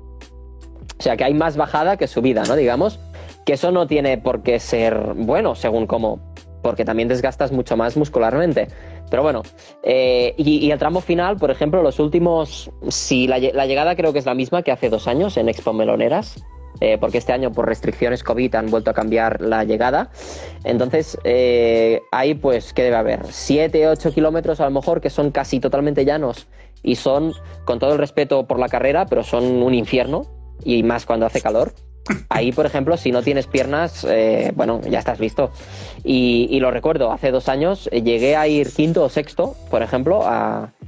O 1.00 1.04
sea 1.04 1.18
que 1.18 1.24
hay 1.24 1.34
más 1.34 1.58
bajada 1.58 1.98
que 1.98 2.08
subida, 2.08 2.44
¿no? 2.46 2.56
Digamos 2.56 3.00
que 3.46 3.54
eso 3.54 3.72
no 3.72 3.88
tiene 3.88 4.18
por 4.18 4.42
qué 4.42 4.60
ser 4.60 4.98
bueno 5.16 5.56
según 5.56 5.86
cómo, 5.86 6.20
porque 6.62 6.86
también 6.86 7.10
desgastas 7.10 7.52
mucho 7.52 7.76
más 7.76 7.98
muscularmente. 7.98 8.70
Pero 9.10 9.22
bueno, 9.22 9.44
eh, 9.84 10.34
y, 10.38 10.72
el 10.72 10.80
tramo 10.80 11.02
final, 11.02 11.38
por 11.38 11.52
ejemplo, 11.52 11.84
los 11.84 12.00
últimos, 12.00 12.72
si 12.88 13.28
la, 13.28 13.38
la, 13.38 13.66
llegada 13.68 13.96
creo 13.96 14.14
que 14.14 14.20
es 14.20 14.26
la 14.26 14.34
misma 14.34 14.64
que 14.64 14.72
hace 14.72 14.90
dos 14.90 15.08
años 15.08 15.38
en 15.38 15.50
Expo 15.50 15.74
Meloneras, 15.74 16.44
eh, 16.82 16.98
porque 17.00 17.18
este 17.18 17.34
año 17.34 17.52
por 17.52 17.68
restricciones 17.68 18.24
COVID 18.24 18.56
han 18.56 18.70
vuelto 18.70 18.92
a 18.92 18.94
cambiar 18.94 19.42
la 19.42 19.64
llegada. 19.64 20.10
Entonces, 20.64 21.18
eh, 21.24 22.02
ahí 22.12 22.34
pues, 22.34 22.74
¿qué 22.74 22.84
debe 22.84 22.96
haber? 22.96 23.22
7, 23.30 23.88
8 23.88 24.14
kilómetros 24.14 24.60
a 24.60 24.66
lo 24.66 24.72
mejor 24.72 25.02
que 25.02 25.10
son 25.10 25.32
casi 25.32 25.60
totalmente 25.60 26.06
llanos 26.06 26.48
y 26.82 26.96
son, 26.96 27.34
con 27.66 27.80
todo 27.80 27.94
el 27.94 28.00
respeto 28.00 28.46
por 28.46 28.60
la 28.60 28.70
carrera, 28.70 29.06
pero 29.06 29.24
son 29.24 29.44
un 29.64 29.74
infierno 29.74 30.26
y 30.64 30.84
más 30.84 31.06
cuando 31.06 31.26
hace 31.26 31.42
calor. 31.42 31.74
Ahí, 32.30 32.52
por 32.52 32.66
ejemplo, 32.66 32.98
si 32.98 33.12
no 33.12 33.22
tienes 33.22 33.48
piernas, 33.48 34.06
eh, 34.10 34.52
bueno, 34.56 34.82
ya 34.82 35.00
estás 35.00 35.20
visto. 35.20 35.52
Y, 36.04 36.60
lo 36.60 36.70
recuerdo, 36.72 37.12
hace 37.12 37.32
dos 37.32 37.48
años 37.48 37.88
eh, 37.92 38.02
llegué 38.02 38.36
a 38.36 38.48
ir 38.48 38.70
quinto 38.72 39.04
o 39.04 39.10
sexto, 39.10 39.56
por 39.70 39.82
ejemplo, 39.82 40.24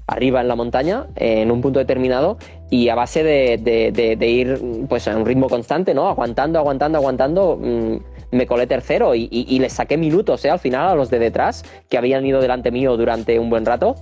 arriba 0.07 0.41
en 0.41 0.47
la 0.47 0.55
montaña, 0.55 1.07
en 1.15 1.51
un 1.51 1.61
punto 1.61 1.79
determinado, 1.79 2.37
y 2.69 2.89
a 2.89 2.95
base 2.95 3.23
de, 3.23 4.17
ir 4.27 4.87
pues 4.87 5.07
a 5.07 5.17
un 5.17 5.25
ritmo 5.25 5.49
constante, 5.49 5.93
¿no? 5.93 6.07
Aguantando, 6.07 6.59
aguantando, 6.59 6.97
aguantando, 6.97 7.59
mm, 7.61 7.95
me 8.31 8.47
colé 8.47 8.67
tercero 8.67 9.15
y, 9.15 9.27
y, 9.31 9.59
les 9.59 9.73
saqué 9.73 9.97
minutos, 9.97 10.43
¿eh? 10.45 10.49
Al 10.49 10.59
final 10.59 10.89
a 10.89 10.95
los 10.95 11.09
de 11.09 11.19
detrás, 11.19 11.63
que 11.89 11.97
habían 11.97 12.25
ido 12.25 12.41
delante 12.41 12.71
mío 12.71 12.97
durante 12.97 13.39
un 13.39 13.49
buen 13.49 13.65
rato. 13.65 13.95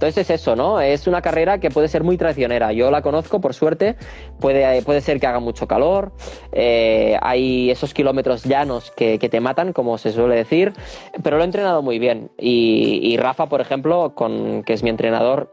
Entonces 0.00 0.30
es 0.30 0.40
eso, 0.40 0.56
¿no? 0.56 0.80
Es 0.80 1.06
una 1.06 1.20
carrera 1.20 1.60
que 1.60 1.68
puede 1.68 1.86
ser 1.86 2.04
muy 2.04 2.16
traicionera. 2.16 2.72
Yo 2.72 2.90
la 2.90 3.02
conozco, 3.02 3.38
por 3.38 3.52
suerte. 3.52 3.96
Puede, 4.40 4.80
puede 4.80 5.02
ser 5.02 5.20
que 5.20 5.26
haga 5.26 5.40
mucho 5.40 5.68
calor. 5.68 6.12
Eh, 6.52 7.18
hay 7.20 7.70
esos 7.70 7.92
kilómetros 7.92 8.44
llanos 8.44 8.90
que, 8.92 9.18
te 9.18 9.40
matan, 9.40 9.74
como 9.74 9.98
se 9.98 10.12
suele 10.12 10.36
decir. 10.36 10.72
Pero 11.22 11.36
lo 11.36 11.42
he 11.42 11.44
entrenado 11.44 11.82
muy 11.82 11.98
bien. 11.98 12.30
Y, 12.38 13.14
Rafa, 13.18 13.50
por 13.50 13.60
ejemplo, 13.60 14.14
con, 14.14 14.62
que 14.62 14.72
es 14.72 14.82
mi 14.82 14.88
entrenador, 14.88 15.52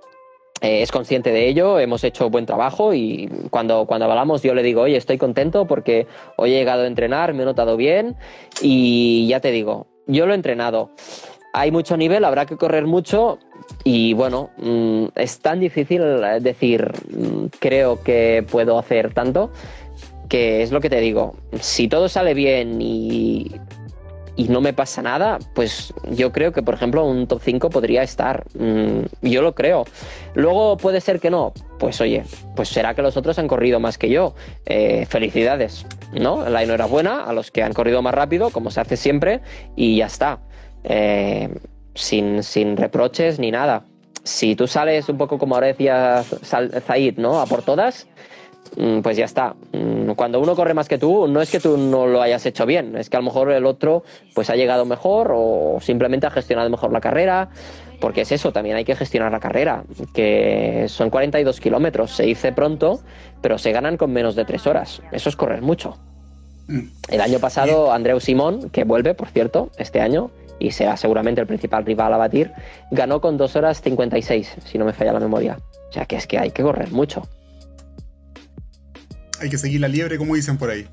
eh, 0.61 0.81
es 0.81 0.93
consciente 0.93 1.31
de 1.31 1.49
ello, 1.49 1.77
hemos 1.77 2.05
hecho 2.05 2.29
buen 2.29 2.45
trabajo 2.45 2.93
y 2.93 3.29
cuando, 3.49 3.85
cuando 3.85 4.05
hablamos 4.05 4.43
yo 4.43 4.53
le 4.53 4.63
digo, 4.63 4.83
oye, 4.83 4.95
estoy 4.95 5.17
contento 5.17 5.67
porque 5.67 6.07
hoy 6.37 6.53
he 6.53 6.59
llegado 6.59 6.83
a 6.83 6.87
entrenar, 6.87 7.33
me 7.33 7.43
he 7.43 7.45
notado 7.45 7.75
bien 7.75 8.15
y 8.61 9.27
ya 9.27 9.41
te 9.41 9.51
digo, 9.51 9.87
yo 10.07 10.25
lo 10.25 10.31
he 10.31 10.35
entrenado 10.35 10.89
hay 11.57 11.71
mucho 11.71 11.97
nivel, 11.97 12.23
habrá 12.23 12.45
que 12.45 12.55
correr 12.55 12.85
mucho 12.85 13.39
y 13.83 14.13
bueno, 14.13 14.51
mm, 14.57 15.05
es 15.15 15.39
tan 15.39 15.59
difícil 15.59 16.01
decir, 16.39 16.91
mm, 17.09 17.45
creo 17.59 18.03
que 18.03 18.45
puedo 18.49 18.77
hacer 18.77 19.13
tanto, 19.13 19.51
que 20.29 20.61
es 20.61 20.71
lo 20.71 20.81
que 20.81 20.89
te 20.89 20.99
digo, 20.99 21.35
si 21.59 21.87
todo 21.87 22.09
sale 22.09 22.35
bien 22.35 22.79
y, 22.79 23.51
y 24.35 24.49
no 24.49 24.61
me 24.61 24.71
pasa 24.71 25.01
nada, 25.01 25.39
pues 25.55 25.95
yo 26.11 26.31
creo 26.31 26.53
que 26.53 26.61
por 26.61 26.75
ejemplo 26.75 27.03
un 27.03 27.25
top 27.25 27.41
5 27.43 27.71
podría 27.71 28.03
estar, 28.03 28.45
mm, 28.53 29.05
yo 29.23 29.41
lo 29.41 29.55
creo. 29.55 29.85
Luego 30.35 30.77
puede 30.77 31.01
ser 31.01 31.19
que 31.19 31.31
no, 31.31 31.53
pues 31.79 31.99
oye, 32.01 32.23
pues 32.55 32.69
será 32.69 32.93
que 32.93 33.01
los 33.01 33.17
otros 33.17 33.39
han 33.39 33.47
corrido 33.47 33.79
más 33.79 33.97
que 33.97 34.09
yo. 34.09 34.35
Eh, 34.67 35.07
felicidades, 35.09 35.87
¿no? 36.13 36.47
La 36.47 36.61
enhorabuena 36.61 37.23
a 37.23 37.33
los 37.33 37.49
que 37.49 37.63
han 37.63 37.73
corrido 37.73 38.03
más 38.03 38.13
rápido, 38.13 38.51
como 38.51 38.69
se 38.69 38.79
hace 38.79 38.95
siempre, 38.95 39.41
y 39.75 39.97
ya 39.97 40.05
está. 40.05 40.39
Eh, 40.89 41.49
sin, 41.95 42.43
sin, 42.43 42.77
reproches 42.77 43.39
ni 43.39 43.51
nada. 43.51 43.83
Si 44.23 44.55
tú 44.55 44.67
sales 44.67 45.09
un 45.09 45.17
poco 45.17 45.37
como 45.37 45.55
ahora 45.55 45.67
decía 45.67 46.23
Zaid, 46.23 47.17
¿no? 47.17 47.41
A 47.41 47.45
por 47.45 47.63
todas, 47.63 48.07
mm, 48.77 48.99
pues 48.99 49.17
ya 49.17 49.25
está. 49.25 49.55
Mm, 49.73 50.11
cuando 50.11 50.39
uno 50.39 50.55
corre 50.55 50.73
más 50.73 50.87
que 50.87 50.97
tú, 50.97 51.27
no 51.27 51.41
es 51.41 51.51
que 51.51 51.59
tú 51.59 51.77
no 51.77 52.07
lo 52.07 52.21
hayas 52.21 52.45
hecho 52.45 52.65
bien, 52.65 52.95
es 52.95 53.09
que 53.09 53.17
a 53.17 53.19
lo 53.19 53.25
mejor 53.25 53.51
el 53.51 53.65
otro 53.65 54.03
pues 54.33 54.49
ha 54.49 54.55
llegado 54.55 54.85
mejor 54.85 55.31
o 55.35 55.79
simplemente 55.81 56.27
ha 56.27 56.31
gestionado 56.31 56.69
mejor 56.69 56.93
la 56.93 57.01
carrera, 57.01 57.49
porque 57.99 58.21
es 58.21 58.31
eso, 58.31 58.51
también 58.51 58.75
hay 58.75 58.85
que 58.85 58.95
gestionar 58.95 59.31
la 59.31 59.39
carrera, 59.39 59.83
que 60.13 60.85
son 60.87 61.09
42 61.09 61.59
kilómetros, 61.59 62.11
se 62.11 62.23
dice 62.23 62.51
pronto, 62.51 63.01
pero 63.41 63.57
se 63.57 63.71
ganan 63.71 63.97
con 63.97 64.11
menos 64.13 64.35
de 64.35 64.45
tres 64.45 64.67
horas. 64.67 65.01
Eso 65.11 65.29
es 65.29 65.35
correr 65.35 65.61
mucho. 65.61 65.97
Mm. 66.67 66.81
El 67.09 67.21
año 67.21 67.39
pasado, 67.39 67.91
Andreu 67.91 68.19
Simón, 68.19 68.69
que 68.69 68.83
vuelve, 68.83 69.13
por 69.13 69.29
cierto, 69.29 69.71
este 69.77 70.01
año, 70.01 70.31
y 70.59 70.71
será 70.71 70.97
seguramente 70.97 71.41
el 71.41 71.47
principal 71.47 71.85
rival 71.85 72.13
a 72.13 72.17
batir, 72.17 72.51
ganó 72.91 73.21
con 73.21 73.37
2 73.37 73.55
horas 73.55 73.81
56, 73.81 74.55
si 74.65 74.77
no 74.77 74.85
me 74.85 74.93
falla 74.93 75.13
la 75.13 75.19
memoria. 75.19 75.57
O 75.89 75.93
sea 75.93 76.05
que 76.05 76.15
es 76.15 76.27
que 76.27 76.37
hay 76.37 76.51
que 76.51 76.63
correr 76.63 76.91
mucho. 76.91 77.27
Hay 79.39 79.49
que 79.49 79.57
seguir 79.57 79.81
la 79.81 79.87
liebre, 79.87 80.17
como 80.17 80.35
dicen 80.35 80.57
por 80.57 80.69
ahí. 80.69 80.87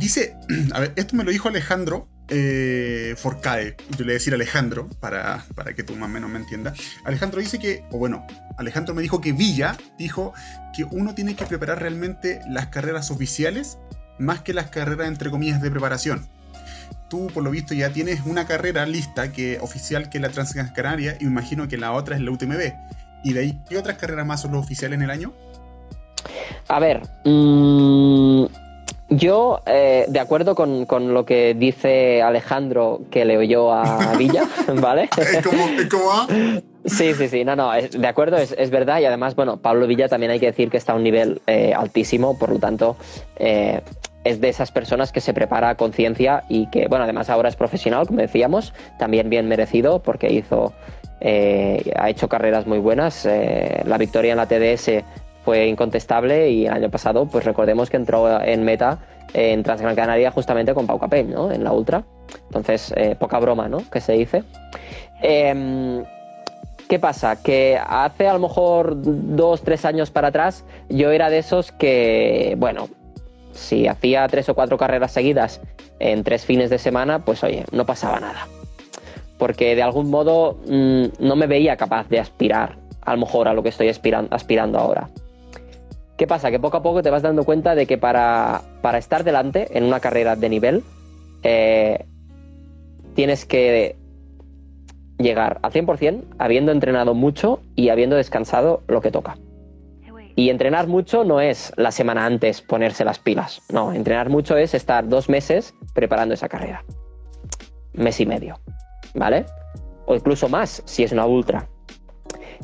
dice, 0.00 0.36
a 0.72 0.80
ver, 0.80 0.92
esto 0.96 1.14
me 1.14 1.24
lo 1.24 1.30
dijo 1.30 1.48
Alejandro 1.48 2.08
eh, 2.28 3.14
Forcae, 3.16 3.76
yo 3.90 3.98
le 3.98 4.04
voy 4.04 4.10
a 4.12 4.14
decir 4.14 4.32
Alejandro, 4.32 4.88
para, 5.00 5.44
para 5.54 5.74
que 5.74 5.82
tú 5.82 5.96
más 5.96 6.08
o 6.08 6.12
menos 6.12 6.30
me 6.30 6.38
entiendas. 6.38 6.78
Alejandro 7.04 7.40
dice 7.40 7.58
que, 7.58 7.84
o 7.90 7.98
bueno, 7.98 8.24
Alejandro 8.56 8.94
me 8.94 9.02
dijo 9.02 9.20
que 9.20 9.32
Villa 9.32 9.76
dijo 9.98 10.32
que 10.74 10.84
uno 10.84 11.14
tiene 11.14 11.34
que 11.34 11.44
preparar 11.46 11.80
realmente 11.80 12.40
las 12.48 12.68
carreras 12.68 13.10
oficiales 13.10 13.78
más 14.20 14.42
que 14.42 14.54
las 14.54 14.70
carreras 14.70 15.08
entre 15.08 15.30
comillas 15.30 15.60
de 15.60 15.70
preparación. 15.70 16.26
Tú, 17.08 17.26
por 17.34 17.42
lo 17.42 17.50
visto, 17.50 17.74
ya 17.74 17.92
tienes 17.92 18.20
una 18.24 18.46
carrera 18.46 18.86
lista 18.86 19.32
que 19.32 19.58
oficial 19.60 20.08
que 20.10 20.18
es 20.18 20.22
la 20.22 20.28
Transcanaria 20.28 21.16
y 21.20 21.24
me 21.24 21.30
imagino 21.30 21.66
que 21.66 21.76
la 21.76 21.92
otra 21.92 22.14
es 22.14 22.22
la 22.22 22.30
UTMB. 22.30 22.72
¿Y 23.24 23.32
de 23.32 23.40
ahí 23.40 23.58
qué 23.68 23.78
otras 23.78 23.96
carreras 23.98 24.26
más 24.26 24.42
son 24.42 24.52
los 24.52 24.64
oficiales 24.64 24.96
en 24.96 25.02
el 25.02 25.10
año? 25.10 25.32
A 26.68 26.78
ver, 26.78 27.02
mmm, 27.24 28.44
yo, 29.08 29.60
eh, 29.66 30.04
de 30.08 30.20
acuerdo 30.20 30.54
con, 30.54 30.86
con, 30.86 31.12
lo 31.12 31.24
que 31.24 31.54
dice 31.54 32.22
Alejandro 32.22 33.00
que 33.10 33.24
le 33.24 33.38
oyó 33.38 33.72
a 33.72 34.14
Villa, 34.18 34.44
¿vale? 34.80 35.08
¿Cómo, 35.42 35.66
cómo 35.90 36.28
Sí, 36.84 37.12
sí, 37.14 37.28
sí, 37.28 37.44
no, 37.44 37.56
no, 37.56 37.72
de 37.72 38.06
acuerdo, 38.06 38.38
es, 38.38 38.54
es, 38.56 38.70
verdad 38.70 39.00
y 39.00 39.04
además, 39.04 39.34
bueno, 39.34 39.58
Pablo 39.58 39.86
Villa 39.86 40.08
también 40.08 40.32
hay 40.32 40.40
que 40.40 40.46
decir 40.46 40.70
que 40.70 40.78
está 40.78 40.92
a 40.92 40.96
un 40.96 41.02
nivel 41.02 41.42
eh, 41.46 41.74
altísimo, 41.74 42.38
por 42.38 42.50
lo 42.50 42.58
tanto, 42.58 42.96
eh, 43.36 43.82
es 44.24 44.40
de 44.40 44.48
esas 44.48 44.70
personas 44.70 45.12
que 45.12 45.20
se 45.20 45.32
prepara 45.32 45.70
a 45.70 45.74
conciencia 45.76 46.44
y 46.48 46.66
que, 46.66 46.88
bueno, 46.88 47.04
además 47.04 47.30
ahora 47.30 47.48
es 47.48 47.56
profesional, 47.56 48.06
como 48.06 48.20
decíamos, 48.20 48.74
también 48.98 49.30
bien 49.30 49.48
merecido 49.48 50.02
porque 50.02 50.32
hizo, 50.32 50.72
eh, 51.20 51.92
ha 51.96 52.10
hecho 52.10 52.28
carreras 52.28 52.66
muy 52.66 52.78
buenas. 52.78 53.24
Eh, 53.26 53.82
la 53.84 53.98
victoria 53.98 54.32
en 54.32 54.36
la 54.36 54.46
TDS 54.46 55.04
fue 55.44 55.66
incontestable 55.66 56.50
y 56.50 56.66
el 56.66 56.72
año 56.72 56.90
pasado, 56.90 57.26
pues 57.26 57.44
recordemos 57.44 57.88
que 57.88 57.96
entró 57.96 58.42
en 58.42 58.64
meta 58.64 58.98
en 59.32 59.62
Transgran 59.62 59.96
Canaria 59.96 60.30
justamente 60.30 60.74
con 60.74 60.86
Pau 60.86 60.98
Capell, 60.98 61.30
¿no? 61.30 61.50
En 61.50 61.64
la 61.64 61.72
Ultra. 61.72 62.04
Entonces, 62.46 62.92
eh, 62.96 63.16
poca 63.18 63.38
broma, 63.38 63.68
¿no? 63.68 63.78
Que 63.90 64.00
se 64.00 64.12
dice. 64.12 64.42
Em, 65.22 66.04
¿Qué 66.88 66.98
pasa? 66.98 67.40
Que 67.40 67.78
hace 67.80 68.26
a 68.26 68.32
lo 68.32 68.40
mejor 68.40 68.96
dos, 68.96 69.62
tres 69.62 69.84
años 69.84 70.10
para 70.10 70.28
atrás, 70.28 70.64
yo 70.88 71.12
era 71.12 71.30
de 71.30 71.38
esos 71.38 71.70
que, 71.70 72.56
bueno, 72.58 72.88
si 73.52 73.86
hacía 73.88 74.26
tres 74.28 74.48
o 74.48 74.54
cuatro 74.54 74.78
carreras 74.78 75.12
seguidas 75.12 75.60
en 75.98 76.24
tres 76.24 76.44
fines 76.44 76.70
de 76.70 76.78
semana, 76.78 77.20
pues 77.20 77.42
oye, 77.44 77.64
no 77.72 77.86
pasaba 77.86 78.20
nada. 78.20 78.46
porque 79.38 79.74
de 79.74 79.82
algún 79.82 80.10
modo 80.10 80.58
mm, 80.66 81.04
no 81.18 81.34
me 81.34 81.46
veía 81.46 81.76
capaz 81.78 82.08
de 82.08 82.20
aspirar 82.20 82.76
a 83.00 83.14
lo 83.14 83.20
mejor 83.20 83.48
a 83.48 83.54
lo 83.54 83.62
que 83.62 83.70
estoy 83.70 83.88
aspirando 83.88 84.78
ahora. 84.78 85.08
¿Qué 86.20 86.26
pasa? 86.26 86.50
Que 86.50 86.60
poco 86.60 86.76
a 86.76 86.82
poco 86.82 87.02
te 87.02 87.08
vas 87.08 87.22
dando 87.22 87.44
cuenta 87.44 87.74
de 87.74 87.86
que 87.86 87.96
para, 87.96 88.60
estar 88.98 89.24
delante 89.24 89.78
en 89.78 89.84
una 89.84 90.00
carrera 90.00 90.36
de 90.36 90.50
nivel, 90.50 90.84
eh, 91.42 92.04
tienes 93.14 93.46
que 93.46 93.96
llegar 95.16 95.60
al 95.62 95.72
100% 95.72 96.24
habiendo 96.38 96.72
entrenado 96.72 97.14
mucho 97.14 97.60
y 97.74 97.88
habiendo 97.88 98.16
descansado 98.16 98.82
lo 98.86 99.00
que 99.00 99.10
toca. 99.10 99.38
Y 100.36 100.50
entrenar 100.50 100.86
mucho 100.86 101.24
no 101.24 101.40
es 101.40 101.72
la 101.76 101.90
semana 101.90 102.24
antes 102.24 102.62
ponerse 102.62 103.04
las 103.04 103.18
pilas. 103.18 103.62
No, 103.72 103.92
entrenar 103.92 104.30
mucho 104.30 104.56
es 104.56 104.74
estar 104.74 105.08
dos 105.08 105.28
meses 105.28 105.74
preparando 105.94 106.34
esa 106.34 106.48
carrera. 106.48 106.84
Mes 107.92 108.20
y 108.20 108.26
medio. 108.26 108.58
¿Vale? 109.14 109.46
O 110.06 110.14
incluso 110.14 110.48
más 110.48 110.82
si 110.86 111.02
es 111.02 111.12
una 111.12 111.26
ultra. 111.26 111.68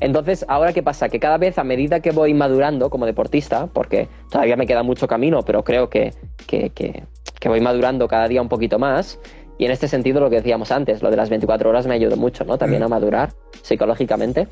Entonces, 0.01 0.45
ahora 0.49 0.73
qué 0.73 0.83
pasa? 0.83 1.09
Que 1.09 1.19
cada 1.19 1.39
vez 1.39 1.59
a 1.59 1.65
medida 1.65 2.01
que 2.01 2.11
voy 2.11 2.35
madurando 2.35 2.91
como 2.91 3.07
deportista, 3.07 3.67
porque 3.67 4.09
todavía 4.31 4.57
me 4.57 4.67
queda 4.67 4.83
mucho 4.83 5.09
camino, 5.09 5.43
pero 5.43 5.65
creo 5.65 5.89
que, 5.89 6.13
voy 7.47 7.61
madurando 7.61 8.07
cada 8.07 8.29
día 8.29 8.43
un 8.43 8.49
poquito 8.49 8.79
más, 8.79 9.19
y 9.59 9.65
en 9.65 9.71
este 9.71 9.89
sentido 9.89 10.21
lo 10.21 10.31
que 10.31 10.37
decíamos 10.37 10.71
antes, 10.71 11.03
lo 11.03 11.11
de 11.11 11.17
las 11.17 11.31
24 11.31 11.71
horas 11.71 11.87
me 11.87 11.95
ayudó 11.95 12.17
mucho, 12.17 12.45
¿no? 12.45 12.59
También 12.59 12.83
a 12.83 12.89
madurar 12.89 13.33
psicológicamente. 13.63 14.49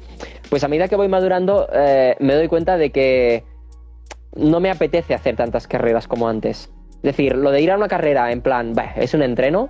Pues 0.48 0.64
a 0.64 0.68
medida 0.68 0.89
que 0.89 0.97
voy 0.97 1.09
madurando 1.09 1.68
eh, 1.72 2.16
me 2.20 2.35
doy 2.35 2.48
cuenta 2.48 2.76
de 2.76 2.90
que 2.90 3.44
no 4.35 4.60
me 4.60 4.70
apetece 4.70 5.14
hacer 5.14 5.36
tantas 5.36 5.66
carreras 5.66 6.09
como 6.09 6.28
antes. 6.28 6.70
Es 6.97 7.02
decir, 7.02 7.36
lo 7.36 7.51
de 7.51 7.60
ir 7.60 7.70
a 7.70 7.76
una 7.76 7.89
carrera 7.89 8.32
en 8.32 8.40
plan, 8.40 8.72
es 8.97 9.12
un 9.12 9.22
entreno, 9.22 9.68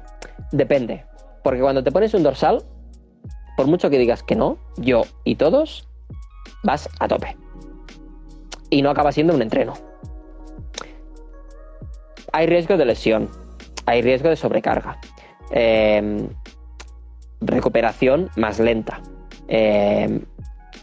depende. 0.53 1.05
Porque 1.43 1.61
cuando 1.61 1.83
te 1.83 1.91
pones 1.91 2.15
un 2.15 2.23
dorsal, 2.23 2.63
por 3.57 3.67
mucho 3.67 3.91
que 3.91 3.99
digas 3.99 4.23
que 4.23 4.37
no, 4.37 4.59
yo 4.77 5.03
y 5.25 5.35
todos, 5.35 5.89
vas 6.63 6.89
a 7.01 7.09
tope. 7.09 7.37
Y 8.71 8.83
no 8.83 8.91
acaba 8.91 9.13
siendo 9.13 9.35
un 9.35 9.43
entreno. 9.43 9.75
Hay 12.33 12.47
riesgo 12.47 12.77
de 12.77 12.85
lesión, 12.85 13.29
hay 13.87 14.03
riesgo 14.03 14.29
de 14.29 14.37
sobrecarga, 14.37 14.99
em, 15.51 16.29
recuperación 17.41 18.31
más 18.37 18.59
lenta, 18.59 19.01
em, 19.49 20.23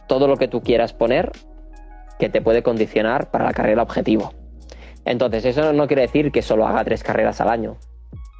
todo 0.07 0.27
lo 0.27 0.38
que 0.38 0.47
tú 0.47 0.61
quieras 0.61 0.93
poner 0.93 1.31
que 2.19 2.29
te 2.29 2.41
puede 2.41 2.61
condicionar 2.61 3.31
para 3.31 3.45
la 3.45 3.53
carrera 3.53 3.81
objetivo. 3.81 4.33
Entonces, 5.05 5.45
eso 5.45 5.73
no 5.73 5.88
quiere 5.88 6.03
decir 6.03 6.31
que 6.31 6.41
solo 6.41 6.67
haga 6.67 6.83
tres 6.83 7.03
carreras 7.03 7.41
al 7.41 7.49
año 7.49 7.77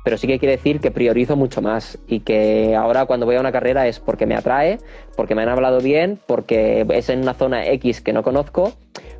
pero 0.04 0.18
sí 0.18 0.28
que 0.28 0.40
quiere 0.40 0.58
decir 0.58 0.80
que 0.80 0.92
priorizo 0.92 1.36
mucho 1.36 1.62
más 1.62 2.00
y 2.08 2.22
que 2.22 2.76
ahora 2.76 3.06
cuando 3.06 3.26
voy 3.26 3.36
a 3.36 3.40
una 3.40 3.52
carrera 3.52 3.88
es 3.88 4.00
porque 4.00 4.26
me 4.26 4.36
atrae, 4.36 4.80
porque 5.16 5.36
me 5.36 5.44
han 5.44 5.50
hablado 5.50 5.80
bien, 5.80 6.20
porque 6.26 6.86
es 6.90 7.10
en 7.10 7.22
una 7.22 7.34
zona 7.34 7.68
X 7.68 8.02
que 8.02 8.14
no 8.14 8.24
conozco, 8.24 8.74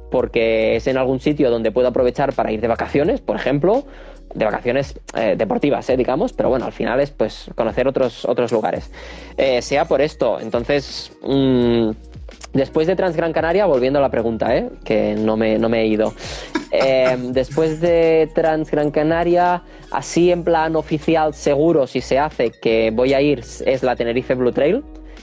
porque 0.10 0.76
es 0.76 0.88
en 0.88 0.98
algún 0.98 1.20
sitio 1.20 1.52
donde 1.52 1.72
puedo 1.72 1.88
aprovechar 1.88 2.34
para 2.34 2.52
ir 2.52 2.62
de 2.62 2.68
vacaciones, 2.68 3.22
por 3.22 3.36
ejemplo, 3.36 3.86
de 4.34 4.46
vacaciones 4.46 5.00
eh, 5.16 5.36
deportivas, 5.38 5.90
eh, 5.90 5.98
digamos, 5.98 6.34
pero 6.34 6.50
bueno, 6.50 6.66
al 6.66 6.72
final 6.72 7.00
es 7.00 7.12
pues 7.12 7.50
conocer 7.56 7.88
otros, 7.88 8.26
otros 8.26 8.52
lugares. 8.52 8.92
Eh, 9.38 9.62
sea 9.62 9.86
por 9.86 10.02
esto, 10.02 10.40
entonces... 10.40 11.12
Mm, 11.24 11.92
después 12.54 12.86
de 12.86 12.98
Transgran 12.98 13.32
Canaria, 13.32 13.66
volviendo 13.66 14.00
a 14.00 14.02
la 14.02 14.10
pregunta, 14.10 14.56
¿eh? 14.56 14.70
que 14.84 15.16
no 15.16 15.38
me, 15.38 15.58
no 15.58 15.70
me 15.70 15.82
he 15.82 15.88
ido. 15.88 16.14
después 17.32 17.80
de 17.80 18.30
Transgran 18.34 18.92
Canaria, 18.92 19.64
Así 19.92 20.32
en 20.32 20.44
plan 20.44 20.78
oficial 20.78 21.34
seguro, 21.34 21.86
si 21.86 22.00
se 22.00 22.18
hace, 22.18 22.50
que 22.50 22.92
voy 22.92 23.14
a 23.14 23.20
ir, 23.20 23.40
es 23.40 23.84
la 23.84 23.96
Tenerife 23.98 24.34
Blue 24.36 24.54
Trail 24.54 24.82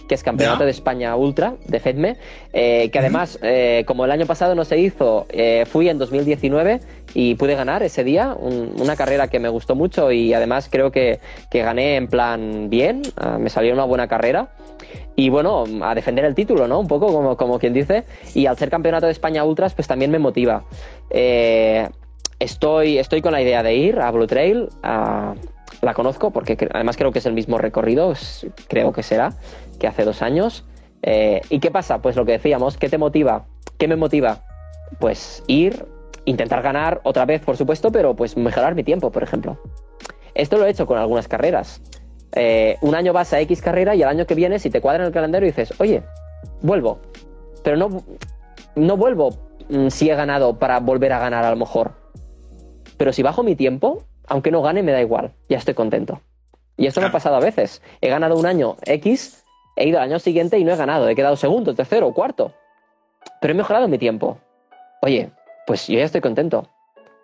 que 0.08 0.14
es 0.14 0.24
Campeonato 0.24 0.64
de 0.64 0.70
España 0.70 1.14
Ultra 1.14 1.54
de 1.66 1.78
FEDME, 1.78 2.16
eh, 2.52 2.90
que 2.90 2.98
además, 2.98 3.38
eh, 3.42 3.84
como 3.86 4.04
el 4.04 4.10
año 4.10 4.26
pasado 4.26 4.54
no 4.54 4.64
se 4.64 4.78
hizo, 4.78 5.26
eh, 5.28 5.64
fui 5.70 5.88
en 5.88 5.98
2019 5.98 6.80
y 7.14 7.34
pude 7.36 7.54
ganar 7.54 7.82
ese 7.82 8.02
día, 8.02 8.34
una 8.34 8.96
carrera 8.96 9.28
que 9.28 9.38
me 9.38 9.48
gustó 9.48 9.74
mucho 9.74 10.10
y 10.10 10.32
además 10.32 10.68
creo 10.70 10.90
que, 10.90 11.20
que 11.50 11.62
gané 11.62 11.96
en 11.96 12.08
plan 12.08 12.70
bien, 12.70 13.02
ah, 13.16 13.38
me 13.38 13.50
salió 13.50 13.72
una 13.72 13.84
buena 13.84 14.08
carrera. 14.08 14.48
Y 15.14 15.30
bueno, 15.30 15.64
a 15.82 15.94
defender 15.94 16.24
el 16.24 16.34
título, 16.34 16.68
¿no? 16.68 16.78
Un 16.78 16.86
poco 16.86 17.12
como, 17.12 17.36
como 17.36 17.58
quien 17.58 17.74
dice. 17.74 18.04
Y 18.34 18.46
al 18.46 18.56
ser 18.56 18.70
campeonato 18.70 19.06
de 19.06 19.12
España 19.12 19.42
Ultras, 19.44 19.74
pues 19.74 19.88
también 19.88 20.12
me 20.12 20.20
motiva. 20.20 20.64
Estoy, 22.38 22.98
estoy 22.98 23.20
con 23.20 23.32
la 23.32 23.42
idea 23.42 23.64
de 23.64 23.74
ir 23.74 23.98
a 23.98 24.10
Blue 24.12 24.28
Trail. 24.28 24.68
la 24.82 25.94
conozco 25.94 26.30
porque 26.30 26.56
además 26.72 26.96
creo 26.96 27.10
que 27.10 27.18
es 27.18 27.26
el 27.26 27.32
mismo 27.32 27.58
recorrido, 27.58 28.14
creo 28.68 28.92
que 28.92 29.02
será, 29.02 29.34
que 29.78 29.86
hace 29.86 30.04
dos 30.04 30.22
años. 30.22 30.64
Eh, 31.02 31.40
¿Y 31.48 31.60
qué 31.60 31.70
pasa? 31.70 32.02
Pues 32.02 32.16
lo 32.16 32.24
que 32.24 32.32
decíamos, 32.32 32.76
¿qué 32.76 32.88
te 32.88 32.98
motiva? 32.98 33.46
¿Qué 33.78 33.88
me 33.88 33.96
motiva? 33.96 34.44
Pues 34.98 35.42
ir, 35.46 35.86
intentar 36.24 36.62
ganar 36.62 37.00
otra 37.04 37.24
vez, 37.24 37.40
por 37.40 37.56
supuesto, 37.56 37.92
pero 37.92 38.14
pues 38.14 38.36
mejorar 38.36 38.74
mi 38.74 38.84
tiempo, 38.84 39.10
por 39.10 39.22
ejemplo. 39.22 39.58
Esto 40.34 40.58
lo 40.58 40.66
he 40.66 40.70
hecho 40.70 40.86
con 40.86 40.98
algunas 40.98 41.28
carreras. 41.28 41.80
Eh, 42.32 42.76
un 42.82 42.94
año 42.94 43.12
vas 43.12 43.32
a 43.32 43.40
X 43.40 43.62
carrera 43.62 43.94
y 43.94 44.02
el 44.02 44.08
año 44.08 44.26
que 44.26 44.34
viene, 44.34 44.58
si 44.58 44.70
te 44.70 44.80
cuadra 44.80 45.02
en 45.02 45.08
el 45.08 45.12
calendario, 45.12 45.46
dices, 45.46 45.72
oye, 45.80 46.02
vuelvo. 46.62 47.00
Pero 47.64 47.76
no, 47.76 48.02
no 48.76 48.96
vuelvo 48.96 49.30
mm, 49.68 49.88
si 49.88 50.10
he 50.10 50.14
ganado 50.14 50.58
para 50.58 50.80
volver 50.80 51.12
a 51.12 51.18
ganar 51.18 51.44
a 51.44 51.50
lo 51.50 51.56
mejor. 51.56 51.92
Pero 52.96 53.12
si 53.12 53.22
bajo 53.22 53.42
mi 53.42 53.56
tiempo, 53.56 54.04
aunque 54.26 54.50
no 54.50 54.62
gane, 54.62 54.82
me 54.82 54.92
da 54.92 55.00
igual. 55.00 55.32
Ya 55.48 55.58
estoy 55.58 55.74
contento. 55.74 56.20
Y 56.76 56.86
esto 56.86 57.00
me 57.00 57.08
ha 57.08 57.12
pasado 57.12 57.36
a 57.36 57.40
veces. 57.40 57.82
He 58.00 58.08
ganado 58.08 58.36
un 58.36 58.46
año 58.46 58.76
X, 58.84 59.44
he 59.78 59.88
ido 59.88 59.98
al 59.98 60.04
año 60.04 60.18
siguiente 60.18 60.58
y 60.58 60.64
no 60.64 60.72
he 60.72 60.76
ganado. 60.76 61.08
He 61.08 61.14
quedado 61.14 61.36
segundo, 61.36 61.74
tercero, 61.74 62.12
cuarto. 62.12 62.52
Pero 63.40 63.52
he 63.52 63.56
mejorado 63.56 63.88
mi 63.88 63.98
tiempo. 63.98 64.38
Oye, 65.02 65.30
pues 65.66 65.86
yo 65.86 65.98
ya 65.98 66.04
estoy 66.04 66.20
contento. 66.20 66.68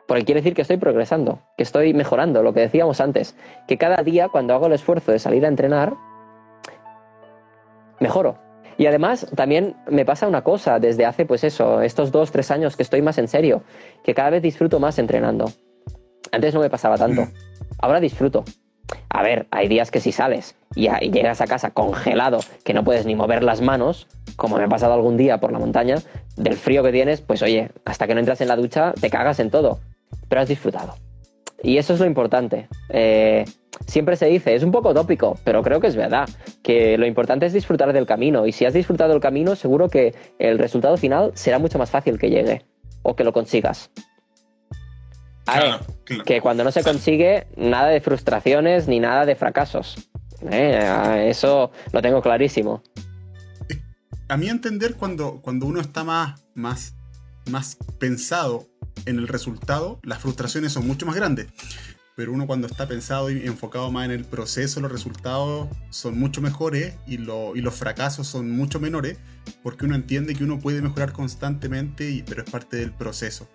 Porque 0.07 0.25
quiere 0.25 0.41
decir 0.41 0.55
que 0.55 0.63
estoy 0.63 0.77
progresando, 0.77 1.41
que 1.57 1.63
estoy 1.63 1.95
mejorando, 1.95 2.43
lo 2.43 2.53
que 2.53 2.61
decíamos 2.61 3.01
antes. 3.01 3.37
Que 3.67 3.79
cada 3.79 4.03
día, 4.03 4.29
cuando 4.29 4.55
hago 4.55 4.67
el 4.67 4.75
esfuerzo 4.75 5.13
de 5.13 5.19
salir 5.19 5.45
a 5.45 5.49
entrenar, 5.49 5.95
mejoro. 8.01 8.39
Y 8.77 8.87
además 8.87 9.27
también 9.35 9.77
me 9.89 10.05
pasa 10.05 10.29
una 10.29 10.43
cosa 10.43 10.79
desde 10.79 11.07
hace, 11.07 11.27
pues 11.27 11.43
eso, 11.43 11.81
estos 11.81 12.13
dos, 12.13 12.33
tres 12.33 12.51
años 12.51 12.77
que 12.77 12.83
estoy 12.83 13.03
más 13.03 13.19
en 13.19 13.29
serio, 13.29 13.63
que 14.03 14.15
cada 14.15 14.31
vez 14.31 14.43
disfruto 14.43 14.79
más 14.79 14.99
entrenando. 14.99 15.51
Antes 16.33 16.55
no 16.55 16.61
me 16.61 16.71
pasaba 16.71 16.99
tanto, 16.99 17.23
mm. 17.23 17.33
ahora 17.81 18.01
disfruto. 18.01 18.45
A 19.09 19.23
ver, 19.23 19.47
hay 19.51 19.69
días 19.69 19.91
que 19.91 20.01
si 20.01 20.13
sales 20.13 20.57
y, 20.75 20.89
llegas 21.11 21.41
a 21.41 21.47
casa 21.47 21.71
congelado, 21.71 22.41
que 22.65 22.75
no 22.75 22.85
puedes 22.85 23.07
ni 23.07 23.15
mover 23.15 23.45
las 23.45 23.61
manos, 23.61 24.09
como 24.37 24.57
me 24.57 24.65
ha 24.65 24.69
pasado 24.69 24.95
algún 24.95 25.17
día 25.17 25.39
por 25.39 25.53
la 25.53 25.59
montaña, 25.59 25.97
del 26.37 26.57
frío 26.57 26.83
que 26.83 26.93
tienes, 26.93 27.21
pues 27.21 27.43
oye, 27.43 27.71
hasta 27.85 28.07
que 28.07 28.15
no 28.15 28.21
entras 28.21 28.41
en 28.41 28.49
la 28.49 28.57
ducha 28.57 28.93
te 29.01 29.11
cagas 29.11 29.39
en 29.41 29.51
todo, 29.51 29.79
pero 30.29 30.41
has 30.41 30.49
disfrutado. 30.49 30.95
Y 31.63 31.79
eso 31.79 31.95
es 31.95 32.01
lo 32.01 32.07
importante. 32.07 32.69
Eh, 32.91 33.45
siempre 33.87 34.17
se 34.17 34.27
dice, 34.27 34.55
es 34.55 34.63
un 34.63 34.71
poco 34.71 34.93
tópico, 34.93 35.39
pero 35.45 35.63
creo 35.63 35.81
que 35.81 35.87
es 35.87 35.97
verdad, 35.97 36.29
que 36.63 36.99
lo 36.99 37.07
importante 37.07 37.47
es 37.47 37.53
disfrutar 37.53 37.93
del 37.93 38.07
camino 38.07 38.47
y 38.47 38.53
si 38.53 38.65
has 38.65 38.75
disfrutado 38.75 39.13
del 39.13 39.21
camino 39.21 39.57
seguro 39.57 39.89
que 39.89 40.15
el 40.39 40.59
resultado 40.59 40.97
final 40.97 41.33
será 41.35 41.59
mucho 41.59 41.79
más 41.79 41.91
fácil 41.91 42.19
que 42.19 42.31
llegue 42.31 42.63
o 43.03 43.17
que 43.17 43.25
lo 43.25 43.33
consigas. 43.33 43.91
Que 46.25 46.41
cuando 46.41 46.65
no 46.65 46.71
se 46.71 46.83
consigue, 46.83 47.47
nada 47.57 47.89
de 47.89 48.01
frustraciones 48.01 48.89
ni 48.89 49.01
nada 49.01 49.27
de 49.27 49.37
fracasos. 49.37 49.97
¿eh? 50.51 51.27
Eso 51.29 51.71
lo 51.93 52.03
tengo 52.03 52.23
clarísimo. 52.23 52.83
A 54.29 54.37
mí 54.37 54.49
entender 54.49 54.95
cuando, 54.95 55.41
cuando 55.43 55.67
uno 55.67 55.81
está 55.81 56.03
más, 56.03 56.43
más, 56.55 56.95
más 57.51 57.77
pensado 57.99 58.67
en 59.07 59.19
el 59.19 59.29
resultado, 59.29 60.01
las 60.03 60.19
frustraciones 60.21 60.73
son 60.73 60.87
mucho 60.87 61.05
más 61.05 61.15
grandes 61.15 61.49
pero 62.17 62.33
uno 62.33 62.47
cuando 62.47 62.67
está 62.67 62.87
pensado 62.87 63.31
y 63.31 63.47
enfocado 63.47 63.91
más 63.91 64.05
en 64.05 64.13
el 64.13 64.25
proceso, 64.25 64.81
los 64.81 64.93
resultados 64.93 65.69
son 65.91 66.19
mucho 66.19 66.41
mejores 66.41 66.95
y, 67.07 67.19
los 67.19 67.75
fracasos 67.75 68.27
son 68.27 68.51
mucho 68.51 68.79
menores, 68.79 69.19
porque 69.63 69.85
uno 69.85 69.97
entiende 69.97 70.35
que 70.35 70.45
uno 70.45 70.59
puede 70.59 70.81
mejorar 70.81 71.13
constantemente, 71.13 72.25
pero 72.27 72.43
es 72.45 72.51
parte 72.51 72.77
del 72.77 72.93
proceso. 72.93 73.49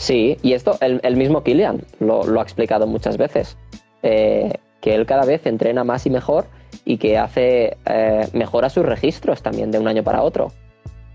Sí, 0.00 0.38
y 0.40 0.54
esto 0.54 0.78
el, 0.80 1.16
mismo 1.16 1.42
Kilian 1.44 1.82
lo, 1.98 2.22
ha 2.22 2.42
explicado 2.42 2.86
muchas 2.86 3.18
veces, 3.18 3.58
eh, 4.02 4.54
que 4.80 4.94
él 4.94 5.04
cada 5.04 5.26
vez 5.26 5.44
entrena 5.44 5.84
más 5.84 6.06
y 6.06 6.10
mejor 6.10 6.46
y 6.86 6.96
que 6.96 7.18
hace 7.18 7.76
eh, 7.84 8.26
mejora 8.32 8.70
sus 8.70 8.86
registros 8.86 9.42
también 9.42 9.70
de 9.70 9.78
un 9.78 9.86
año 9.86 10.02
para 10.02 10.22
otro. 10.22 10.52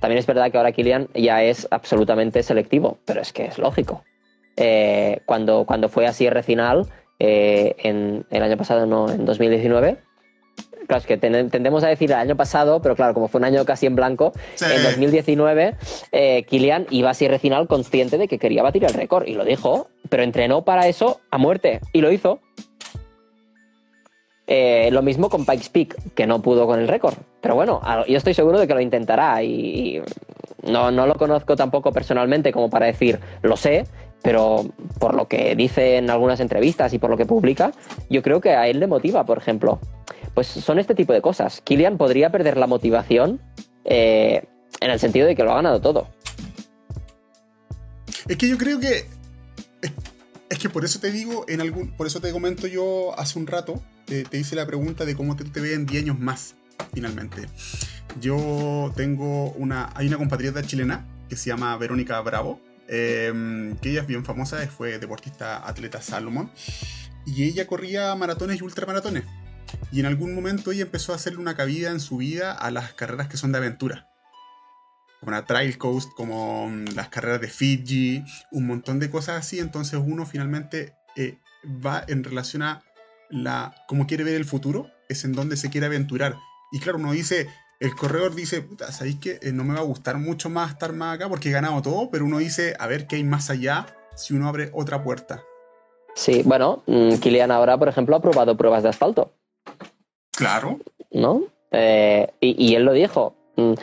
También 0.01 0.19
es 0.19 0.27
verdad 0.27 0.51
que 0.51 0.57
ahora 0.59 0.71
Kilian 0.71 1.07
ya 1.15 1.41
es 1.41 1.67
absolutamente 1.71 2.43
selectivo, 2.43 2.99
pero 3.05 3.21
es 3.21 3.33
que 3.33 3.45
es 3.45 3.57
lógico. 3.57 4.03
Eh, 4.55 5.19
cuando, 5.25 5.65
cuando 5.65 5.89
fue 5.89 6.05
a 6.05 6.13
cierre 6.13 6.43
final 6.43 6.85
eh, 7.17 7.75
en 7.79 8.23
el 8.29 8.43
año 8.43 8.55
pasado, 8.55 8.85
no, 8.85 9.09
en 9.09 9.25
2019. 9.25 9.97
Claro, 10.87 11.01
es 11.01 11.07
que 11.07 11.17
tendemos 11.17 11.83
a 11.83 11.87
decir 11.87 12.11
el 12.11 12.17
año 12.17 12.35
pasado, 12.35 12.81
pero 12.81 12.95
claro, 12.95 13.13
como 13.13 13.27
fue 13.27 13.39
un 13.39 13.45
año 13.45 13.65
casi 13.65 13.85
en 13.85 13.95
blanco, 13.95 14.33
en 14.61 14.83
2019 14.83 15.75
eh, 16.11 16.43
Kilian 16.43 16.85
iba 16.89 17.09
a 17.09 17.13
cierre 17.13 17.39
final 17.39 17.67
consciente 17.67 18.17
de 18.17 18.27
que 18.27 18.37
quería 18.37 18.63
batir 18.63 18.83
el 18.83 18.93
récord 18.93 19.27
y 19.27 19.33
lo 19.33 19.45
dijo, 19.45 19.89
pero 20.09 20.23
entrenó 20.23 20.63
para 20.63 20.87
eso 20.87 21.21
a 21.31 21.37
muerte 21.37 21.81
y 21.93 22.01
lo 22.01 22.11
hizo. 22.11 22.39
Eh, 24.47 24.89
lo 24.91 25.01
mismo 25.01 25.29
con 25.29 25.43
Pikes 25.43 25.69
Peak, 25.71 26.13
que 26.13 26.27
no 26.27 26.43
pudo 26.43 26.67
con 26.67 26.79
el 26.79 26.87
récord. 26.87 27.15
Pero 27.41 27.55
bueno, 27.55 27.81
yo 28.07 28.17
estoy 28.17 28.35
seguro 28.35 28.59
de 28.59 28.67
que 28.67 28.75
lo 28.75 28.81
intentará 28.81 29.41
y, 29.41 30.03
no, 30.65 30.91
no 30.91 31.07
lo 31.07 31.15
conozco 31.15 31.55
tampoco 31.55 31.91
personalmente 31.91 32.51
como 32.51 32.69
para 32.69 32.87
decir, 32.87 33.19
lo 33.41 33.55
sé, 33.55 33.85
pero 34.25 34.73
por 34.99 35.13
lo 35.13 35.27
que 35.27 35.55
dice 35.55 35.97
en 35.97 36.09
algunas 36.09 36.39
entrevistas 36.39 36.91
y 36.93 36.97
por 36.97 37.11
lo 37.11 37.15
que 37.15 37.27
publica, 37.27 37.71
yo 38.09 38.23
creo 38.23 38.41
que 38.41 38.55
a 38.55 38.67
él 38.67 38.79
le 38.79 38.87
motiva, 38.87 39.23
por 39.23 39.37
ejemplo. 39.37 39.79
Pues 40.33 40.47
son 40.47 40.79
este 40.79 40.95
tipo 40.95 41.13
de 41.13 41.21
cosas. 41.21 41.61
Kilian 41.61 41.99
podría 41.99 42.31
perder 42.31 42.57
la 42.57 42.65
motivación 42.65 43.39
eh, 43.85 44.43
en 44.81 44.89
el 44.89 44.99
sentido 44.99 45.27
de 45.27 45.35
que 45.35 45.43
lo 45.43 45.51
ha 45.51 45.55
ganado 45.57 45.79
todo. 45.79 46.07
Es 48.27 48.35
que 48.37 48.49
yo 48.49 48.57
creo 48.57 48.79
que. 48.79 49.05
Es, 50.49 50.57
que 50.57 50.69
por 50.69 50.85
eso 50.85 50.99
te 50.99 51.11
digo, 51.11 51.45
en 51.47 51.61
algún, 51.61 51.91
por 51.91 52.07
eso 52.07 52.19
te 52.19 52.31
comento 52.31 52.65
yo 52.65 53.17
hace 53.19 53.37
un 53.37 53.45
rato, 53.45 53.79
te, 54.05 54.25
hice 54.35 54.55
la 54.55 54.65
pregunta 54.65 55.05
de 55.05 55.15
cómo 55.15 55.35
te, 55.35 55.43
te 55.43 55.73
en 55.75 55.85
10 55.85 56.03
años 56.03 56.19
más, 56.19 56.55
finalmente. 56.95 57.45
Yo 58.19 58.91
tengo 58.95 59.51
una. 59.51 59.91
Hay 59.93 60.07
una 60.07 60.17
compatriota 60.17 60.63
chilena 60.63 61.05
que 61.29 61.35
se 61.35 61.49
llama 61.49 61.77
Verónica 61.77 62.19
Bravo, 62.21 62.59
em, 62.87 63.75
que 63.77 63.91
ella 63.91 64.01
es 64.01 64.07
bien 64.07 64.25
famosa, 64.25 64.65
fue 64.67 64.99
deportista 64.99 65.67
atleta 65.67 66.01
Salomón, 66.01 66.51
y 67.25 67.43
ella 67.43 67.67
corría 67.67 68.13
maratones 68.15 68.59
y 68.59 68.63
ultramaratones. 68.63 69.23
Y 69.91 69.99
en 69.99 70.05
algún 70.05 70.35
momento 70.35 70.71
ella 70.71 70.83
empezó 70.83 71.11
a 71.11 71.15
hacerle 71.15 71.39
una 71.39 71.55
cabida 71.55 71.91
en 71.91 71.99
su 71.99 72.17
vida 72.17 72.51
a 72.51 72.71
las 72.71 72.93
carreras 72.93 73.27
que 73.27 73.37
son 73.37 73.51
de 73.51 73.57
aventura. 73.57 74.09
Como 75.19 75.31
la 75.31 75.45
Trail 75.45 75.77
Coast, 75.77 76.09
como 76.15 76.69
mm, 76.69 76.95
las 76.95 77.09
carreras 77.09 77.41
de 77.41 77.47
Fiji, 77.47 78.23
un 78.51 78.67
montón 78.67 78.99
de 78.99 79.09
cosas 79.09 79.39
así. 79.39 79.59
Entonces 79.59 79.99
uno 80.03 80.25
finalmente 80.25 80.93
eh, 81.15 81.39
va 81.65 82.03
en 82.07 82.23
relación 82.23 82.61
a 82.61 82.83
la 83.29 83.75
cómo 83.87 84.05
quiere 84.07 84.23
ver 84.23 84.35
el 84.35 84.45
futuro, 84.45 84.89
es 85.09 85.25
en 85.25 85.33
donde 85.33 85.57
se 85.57 85.69
quiere 85.69 85.87
aventurar. 85.87 86.37
Y 86.71 86.79
claro, 86.79 86.99
uno 86.99 87.11
dice, 87.11 87.47
el 87.79 87.95
corredor 87.95 88.35
dice, 88.35 88.61
puta, 88.61 88.91
¿sabéis 88.91 89.17
que 89.19 89.39
eh, 89.41 89.51
no 89.51 89.63
me 89.63 89.73
va 89.73 89.81
a 89.81 89.83
gustar 89.83 90.17
mucho 90.17 90.49
más 90.49 90.71
estar 90.71 90.93
más 90.93 91.15
acá 91.15 91.27
porque 91.27 91.49
he 91.49 91.51
ganado 91.51 91.81
todo? 91.81 92.09
Pero 92.09 92.25
uno 92.25 92.37
dice, 92.37 92.75
a 92.79 92.87
ver 92.87 93.07
qué 93.07 93.17
hay 93.17 93.23
más 93.23 93.49
allá 93.49 93.85
si 94.15 94.33
uno 94.33 94.47
abre 94.47 94.69
otra 94.73 95.03
puerta. 95.03 95.43
Sí, 96.15 96.43
bueno, 96.45 96.83
mm, 96.85 97.15
Kilian 97.15 97.51
ahora, 97.51 97.77
por 97.77 97.89
ejemplo, 97.89 98.15
ha 98.15 98.21
probado 98.21 98.55
pruebas 98.55 98.83
de 98.83 98.89
asfalto. 98.89 99.33
Claro. 100.31 100.79
¿No? 101.11 101.43
Eh, 101.71 102.27
y, 102.39 102.75
él 102.75 102.85
lo 102.85 102.93
dijo. 102.93 103.35
Mm, 103.57 103.73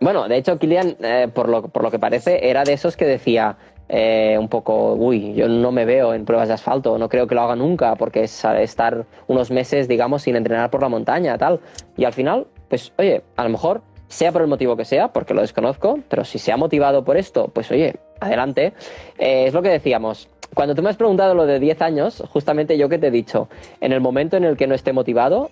bueno, 0.00 0.26
de 0.28 0.38
hecho, 0.38 0.58
Kilian, 0.58 0.96
eh, 1.00 1.28
por, 1.32 1.50
lo, 1.50 1.68
por 1.68 1.82
lo 1.82 1.90
que 1.90 1.98
parece, 1.98 2.48
era 2.48 2.64
de 2.64 2.72
esos 2.72 2.96
que 2.96 3.04
decía, 3.04 3.58
un 3.88 4.48
poco, 4.48 4.94
uy, 4.94 5.34
yo 5.34 5.48
no 5.48 5.70
me 5.70 5.84
veo 5.84 6.12
en 6.14 6.24
pruebas 6.24 6.48
de 6.48 6.54
asfalto, 6.54 6.98
no 6.98 7.08
creo 7.08 7.26
que 7.26 7.34
lo 7.34 7.42
haga 7.42 7.54
nunca, 7.54 7.94
porque 7.96 8.24
es 8.24 8.44
estar 8.44 9.06
unos 9.28 9.50
meses, 9.50 9.86
digamos, 9.86 10.22
sin 10.22 10.34
entrenar 10.34 10.70
por 10.70 10.80
la 10.80 10.88
montaña, 10.88 11.38
tal. 11.38 11.60
Y 11.96 12.04
al 12.04 12.12
final 12.12 12.46
pues 12.68 12.92
oye, 12.98 13.22
a 13.36 13.44
lo 13.44 13.50
mejor 13.50 13.82
sea 14.08 14.32
por 14.32 14.42
el 14.42 14.48
motivo 14.48 14.76
que 14.76 14.84
sea, 14.84 15.08
porque 15.08 15.34
lo 15.34 15.40
desconozco, 15.40 15.98
pero 16.08 16.24
si 16.24 16.38
se 16.38 16.52
ha 16.52 16.56
motivado 16.56 17.04
por 17.04 17.16
esto, 17.16 17.48
pues 17.48 17.70
oye, 17.70 17.96
adelante. 18.20 18.72
Eh, 19.18 19.46
es 19.46 19.54
lo 19.54 19.62
que 19.62 19.68
decíamos. 19.68 20.28
Cuando 20.54 20.74
tú 20.74 20.82
me 20.82 20.90
has 20.90 20.96
preguntado 20.96 21.34
lo 21.34 21.46
de 21.46 21.58
10 21.58 21.82
años, 21.82 22.22
justamente 22.30 22.78
yo 22.78 22.88
que 22.88 22.98
te 22.98 23.08
he 23.08 23.10
dicho, 23.10 23.48
en 23.80 23.92
el 23.92 24.00
momento 24.00 24.36
en 24.36 24.44
el 24.44 24.56
que 24.56 24.66
no 24.66 24.74
esté 24.74 24.92
motivado, 24.92 25.50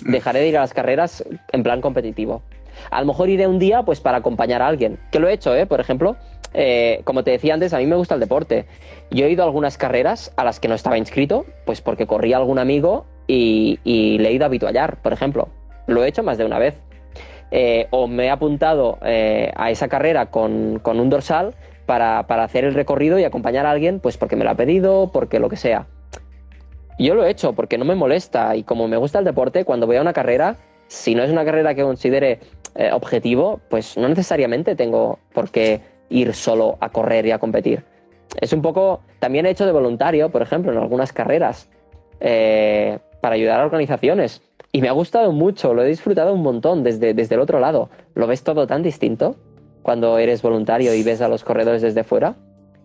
dejaré 0.00 0.40
de 0.40 0.48
ir 0.48 0.56
a 0.56 0.60
las 0.60 0.72
carreras 0.72 1.24
en 1.52 1.62
plan 1.62 1.80
competitivo. 1.80 2.42
A 2.90 3.00
lo 3.00 3.06
mejor 3.06 3.28
iré 3.28 3.46
un 3.46 3.58
día 3.58 3.82
pues 3.82 4.00
para 4.00 4.18
acompañar 4.18 4.62
a 4.62 4.68
alguien, 4.68 4.98
que 5.10 5.18
lo 5.18 5.28
he 5.28 5.34
hecho, 5.34 5.54
¿eh? 5.54 5.66
Por 5.66 5.80
ejemplo, 5.80 6.16
eh, 6.54 7.02
como 7.04 7.24
te 7.24 7.32
decía 7.32 7.54
antes, 7.54 7.74
a 7.74 7.78
mí 7.78 7.86
me 7.86 7.96
gusta 7.96 8.14
el 8.14 8.20
deporte. 8.20 8.66
Yo 9.10 9.26
he 9.26 9.30
ido 9.30 9.42
a 9.42 9.46
algunas 9.46 9.76
carreras 9.76 10.32
a 10.36 10.44
las 10.44 10.60
que 10.60 10.68
no 10.68 10.74
estaba 10.74 10.96
inscrito, 10.96 11.44
pues 11.66 11.80
porque 11.80 12.06
corría 12.06 12.38
algún 12.38 12.58
amigo 12.58 13.04
y, 13.26 13.78
y 13.84 14.18
le 14.18 14.30
he 14.30 14.32
ido 14.32 14.44
a 14.44 14.46
habituallar, 14.46 15.02
por 15.02 15.12
ejemplo. 15.12 15.48
Lo 15.86 16.04
he 16.04 16.08
hecho 16.08 16.22
más 16.22 16.38
de 16.38 16.44
una 16.44 16.58
vez. 16.58 16.76
Eh, 17.54 17.86
o 17.90 18.06
me 18.06 18.24
he 18.24 18.30
apuntado 18.30 18.98
eh, 19.02 19.52
a 19.56 19.70
esa 19.70 19.86
carrera 19.86 20.30
con, 20.30 20.80
un 20.82 21.10
dorsal 21.10 21.54
para, 21.84 22.20
hacer 22.20 22.64
el 22.64 22.72
recorrido 22.72 23.18
y 23.18 23.24
acompañar 23.24 23.66
a 23.66 23.70
alguien, 23.70 24.00
pues 24.00 24.16
porque 24.16 24.36
me 24.36 24.44
lo 24.44 24.50
ha 24.50 24.54
pedido, 24.54 25.10
porque 25.12 25.38
lo 25.38 25.50
que 25.50 25.56
sea. 25.56 25.86
Yo 26.98 27.14
lo 27.14 27.26
he 27.26 27.30
hecho 27.30 27.52
porque 27.52 27.76
no 27.76 27.84
me 27.84 27.94
molesta 27.94 28.56
y 28.56 28.62
como 28.62 28.88
me 28.88 28.96
gusta 28.96 29.18
el 29.18 29.26
deporte, 29.26 29.66
cuando 29.66 29.86
voy 29.86 29.96
a 29.96 30.00
una 30.00 30.14
carrera, 30.14 30.56
si 30.88 31.14
no 31.14 31.22
es 31.22 31.30
una 31.30 31.44
carrera 31.44 31.74
que 31.74 31.82
considere 31.82 32.40
eh, 32.74 32.90
objetivo, 32.90 33.60
pues 33.68 33.98
no 33.98 34.08
necesariamente 34.08 34.74
tengo 34.74 35.18
por 35.34 35.50
qué 35.50 35.82
ir 36.08 36.32
solo 36.32 36.78
a 36.80 36.88
correr 36.88 37.26
y 37.26 37.32
a 37.32 37.38
competir. 37.38 37.84
Es 38.40 38.54
un 38.54 38.62
poco, 38.62 39.02
también 39.18 39.44
he 39.44 39.50
hecho 39.50 39.66
de 39.66 39.72
voluntario, 39.72 40.30
por 40.30 40.40
ejemplo, 40.40 40.72
en 40.72 40.78
algunas 40.78 41.12
carreras, 41.12 41.68
para 42.18 43.34
ayudar 43.34 43.60
a 43.60 43.64
organizaciones. 43.64 44.40
Y 44.72 44.80
me 44.80 44.88
ha 44.88 44.92
gustado 44.92 45.32
mucho, 45.32 45.74
lo 45.74 45.82
he 45.82 45.88
disfrutado 45.88 46.32
un 46.32 46.42
montón 46.42 46.82
desde, 46.82 47.12
desde 47.12 47.34
el 47.34 47.42
otro 47.42 47.60
lado. 47.60 47.90
¿Lo 48.14 48.26
ves 48.26 48.42
todo 48.42 48.66
tan 48.66 48.82
distinto 48.82 49.36
cuando 49.82 50.16
eres 50.16 50.40
voluntario 50.40 50.94
y 50.94 51.02
ves 51.02 51.20
a 51.20 51.28
los 51.28 51.44
corredores 51.44 51.82
desde 51.82 52.04
fuera? 52.04 52.36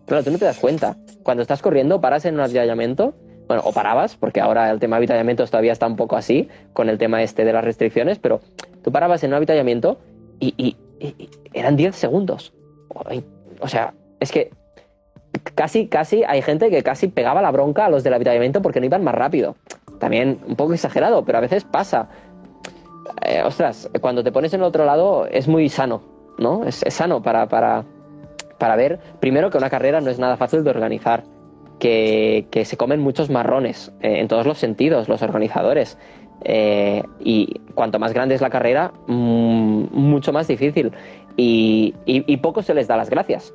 Claro, 0.04 0.22
tú 0.22 0.30
no 0.30 0.38
te 0.38 0.44
das 0.44 0.58
cuenta. 0.58 0.96
Cuando 1.22 1.42
estás 1.42 1.62
corriendo, 1.62 2.00
paras 2.00 2.26
en 2.26 2.34
un 2.34 2.40
avituallamiento, 2.40 3.14
bueno, 3.46 3.62
o 3.64 3.72
parabas, 3.72 4.16
porque 4.16 4.40
ahora 4.40 4.70
el 4.70 4.78
tema 4.78 4.96
de 4.96 4.98
avituallamientos 4.98 5.50
todavía 5.50 5.72
está 5.72 5.86
un 5.86 5.96
poco 5.96 6.16
así, 6.16 6.48
con 6.74 6.90
el 6.90 6.98
tema 6.98 7.22
este 7.22 7.46
de 7.46 7.54
las 7.54 7.64
restricciones, 7.64 8.18
pero 8.18 8.40
tú 8.82 8.92
parabas 8.92 9.24
en 9.24 9.30
un 9.30 9.36
avituallamiento 9.36 9.98
y, 10.38 10.54
y, 10.58 10.76
eran 11.54 11.76
10 11.76 11.96
segundos. 11.96 12.52
O 13.60 13.68
sea, 13.68 13.94
es 14.20 14.30
que 14.30 14.50
casi, 15.54 15.88
casi 15.88 16.24
hay 16.24 16.42
gente 16.42 16.70
que 16.70 16.82
casi 16.82 17.08
pegaba 17.08 17.42
la 17.42 17.50
bronca 17.50 17.86
a 17.86 17.90
los 17.90 18.04
del 18.04 18.14
avituallamiento 18.14 18.62
porque 18.62 18.80
no 18.80 18.86
iban 18.86 19.04
más 19.04 19.14
rápido. 19.14 19.56
También 19.98 20.38
un 20.46 20.56
poco 20.56 20.74
exagerado, 20.74 21.24
pero 21.24 21.38
a 21.38 21.40
veces 21.40 21.64
pasa. 21.64 22.08
Eh, 23.22 23.42
ostras, 23.44 23.90
cuando 24.00 24.22
te 24.22 24.32
pones 24.32 24.52
en 24.54 24.60
el 24.60 24.66
otro 24.66 24.84
lado 24.84 25.26
es 25.26 25.48
muy 25.48 25.68
sano, 25.68 26.02
¿no? 26.38 26.64
Es, 26.64 26.84
sano 26.88 27.22
para, 27.22 27.48
para, 27.48 27.84
para, 28.58 28.76
ver, 28.76 29.00
primero, 29.20 29.50
que 29.50 29.58
una 29.58 29.70
carrera 29.70 30.00
no 30.00 30.10
es 30.10 30.18
nada 30.18 30.36
fácil 30.36 30.62
de 30.62 30.70
organizar, 30.70 31.24
que, 31.78 32.46
que 32.50 32.64
se 32.64 32.76
comen 32.76 33.00
muchos 33.00 33.30
marrones 33.30 33.92
eh, 34.00 34.20
en 34.20 34.28
todos 34.28 34.46
los 34.46 34.58
sentidos, 34.58 35.08
los 35.08 35.22
organizadores. 35.22 35.98
Eh, 36.44 37.02
y 37.18 37.60
cuanto 37.74 37.98
más 37.98 38.12
grande 38.12 38.36
es 38.36 38.40
la 38.40 38.50
carrera, 38.50 38.92
mm, 39.06 39.86
mucho 39.90 40.32
más 40.32 40.46
difícil. 40.46 40.92
Y, 41.36 41.94
y 42.04 42.36
poco 42.38 42.62
se 42.62 42.74
les 42.74 42.88
da 42.88 42.96
las 42.96 43.10
gracias 43.10 43.54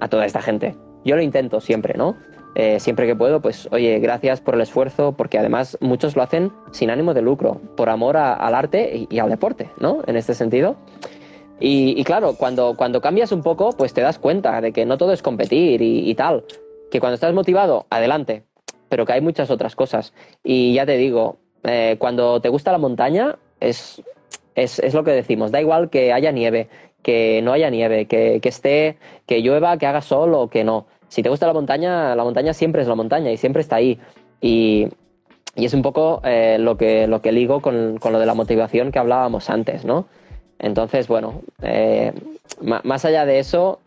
a 0.00 0.08
toda 0.08 0.26
esta 0.26 0.42
gente. 0.42 0.74
Yo 1.04 1.16
lo 1.16 1.22
intento 1.22 1.60
siempre, 1.60 1.94
¿no? 1.96 2.16
Eh, 2.54 2.80
siempre 2.80 3.06
que 3.06 3.16
puedo, 3.16 3.40
pues 3.40 3.66
oye, 3.72 3.98
gracias 3.98 4.40
por 4.40 4.54
el 4.54 4.60
esfuerzo, 4.60 5.12
porque 5.12 5.38
además 5.38 5.78
muchos 5.80 6.16
lo 6.16 6.22
hacen 6.22 6.52
sin 6.70 6.90
ánimo 6.90 7.14
de 7.14 7.22
lucro, 7.22 7.60
por 7.76 7.88
amor 7.88 8.18
al 8.18 8.54
arte 8.54 9.06
y, 9.08 9.18
al 9.18 9.30
deporte, 9.30 9.70
¿no? 9.78 10.02
En 10.06 10.16
este 10.16 10.34
sentido. 10.34 10.76
Y, 11.64 12.02
claro, 12.04 12.34
cuando, 12.34 12.74
cuando 12.76 13.00
cambias 13.00 13.30
un 13.30 13.42
poco, 13.42 13.70
pues 13.70 13.94
te 13.94 14.00
das 14.00 14.18
cuenta 14.18 14.60
de 14.60 14.72
que 14.72 14.84
no 14.84 14.98
todo 14.98 15.12
es 15.12 15.22
competir 15.22 15.80
y, 15.80 16.14
tal. 16.16 16.44
Que 16.90 16.98
cuando 16.98 17.14
estás 17.14 17.32
motivado, 17.32 17.86
adelante, 17.88 18.42
pero 18.88 19.06
que 19.06 19.12
hay 19.12 19.20
muchas 19.20 19.48
otras 19.48 19.76
cosas. 19.76 20.12
Y 20.42 20.74
ya 20.74 20.84
te 20.84 20.96
digo, 20.96 21.36
eh, 21.62 21.96
cuando 22.00 22.40
te 22.40 22.48
gusta 22.48 22.72
la 22.72 22.78
montaña, 22.78 23.38
es, 23.60 24.02
es, 24.56 24.80
es, 24.80 24.92
lo 24.92 25.04
que 25.04 25.12
decimos, 25.12 25.52
da 25.52 25.60
igual 25.60 25.88
que 25.88 26.12
haya 26.12 26.32
nieve, 26.32 26.68
que 27.02 27.40
no 27.42 27.52
haya 27.52 27.70
nieve, 27.70 28.06
que, 28.06 28.40
que 28.40 28.48
esté, 28.48 28.96
que 29.26 29.40
llueva, 29.40 29.76
que 29.76 29.86
haga 29.86 30.00
sol 30.00 30.34
o 30.34 30.48
que 30.48 30.64
no 30.64 30.86
si 31.12 31.22
te 31.22 31.28
gusta 31.28 31.46
la 31.46 31.52
montaña, 31.52 32.16
la 32.16 32.24
montaña 32.24 32.54
siempre 32.54 32.80
es 32.80 32.88
la 32.88 32.94
montaña 32.94 33.30
y 33.30 33.36
siempre 33.36 33.60
está 33.60 33.76
ahí. 33.76 33.98
Y, 34.40 34.88
es 35.56 35.74
un 35.74 35.82
poco 35.82 36.22
eh, 36.24 36.56
lo, 36.58 36.78
que, 36.78 37.06
lo 37.06 37.20
que 37.20 37.32
ligo 37.32 37.60
con, 37.60 38.00
lo 38.02 38.18
de 38.18 38.24
la 38.24 38.32
motivación 38.32 38.90
que 38.90 38.98
hablábamos 38.98 39.50
antes, 39.50 39.84
¿no? 39.84 40.06
Entonces, 40.58 41.08
bueno, 41.08 41.42
eh, 41.60 42.14
más 42.62 43.04
allá 43.04 43.26
de 43.26 43.40
eso, 43.40 43.80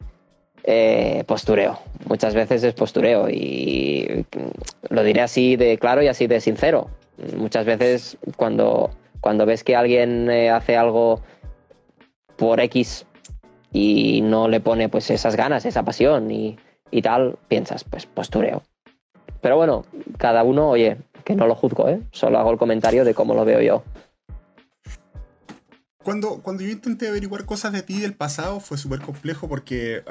eh, 0.66 1.24
postureo. 1.26 1.80
Muchas 2.08 2.36
veces 2.36 2.64
es 2.64 2.76
postureo 2.76 3.28
y 3.28 4.24
lo 4.90 5.02
diré 5.02 5.22
así 5.22 5.56
de 5.56 5.80
claro 5.80 6.04
y 6.04 6.08
así 6.08 6.28
de 6.28 6.40
sincero. 6.40 6.92
Muchas 7.36 7.66
veces 7.66 8.20
cuando, 8.36 8.92
cuando 9.20 9.48
ves 9.48 9.64
que 9.64 9.76
alguien 9.76 10.30
hace 10.30 10.78
algo 10.78 11.22
por 12.38 12.60
X 12.60 13.06
y 13.72 14.22
no 14.22 14.48
le 14.48 14.60
pone 14.60 14.90
pues 14.90 15.10
esas 15.10 15.36
ganas, 15.36 15.66
esa 15.66 15.84
pasión 15.84 16.32
y, 16.32 16.58
y 16.92 17.02
tal, 17.02 17.38
piensas, 17.48 17.84
pues 17.84 18.06
postureo. 18.06 18.64
Pero 19.42 19.58
bueno, 19.58 19.86
cada 20.18 20.44
uno, 20.44 20.70
oye, 20.70 20.98
que 21.24 21.36
no 21.36 21.48
lo 21.48 21.56
juzgo, 21.56 21.90
¿eh? 21.90 22.02
Solo 22.12 22.38
hago 22.40 22.52
el 22.52 22.58
comentario 22.58 23.04
de 23.04 23.14
cómo 23.14 23.36
lo 23.36 23.44
veo 23.46 23.62
yo. 23.62 23.84
Cuando, 26.04 26.42
cuando 26.42 26.64
yo 26.64 26.70
intenté 26.70 27.08
averiguar 27.08 27.46
cosas 27.46 27.74
de 27.74 27.82
ti 27.82 28.00
del 28.00 28.14
pasado 28.14 28.60
fue 28.60 28.78
súper 28.78 29.02
complejo 29.02 29.50
porque 29.50 30.04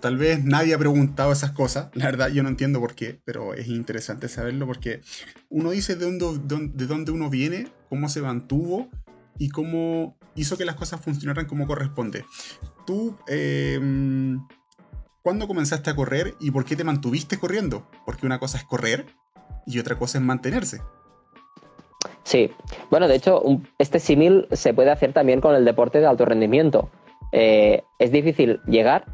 tal 0.00 0.16
vez 0.16 0.44
nadie 0.44 0.74
ha 0.74 0.78
preguntado 0.78 1.30
esas 1.30 1.52
cosas. 1.52 1.90
La 1.94 2.06
verdad, 2.06 2.28
yo 2.28 2.42
no 2.42 2.48
entiendo 2.48 2.80
por 2.80 2.96
qué, 2.96 3.20
pero 3.24 3.54
es 3.54 3.68
interesante 3.68 4.28
saberlo 4.28 4.66
porque 4.66 5.00
uno 5.48 5.70
dice 5.70 5.94
de 5.94 6.04
dónde, 6.04 6.70
de 6.74 6.86
dónde 6.86 7.12
uno 7.12 7.30
viene, 7.30 7.68
cómo 7.88 8.08
se 8.08 8.20
mantuvo 8.20 8.88
y 9.38 9.48
cómo 9.48 10.16
hizo 10.36 10.56
que 10.56 10.64
las 10.64 10.76
cosas 10.76 11.00
funcionaran 11.00 11.46
como 11.46 11.66
corresponde. 11.66 12.24
Tú, 12.86 13.16
eh, 13.26 13.80
¿Cuándo 15.26 15.48
comenzaste 15.48 15.90
a 15.90 15.96
correr 15.96 16.36
y 16.38 16.52
por 16.52 16.64
qué 16.64 16.76
te 16.76 16.84
mantuviste 16.84 17.36
corriendo? 17.36 17.88
Porque 18.04 18.26
una 18.26 18.38
cosa 18.38 18.58
es 18.58 18.64
correr 18.64 19.06
y 19.66 19.80
otra 19.80 19.98
cosa 19.98 20.18
es 20.18 20.24
mantenerse. 20.24 20.82
Sí, 22.22 22.52
bueno, 22.92 23.08
de 23.08 23.16
hecho, 23.16 23.42
este 23.78 23.98
símil 23.98 24.46
se 24.52 24.72
puede 24.72 24.92
hacer 24.92 25.12
también 25.12 25.40
con 25.40 25.56
el 25.56 25.64
deporte 25.64 25.98
de 25.98 26.06
alto 26.06 26.26
rendimiento. 26.26 26.90
Eh, 27.32 27.82
es 27.98 28.12
difícil 28.12 28.60
llegar, 28.68 29.04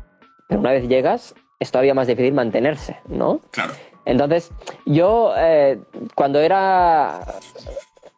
pero 0.50 0.60
una 0.60 0.72
vez 0.72 0.86
llegas, 0.86 1.34
es 1.60 1.70
todavía 1.70 1.94
más 1.94 2.08
difícil 2.08 2.34
mantenerse, 2.34 2.98
¿no? 3.08 3.40
Claro. 3.50 3.72
Entonces, 4.04 4.52
yo 4.84 5.32
eh, 5.38 5.80
cuando 6.14 6.40
era... 6.40 7.24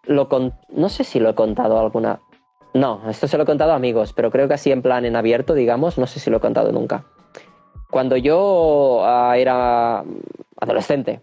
Lo 0.03 0.29
no 0.71 0.89
sé 0.89 1.05
si 1.05 1.21
lo 1.21 1.31
he 1.31 1.35
contado 1.37 1.79
alguna... 1.79 2.19
No, 2.75 3.09
esto 3.09 3.29
se 3.29 3.37
lo 3.37 3.45
he 3.45 3.47
contado 3.47 3.73
a 3.73 3.77
amigos, 3.77 4.13
pero 4.13 4.31
creo 4.31 4.49
que 4.49 4.55
así 4.55 4.73
en 4.73 4.83
plan 4.83 5.05
en 5.05 5.15
abierto, 5.15 5.55
digamos, 5.55 5.97
no 5.97 6.07
sé 6.09 6.19
si 6.19 6.29
lo 6.29 6.39
he 6.39 6.41
contado 6.41 6.73
nunca. 6.73 7.05
Cuando 7.89 8.17
yo 8.17 9.03
ah, 9.05 9.39
era 9.39 10.03
adolescente, 10.61 11.21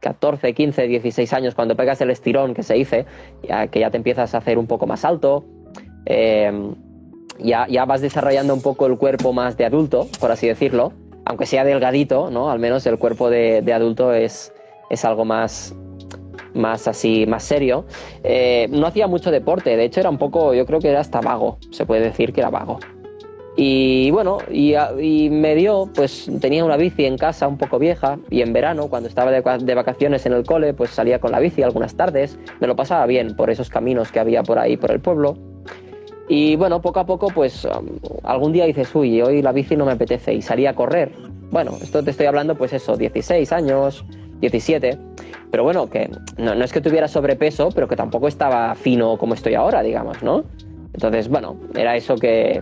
14, 0.00 0.52
15, 0.52 0.88
16 0.88 1.32
años, 1.32 1.54
cuando 1.54 1.76
pegas 1.76 2.00
el 2.00 2.10
estirón 2.10 2.54
que 2.54 2.64
se 2.64 2.74
dice, 2.74 3.06
ya, 3.42 3.68
que 3.68 3.80
ya 3.80 3.90
te 3.90 3.96
empiezas 3.96 4.34
a 4.34 4.38
hacer 4.38 4.58
un 4.58 4.66
poco 4.66 4.86
más 4.86 5.04
alto, 5.04 5.44
em, 6.06 6.74
ya, 7.38 7.84
vas 7.84 8.00
desarrollando 8.00 8.52
un 8.52 8.60
poco 8.60 8.86
el 8.86 8.98
cuerpo 8.98 9.32
más 9.32 9.56
de 9.56 9.64
adulto, 9.64 10.08
por 10.20 10.30
así 10.30 10.46
decirlo, 10.46 10.92
aunque 11.24 11.46
sea 11.46 11.64
delgadito, 11.64 12.30
¿no? 12.30 12.50
Al 12.50 12.58
menos 12.58 12.84
el 12.86 12.98
cuerpo 12.98 13.30
de, 13.30 13.72
adulto 13.72 14.12
es, 14.12 14.52
es 14.90 15.04
algo 15.04 15.24
más, 15.24 15.74
más 16.54 16.88
así, 16.88 17.26
más 17.26 17.44
serio. 17.44 17.84
Eh, 18.22 18.68
no 18.70 18.86
hacía 18.86 19.06
mucho 19.06 19.30
deporte, 19.30 19.76
de 19.76 19.84
hecho 19.84 20.00
era 20.00 20.10
un 20.10 20.18
poco, 20.18 20.54
yo 20.54 20.66
creo 20.66 20.80
que 20.80 20.88
era 20.88 21.00
hasta 21.00 21.20
vago, 21.20 21.58
se 21.70 21.84
puede 21.86 22.02
decir 22.02 22.32
que 22.32 22.40
era 22.40 22.50
vago. 22.50 22.78
Y 23.56 24.10
bueno, 24.10 24.38
y, 24.50 25.28
me 25.30 25.54
dio, 25.54 25.88
pues 25.94 26.28
tenía 26.40 26.64
una 26.64 26.76
bici 26.76 27.04
en 27.04 27.16
casa 27.16 27.46
un 27.46 27.56
poco 27.56 27.78
vieja 27.78 28.18
y 28.28 28.42
en 28.42 28.52
verano, 28.52 28.88
cuando 28.88 29.08
estaba 29.08 29.30
de, 29.30 29.74
vacaciones 29.74 30.26
en 30.26 30.32
el 30.32 30.44
cole, 30.44 30.74
pues 30.74 30.90
salía 30.90 31.20
con 31.20 31.30
la 31.30 31.38
bici 31.38 31.62
algunas 31.62 31.94
tardes, 31.94 32.36
me 32.60 32.66
lo 32.66 32.74
pasaba 32.74 33.06
bien 33.06 33.36
por 33.36 33.50
esos 33.50 33.70
caminos 33.70 34.10
que 34.10 34.18
había 34.18 34.42
por 34.42 34.58
ahí, 34.58 34.76
por 34.76 34.90
el 34.90 35.00
pueblo. 35.00 35.36
Y 36.28 36.56
bueno, 36.56 36.80
poco 36.80 37.00
a 37.00 37.06
poco, 37.06 37.28
pues 37.28 37.64
um, 37.64 37.98
algún 38.24 38.52
día 38.52 38.64
dices, 38.64 38.92
uy, 38.94 39.22
hoy 39.22 39.40
la 39.40 39.52
bici 39.52 39.76
no 39.76 39.84
me 39.84 39.92
apetece 39.92 40.34
y 40.34 40.42
salía 40.42 40.70
a 40.70 40.74
correr. 40.74 41.12
Bueno, 41.50 41.76
esto 41.80 42.02
te 42.02 42.10
estoy 42.10 42.26
hablando, 42.26 42.56
pues 42.56 42.72
eso, 42.72 42.96
16 42.96 43.52
años, 43.52 44.04
17. 44.40 44.98
Pero 45.54 45.62
bueno, 45.62 45.88
que 45.88 46.10
no, 46.36 46.56
no 46.56 46.64
es 46.64 46.72
que 46.72 46.80
tuviera 46.80 47.06
sobrepeso, 47.06 47.68
pero 47.72 47.86
que 47.86 47.94
tampoco 47.94 48.26
estaba 48.26 48.74
fino 48.74 49.16
como 49.16 49.34
estoy 49.34 49.54
ahora, 49.54 49.84
digamos, 49.84 50.20
¿no? 50.20 50.42
Entonces, 50.92 51.28
bueno, 51.28 51.60
era 51.76 51.94
eso 51.94 52.16
que, 52.16 52.60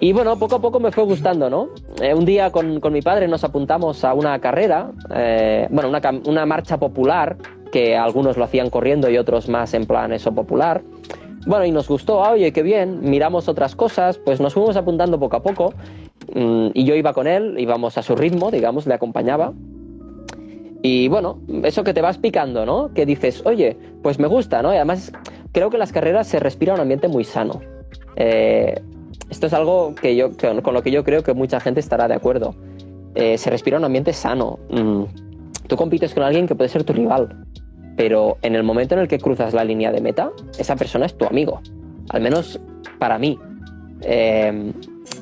y 0.00 0.14
bueno, 0.14 0.38
poco 0.38 0.54
a 0.54 0.60
poco 0.62 0.80
me 0.80 0.90
fue 0.92 1.04
gustando, 1.04 1.50
¿no? 1.50 1.68
Eh, 2.00 2.14
un 2.14 2.24
día 2.24 2.50
con, 2.50 2.80
con, 2.80 2.94
mi 2.94 3.02
padre 3.02 3.28
nos 3.28 3.44
apuntamos 3.44 4.02
a 4.02 4.14
una 4.14 4.38
carrera, 4.38 4.92
eh, 5.14 5.68
bueno, 5.68 5.90
una, 5.90 6.00
una, 6.24 6.46
marcha 6.46 6.78
popular, 6.78 7.36
que 7.70 7.98
algunos 7.98 8.38
lo 8.38 8.44
hacían 8.44 8.70
corriendo 8.70 9.10
y 9.10 9.18
otros 9.18 9.50
más 9.50 9.74
en 9.74 9.84
plan 9.84 10.10
eso 10.14 10.32
popular. 10.34 10.80
Bueno, 11.46 11.66
y 11.66 11.70
nos 11.70 11.86
gustó, 11.86 12.24
ah, 12.24 12.30
oye, 12.30 12.50
qué 12.54 12.62
bien, 12.62 13.00
miramos 13.02 13.46
otras 13.46 13.76
cosas, 13.76 14.16
pues 14.16 14.40
nos 14.40 14.54
fuimos 14.54 14.74
apuntando 14.76 15.20
poco 15.20 15.36
a 15.36 15.42
poco. 15.42 15.74
Mm, 16.34 16.68
y 16.72 16.84
yo 16.84 16.94
iba 16.94 17.12
con 17.12 17.26
él, 17.26 17.56
íbamos 17.58 17.98
a 17.98 18.02
su 18.02 18.16
ritmo, 18.16 18.50
digamos, 18.50 18.86
le 18.86 18.94
acompañaba. 18.94 19.52
Y 20.82 21.08
bueno, 21.08 21.38
eso 21.62 21.84
que 21.84 21.94
te 21.94 22.00
vas 22.00 22.18
picando, 22.18 22.66
¿no? 22.66 22.92
Que 22.92 23.06
dices, 23.06 23.42
oye, 23.46 23.76
pues 24.02 24.18
me 24.18 24.26
gusta, 24.26 24.62
¿no? 24.62 24.72
Y 24.72 24.76
además 24.76 25.12
creo 25.52 25.70
que 25.70 25.76
en 25.76 25.80
las 25.80 25.92
carreras 25.92 26.26
se 26.26 26.40
respira 26.40 26.74
un 26.74 26.80
ambiente 26.80 27.06
muy 27.06 27.22
sano. 27.22 27.60
Eh, 28.16 28.80
esto 29.30 29.46
es 29.46 29.52
algo 29.52 29.94
que 29.94 30.16
yo, 30.16 30.30
con 30.62 30.74
lo 30.74 30.82
que 30.82 30.90
yo 30.90 31.04
creo 31.04 31.22
que 31.22 31.34
mucha 31.34 31.60
gente 31.60 31.80
estará 31.80 32.08
de 32.08 32.14
acuerdo. 32.14 32.54
Eh, 33.14 33.38
se 33.38 33.48
respira 33.50 33.78
un 33.78 33.84
ambiente 33.84 34.12
sano. 34.12 34.58
Mm, 34.70 35.04
tú 35.68 35.76
compites 35.76 36.14
con 36.14 36.24
alguien 36.24 36.48
que 36.48 36.54
puede 36.54 36.68
ser 36.68 36.82
tu 36.82 36.92
rival, 36.92 37.46
pero 37.96 38.38
en 38.42 38.56
el 38.56 38.64
momento 38.64 38.94
en 38.94 39.02
el 39.02 39.08
que 39.08 39.18
cruzas 39.18 39.54
la 39.54 39.64
línea 39.64 39.92
de 39.92 40.00
meta, 40.00 40.32
esa 40.58 40.74
persona 40.74 41.06
es 41.06 41.16
tu 41.16 41.26
amigo. 41.26 41.60
Al 42.10 42.22
menos 42.22 42.60
para 42.98 43.18
mí. 43.18 43.38
Em, 44.02 44.72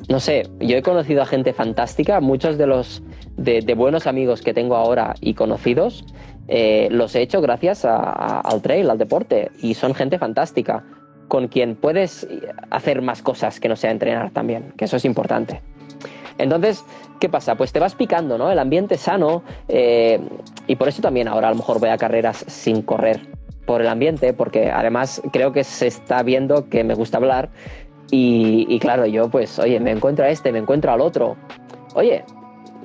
no 0.09 0.19
sé, 0.19 0.49
yo 0.59 0.75
he 0.77 0.81
conocido 0.81 1.21
a 1.21 1.25
gente 1.25 1.53
fantástica, 1.53 2.19
muchos 2.19 2.57
de 2.57 2.65
los 2.65 3.03
de, 3.43 3.73
buenos 3.75 4.07
amigos 4.07 4.41
que 4.41 4.53
tengo 4.53 4.75
ahora 4.75 5.15
y 5.21 5.33
conocidos, 5.33 6.05
eh, 6.47 6.87
los 6.91 7.15
he 7.15 7.21
hecho 7.21 7.41
gracias 7.41 7.85
al 7.85 8.61
trail, 8.61 8.89
al 8.89 8.97
deporte, 8.97 9.51
y 9.61 9.73
son 9.73 9.93
gente 9.93 10.17
fantástica 10.17 10.83
con 11.27 11.47
quien 11.47 11.75
puedes 11.75 12.27
hacer 12.71 13.01
más 13.01 13.21
cosas 13.21 13.59
que 13.59 13.69
no 13.69 13.75
sea 13.75 13.91
entrenar 13.91 14.31
también, 14.31 14.73
que 14.77 14.85
eso 14.85 14.97
es 14.97 15.05
importante. 15.05 15.61
Entonces, 16.37 16.83
¿qué 17.19 17.29
pasa? 17.29 17.55
Pues 17.55 17.71
te 17.71 17.79
vas 17.79 17.95
picando, 17.95 18.37
¿no? 18.37 18.51
El 18.51 18.59
ambiente 18.59 18.97
sano 18.97 19.43
eh, 19.67 20.19
y 20.67 20.75
por 20.75 20.87
eso 20.87 21.01
también 21.01 21.27
ahora 21.27 21.47
a 21.47 21.51
lo 21.51 21.57
mejor 21.57 21.79
voy 21.79 21.89
a 21.89 21.97
carreras 21.97 22.43
sin 22.47 22.81
correr 22.81 23.21
por 23.65 23.81
el 23.81 23.87
ambiente, 23.87 24.33
porque 24.33 24.71
además 24.71 25.21
creo 25.31 25.53
que 25.53 25.63
se 25.63 25.87
está 25.87 26.23
viendo 26.23 26.67
que 26.67 26.83
me 26.83 26.95
gusta 26.95 27.17
hablar 27.17 27.49
y, 28.09 28.65
y 28.67 28.79
claro, 28.79 29.05
yo 29.05 29.29
pues, 29.29 29.57
oye, 29.59 29.79
me 29.79 29.91
encuentro 29.91 30.25
a 30.25 30.29
este, 30.29 30.51
me 30.51 30.59
encuentro 30.59 30.91
al 30.91 30.99
otro. 30.99 31.37
Oye, 31.93 32.25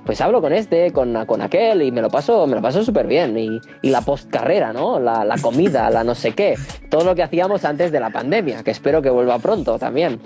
pues 0.06 0.20
hablo 0.20 0.40
con 0.40 0.52
este, 0.52 0.92
con, 0.92 1.26
con 1.26 1.42
aquel 1.42 1.82
y 1.82 1.90
me 1.90 2.00
lo 2.00 2.08
paso, 2.08 2.46
me 2.46 2.54
lo 2.54 2.62
paso 2.62 2.84
súper 2.84 3.06
bien. 3.06 3.36
Y, 3.36 3.60
y, 3.82 3.90
la 3.90 4.00
postcarrera, 4.00 4.72
¿no? 4.72 4.98
La, 4.98 5.24
la, 5.24 5.36
comida, 5.36 5.90
la 5.90 6.04
no 6.04 6.14
sé 6.14 6.32
qué. 6.32 6.54
Todo 6.88 7.04
lo 7.04 7.14
que 7.14 7.22
hacíamos 7.22 7.64
antes 7.64 7.92
de 7.92 8.00
la 8.00 8.10
pandemia, 8.10 8.62
que 8.62 8.70
espero 8.70 9.02
que 9.02 9.10
vuelva 9.10 9.38
pronto 9.38 9.78
también. 9.78 10.20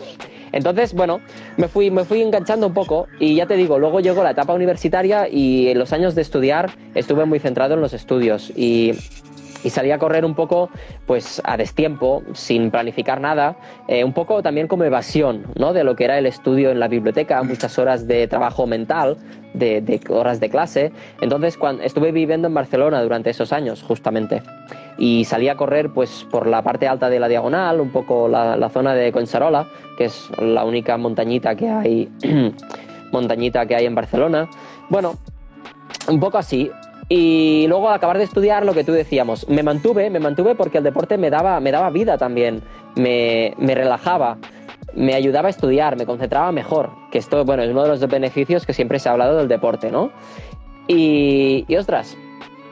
Entonces, 0.53 0.95
bueno, 0.95 1.21
me 1.57 1.69
fui, 1.69 1.91
me 1.91 2.05
fui 2.05 2.23
enganchando 2.23 2.67
un 2.67 2.75
poco 2.75 3.07
y 3.19 3.37
ya 3.37 3.47
te 3.47 3.55
digo, 3.55 3.79
luego 3.79 4.01
llegó 4.01 4.23
la 4.23 4.33
etapa 4.33 4.53
universitaria 4.53 5.29
y 5.29 5.69
en 5.69 5.79
los 5.79 5.93
años 5.93 6.15
de 6.15 6.23
estudiar 6.23 6.71
estuve 6.95 7.25
muy 7.25 7.39
centrado 7.39 7.75
en 7.75 7.81
los 7.81 7.93
estudios 7.93 8.53
y 8.57 8.93
y 9.65 9.71
salí 9.71 9.91
a 9.91 9.99
correr 9.99 10.25
un 10.25 10.35
poco 10.35 10.71
pues 11.07 11.41
a 11.45 11.57
destiempo, 11.57 12.23
sin 12.33 12.71
planificar 12.71 13.21
nada, 13.21 13.57
eh, 13.89 14.05
un 14.05 14.13
poco 14.13 14.43
también 14.43 14.69
como 14.69 14.85
evasión 14.85 15.45
¿no? 15.57 15.73
de 15.73 15.85
lo 15.85 15.97
que 15.97 16.05
era 16.05 16.19
el 16.19 16.27
estudio 16.27 16.71
en 16.71 16.81
la 16.81 16.89
biblioteca, 16.89 17.43
muchas 17.43 17.79
horas 17.79 18.07
de 18.07 18.27
trabajo 18.29 18.67
mental, 18.67 19.17
de, 19.55 20.01
horas 20.09 20.41
de 20.41 20.49
clase. 20.49 20.93
Entonces 21.21 21.57
cuando 21.57 21.83
estuve 21.83 22.13
viviendo 22.13 22.49
en 22.49 22.55
Barcelona 22.55 23.03
durante 23.03 23.31
esos 23.31 23.53
años 23.53 23.83
justamente 23.83 24.43
y 24.99 25.25
salí 25.25 25.49
a 25.49 25.57
correr 25.57 25.91
pues 25.91 26.27
por 26.31 26.47
la 26.47 26.63
parte 26.63 26.87
alta 26.87 27.09
de 27.09 27.19
la 27.19 27.29
diagonal, 27.29 27.81
un 27.81 27.91
poco 27.91 28.29
la, 28.29 28.69
zona 28.71 28.95
de 28.95 29.11
Concharola, 29.13 29.67
que 29.97 30.05
es 30.05 30.31
la 30.39 30.65
única 30.65 30.97
montañita 30.97 31.55
que 31.55 31.69
hay, 31.69 32.09
montañita 33.13 33.67
que 33.67 33.75
hay 33.75 33.87
en 33.87 33.95
Barcelona. 33.95 34.49
Bueno, 34.89 35.15
un 36.09 36.21
poco 36.21 36.39
así. 36.39 36.71
Y 37.13 37.67
luego 37.67 37.89
al 37.89 37.97
acabar 37.97 38.19
de 38.19 38.25
estudiar, 38.25 38.65
lo 38.65 38.73
que 38.73 38.85
tú 38.85 38.93
decíamos, 38.93 39.49
me 39.49 39.65
mantuve, 39.65 40.11
me 40.11 40.21
mantuve 40.21 40.55
porque 40.55 40.79
el 40.79 40.85
deporte 40.85 41.19
me 41.19 41.29
daba, 41.29 41.59
me 41.59 41.73
daba 41.73 41.91
vida 41.91 42.17
también, 42.17 42.63
me, 42.95 43.53
me 43.59 43.75
relajaba, 43.75 44.39
me 44.95 45.15
ayudaba 45.15 45.49
a 45.49 45.51
estudiar, 45.51 45.97
me 45.97 46.07
concentraba 46.07 46.53
mejor, 46.53 46.91
que 47.11 47.19
esto, 47.19 47.45
bueno, 47.45 47.65
es 47.65 47.71
uno 47.73 47.83
de 47.83 47.89
los 47.89 48.07
beneficios 48.07 48.65
que 48.65 48.73
siempre 48.73 49.01
se 49.01 49.09
ha 49.09 49.13
hablado 49.13 49.39
del 49.39 49.49
deporte, 49.49 49.91
¿no? 49.91 50.13
Y, 50.87 51.65
y 51.67 51.75
ostras, 51.75 52.17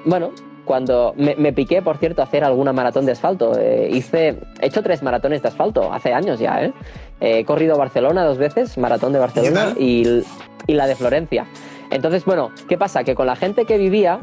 bueno, 0.05 0.31
cuando 0.65 1.15
me, 1.16 1.35
me, 1.35 1.52
piqué, 1.52 1.82
por 1.82 1.97
cierto, 1.97 2.23
a 2.23 2.27
hacer 2.27 2.44
alguna 2.44 2.73
maratón 2.73 3.06
de 3.06 3.12
asfalto. 3.12 3.59
Eh, 3.59 3.89
hice, 3.90 4.39
he 4.60 4.66
hecho 4.66 4.85
tres 4.85 5.02
maratones 5.02 5.43
de 5.43 5.48
asfalto, 5.48 5.93
hace 5.93 6.12
años 6.12 6.39
ya, 6.39 6.62
¿eh? 6.62 6.73
He 7.20 7.44
corrido 7.44 7.77
Barcelona 7.77 8.23
dos 8.24 8.39
veces, 8.39 8.78
maratón 8.78 9.12
de 9.12 9.19
Barcelona 9.19 9.74
y, 9.77 10.23
y 10.69 10.74
la 10.74 10.86
de 10.86 10.94
Florencia. 10.94 11.44
Entonces, 11.90 12.24
bueno, 12.24 12.51
¿qué 12.69 12.77
pasa? 12.77 13.05
Que 13.05 13.15
con 13.15 13.27
la 13.27 13.36
gente 13.36 13.65
que 13.65 13.78
vivía, 13.78 14.20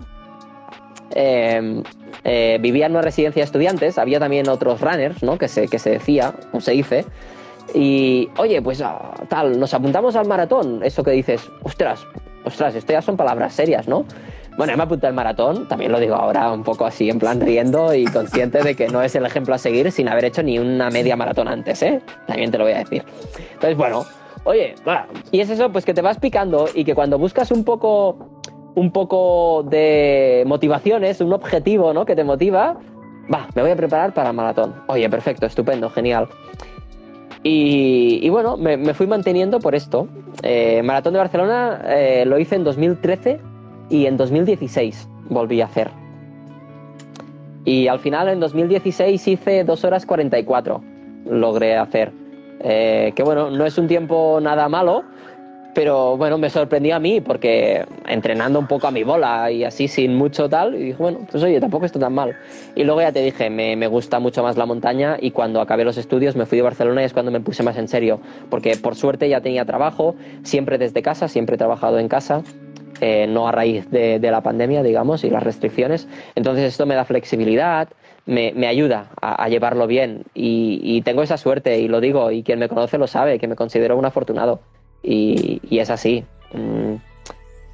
eh, 1.12 1.82
eh, 2.24 2.58
vivía 2.62 2.86
en 2.86 2.94
una 2.94 3.02
residencia 3.02 3.42
de 3.42 3.46
estudiantes, 3.46 3.98
había 3.98 4.20
también 4.20 4.48
otros 4.50 4.82
runners, 4.82 5.22
¿no? 5.24 5.38
Que 5.38 5.48
se, 5.48 5.68
que 5.68 5.80
se 5.80 5.92
decía, 5.92 6.34
o 6.52 6.62
se 6.62 6.72
dice. 6.72 7.06
Y, 7.74 8.30
oye, 8.38 8.62
pues 8.62 8.82
ah, 8.82 9.14
tal, 9.28 9.60
nos 9.60 9.74
apuntamos 9.74 10.16
al 10.16 10.28
maratón. 10.28 10.82
Eso 10.84 11.04
que 11.04 11.12
dices, 11.12 11.50
ostras, 11.64 12.06
ostras, 12.44 12.76
esto 12.76 12.94
ya 12.94 13.02
son 13.02 13.18
palabras 13.18 13.54
serias, 13.54 13.88
¿no? 13.88 14.06
Bueno, 14.58 14.78
me 14.78 14.84
apunté 14.84 15.08
al 15.08 15.14
maratón, 15.14 15.68
también 15.68 15.92
lo 15.92 16.00
digo 16.00 16.16
ahora 16.16 16.50
un 16.52 16.64
poco 16.64 16.86
así, 16.86 17.10
en 17.10 17.20
plan 17.20 17.42
riendo 17.42 17.94
y 17.94 18.06
consciente 18.06 18.64
de 18.64 18.74
que 18.74 18.88
no 18.88 19.02
es 19.02 19.14
el 19.16 19.26
ejemplo 19.26 19.54
a 19.54 19.58
seguir 19.58 19.92
sin 19.92 20.08
haber 20.08 20.24
hecho 20.26 20.44
ni 20.44 20.58
una 20.60 20.90
media 20.90 21.18
maratón 21.18 21.50
antes, 21.50 21.82
¿eh? 21.84 22.02
También 22.26 22.52
te 22.52 22.58
lo 22.58 22.64
voy 22.64 22.74
a 22.74 22.78
decir. 22.78 23.04
Entonces, 23.54 23.76
bueno, 23.76 24.06
Oye, 24.46 24.76
y 25.32 25.40
es 25.40 25.50
eso, 25.50 25.72
pues 25.72 25.86
que 25.86 25.94
te 25.96 26.02
vas 26.02 26.20
picando 26.20 26.68
y 26.74 26.86
que 26.86 26.94
cuando 26.94 27.18
buscas 27.18 27.50
un 27.50 27.64
poco, 27.64 28.42
un 28.76 28.92
poco 28.92 29.64
de 29.64 30.44
motivaciones, 30.46 31.20
un 31.20 31.34
objetivo, 31.34 31.94
¿no? 31.94 32.06
Que 32.06 32.16
te 32.16 32.24
motiva, 32.24 32.78
va, 33.34 33.48
me 33.56 33.64
voy 33.64 33.72
a 33.72 33.76
preparar 33.76 34.14
para 34.14 34.30
el 34.30 34.36
maratón. 34.36 34.76
Oye, 34.88 35.10
perfecto, 35.10 35.48
estupendo, 35.48 35.90
genial. 35.90 36.30
Y, 37.42 38.28
bueno, 38.30 38.58
me, 38.58 38.94
fui 38.94 39.08
manteniendo 39.08 39.60
por 39.60 39.76
esto. 39.76 40.08
Eh, 40.42 40.82
maratón 40.84 41.14
de 41.14 41.20
Barcelona 41.20 41.82
eh, 41.88 42.24
lo 42.26 42.40
hice 42.40 42.56
en 42.56 42.64
2013 42.64 43.40
y 43.90 44.06
en 44.06 44.18
2016 44.18 45.10
volví 45.30 45.62
a 45.62 45.66
hacer. 45.66 45.90
Y 47.64 47.88
al 47.88 48.00
final 48.00 48.30
en 48.30 48.40
2016 48.40 49.28
hice 49.28 49.64
2 49.64 49.84
horas 49.86 50.06
44, 50.06 50.84
logré 51.26 51.78
hacer. 51.78 52.25
Eh, 52.62 53.14
que 53.16 53.24
bueno, 53.24 53.50
no 53.50 53.66
es 53.66 53.78
un 53.78 53.88
tiempo 53.88 54.40
nada 54.42 54.70
malo, 54.70 55.04
Pero 55.74 56.16
bueno, 56.16 56.38
me 56.38 56.50
sorprendió 56.50 56.96
a 56.96 57.00
mí 57.00 57.20
porque 57.20 57.86
entrenando 58.08 58.58
un 58.60 58.66
poco 58.66 58.88
a 58.88 58.92
mi 58.92 59.04
bola 59.04 59.52
y 59.52 59.66
así 59.66 59.90
sin 59.90 60.16
mucho 60.16 60.48
tal, 60.48 60.74
y 60.74 60.84
dije, 60.86 60.98
bueno, 60.98 61.28
pues 61.30 61.44
oye, 61.44 61.60
tampoco 61.60 61.86
está 61.86 62.00
tan 62.00 62.14
mal. 62.14 62.34
Y 62.76 62.86
luego 62.86 63.02
ya 63.02 63.12
te 63.12 63.22
dije, 63.22 63.50
me, 63.50 63.76
me, 63.76 63.88
gusta 63.88 64.20
mucho 64.20 64.42
más 64.42 64.56
la 64.56 64.66
montaña 64.66 65.18
y 65.20 65.32
cuando 65.32 65.60
acabé 65.60 65.84
los 65.84 65.98
estudios 65.98 66.38
me 66.38 66.46
fui 66.46 66.58
de 66.58 66.62
Barcelona 66.62 67.02
y 67.02 67.06
es 67.06 67.14
cuando 67.14 67.30
me 67.30 67.42
puse 67.42 67.62
más 67.62 67.78
en 67.78 67.90
serio, 67.90 68.22
porque 68.50 68.78
por 68.78 68.96
suerte 68.96 69.28
ya 69.28 69.42
tenía 69.42 69.66
trabajo, 69.66 70.16
siempre 70.44 70.78
desde 70.78 71.02
casa, 71.02 71.28
siempre 71.28 71.56
he 71.56 71.58
trabajado 71.58 72.00
en 72.00 72.08
casa. 72.08 72.42
Eh, 73.02 73.28
no 73.28 73.46
a 73.46 73.52
raíz 73.52 73.92
de, 73.92 74.20
de, 74.20 74.32
la 74.32 74.42
pandemia, 74.42 74.82
digamos, 74.82 75.26
y 75.26 75.30
las 75.30 75.44
restricciones. 75.44 76.08
Entonces 76.36 76.64
esto 76.64 76.86
me 76.86 76.96
da 76.96 77.04
flexibilidad, 77.04 77.90
me, 78.26 78.54
me 78.54 78.68
ayuda 78.68 79.12
a, 79.22 79.48
llevarlo 79.50 79.88
bien 79.88 80.24
y, 80.34 81.02
tengo 81.04 81.22
esa 81.22 81.38
suerte 81.38 81.80
y 81.80 81.88
lo 81.88 82.02
digo 82.02 82.32
y 82.32 82.44
quien 82.44 82.60
me 82.60 82.70
conoce 82.70 82.98
lo 82.98 83.08
sabe, 83.08 83.40
que 83.40 83.48
me 83.48 83.56
considero 83.56 83.98
un 83.98 84.06
afortunado 84.06 84.60
y, 85.04 85.62
y 85.70 85.80
es 85.80 85.90
así. 85.90 86.24
Mm, 86.54 86.96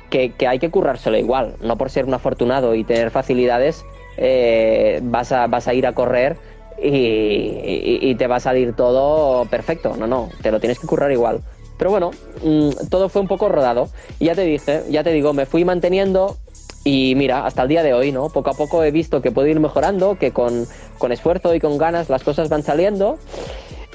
que, 0.09 0.33
que, 0.33 0.47
hay 0.47 0.59
que 0.59 0.69
currárselo 0.69 1.17
igual, 1.17 1.55
no 1.61 1.77
por 1.77 1.89
ser 1.89 2.05
un 2.05 2.13
afortunado 2.13 2.75
y 2.75 2.83
tener 2.83 3.11
facilidades 3.11 3.85
eh, 4.17 4.99
vas, 5.03 5.31
a, 5.31 5.47
vas 5.47 5.67
a 5.67 5.73
ir 5.73 5.87
a 5.87 5.93
correr 5.93 6.37
y, 6.83 8.15
te 8.15 8.27
va 8.27 8.37
a 8.37 8.39
salir 8.39 8.75
todo 8.75 9.45
perfecto. 9.45 9.95
No, 9.97 10.07
no, 10.07 10.29
te 10.41 10.51
lo 10.51 10.59
tienes 10.59 10.79
que 10.79 10.87
currar 10.87 11.11
igual. 11.11 11.41
Pero 11.77 11.91
bueno, 11.91 12.11
mmm, 12.43 12.69
todo 12.89 13.09
fue 13.09 13.21
un 13.21 13.27
poco 13.27 13.49
rodado. 13.49 13.89
Y 14.19 14.25
ya 14.25 14.35
te 14.35 14.41
dije, 14.41 14.83
ya 14.89 15.03
te 15.03 15.11
digo, 15.11 15.33
me 15.33 15.45
fui 15.45 15.63
manteniendo 15.65 16.37
y 16.83 17.13
mira, 17.15 17.45
hasta 17.45 17.63
el 17.63 17.67
día 17.67 17.83
de 17.83 17.93
hoy, 17.93 18.11
¿no? 18.11 18.29
Poco 18.29 18.49
a 18.49 18.53
poco 18.53 18.83
he 18.83 18.91
visto 18.91 19.21
que 19.21 19.31
puedo 19.31 19.47
ir 19.47 19.59
mejorando, 19.59 20.17
que 20.17 20.31
con, 20.31 20.67
con 20.97 21.11
esfuerzo 21.11 21.53
y 21.53 21.59
con 21.59 21.77
ganas 21.77 22.09
las 22.09 22.23
cosas 22.23 22.49
van 22.49 22.63
saliendo. 22.63 23.17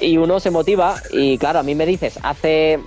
Y 0.00 0.18
uno 0.18 0.40
se 0.40 0.50
motiva 0.50 0.96
y 1.12 1.38
claro, 1.38 1.58
a 1.58 1.62
mí 1.62 1.74
me 1.74 1.86
dices, 1.86 2.18
hace 2.22 2.80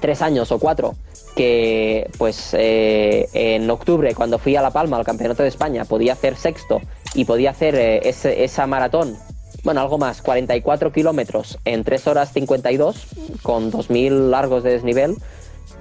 tres 0.00 0.22
años 0.22 0.50
o 0.52 0.58
cuatro 0.58 0.94
que 1.36 2.10
pues 2.18 2.50
eh, 2.52 3.28
en 3.32 3.70
octubre 3.70 4.14
cuando 4.14 4.38
fui 4.38 4.54
a 4.54 4.62
La 4.62 4.70
Palma 4.70 4.98
al 4.98 5.04
Campeonato 5.04 5.42
de 5.42 5.48
España 5.48 5.86
podía 5.86 6.12
hacer 6.12 6.36
sexto 6.36 6.82
y 7.14 7.24
podía 7.24 7.50
hacer 7.50 7.74
eh, 7.74 8.08
ese, 8.08 8.44
esa 8.44 8.66
maratón, 8.66 9.16
bueno, 9.64 9.80
algo 9.80 9.98
más, 9.98 10.22
44 10.22 10.92
kilómetros 10.92 11.58
en 11.64 11.84
3 11.84 12.06
horas 12.08 12.32
52 12.32 13.06
con 13.42 13.70
2.000 13.70 14.30
largos 14.30 14.62
de 14.62 14.70
desnivel. 14.70 15.16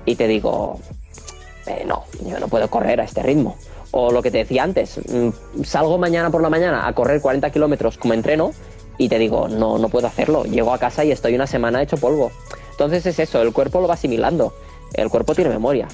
Y 0.05 0.15
te 0.15 0.27
digo, 0.27 0.79
eh, 1.67 1.83
no, 1.85 2.05
yo 2.25 2.39
no 2.39 2.47
puedo 2.47 2.69
correr 2.69 3.01
a 3.01 3.03
este 3.03 3.21
ritmo. 3.21 3.57
O 3.91 4.11
lo 4.11 4.21
que 4.21 4.31
te 4.31 4.39
decía 4.39 4.63
antes, 4.63 4.99
mm, 5.09 5.63
salgo 5.63 5.97
mañana 5.97 6.29
por 6.29 6.41
la 6.41 6.49
mañana 6.49 6.87
a 6.87 6.93
correr 6.93 7.21
40 7.21 7.49
kilómetros 7.49 7.97
como 7.97 8.13
entreno 8.13 8.53
y 8.97 9.09
te 9.09 9.19
digo, 9.19 9.47
no, 9.47 9.77
no 9.77 9.89
puedo 9.89 10.07
hacerlo. 10.07 10.43
Llego 10.45 10.73
a 10.73 10.77
casa 10.77 11.03
y 11.03 11.11
estoy 11.11 11.35
una 11.35 11.47
semana 11.47 11.81
hecho 11.81 11.97
polvo. 11.97 12.31
Entonces 12.71 13.05
es 13.05 13.19
eso, 13.19 13.41
el 13.41 13.51
cuerpo 13.53 13.81
lo 13.81 13.87
va 13.87 13.95
asimilando. 13.95 14.53
El 14.93 15.09
cuerpo 15.09 15.35
tiene 15.35 15.49
memoria. 15.49 15.87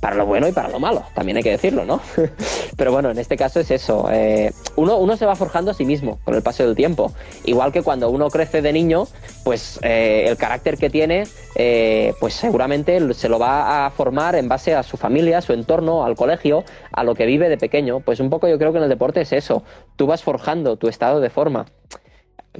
Para 0.00 0.16
lo 0.16 0.26
bueno 0.26 0.46
y 0.46 0.52
para 0.52 0.68
lo 0.68 0.78
malo, 0.78 1.04
también 1.14 1.38
hay 1.38 1.42
que 1.42 1.50
decirlo, 1.50 1.84
¿no? 1.84 2.00
Pero 2.76 2.92
bueno, 2.92 3.10
en 3.10 3.18
este 3.18 3.36
caso 3.36 3.60
es 3.60 3.70
eso. 3.70 4.08
Eh, 4.10 4.52
uno, 4.76 4.98
uno, 4.98 5.16
se 5.16 5.26
va 5.26 5.34
forjando 5.34 5.70
a 5.70 5.74
sí 5.74 5.84
mismo 5.84 6.18
con 6.24 6.34
el 6.34 6.42
paso 6.42 6.64
del 6.64 6.76
tiempo. 6.76 7.12
Igual 7.44 7.72
que 7.72 7.82
cuando 7.82 8.10
uno 8.10 8.28
crece 8.30 8.62
de 8.62 8.72
niño, 8.72 9.06
pues 9.44 9.78
eh, 9.82 10.24
el 10.28 10.36
carácter 10.36 10.76
que 10.76 10.90
tiene, 10.90 11.24
eh, 11.54 12.14
pues 12.20 12.34
seguramente 12.34 13.14
se 13.14 13.28
lo 13.28 13.38
va 13.38 13.86
a 13.86 13.90
formar 13.90 14.34
en 14.34 14.48
base 14.48 14.74
a 14.74 14.82
su 14.82 14.96
familia, 14.96 15.38
a 15.38 15.42
su 15.42 15.52
entorno, 15.52 16.04
al 16.04 16.16
colegio, 16.16 16.64
a 16.92 17.04
lo 17.04 17.14
que 17.14 17.26
vive 17.26 17.48
de 17.48 17.56
pequeño. 17.56 18.00
Pues 18.00 18.20
un 18.20 18.30
poco 18.30 18.48
yo 18.48 18.58
creo 18.58 18.72
que 18.72 18.78
en 18.78 18.84
el 18.84 18.90
deporte 18.90 19.22
es 19.22 19.32
eso. 19.32 19.62
Tú 19.96 20.06
vas 20.06 20.22
forjando 20.22 20.76
tu 20.76 20.88
estado 20.88 21.20
de 21.20 21.30
forma 21.30 21.66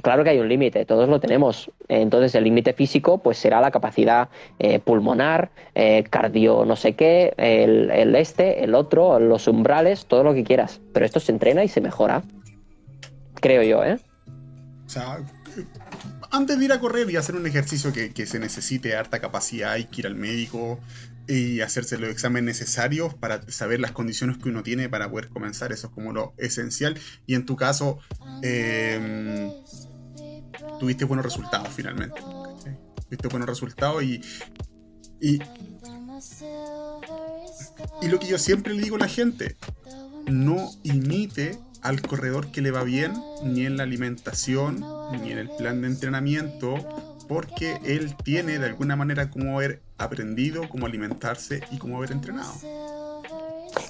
claro 0.01 0.23
que 0.23 0.31
hay 0.31 0.39
un 0.39 0.49
límite, 0.49 0.85
todos 0.85 1.07
lo 1.09 1.19
tenemos. 1.19 1.71
Entonces 1.87 2.35
el 2.35 2.43
límite 2.43 2.73
físico 2.73 3.17
pues 3.19 3.37
será 3.37 3.61
la 3.61 3.71
capacidad 3.71 4.29
eh, 4.59 4.79
pulmonar, 4.79 5.49
eh, 5.75 6.03
cardio 6.09 6.65
no 6.65 6.75
sé 6.75 6.93
qué, 6.93 7.33
el, 7.37 8.15
este, 8.15 8.63
el 8.63 8.75
otro, 8.75 9.19
los 9.19 9.47
umbrales, 9.47 10.05
todo 10.05 10.23
lo 10.23 10.33
que 10.33 10.43
quieras. 10.43 10.81
Pero 10.93 11.05
esto 11.05 11.19
se 11.19 11.31
entrena 11.31 11.63
y 11.63 11.67
se 11.67 11.81
mejora. 11.81 12.23
Creo 13.35 13.63
yo, 13.63 13.83
¿eh? 13.83 13.99
O 14.85 14.89
sea, 14.89 15.19
antes 16.31 16.59
de 16.59 16.65
ir 16.65 16.71
a 16.71 16.79
correr 16.79 17.09
y 17.09 17.17
hacer 17.17 17.35
un 17.35 17.45
ejercicio 17.45 17.93
que, 17.93 18.13
que 18.13 18.25
se 18.25 18.39
necesite 18.39 18.95
harta 18.95 19.19
capacidad, 19.19 19.73
hay 19.73 19.85
que 19.85 20.01
ir 20.01 20.07
al 20.07 20.15
médico, 20.15 20.79
y 21.27 21.61
hacerse 21.61 21.97
los 21.97 22.09
exámenes 22.09 22.59
necesarios 22.59 23.13
para 23.13 23.41
saber 23.51 23.79
las 23.79 23.91
condiciones 23.91 24.37
que 24.37 24.49
uno 24.49 24.63
tiene 24.63 24.89
para 24.89 25.09
poder 25.09 25.29
comenzar. 25.29 25.71
Eso 25.71 25.87
es 25.87 25.93
como 25.93 26.13
lo 26.13 26.33
esencial. 26.37 26.97
Y 27.25 27.35
en 27.35 27.45
tu 27.45 27.55
caso, 27.55 27.99
eh, 28.41 29.51
tuviste 30.79 31.05
buenos 31.05 31.25
resultados 31.25 31.69
finalmente. 31.69 32.21
Tuviste 33.09 33.27
buenos 33.27 33.49
resultados 33.49 34.03
y, 34.03 34.21
y, 35.21 35.39
y 38.01 38.07
lo 38.07 38.19
que 38.19 38.27
yo 38.27 38.37
siempre 38.37 38.73
le 38.73 38.81
digo 38.81 38.95
a 38.95 38.99
la 38.99 39.07
gente, 39.07 39.55
no 40.27 40.69
imite 40.83 41.59
al 41.81 42.01
corredor 42.01 42.51
que 42.51 42.61
le 42.61 42.71
va 42.71 42.83
bien, 42.83 43.13
ni 43.43 43.65
en 43.65 43.77
la 43.77 43.83
alimentación, 43.83 44.83
ni 45.21 45.31
en 45.31 45.37
el 45.37 45.49
plan 45.57 45.81
de 45.81 45.87
entrenamiento, 45.87 46.75
porque 47.27 47.79
él 47.85 48.15
tiene 48.23 48.59
de 48.59 48.65
alguna 48.65 48.95
manera 48.95 49.29
como 49.29 49.57
haber 49.57 49.81
aprendido 49.97 50.67
cómo 50.69 50.85
alimentarse 50.85 51.61
y 51.71 51.77
cómo 51.77 51.97
haber 51.97 52.11
entrenado. 52.11 52.53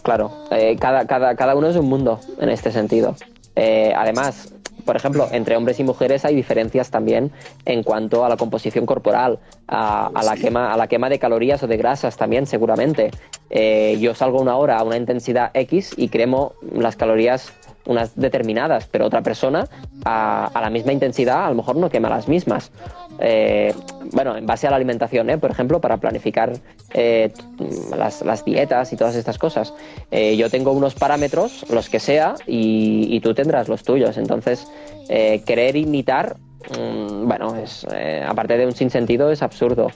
Claro, 0.04 0.32
eh, 0.52 0.76
cada, 0.80 1.06
cada, 1.06 1.36
cada, 1.36 1.56
uno 1.56 1.68
es 1.68 1.76
un 1.76 1.88
mundo 1.88 2.20
en 2.40 2.50
este 2.50 2.72
sentido. 2.72 3.16
Eh, 3.56 3.94
además, 3.96 4.54
por 4.86 4.96
ejemplo, 4.96 5.28
entre 5.32 5.56
hombres 5.58 5.80
y 5.80 5.84
mujeres 5.84 6.24
hay 6.26 6.36
diferencias 6.36 6.90
también 6.90 7.32
en 7.66 7.84
cuanto 7.84 8.24
a 8.24 8.30
la 8.30 8.38
composición 8.38 8.86
corporal, 8.86 9.40
a, 9.68 10.08
a 10.08 10.24
la, 10.24 10.36
quema, 10.36 10.74
a 10.74 10.78
la 10.78 10.88
quema 10.88 11.10
de 11.10 11.20
calorías 11.20 11.62
o 11.64 11.68
de 11.68 11.78
grasas 11.78 12.16
también, 12.18 12.46
seguramente. 12.48 13.12
Eh, 13.50 13.98
yo 14.00 14.16
salgo 14.16 14.42
una 14.42 14.56
hora 14.56 14.78
a 14.78 14.84
una 14.84 14.98
intensidad 14.98 15.52
X 15.54 15.94
y 15.98 16.10
cremo 16.10 16.54
las 16.74 16.96
calorías 16.96 17.54
unas 17.88 18.16
determinadas, 18.16 18.88
pero 18.88 19.06
otra 19.06 19.24
persona 19.24 19.68
a, 20.06 20.46
a, 20.54 20.62
la 20.62 20.70
misma 20.70 20.94
intensidad 20.94 21.46
a 21.46 21.50
lo 21.50 21.56
mejor 21.56 21.76
no 21.76 21.90
quema 21.90 22.10
las 22.10 22.28
mismas. 22.28 22.72
Eh, 23.20 23.74
bueno, 24.12 24.38
en 24.38 24.46
base 24.46 24.68
a 24.68 24.70
la 24.70 24.76
alimentación, 24.76 25.30
¿eh? 25.30 25.38
por 25.38 25.52
ejemplo, 25.52 25.82
para 25.82 25.98
planificar 25.98 26.54
eh, 26.94 27.32
las, 27.96 28.46
dietas 28.46 28.94
y 28.94 28.96
todas 28.96 29.16
estas 29.16 29.38
cosas. 29.38 29.74
Eh, 30.12 30.38
yo 30.38 30.50
tengo 30.50 30.72
unos 30.72 30.96
parámetros, 30.96 31.66
los 31.70 31.90
que 31.90 32.00
sea, 32.00 32.36
y, 32.46 33.20
tú 33.22 33.34
tendrás 33.34 33.68
los 33.68 33.84
tuyos. 33.84 34.18
Entonces, 34.18 34.68
querer 35.08 35.76
imitar, 35.76 36.38
mmm, 36.78 37.28
bueno, 37.28 37.56
es, 37.56 37.86
aparte 38.28 38.58
de 38.58 38.66
un 38.66 38.74
sinsentido, 38.74 39.32
es 39.32 39.42
absurdo. 39.42 39.92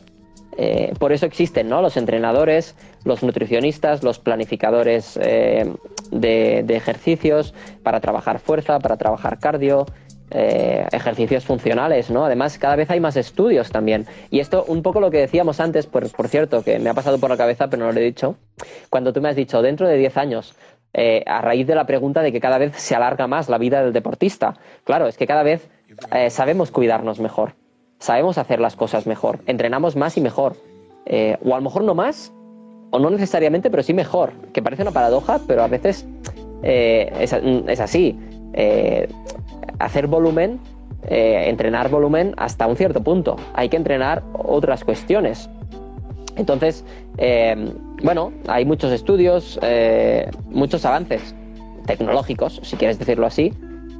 Por 1.00 1.12
eso 1.12 1.26
existen 1.26 1.70
¿no? 1.70 1.82
los 1.82 1.98
entrenadores, 1.98 2.76
los 3.06 3.24
nutricionistas, 3.24 4.04
los 4.04 4.20
planificadores 4.20 5.18
de, 6.12 6.60
ejercicios 6.70 7.54
para 7.84 8.00
trabajar 8.00 8.40
fuerza, 8.40 8.80
para 8.80 8.98
trabajar 8.98 9.40
cardio, 9.40 9.86
eh, 10.30 10.86
ejercicios 10.92 11.46
funcionales, 11.46 12.10
¿no? 12.10 12.26
Además, 12.26 12.58
cada 12.58 12.76
vez 12.76 12.90
hay 12.90 13.00
más 13.00 13.18
estudios 13.18 13.72
también. 13.72 14.06
Y 14.30 14.40
esto, 14.40 14.64
un 14.68 14.82
poco 14.82 15.00
lo 15.00 15.12
que 15.12 15.18
decíamos 15.18 15.60
antes, 15.60 15.88
por, 15.88 16.10
por 16.12 16.28
cierto, 16.28 16.64
que 16.64 16.80
me 16.80 16.90
ha 16.90 16.94
pasado 16.94 17.20
por 17.20 17.30
la 17.30 17.38
cabeza, 17.38 17.68
pero 17.70 17.86
no 17.86 17.92
lo 17.92 18.00
he 18.00 18.04
dicho, 18.04 18.36
cuando 18.90 19.12
tú 19.12 19.22
me 19.22 19.30
has 19.30 19.36
dicho, 19.36 19.62
dentro 19.62 19.88
de 19.88 19.98
10 19.98 20.18
años, 20.18 20.56
eh, 20.94 21.24
a 21.26 21.42
raíz 21.42 21.66
de 21.68 21.76
la 21.76 21.86
pregunta 21.86 22.22
de 22.22 22.32
que 22.32 22.42
cada 22.42 22.58
vez 22.58 22.76
se 22.76 22.96
alarga 22.96 23.28
más 23.28 23.50
la 23.50 23.58
vida 23.58 23.84
del 23.84 23.94
deportista. 23.94 24.56
Claro, 24.84 25.08
es 25.08 25.18
que 25.18 25.28
cada 25.28 25.44
vez 25.44 25.70
eh, 26.14 26.30
sabemos 26.30 26.72
cuidarnos 26.72 27.20
mejor 27.20 27.56
sabemos 28.00 28.40
hacer 28.40 28.60
las 28.60 28.76
cosas 28.76 29.06
mejor, 29.06 29.42
entrenamos 29.46 29.96
más 29.96 30.18
y 30.18 30.22
mejor. 30.22 30.56
O 31.44 31.54
a 31.54 31.58
lo 31.58 31.62
mejor 31.62 31.84
no 31.84 31.94
más, 31.94 32.34
o 32.92 33.00
no 33.00 33.10
necesariamente, 33.10 33.70
pero 33.70 33.84
sí 33.84 33.94
mejor. 33.94 34.32
Que 34.54 34.62
parece 34.62 34.84
una 34.84 34.92
paradoja, 34.92 35.40
pero 35.48 35.64
a 35.64 35.68
veces 35.68 36.06
eh, 36.64 37.12
es, 37.20 37.80
así. 37.80 38.18
Eh, 38.54 39.08
hacer 39.80 40.08
volumen, 40.08 40.60
eh, 41.08 41.46
entrenar 41.48 41.90
volumen 41.90 42.34
hasta 42.38 42.68
un 42.68 42.76
cierto 42.76 43.02
punto. 43.02 43.38
Hay 43.54 43.70
que 43.70 43.78
entrenar 43.78 44.24
otras 44.34 44.84
cuestiones. 44.84 45.50
Entonces, 46.38 46.86
bueno, 48.04 48.32
hay 48.48 48.66
muchos 48.66 48.92
estudios, 48.92 49.60
muchos 50.50 50.86
avances 50.86 51.36
tecnológicos, 51.86 52.62
si 52.64 52.78
quieres 52.78 52.98
decirlo 52.98 53.28
así, 53.28 53.54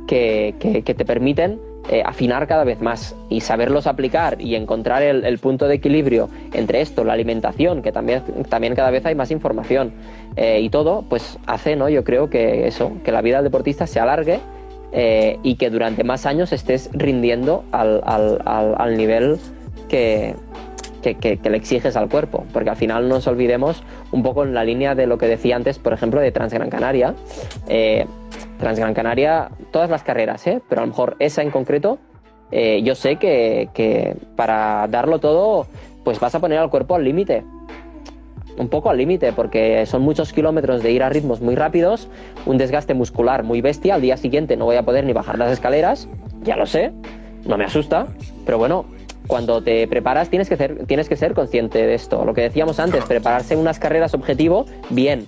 que, 0.08 0.56
que 0.86 0.94
te 0.94 1.06
permiten 1.06 1.60
eh, 1.90 2.04
afinar 2.06 2.48
cada 2.48 2.64
vez 2.64 2.80
más 2.80 3.16
y 3.28 3.42
saberlos 3.42 3.88
aplicar 3.88 4.40
y 4.40 4.56
encontrar 4.56 5.02
el, 5.02 5.40
punto 5.40 5.68
de 5.68 5.76
equilibrio 5.76 6.30
entre 6.54 6.80
esto, 6.80 7.04
la 7.04 7.14
alimentación, 7.14 7.82
que 7.82 7.92
también, 7.92 8.22
también 8.50 8.76
cada 8.76 8.92
vez 8.92 9.04
hay 9.06 9.16
más 9.16 9.32
información 9.32 9.92
eh, 10.36 10.62
y 10.62 10.70
todo, 10.70 11.04
pues 11.10 11.40
hace, 11.48 11.76
¿no? 11.76 11.90
Yo 11.90 12.04
creo 12.04 12.30
que 12.30 12.68
eso, 12.68 12.92
que 13.04 13.12
la 13.12 13.22
vida 13.22 13.38
del 13.38 13.46
deportista 13.46 13.88
se 13.88 14.00
alargue 14.00 14.40
eh, 14.92 15.40
y 15.42 15.56
que 15.56 15.72
durante 15.72 16.04
más 16.04 16.28
años 16.28 16.54
estés 16.54 16.90
rindiendo 16.94 17.64
al, 17.72 18.02
al, 18.06 18.42
al, 18.46 18.96
nivel 18.96 19.40
que, 19.90 20.36
que, 21.02 21.16
que, 21.16 21.38
que, 21.38 21.50
le 21.50 21.58
exiges 21.58 21.96
al 21.98 22.10
cuerpo, 22.10 22.46
porque 22.54 22.70
al 22.70 22.78
final 22.78 23.10
no 23.10 23.16
nos 23.16 23.28
olvidemos 23.28 23.84
un 24.12 24.22
poco 24.22 24.44
en 24.44 24.54
la 24.54 24.64
línea 24.64 24.94
de 24.94 25.08
lo 25.08 25.18
que 25.18 25.28
decía 25.28 25.56
antes, 25.56 25.80
por 25.80 25.94
ejemplo, 25.94 26.22
de 26.22 26.32
Transgran 26.32 26.70
Canaria. 26.70 27.16
Transgran 28.62 28.94
Canaria, 28.94 29.50
todas 29.72 29.90
las 29.90 30.04
carreras, 30.04 30.48
¿eh? 30.48 30.62
pero 30.70 30.82
a 30.82 30.86
lo 30.86 30.92
mejor 30.92 31.18
esa 31.20 31.42
en 31.42 31.52
concreto, 31.52 31.98
eh, 32.52 32.82
yo 32.84 32.96
sé 32.96 33.18
que, 33.18 34.16
para 34.38 34.88
darlo 34.88 35.20
todo 35.20 35.68
pues 36.04 36.20
vas 36.20 36.34
a 36.34 36.40
poner 36.40 36.58
al 36.58 36.70
cuerpo 36.70 36.96
al 36.96 37.04
límite. 37.04 37.44
Un 38.58 38.70
poco 38.70 38.90
al 38.90 38.98
límite, 38.98 39.34
porque 39.34 39.86
son 39.86 40.02
muchos 40.02 40.34
kilómetros 40.34 40.84
de 40.84 40.92
ir 40.92 41.04
a 41.04 41.10
ritmos 41.10 41.42
muy 41.42 41.56
rápidos, 41.56 42.08
un 42.46 42.58
desgaste 42.58 42.94
muscular 42.94 43.44
muy 43.44 43.62
bestia. 43.62 43.96
Al 43.96 44.02
día 44.02 44.18
siguiente 44.18 44.58
no 44.58 44.66
voy 44.66 44.76
a 44.76 44.84
poder 44.84 45.06
ni 45.06 45.14
bajar 45.14 45.38
las 45.38 45.52
escaleras, 45.52 46.08
ya 46.44 46.56
lo 46.56 46.66
sé, 46.66 46.92
no 47.46 47.58
me 47.58 47.66
asusta, 47.66 48.08
pero 48.46 48.58
bueno, 48.58 48.86
cuando 49.28 49.64
te 49.64 49.88
preparas 49.88 50.30
tienes 50.30 50.50
que, 50.50 50.58
ser, 50.58 50.86
tienes 50.86 51.08
que 51.08 51.16
ser 51.16 51.34
consciente 51.34 51.86
de 51.86 51.94
esto. 51.94 52.26
Lo 52.26 52.34
que 52.34 52.42
decíamos 52.42 52.80
antes, 52.80 53.06
prepararse 53.06 53.56
unas 53.56 53.80
carreras 53.80 54.14
objetivo, 54.14 54.66
bien. 54.90 55.28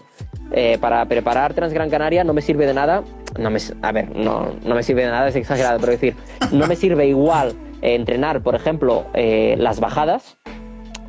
Eh, 0.53 0.77
para 0.79 1.03
preparar 1.05 1.55
Transgran 1.55 1.89
Canaria 1.89 2.23
no 2.23 2.33
me 2.33 2.41
sirve 2.41 2.65
de 2.65 2.73
nada. 2.73 3.03
No 3.39 3.49
me, 3.49 3.59
a 3.81 3.91
ver, 3.91 4.15
no, 4.15 4.53
no 4.63 4.75
me 4.75 4.83
sirve 4.83 5.03
de 5.03 5.11
nada, 5.11 5.27
es 5.27 5.35
exagerado, 5.35 5.79
pero 5.79 5.91
decir, 5.91 6.15
no 6.51 6.67
me 6.67 6.75
sirve 6.75 7.07
igual 7.07 7.53
entrenar, 7.81 8.41
por 8.41 8.55
ejemplo, 8.55 9.05
eh, 9.13 9.55
las 9.57 9.79
bajadas 9.79 10.37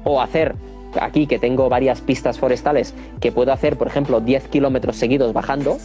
o 0.04 0.20
hacer 0.20 0.54
aquí 1.00 1.26
que 1.26 1.38
tengo 1.38 1.68
varias 1.68 2.00
pistas 2.00 2.38
forestales 2.38 2.94
que 3.20 3.32
puedo 3.32 3.52
hacer, 3.52 3.76
por 3.76 3.86
ejemplo, 3.86 4.20
10 4.20 4.48
kilómetros 4.48 4.96
seguidos 4.96 5.32
bajando 5.32 5.76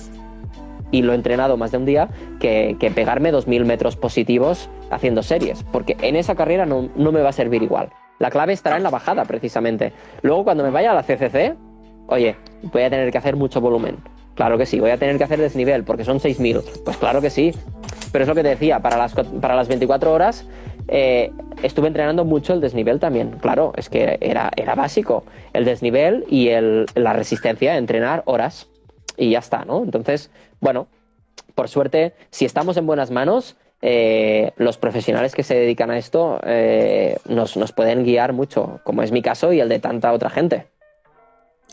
y 0.91 1.01
lo 1.01 1.11
he 1.11 1.15
entrenado 1.15 1.57
más 1.57 1.71
de 1.71 1.77
un 1.77 1.85
día, 1.85 2.09
que, 2.39 2.75
que 2.79 2.89
pegarme 2.89 3.31
2.000 3.31 3.65
metros 3.65 3.95
positivos 3.95 4.69
haciendo 4.89 5.21
series, 5.21 5.63
porque 5.63 5.95
en 6.01 6.15
esa 6.15 6.33
carrera 6.33 6.65
no, 6.65 6.89
no, 6.95 7.11
me 7.11 7.21
va 7.21 7.29
a 7.29 7.33
servir 7.33 7.61
igual. 7.61 7.89
La 8.17 8.31
clave 8.31 8.53
estará 8.53 8.77
en 8.77 8.83
la 8.83 8.89
bajada, 8.89 9.25
precisamente. 9.25 9.93
Luego, 10.23 10.43
cuando 10.43 10.63
me 10.63 10.71
vaya 10.71 10.91
a 10.91 10.95
la 10.95 11.03
CCC, 11.03 11.55
oye, 12.09 12.35
voy 12.63 12.83
a 12.83 12.89
tener 12.89 13.11
que 13.11 13.17
hacer 13.17 13.35
mucho 13.35 13.61
volumen. 13.61 13.97
Claro 14.35 14.57
que 14.57 14.65
sí, 14.65 14.79
voy 14.79 14.91
a 14.91 14.97
tener 14.97 15.17
que 15.17 15.23
hacer 15.23 15.39
desnivel, 15.39 15.83
porque 15.83 16.05
son 16.05 16.19
6.000. 16.19 16.83
Pues 16.85 16.97
claro 16.97 17.21
que 17.21 17.29
sí. 17.29 17.53
Pero 18.11 18.23
es 18.23 18.29
lo 18.29 18.35
que 18.35 18.43
te 18.43 18.49
decía, 18.49 18.79
para 18.79 18.97
las, 18.97 19.13
para 19.13 19.55
las 19.55 19.67
24 19.67 20.11
horas 20.11 20.45
eh, 20.87 21.31
estuve 21.61 21.87
entrenando 21.87 22.25
mucho 22.25 22.53
el 22.53 22.61
desnivel 22.61 22.99
también. 22.99 23.31
Claro, 23.41 23.73
es 23.75 23.89
que 23.89 24.17
era, 24.21 24.51
era 24.55 24.75
básico. 24.75 25.23
El 25.53 25.65
desnivel 25.65 26.25
y 26.29 26.49
el, 26.49 26.85
la 26.95 27.13
resistencia, 27.13 27.77
entrenar 27.77 28.23
horas. 28.25 28.69
Y 29.17 29.31
ya 29.31 29.39
está, 29.39 29.65
¿no? 29.65 29.83
Entonces, 29.83 30.31
bueno, 30.61 30.87
por 31.53 31.67
suerte, 31.67 32.13
si 32.31 32.45
estamos 32.45 32.77
en 32.77 32.87
buenas 32.87 33.11
manos, 33.11 33.57
eh, 33.81 34.51
los 34.55 34.77
profesionales 34.77 35.35
que 35.35 35.43
se 35.43 35.55
dedican 35.55 35.91
a 35.91 35.97
esto 35.97 36.39
eh, 36.45 37.17
nos, 37.27 37.57
nos 37.57 37.71
pueden 37.71 38.03
guiar 38.03 38.33
mucho, 38.33 38.79
como 38.83 39.03
es 39.03 39.11
mi 39.11 39.21
caso 39.21 39.51
y 39.53 39.59
el 39.59 39.69
de 39.69 39.79
tanta 39.79 40.13
otra 40.13 40.29
gente. 40.29 40.67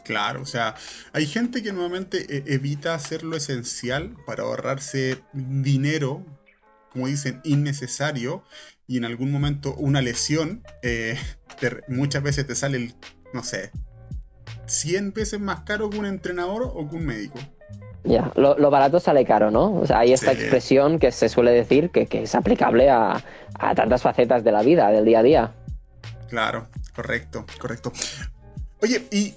Claro, 0.07 0.43
o 0.43 0.47
sea, 0.47 0.77
hay 1.13 1.27
gente 1.27 1.65
que 1.65 1.73
nuevamente 1.73 2.45
evita 2.55 2.95
hacer 2.95 3.25
lo 3.25 3.37
esencial 3.37 4.15
para 4.25 4.45
ahorrarse 4.45 5.19
dinero, 5.33 6.25
como 6.93 7.09
dicen, 7.09 7.41
innecesario, 7.43 8.45
y 8.87 8.99
en 8.99 9.05
algún 9.05 9.33
momento 9.33 9.75
una 9.75 10.01
lesión, 10.01 10.63
eh, 10.83 11.19
muchas 11.89 12.23
veces 12.23 12.47
te 12.47 12.55
sale, 12.55 12.77
el, 12.77 12.95
no 13.35 13.43
sé, 13.43 13.73
100 14.67 15.13
veces 15.13 15.41
más 15.41 15.61
caro 15.61 15.91
que 15.91 15.99
un 15.99 16.07
entrenador 16.07 16.63
o 16.63 16.89
que 16.89 16.97
un 16.97 17.07
médico. 17.07 17.39
Ya, 18.05 18.31
lo, 18.37 18.71
barato 18.71 19.01
sale 19.01 19.25
caro, 19.25 19.51
¿no? 19.51 19.75
O 19.75 19.87
sea, 19.87 19.99
hay 19.99 20.13
esta 20.13 20.31
expresión 20.31 21.01
que 21.01 21.11
se 21.11 21.29
suele 21.29 21.51
decir 21.51 21.91
que, 21.91 22.07
es 22.13 22.35
aplicable 22.37 22.89
a, 22.89 23.21
tantas 23.75 24.03
facetas 24.03 24.45
de 24.45 24.53
la 24.53 24.63
vida, 24.63 24.89
del 24.93 25.05
día 25.05 25.19
a 25.19 25.23
día. 25.25 25.55
Claro, 26.29 26.69
correcto, 26.95 27.45
correcto. 27.59 27.93
Oye, 28.81 29.09
y, 29.11 29.35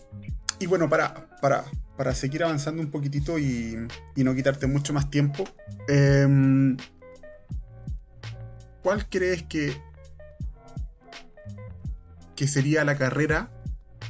bueno, 0.65 0.89
para, 0.89 1.27
para, 1.41 1.63
para, 1.97 2.13
seguir 2.13 2.43
avanzando 2.43 2.81
un 2.81 2.91
poquitito 2.91 3.39
y, 3.39 3.77
no 4.15 4.35
quitarte 4.35 4.67
mucho 4.67 4.93
más 4.93 5.09
tiempo, 5.09 5.45
eh, 5.87 6.27
¿cuál 8.83 9.07
crees 9.07 9.43
que, 9.43 9.73
que 12.35 12.47
sería 12.47 12.83
la 12.83 12.97
carrera 12.97 13.49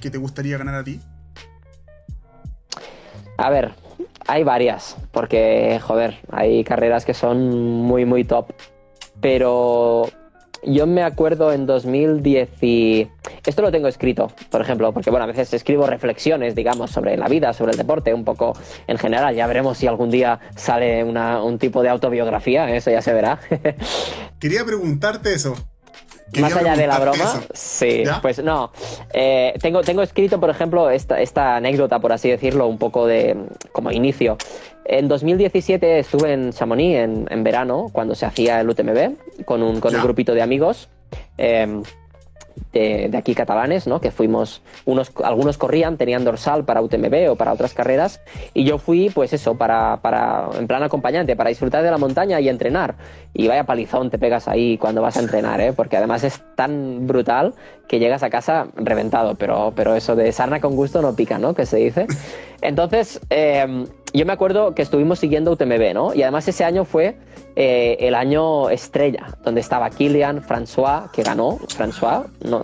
que 0.02 0.10
te 0.10 0.18
gustaría 0.18 0.58
ganar 0.58 0.76
a 0.76 0.84
ti? 0.84 1.00
A 3.38 3.50
ver, 3.50 3.74
hay 4.28 4.44
varias, 4.44 4.98
porque, 5.12 5.80
joder, 5.82 6.20
hay 6.32 6.64
carreras 6.64 7.06
que 7.06 7.14
son 7.14 7.50
muy, 7.50 8.06
muy 8.06 8.24
top. 8.24 8.54
Pero 9.22 10.10
yo 10.64 10.88
me 10.88 11.04
acuerdo 11.04 11.52
en 11.52 11.66
2010 11.66 12.50
y... 12.62 13.08
Esto 13.46 13.62
lo 13.62 13.72
tengo 13.72 13.88
escrito, 13.88 14.32
por 14.50 14.62
ejemplo, 14.62 14.92
porque 14.94 15.10
bueno, 15.10 15.24
a 15.24 15.28
veces 15.28 15.54
escribo 15.54 15.88
reflexiones, 15.88 16.56
digamos, 16.56 16.92
sobre 16.92 17.18
la 17.18 17.28
vida, 17.28 17.54
sobre 17.54 17.72
el 17.72 17.78
deporte, 17.78 18.14
un 18.14 18.26
poco 18.26 18.56
en 18.88 18.98
general. 18.98 19.36
Ya 19.36 19.48
veremos 19.48 19.78
si 19.78 19.88
algún 19.88 20.12
día 20.12 20.40
sale 20.56 21.04
un 21.04 21.58
tipo 21.58 21.82
de 21.82 21.90
autobiografía, 21.90 22.70
eso 22.76 22.92
ya 22.92 23.02
se 23.02 23.14
verá. 23.14 23.40
Quería 24.40 24.66
preguntarte 24.66 25.34
eso. 25.34 25.56
Más 26.38 26.56
allá 26.56 26.76
de 26.76 26.86
la 26.86 27.00
broma, 27.00 27.42
sí, 27.54 28.04
pues 28.22 28.44
no. 28.44 28.72
Eh, 29.14 29.54
tengo, 29.62 29.82
tengo 29.82 30.04
escrito, 30.04 30.40
por 30.40 30.50
ejemplo, 30.50 30.90
esta, 30.90 31.20
esta 31.20 31.56
anécdota, 31.56 32.00
por 32.00 32.12
así 32.12 32.30
decirlo, 32.30 32.68
un 32.68 32.78
poco 32.78 33.08
de 33.08 33.36
como 33.72 33.92
inicio. 33.92 34.38
En 34.92 35.08
2017 35.08 36.00
estuve 36.00 36.34
en 36.34 36.52
Chamonix 36.52 36.98
en, 36.98 37.44
verano, 37.44 37.90
cuando 37.92 38.16
se 38.16 38.26
hacía 38.26 38.60
el 38.60 38.70
UTMB, 38.72 39.46
con 39.46 39.62
un, 39.62 39.80
con 39.80 39.94
un 39.94 40.02
grupito 40.02 40.34
de 40.34 40.42
amigos. 40.42 40.90
Em, 41.38 41.84
de, 42.74 43.12
aquí 43.18 43.36
catalanes, 43.36 43.88
¿no? 43.88 44.02
Que 44.02 44.12
fuimos, 44.12 44.62
unos, 44.86 45.12
algunos 45.24 45.58
corrían, 45.58 45.98
tenían 45.98 46.24
dorsal 46.24 46.66
para 46.66 46.82
UTMB 46.82 47.32
o 47.32 47.36
para 47.36 47.54
otras 47.54 47.74
carreras, 47.74 48.22
y 48.54 48.64
yo 48.64 48.78
fui, 48.78 49.10
pues 49.10 49.34
eso, 49.34 49.56
para, 49.58 49.98
para, 50.02 50.50
en 50.58 50.68
plan 50.68 50.84
acompañante, 50.84 51.36
para 51.36 51.50
disfrutar 51.50 51.84
de 51.84 51.92
la 51.92 51.98
montaña 51.98 52.40
y 52.40 52.50
entrenar. 52.50 52.96
Y 53.34 53.48
vaya 53.48 53.66
palizón 53.66 54.10
te 54.10 54.18
pegas 54.18 54.48
ahí 54.48 54.78
cuando 54.78 55.02
vas 55.02 55.18
a 55.18 55.22
entrenar, 55.22 55.62
¿eh? 55.62 55.74
Porque 55.74 55.98
además 55.98 56.24
es 56.24 56.42
tan 56.56 57.08
brutal 57.08 57.54
que 57.88 58.00
llegas 58.00 58.24
a 58.24 58.30
casa 58.30 58.68
reventado, 58.76 59.36
pero, 59.36 59.74
pero 59.76 59.96
eso 59.96 60.16
de 60.16 60.32
sarna 60.32 60.60
con 60.60 60.76
gusto 60.76 61.02
no 61.02 61.16
pica, 61.16 61.38
¿no? 61.38 61.54
Que 61.54 61.66
se 61.66 61.78
dice. 61.78 62.08
Entonces, 62.62 63.22
em, 63.30 63.86
yo 64.14 64.26
me 64.26 64.34
acuerdo 64.34 64.74
que 64.74 64.82
estuvimos 64.82 65.20
siguiendo 65.20 65.52
UTMB, 65.52 65.94
¿no? 65.94 66.14
Y 66.14 66.24
además 66.24 66.48
ese 66.48 66.64
año 66.64 66.86
fue 66.86 67.18
eh, 67.56 67.98
el 68.00 68.16
año 68.16 68.70
estrella, 68.70 69.38
donde 69.44 69.62
estaba 69.62 69.90
Kilian, 69.90 70.42
François, 70.42 71.12
que 71.12 71.24
ganó, 71.24 71.58
François, 71.60 72.26
no, 72.44 72.64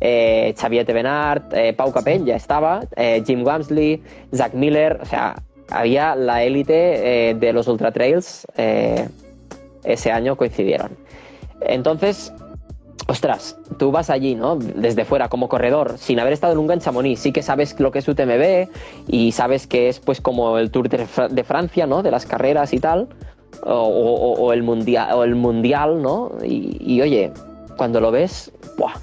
eh, 0.00 0.54
Xavier 0.58 0.84
Tevenard, 0.84 1.42
eh, 1.52 1.72
Pau 1.72 1.92
Capell 1.92 2.24
ya 2.24 2.36
estaba, 2.36 2.82
eh, 2.96 3.22
Jim 3.26 3.42
Wamsley, 3.42 4.02
Zach 4.34 4.52
Miller, 4.52 4.98
o 5.00 5.06
sea, 5.06 5.36
había 5.70 6.14
la 6.14 6.42
élite 6.42 7.34
de 7.34 7.52
los 7.54 7.68
Ultra 7.68 7.90
Trails 7.90 8.46
ese 9.82 10.12
año 10.12 10.36
coincidieron. 10.36 10.90
Entonces, 11.62 12.34
ostras, 13.06 13.56
tú 13.74 13.90
vas 13.90 14.10
allí, 14.10 14.34
¿no? 14.34 14.56
Desde 14.56 15.04
fuera, 15.04 15.28
como 15.28 15.48
corredor, 15.48 15.98
sin 15.98 16.20
haber 16.20 16.32
estado 16.32 16.54
nunca 16.54 16.74
en 16.74 16.80
Chamonix, 16.80 17.20
sí 17.20 17.32
que 17.32 17.42
sabes 17.42 17.78
lo 17.78 17.90
que 17.90 18.00
es 18.00 18.08
UTMB 18.08 18.68
y 19.08 19.32
sabes 19.32 19.66
que 19.66 19.88
es 19.88 20.00
pues 20.00 20.20
como 20.20 20.58
el 20.58 20.70
Tour 20.70 20.88
de, 20.88 21.44
Francia, 21.44 21.86
¿no? 21.86 22.02
De 22.02 22.10
las 22.10 22.26
carreras 22.26 22.72
y 22.72 22.80
tal, 22.80 23.08
o, 23.64 24.52
el, 24.52 24.62
mundial, 24.62 25.12
o 25.14 25.24
el 25.24 25.34
mundial, 25.34 26.02
¿no? 26.02 26.32
Y, 26.42 27.00
oye, 27.00 27.32
cuando 27.76 28.00
lo 28.00 28.10
ves, 28.10 28.52
¡buah! 28.78 28.94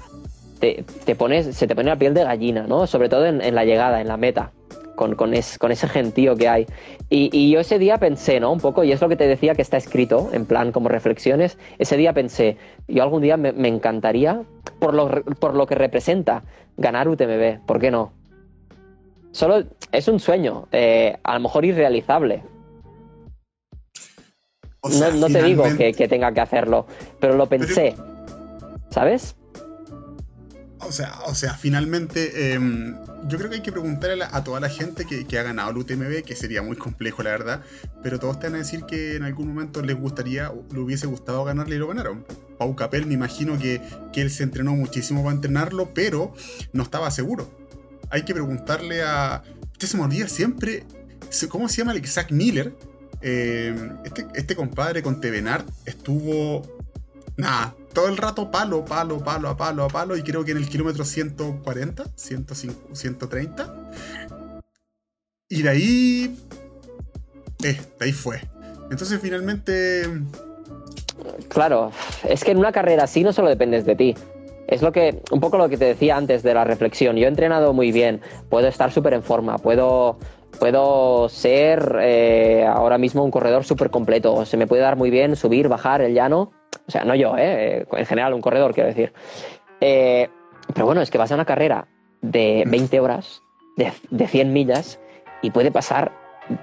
Te, 0.60 0.84
pones, 1.16 1.56
se 1.56 1.66
te 1.66 1.74
pone 1.74 1.90
la 1.90 1.96
piel 1.96 2.14
de 2.14 2.22
gallina, 2.22 2.66
¿no? 2.68 2.86
Sobre 2.86 3.08
todo 3.08 3.26
en 3.26 3.54
la 3.54 3.64
llegada, 3.64 4.00
en 4.00 4.06
la 4.06 4.16
meta 4.16 4.52
con, 4.96 5.14
con, 5.14 5.34
ese 5.34 5.88
gentío 5.88 6.36
que 6.36 6.48
hay. 6.48 6.66
Y, 7.08 7.50
yo 7.50 7.60
ese 7.60 7.78
día 7.78 7.98
pensé, 7.98 8.40
¿no? 8.40 8.52
Un 8.52 8.60
poco, 8.60 8.84
y 8.84 8.92
es 8.92 9.00
lo 9.00 9.08
que 9.08 9.16
te 9.16 9.26
decía 9.26 9.54
que 9.54 9.62
está 9.62 9.76
escrito, 9.76 10.30
en 10.32 10.46
plan 10.46 10.72
como 10.72 10.88
reflexiones, 10.88 11.58
ese 11.78 11.96
día 11.96 12.12
pensé, 12.12 12.56
yo 12.88 13.02
algún 13.02 13.22
día 13.22 13.36
me, 13.36 13.68
encantaría, 13.68 14.42
por 14.78 14.94
lo, 14.94 15.08
por 15.40 15.54
lo 15.54 15.66
que 15.66 15.74
representa, 15.74 16.42
ganar 16.76 17.08
UTMB, 17.08 17.64
¿por 17.66 17.78
qué 17.80 17.90
no? 17.90 18.12
Solo 19.32 19.64
es 19.92 20.08
un 20.08 20.20
sueño, 20.20 20.68
eh, 20.72 21.16
a 21.22 21.34
lo 21.34 21.40
mejor 21.40 21.64
irrealizable. 21.64 22.42
no, 24.82 25.26
te 25.28 25.42
digo 25.42 25.64
que, 25.76 25.92
que, 25.92 26.08
tenga 26.08 26.32
que 26.32 26.40
hacerlo, 26.40 26.86
pero 27.18 27.34
lo 27.34 27.46
pensé, 27.46 27.94
¿sabes? 28.90 29.36
O 30.84 30.92
sea, 30.92 31.20
o 31.26 31.34
sea, 31.34 31.54
finalmente 31.54 32.52
em, 32.52 32.96
yo 33.28 33.38
creo 33.38 33.48
que 33.48 33.56
hay 33.56 33.62
que 33.62 33.72
preguntarle 33.72 34.24
a, 34.24 34.44
toda 34.44 34.60
la 34.60 34.68
gente 34.68 35.04
que, 35.04 35.38
ha 35.38 35.42
ganado 35.42 35.70
el 35.70 35.76
UTMB, 35.78 36.22
que 36.22 36.34
sería 36.34 36.62
muy 36.62 36.76
complejo 36.76 37.22
la 37.22 37.30
verdad, 37.30 37.62
pero 38.02 38.18
todos 38.18 38.40
te 38.40 38.46
van 38.46 38.56
a 38.56 38.58
decir 38.58 38.84
que 38.84 39.16
en 39.16 39.22
algún 39.22 39.48
momento 39.48 39.82
les 39.82 39.96
gustaría, 39.96 40.52
le 40.72 40.80
hubiese 40.80 41.06
gustado 41.06 41.44
ganarle 41.44 41.76
y 41.76 41.78
lo 41.78 41.88
ganaron. 41.88 42.24
Pau 42.58 42.74
Capel 42.74 43.06
me 43.06 43.14
imagino 43.14 43.58
que, 43.58 43.80
él 44.14 44.30
se 44.30 44.42
entrenó 44.42 44.72
muchísimo 44.74 45.22
para 45.22 45.36
entrenarlo, 45.36 45.94
pero 45.94 46.34
no 46.72 46.82
estaba 46.82 47.10
seguro. 47.10 47.50
Hay 48.10 48.24
que 48.24 48.34
preguntarle 48.34 49.02
a... 49.02 49.42
Usted 49.72 49.88
se 49.88 49.96
me 49.96 50.28
siempre, 50.28 50.84
¿cómo 51.48 51.68
se 51.68 51.78
llama 51.78 51.92
el 51.92 52.06
Zach 52.06 52.30
Miller? 52.30 52.76
Em, 53.20 53.96
este, 54.04 54.26
este 54.34 54.56
compadre 54.56 55.02
con 55.02 55.20
Tevenart 55.20 55.68
estuvo 55.86 56.62
nada, 57.36 57.74
todo 57.92 58.08
el 58.08 58.16
rato 58.16 58.50
palo, 58.50 58.84
palo, 58.84 59.18
palo, 59.18 59.48
a 59.48 59.56
palo, 59.56 59.84
a 59.84 59.88
palo, 59.88 60.16
y 60.16 60.22
creo 60.22 60.44
que 60.44 60.52
en 60.52 60.58
el 60.58 60.68
kilómetro 60.68 61.04
140, 61.04 62.04
105, 62.14 62.94
130. 62.94 63.74
Y 65.48 65.62
de 65.62 65.68
ahí. 65.68 66.36
Eh, 67.62 67.80
de 67.98 68.04
ahí 68.04 68.12
fue. 68.12 68.40
Entonces 68.90 69.20
finalmente. 69.20 70.04
Claro, 71.48 71.92
es 72.28 72.42
que 72.42 72.50
en 72.50 72.58
una 72.58 72.72
carrera 72.72 73.04
así 73.04 73.22
no 73.22 73.32
solo 73.32 73.48
dependes 73.48 73.84
de 73.84 73.94
ti. 73.94 74.14
es 74.66 74.82
lo 74.82 74.92
que, 74.92 75.22
un 75.30 75.40
poco 75.40 75.58
lo 75.58 75.68
que 75.68 75.76
te 75.76 75.84
decía 75.84 76.16
antes 76.16 76.42
de 76.42 76.54
la 76.54 76.64
reflexión. 76.64 77.16
Yo 77.16 77.26
he 77.26 77.28
entrenado 77.28 77.72
muy 77.72 77.92
bien, 77.92 78.20
puedo 78.48 78.66
estar 78.66 78.90
súper 78.90 79.12
en 79.12 79.22
forma, 79.22 79.58
puedo, 79.58 80.18
puedo 80.58 81.28
ser 81.28 81.98
eh, 82.00 82.66
ahora 82.66 82.98
mismo 82.98 83.22
un 83.24 83.30
corredor 83.30 83.64
súper 83.64 83.90
completo, 83.90 84.44
se 84.46 84.56
me 84.56 84.66
puede 84.66 84.82
dar 84.82 84.96
muy 84.96 85.10
bien 85.10 85.36
subir, 85.36 85.68
bajar 85.68 86.00
el 86.00 86.14
llano, 86.14 86.50
o 86.92 86.98
sea, 86.98 87.04
no 87.04 87.14
yo, 87.14 87.38
eh, 87.38 87.86
en 87.90 88.04
general 88.04 88.34
un 88.34 88.42
corredor, 88.42 88.74
quiero 88.74 88.90
decir. 88.90 89.14
Eh, 89.80 90.28
pero 90.74 90.84
bueno, 90.84 91.00
es 91.00 91.10
que 91.10 91.16
vas 91.16 91.32
a 91.32 91.36
una 91.36 91.46
carrera 91.46 91.86
de 92.20 92.64
20 92.66 93.00
horas, 93.00 93.40
de, 93.78 93.90
de 94.10 94.26
100 94.26 94.52
millas, 94.52 95.00
y 95.40 95.52
puede 95.52 95.72
pasar 95.72 96.12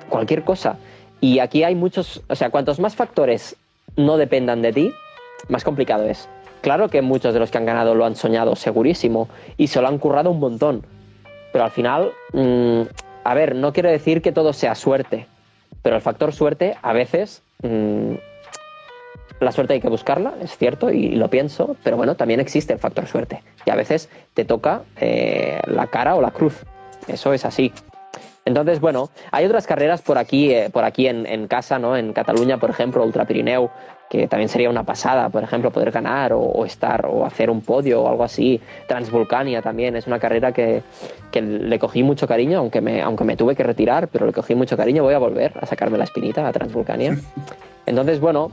cualquier 0.07 0.43
cosa. 0.43 0.77
Y 1.19 1.39
aquí 1.39 1.64
hay 1.64 1.73
muchos, 1.73 2.22
o 2.30 2.35
sea, 2.35 2.51
cuantos 2.51 2.80
más 2.80 2.95
factores 2.95 3.56
no 3.95 4.18
dependan 4.18 4.61
de 4.61 4.72
ti, 4.72 4.93
más 5.47 5.64
complicado 5.64 6.06
es. 6.06 6.30
Claro 6.61 6.89
que 6.89 7.01
muchos 7.01 7.34
de 7.34 7.39
los 7.39 7.49
que 7.49 7.57
han 7.57 7.65
ganado 7.65 7.95
lo 7.95 8.06
han 8.06 8.15
soñado, 8.15 8.56
segurísimo, 8.56 9.30
y 9.57 9.65
se 9.65 9.81
lo 9.81 9.88
han 9.88 9.97
currado 9.97 10.30
un 10.30 10.39
montón. 10.39 10.85
Pero 11.51 11.64
al 11.64 11.72
final, 11.72 12.11
mm, 12.34 12.81
a 13.23 13.34
ver, 13.34 13.56
no 13.56 13.73
quiero 13.73 13.89
decir 13.89 14.22
que 14.22 14.31
todo 14.31 14.53
sea 14.53 14.76
suerte, 14.76 15.26
pero 15.81 15.95
el 15.95 16.03
factor 16.03 16.34
suerte 16.34 16.77
a 16.84 16.93
veces... 16.93 17.41
Mm, 17.64 18.28
la 19.39 19.51
suerte 19.51 19.73
hay 19.73 19.81
que 19.81 19.89
buscarla, 19.89 20.34
es 20.41 20.57
cierto, 20.57 20.91
y 20.91 21.10
lo 21.10 21.30
pienso, 21.30 21.76
pero 21.84 21.97
bueno, 21.97 22.15
también 22.15 22.39
existe 22.39 22.73
el 22.73 22.80
factor 22.80 23.07
suerte. 23.07 23.43
Y 23.65 23.69
a 23.69 23.76
veces 23.76 24.10
te 24.34 24.45
toca 24.45 24.84
eh, 24.99 25.60
la 25.65 25.88
cara 25.88 26.15
o 26.15 26.22
la 26.22 26.31
cruz. 26.31 26.64
Eso 27.07 27.34
es 27.34 27.45
así. 27.45 27.72
Entonces, 28.45 28.80
bueno, 28.80 29.10
hay 29.31 29.45
otras 29.45 29.68
carreras 29.68 30.01
por 30.01 30.18
aquí, 30.18 30.51
eh, 30.51 30.69
por 30.72 30.84
aquí 30.84 31.07
en, 31.07 31.47
casa, 31.47 31.77
¿no? 31.77 31.95
En 31.95 32.14
Cataluña, 32.14 32.57
por 32.57 32.72
ejemplo, 32.72 33.03
Ultra 33.03 33.26
Pirineu, 33.26 33.69
que 34.10 34.27
también 34.27 34.49
sería 34.49 34.72
una 34.72 34.84
pasada, 34.84 35.30
por 35.30 35.43
ejemplo, 35.43 35.72
poder 35.72 35.91
ganar 35.91 36.34
o, 36.34 36.65
estar 36.65 37.06
o 37.06 37.26
hacer 37.26 37.51
un 37.51 37.61
podio 37.61 38.01
o 38.01 38.10
algo 38.10 38.23
así. 38.23 38.60
Transvulcania 38.88 39.61
también 39.61 39.95
es 39.95 40.07
una 40.07 40.18
carrera 40.18 40.51
que, 40.51 40.81
le 41.31 41.80
cogí 41.80 42.01
mucho 42.01 42.27
cariño, 42.27 42.57
aunque 42.57 42.81
me, 42.81 43.03
aunque 43.03 43.23
me 43.23 43.38
tuve 43.38 43.56
que 43.56 43.61
retirar, 43.61 44.07
pero 44.07 44.26
le 44.26 44.34
cogí 44.34 44.56
mucho 44.56 44.76
cariño. 44.76 45.03
Voy 45.03 45.14
a 45.14 45.19
volver 45.19 45.53
a 45.61 45.68
sacarme 45.68 45.99
la 45.99 46.06
espinita 46.06 46.47
a 46.47 46.51
Transvulcania. 46.51 47.19
Entonces, 47.85 48.19
bueno, 48.19 48.51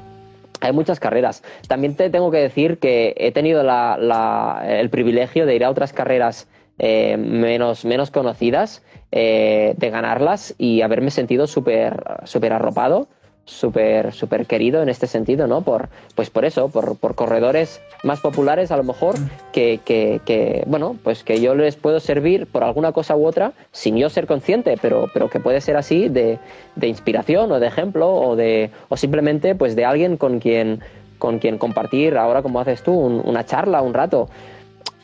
hay 0.61 0.73
muchas 0.73 1.01
carreras. 1.01 1.43
También 1.69 1.97
te 1.97 2.11
tengo 2.11 2.31
que 2.31 2.39
decir 2.39 2.79
que 2.79 3.15
he 3.17 3.33
tenido 3.33 3.63
el 3.63 4.91
privilegio 4.91 5.47
de 5.47 5.55
ir 5.55 5.65
a 5.65 5.71
otras 5.71 5.93
carreras 5.93 6.49
eh, 6.79 7.17
menos, 7.17 7.85
menos 7.85 8.11
conocidas, 8.11 8.83
eh, 9.11 9.75
de 9.77 9.91
ganarlas 9.91 10.55
y 10.59 10.83
haberme 10.83 11.11
sentido 11.11 11.47
súper 11.47 12.53
arropado, 12.53 13.09
súper 13.47 14.13
super 14.13 14.45
querido 14.45 14.83
en 14.83 14.89
este 14.89 15.07
sentido, 15.07 15.47
¿no? 15.47 15.63
Por, 15.63 15.89
pues 16.15 16.31
por 16.31 16.45
eso, 16.45 16.69
por, 16.69 16.99
por 16.99 17.15
corredores 17.15 17.81
más 18.03 18.21
populares 18.21 18.71
a 18.73 18.77
lo 18.77 18.83
mejor, 18.83 19.15
que, 19.53 19.81
que, 19.85 20.21
que, 20.27 20.65
bueno, 20.67 20.97
pues 21.03 21.25
que 21.25 21.41
yo 21.41 21.55
les 21.55 21.77
puedo 21.77 22.01
servir 22.01 22.47
por 22.47 22.65
alguna 22.65 22.93
cosa 22.93 23.17
u 23.17 23.25
otra, 23.25 23.53
sin 23.71 23.97
yo 23.97 24.11
ser 24.11 24.27
consciente, 24.27 24.77
pero, 24.83 25.09
pero 25.15 25.31
que 25.31 25.41
puede 25.41 25.61
ser 25.61 25.77
así 25.77 26.09
de, 26.09 26.39
de 26.75 26.89
inspiración 26.89 27.51
o 27.53 27.61
de 27.61 27.69
ejemplo 27.69 28.13
o, 28.13 28.37
de, 28.37 28.71
o 28.89 28.97
simplemente 28.97 29.55
pues 29.55 29.77
de 29.77 29.85
alguien 29.85 30.17
con 30.17 30.41
quien, 30.41 30.81
con 31.19 31.39
quien 31.39 31.57
compartir, 31.57 32.19
ahora 32.19 32.43
como 32.43 32.61
haces 32.61 32.83
tú, 32.83 32.93
una 32.93 33.47
charla, 33.47 33.81
un 33.81 33.95
rato 33.95 34.29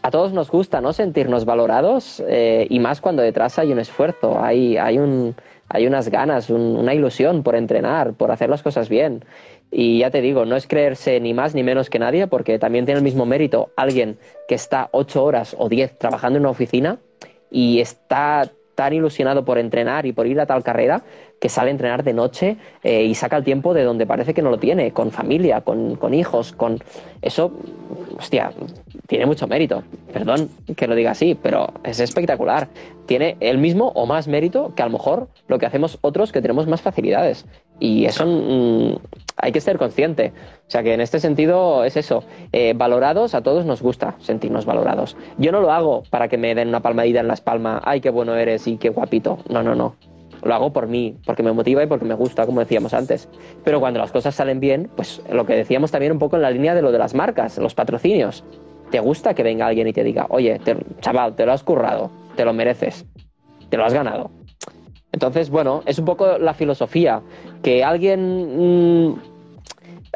a 0.03 0.11
todos 0.11 0.33
nos 0.33 0.51
gusta, 0.51 0.81
¿no? 0.81 0.93
Sentirnos 0.93 1.45
valorados 1.45 2.23
eh, 2.27 2.67
y 2.69 2.81
más 2.81 3.01
cuando 3.01 3.23
detrás 3.23 3.59
hay 3.59 3.73
un 3.73 3.79
esfuerzo, 3.79 4.43
hay, 4.43 4.77
hay, 4.77 4.99
un, 4.99 5.37
hay 5.73 5.87
unas 5.87 6.11
ganas, 6.11 6.51
una 6.51 6.93
ilusión 6.93 7.43
por 7.43 7.57
entrenar, 7.57 8.13
por 8.13 8.31
hacer 8.31 8.51
las 8.51 8.63
cosas 8.63 8.91
bien. 8.91 9.25
Y 9.71 10.01
ya 10.01 10.11
te 10.11 10.21
digo, 10.21 10.45
no 10.45 10.55
es 10.55 10.67
creerse 10.67 11.19
ni 11.19 11.33
más 11.33 11.55
ni 11.55 11.63
menos 11.63 11.89
que 11.89 11.99
nadie, 11.99 12.27
porque 12.27 12.59
también 12.59 12.85
tiene 12.85 12.99
el 12.99 13.05
mismo 13.05 13.25
mérito 13.25 13.71
alguien 13.75 14.19
que 14.49 14.55
está 14.55 14.91
ocho 14.93 15.25
horas 15.25 15.57
o 15.59 15.71
diez 15.71 15.99
trabajando 15.99 16.37
en 16.37 16.43
una 16.43 16.51
oficina 16.51 16.99
y 17.51 17.81
está 17.81 18.51
tan 18.75 18.93
ilusionado 18.93 19.47
por 19.47 19.57
entrenar 19.57 20.05
y 20.05 20.13
por 20.13 20.27
ir 20.27 20.39
a 20.41 20.47
tal 20.47 20.63
carrera 20.63 21.05
que 21.43 21.49
sale 21.49 21.71
a 21.71 21.73
entrenar 21.73 22.05
de 22.05 22.13
noche 22.13 22.57
eh, 22.85 23.03
y 23.03 23.17
saca 23.17 23.37
el 23.37 23.43
tiempo 23.43 23.75
de 23.75 23.83
donde 23.83 24.07
parece 24.07 24.33
que 24.33 24.43
no 24.43 24.51
lo 24.51 24.61
tiene, 24.61 24.93
con 24.93 25.11
familia, 25.11 25.61
con, 25.63 25.97
con 25.97 26.15
hijos, 26.15 26.53
con... 26.53 26.79
Eso, 27.21 27.51
hostia, 28.17 28.53
tiene 29.09 29.27
mucho 29.27 29.49
mérito. 29.49 29.83
Perdón 30.13 30.51
que 30.77 30.87
lo 30.87 30.95
diga 30.95 31.11
así, 31.11 31.35
pero 31.35 31.67
es 31.83 31.99
espectacular. 31.99 32.69
Tiene 33.07 33.37
el 33.41 33.59
mismo 33.59 33.89
o 33.97 34.07
más 34.07 34.29
mérito 34.29 34.73
que 34.77 34.83
a 34.83 34.87
lo 34.87 34.93
mejor 34.93 35.31
lo 35.49 35.59
que 35.59 35.67
hacemos 35.67 35.99
otros 36.03 36.31
que 36.31 36.41
tenemos 36.41 36.69
más 36.69 36.81
facilidades. 36.81 37.45
Y 37.81 38.05
eso 38.05 38.25
mm, 38.25 39.01
hay 39.37 39.51
que 39.51 39.61
ser 39.61 39.79
consciente. 39.79 40.33
O 40.69 40.71
sea 40.71 40.85
que 40.85 40.95
en 40.95 41.01
este 41.01 41.19
sentido 41.19 41.83
es 41.83 41.97
eso. 41.97 42.23
Eh, 42.53 42.73
valorados, 42.77 43.35
a 43.35 43.43
todos 43.43 43.67
nos 43.67 43.83
gusta 43.83 44.15
sentirnos 44.21 44.65
valorados. 44.65 45.17
Yo 45.39 45.51
no 45.51 45.61
lo 45.61 45.73
hago 45.73 46.05
para 46.09 46.29
que 46.29 46.39
me 46.39 46.55
den 46.55 46.69
una 46.69 46.83
palmadita 46.83 47.19
en 47.19 47.27
la 47.27 47.35
espalda. 47.35 47.83
Ay, 47.83 48.01
qué 48.01 48.11
bueno 48.11 48.37
eres 48.37 48.69
y 48.69 48.77
qué 48.77 48.91
guapito. 48.91 49.39
No, 49.49 49.65
no, 49.65 49.75
no. 49.75 49.97
Lo 50.43 50.55
hago 50.55 50.73
por 50.73 50.89
mí, 50.89 51.17
porque 51.25 51.43
me 51.43 51.53
motiva 51.53 51.83
y 51.83 51.87
porque 51.87 52.05
me 52.05 52.15
gusta, 52.15 52.47
como 52.47 52.61
decíamos 52.61 52.95
antes. 52.95 53.29
Pero 53.65 53.81
cuando 53.81 54.01
las 54.01 54.11
cosas 54.11 54.35
salen 54.35 54.61
bien, 54.61 54.91
pues 54.97 55.23
lo 55.31 55.47
que 55.47 55.55
decíamos 55.55 55.91
también 55.91 56.13
un 56.13 56.19
poco 56.19 56.37
en 56.37 56.43
la 56.43 56.51
línea 56.51 56.75
de 56.75 56.83
lo 56.83 56.91
de 56.91 56.99
las 56.99 57.15
marcas, 57.15 57.59
los 57.59 57.75
patrocinios 57.75 58.45
¿Te 58.93 59.01
gusta 59.01 59.33
que 59.33 59.43
venga 59.43 59.67
alguien 59.67 59.89
y 59.89 59.95
te 59.95 60.05
diga, 60.05 60.27
oye, 60.29 60.61
chaval, 61.01 61.35
te 61.35 61.47
lo 61.47 61.53
has 61.53 61.63
currado, 61.63 62.11
te 62.37 62.45
lo 62.45 62.53
mereces, 62.53 63.07
te 63.71 63.79
lo 63.79 63.87
has 63.87 63.95
ganado? 63.95 64.31
Entonces, 65.13 65.49
bueno, 65.49 65.83
es 65.87 65.99
un 65.99 66.05
poco 66.05 66.37
la 66.37 66.53
filosofía, 66.53 67.23
que 67.63 67.83
alguien 67.83 69.09
mm, 69.09 69.15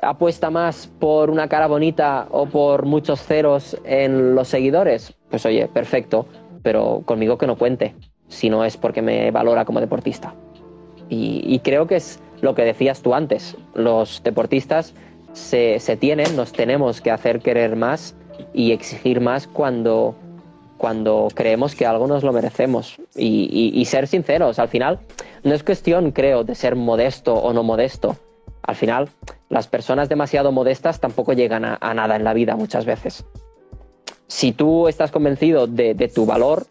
apuesta 0.02 0.50
más 0.50 0.88
por 1.00 1.30
una 1.30 1.48
cara 1.48 1.68
bonita 1.68 2.26
o 2.30 2.44
por 2.44 2.84
muchos 2.84 3.22
ceros 3.22 3.78
en 3.84 4.34
los 4.34 4.48
seguidores, 4.48 5.14
pues 5.30 5.46
oye, 5.46 5.68
perfecto, 5.68 6.26
pero 6.62 7.00
conmigo 7.06 7.38
que 7.38 7.46
no 7.46 7.56
cuente, 7.56 7.94
si 8.28 8.50
no 8.50 8.64
es 8.64 8.76
porque 8.76 9.02
me 9.02 9.30
valora 9.30 9.64
como 9.64 9.80
deportista. 9.80 10.34
Y, 11.08 11.60
creo 11.60 11.86
que 11.86 11.96
es 11.96 12.20
lo 12.40 12.54
que 12.56 12.62
decías 12.62 13.00
tú 13.00 13.14
antes, 13.14 13.56
los 13.74 14.22
deportistas 14.24 14.92
se, 15.32 15.78
se 15.78 15.96
tienen, 15.96 16.34
nos 16.34 16.52
tenemos 16.52 17.00
que 17.00 17.12
hacer 17.12 17.38
querer 17.38 17.76
más 17.76 18.16
y 18.52 18.72
exigir 18.72 19.20
más 19.20 19.46
cuando, 19.46 20.16
cuando 20.76 21.28
creemos 21.34 21.74
que 21.74 21.86
algo 21.86 22.06
nos 22.06 22.22
lo 22.22 22.32
merecemos. 22.32 22.96
Y, 23.14 23.84
ser 23.86 24.06
sinceros, 24.06 24.58
al 24.58 24.68
final 24.68 25.00
no 25.44 25.54
es 25.54 25.62
cuestión, 25.62 26.10
creo, 26.10 26.44
de 26.44 26.54
ser 26.54 26.76
modesto 26.76 27.34
o 27.34 27.52
no 27.52 27.62
modesto. 27.62 28.16
Al 28.62 28.74
final, 28.74 29.08
las 29.48 29.68
personas 29.68 30.08
demasiado 30.08 30.52
modestas 30.52 31.00
tampoco 31.00 31.32
llegan 31.32 31.64
a, 31.64 31.94
nada 31.94 32.16
en 32.16 32.24
la 32.24 32.34
vida 32.34 32.56
muchas 32.56 32.84
veces. 32.84 33.24
Si 34.26 34.52
tú 34.52 34.88
estás 34.88 35.12
convencido 35.12 35.66
de, 35.66 36.10
tu 36.12 36.26
valor, 36.26 36.66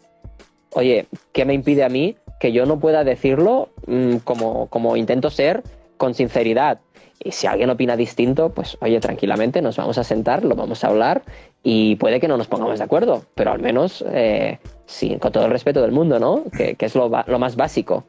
oye, 0.76 1.06
¿qué 1.32 1.44
me 1.44 1.54
impide 1.54 1.84
a 1.84 1.88
mí 1.88 2.16
que 2.38 2.52
yo 2.52 2.66
no 2.66 2.78
pueda 2.78 3.02
decirlo 3.02 3.70
mm, 3.86 4.16
como, 4.18 4.68
como 4.68 4.96
intento 4.96 5.30
ser 5.30 5.62
con 5.96 6.14
sinceridad? 6.14 6.80
Y 7.18 7.32
si 7.32 7.46
alguien 7.46 7.70
opina 7.70 7.96
distinto, 7.96 8.50
pues 8.50 8.76
oye, 8.82 9.00
tranquilamente 9.00 9.62
nos 9.62 9.78
vamos 9.78 9.96
a 9.96 10.04
sentar, 10.04 10.44
lo 10.44 10.54
vamos 10.54 10.84
a 10.84 10.88
hablar 10.88 11.22
y 11.62 11.96
puede 11.96 12.20
que 12.20 12.28
no 12.28 12.36
nos 12.36 12.46
pongamos 12.46 12.78
de 12.78 12.84
acuerdo, 12.84 13.24
pero 13.34 13.52
al 13.52 13.60
menos 13.60 14.04
eh, 14.10 14.58
sí, 14.84 15.16
con 15.18 15.32
todo 15.32 15.46
el 15.46 15.50
respeto 15.50 15.80
del 15.80 15.92
mundo, 15.92 16.20
¿no? 16.20 16.44
Que, 16.52 16.76
es 16.78 16.94
lo, 16.94 17.08
más 17.08 17.56
básico. 17.56 18.04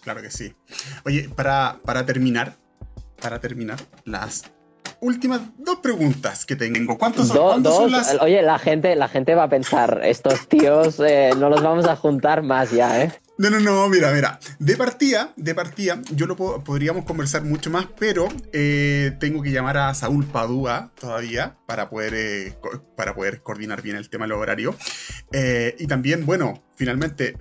claro 0.00 0.22
que 0.22 0.30
sí. 0.30 0.54
Oye, 1.04 1.28
para, 1.28 1.78
para 1.84 2.06
terminar, 2.06 2.54
para 3.20 3.40
terminar, 3.40 3.78
las 4.04 4.44
últimas 5.00 5.40
dos 5.58 5.78
preguntas 5.78 6.44
que 6.44 6.56
tengo. 6.56 6.98
¿Cuántos 6.98 7.28
son, 7.28 7.62
dos, 7.62 7.90
Oye, 8.20 8.42
la 8.42 8.58
gente, 8.58 8.94
la 8.96 9.08
gente 9.08 9.34
va 9.34 9.44
a 9.44 9.48
pensar, 9.48 10.00
estos 10.04 10.48
tíos 10.48 11.00
eh, 11.00 11.30
no 11.36 11.48
los 11.48 11.62
vamos 11.62 11.86
a 11.86 11.96
juntar 11.96 12.42
más 12.42 12.70
ya, 12.70 13.02
¿eh? 13.02 13.12
No, 13.38 13.50
no, 13.50 13.60
no, 13.60 13.88
mira, 13.88 14.10
mira. 14.10 14.40
De 14.58 14.76
partida, 14.76 15.32
de 15.36 15.54
partida, 15.54 16.00
yo 16.10 16.26
lo 16.26 16.34
podríamos 16.34 17.04
conversar 17.04 17.44
mucho 17.44 17.70
más, 17.70 17.86
pero 17.96 18.26
eh, 18.52 19.16
tengo 19.20 19.42
que 19.42 19.52
llamar 19.52 19.76
a 19.76 19.94
Saúl 19.94 20.26
Padua 20.26 20.90
todavía 20.98 21.56
para 21.64 21.88
poder, 21.88 22.14
eh, 22.14 22.58
para 22.96 23.14
poder 23.14 23.40
coordinar 23.42 23.80
bien 23.80 23.94
el 23.94 24.08
tema 24.10 24.24
del 24.24 24.32
horario. 24.32 24.74
Eh, 25.30 25.76
y 25.78 25.86
también, 25.86 26.26
bueno, 26.26 26.64
finalmente, 26.78 27.34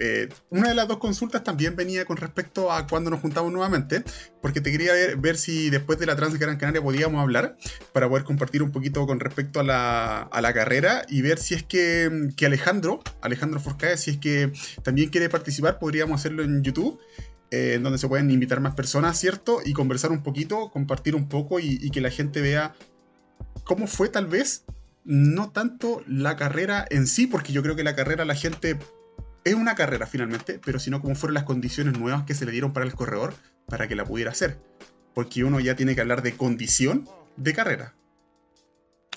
una 0.50 0.70
de 0.70 0.76
las 0.76 0.88
dos 0.88 0.98
consultas 0.98 1.44
también 1.44 1.76
venía 1.76 2.04
con 2.06 2.18
respecto 2.18 2.72
a 2.72 2.88
cuando 2.88 3.10
nos 3.10 3.22
juntamos 3.22 3.52
nuevamente, 3.52 4.04
porque 4.42 4.60
te 4.62 4.72
quería 4.72 4.94
ver, 5.18 5.38
si 5.38 5.70
después 5.70 6.00
de 6.00 6.08
la 6.08 6.16
Trans 6.16 6.38
Gran 6.38 6.58
Canaria 6.58 6.82
podíamos 6.82 7.22
hablar 7.22 7.56
para 7.94 8.10
poder 8.10 8.24
compartir 8.24 8.64
un 8.64 8.72
poquito 8.72 9.06
con 9.06 9.20
respecto 9.20 9.60
a 9.60 9.64
la, 9.64 10.22
a 10.24 10.42
la 10.42 10.54
carrera 10.54 11.04
y 11.08 11.22
ver 11.22 11.38
si 11.38 11.54
es 11.54 11.64
que, 11.64 12.30
que 12.36 12.46
Alejandro, 12.48 13.02
Alejandro 13.22 13.60
Forcae, 13.60 13.98
si 13.98 14.12
es 14.12 14.18
que 14.18 14.52
también 14.84 15.10
quiere 15.10 15.30
participar 15.30 15.78
podríamos 15.80 16.20
hacerlo 16.20 16.44
en 16.44 16.64
YouTube. 16.64 17.00
Eh, 17.50 17.76
en 17.76 17.84
donde 17.84 17.98
se 17.98 18.10
pueden 18.10 18.30
invitar 18.30 18.60
más 18.60 18.76
personas, 18.76 19.18
¿cierto? 19.18 19.62
Y 19.64 19.72
conversar 19.72 20.12
un 20.12 20.22
poquito, 20.22 20.70
compartir 20.70 21.16
un 21.16 21.30
poco 21.30 21.62
y, 21.62 21.90
que 21.92 22.02
la 22.02 22.10
gente 22.10 22.42
vea 22.42 22.76
cómo 23.64 23.88
fue 23.88 24.10
tal 24.10 24.28
vez, 24.28 24.66
no 25.06 25.52
tanto 25.52 26.04
la 26.08 26.36
carrera 26.36 26.86
en 26.90 27.08
sí, 27.08 27.26
porque 27.26 27.54
yo 27.54 27.64
creo 27.64 27.78
que 27.78 27.86
la 27.86 27.96
carrera 27.96 28.26
la 28.26 28.36
gente 28.36 28.78
es 29.50 29.56
una 29.56 29.76
carrera 29.76 30.06
finalmente, 30.08 30.60
pero 30.64 30.80
sino 30.80 31.02
cómo 31.02 31.16
fueron 31.16 31.36
las 31.36 31.44
condiciones 31.44 31.98
nuevas 31.98 32.24
que 32.24 32.34
se 32.34 32.46
le 32.46 32.52
dieron 32.52 32.74
para 32.74 32.86
el 32.86 32.94
corredor 32.94 33.34
para 33.68 33.88
que 33.88 33.96
la 33.96 34.06
pudiera 34.06 34.32
hacer. 34.32 34.58
Porque 35.14 35.44
uno 35.44 35.60
ya 35.60 35.76
tiene 35.76 35.96
que 35.96 36.02
hablar 36.02 36.22
de 36.22 36.38
condición 36.38 37.08
de 37.36 37.54
carrera. 37.54 37.94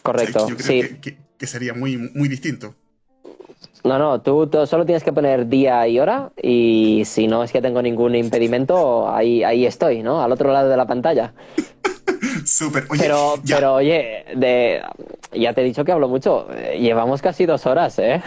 Correcto, 0.02 0.47
sí. 0.59 0.98
Que, 1.01 1.19
que 1.36 1.47
sería 1.47 1.74
muy, 1.74 1.97
muy 1.97 2.28
distinto. 2.28 2.74
No, 3.82 3.98
no, 3.98 4.20
tú, 4.20 4.48
solo 4.66 4.85
tienes 4.85 5.02
que 5.02 5.12
poner 5.12 5.48
día 5.48 5.89
y 5.89 5.98
hora 5.98 6.31
y 6.40 7.02
si 7.07 7.27
no 7.27 7.43
es 7.43 7.51
que 7.51 7.62
tengo 7.62 7.81
ningún 7.81 8.15
impedimento, 8.15 9.11
ahí, 9.11 9.43
ahí 9.43 9.65
estoy, 9.65 10.02
¿no? 10.02 10.23
Al 10.23 10.32
otro 10.32 10.52
lado 10.52 10.69
de 10.69 10.77
la 10.77 10.86
pantalla. 10.86 11.32
Súper. 12.51 12.89
pero, 12.89 13.35
pero 13.47 13.75
oye, 13.75 14.25
de, 14.35 14.83
ya 15.33 15.55
te 15.55 15.61
he 15.61 15.65
dicho 15.65 15.85
que 15.85 15.93
hablo 15.93 16.09
mucho. 16.09 16.49
Llevamos 16.77 17.23
casi 17.23 17.47
dos 17.47 17.65
horas, 17.65 17.97
¿eh? 18.01 18.21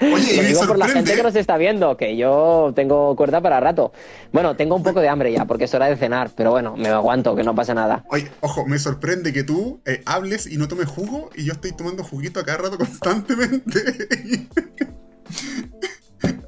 Oye, 0.00 0.36
Lo 0.36 0.42
digo 0.42 0.66
por 0.66 0.78
la 0.78 0.88
gente 0.88 1.14
que 1.14 1.22
nos 1.22 1.36
está 1.36 1.58
viendo, 1.58 1.98
que 1.98 2.16
yo 2.16 2.72
tengo 2.74 3.14
cuerda 3.14 3.42
para 3.42 3.60
rato. 3.60 3.92
Bueno, 4.32 4.56
tengo 4.56 4.74
un 4.74 4.82
poco 4.82 5.00
de 5.00 5.10
hambre 5.10 5.30
ya, 5.32 5.44
porque 5.44 5.64
es 5.64 5.74
hora 5.74 5.90
de 5.90 5.96
cenar, 5.96 6.30
pero 6.34 6.50
bueno, 6.50 6.76
me 6.78 6.88
aguanto, 6.88 7.36
que 7.36 7.44
no 7.44 7.54
pasa 7.54 7.74
nada. 7.74 8.06
Oye, 8.08 8.30
ojo, 8.40 8.64
me 8.64 8.78
sorprende 8.78 9.34
que 9.34 9.44
tú 9.44 9.82
eh, 9.84 10.00
hables 10.06 10.46
y 10.46 10.56
no 10.56 10.66
tomes 10.66 10.88
jugo 10.88 11.28
y 11.34 11.44
yo 11.44 11.52
estoy 11.52 11.72
tomando 11.72 12.02
juguito 12.02 12.40
a 12.40 12.44
cada 12.44 12.56
rato 12.56 12.78
constantemente. 12.78 14.48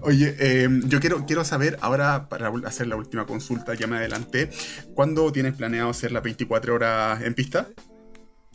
Oye, 0.05 0.35
em, 0.39 0.87
yo 0.87 1.01
quiero, 1.01 1.25
quiero 1.25 1.45
saber, 1.45 1.79
ahora 1.81 2.27
para 2.29 2.53
hacer 2.67 2.87
la 2.87 2.97
última 2.97 3.25
consulta, 3.25 3.75
ya 3.75 3.87
me 3.87 3.97
adelanté, 3.97 4.51
¿cuándo 4.95 5.33
tienes 5.33 5.55
planeado 5.55 5.89
hacer 5.89 6.13
las 6.13 6.23
24 6.23 6.75
horas 6.75 7.23
en 7.23 7.35
pista? 7.35 7.69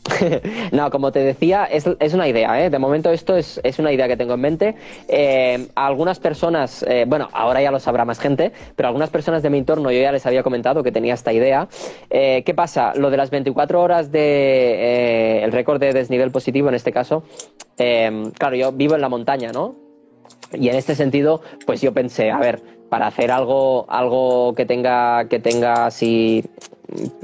no, 0.72 0.92
como 0.92 1.12
te 1.12 1.20
decía, 1.20 1.66
es, 1.66 2.14
una 2.14 2.28
idea, 2.28 2.64
¿eh? 2.64 2.70
De 2.70 2.78
momento 2.78 3.12
esto 3.12 3.36
es, 3.36 3.60
una 3.80 3.92
idea 3.92 4.08
que 4.08 4.16
tengo 4.16 4.36
en 4.36 4.42
mente. 4.42 4.76
Eh, 5.08 5.68
algunas 5.74 6.20
personas, 6.20 6.84
eh, 6.88 7.06
bueno, 7.08 7.30
ahora 7.34 7.62
ya 7.62 7.72
lo 7.72 7.80
sabrá 7.80 8.06
más 8.06 8.20
gente, 8.20 8.52
pero 8.76 8.88
algunas 8.88 9.10
personas 9.10 9.42
de 9.42 9.50
mi 9.50 9.58
entorno 9.58 9.92
yo 9.92 10.00
ya 10.02 10.12
les 10.12 10.26
había 10.26 10.44
comentado 10.44 10.84
que 10.84 10.92
tenía 10.92 11.16
esta 11.16 11.34
idea. 11.34 11.68
Eh, 12.12 12.44
¿Qué 12.46 12.54
pasa? 12.54 12.94
Lo 12.96 13.10
de 13.10 13.18
las 13.18 13.32
24 13.32 13.82
horas 13.82 14.12
de 14.12 15.44
el 15.44 15.52
récord 15.52 15.80
de 15.80 15.94
desnivel 15.94 16.32
positivo 16.32 16.70
en 16.70 16.76
este 16.76 16.92
caso, 16.92 17.24
claro, 17.76 18.56
yo 18.56 18.72
vivo 18.72 18.96
en 18.96 19.02
la 19.02 19.10
montaña, 19.10 19.52
¿no? 19.52 19.89
Y 20.54 20.70
en 20.70 20.76
este 20.76 20.96
sentido, 20.96 21.42
pues 21.66 21.82
yo 21.82 21.94
pensé, 21.94 22.32
a 22.32 22.40
ver, 22.40 22.62
para 22.90 23.08
hacer 23.08 23.32
algo, 23.32 23.86
algo 23.90 24.54
que 24.56 24.66
tenga, 24.66 25.28
que 25.28 25.40
tenga 25.40 25.86
así, 25.86 26.44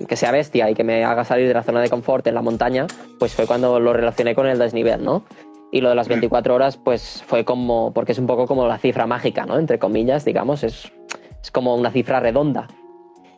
que 0.07 0.15
sea 0.15 0.31
bestia 0.31 0.69
y 0.69 0.75
que 0.75 0.83
me 0.83 1.03
haga 1.03 1.25
salir 1.25 1.47
de 1.47 1.53
la 1.53 1.63
zona 1.63 1.81
de 1.81 1.89
confort 1.89 2.25
en 2.27 2.35
la 2.35 2.41
montaña, 2.41 2.87
pues 3.19 3.33
fue 3.33 3.47
cuando 3.47 3.79
lo 3.79 3.93
relacioné 3.93 4.35
con 4.35 4.47
el 4.47 4.59
desnivel, 4.59 5.03
¿no? 5.03 5.23
Y 5.71 5.81
lo 5.81 5.89
de 5.89 5.95
las 5.95 6.07
24 6.07 6.55
horas, 6.55 6.77
pues 6.77 7.23
fue 7.25 7.43
como, 7.43 7.91
porque 7.93 8.11
es 8.11 8.19
un 8.19 8.27
poco 8.27 8.45
como 8.45 8.67
la 8.67 8.77
cifra 8.77 9.07
mágica, 9.07 9.45
¿no? 9.45 9.57
Entre 9.57 9.79
comillas, 9.79 10.23
digamos, 10.23 10.63
es, 10.63 10.91
es 11.41 11.51
como 11.51 11.75
una 11.75 11.91
cifra 11.91 12.19
redonda. 12.19 12.67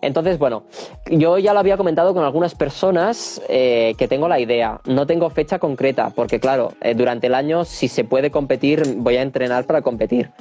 Entonces, 0.01 0.37
bueno, 0.37 0.63
yo 1.09 1.37
ya 1.37 1.53
lo 1.53 1.59
había 1.59 1.77
comentado 1.77 2.13
con 2.13 2.23
algunas 2.23 2.55
personas 2.55 3.41
eh, 3.49 3.95
que 3.97 4.07
tengo 4.07 4.27
la 4.27 4.39
idea. 4.39 4.79
No 4.85 5.07
tengo 5.07 5.29
fecha 5.29 5.59
concreta, 5.59 6.11
porque 6.11 6.39
claro, 6.39 6.73
eh, 6.81 6.93
durante 6.93 7.27
el 7.27 7.35
año, 7.35 7.65
si 7.65 7.87
se 7.87 8.03
puede 8.03 8.29
competir, 8.31 8.83
voy 8.97 9.17
a 9.17 9.21
entrenar 9.21 9.65
para 9.65 9.81
competir. 9.81 10.31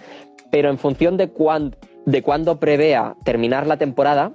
Pero 0.50 0.70
en 0.70 0.78
función 0.78 1.16
de, 1.16 1.30
cuándo 1.30 2.60
prevea 2.60 3.16
terminar 3.24 3.66
la 3.66 3.78
temporada, 3.78 4.32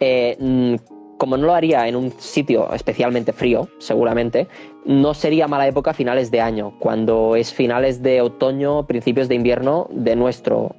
eh, 0.00 0.36
mm, 0.38 0.76
como 1.18 1.36
no 1.36 1.46
lo 1.46 1.54
haría 1.54 1.88
en 1.88 1.96
un 1.96 2.12
sitio 2.12 2.72
especialmente 2.72 3.32
frío, 3.32 3.68
seguramente, 3.78 4.46
no 4.86 5.12
sería 5.12 5.48
mala 5.48 5.66
época 5.66 5.92
finales 5.92 6.30
de 6.30 6.40
año, 6.40 6.72
cuando 6.78 7.34
es 7.34 7.52
finales 7.52 8.02
de 8.02 8.22
otoño, 8.22 8.86
principios 8.86 9.28
de 9.28 9.34
invierno 9.34 9.88
de 9.90 10.14
nuestro 10.14 10.74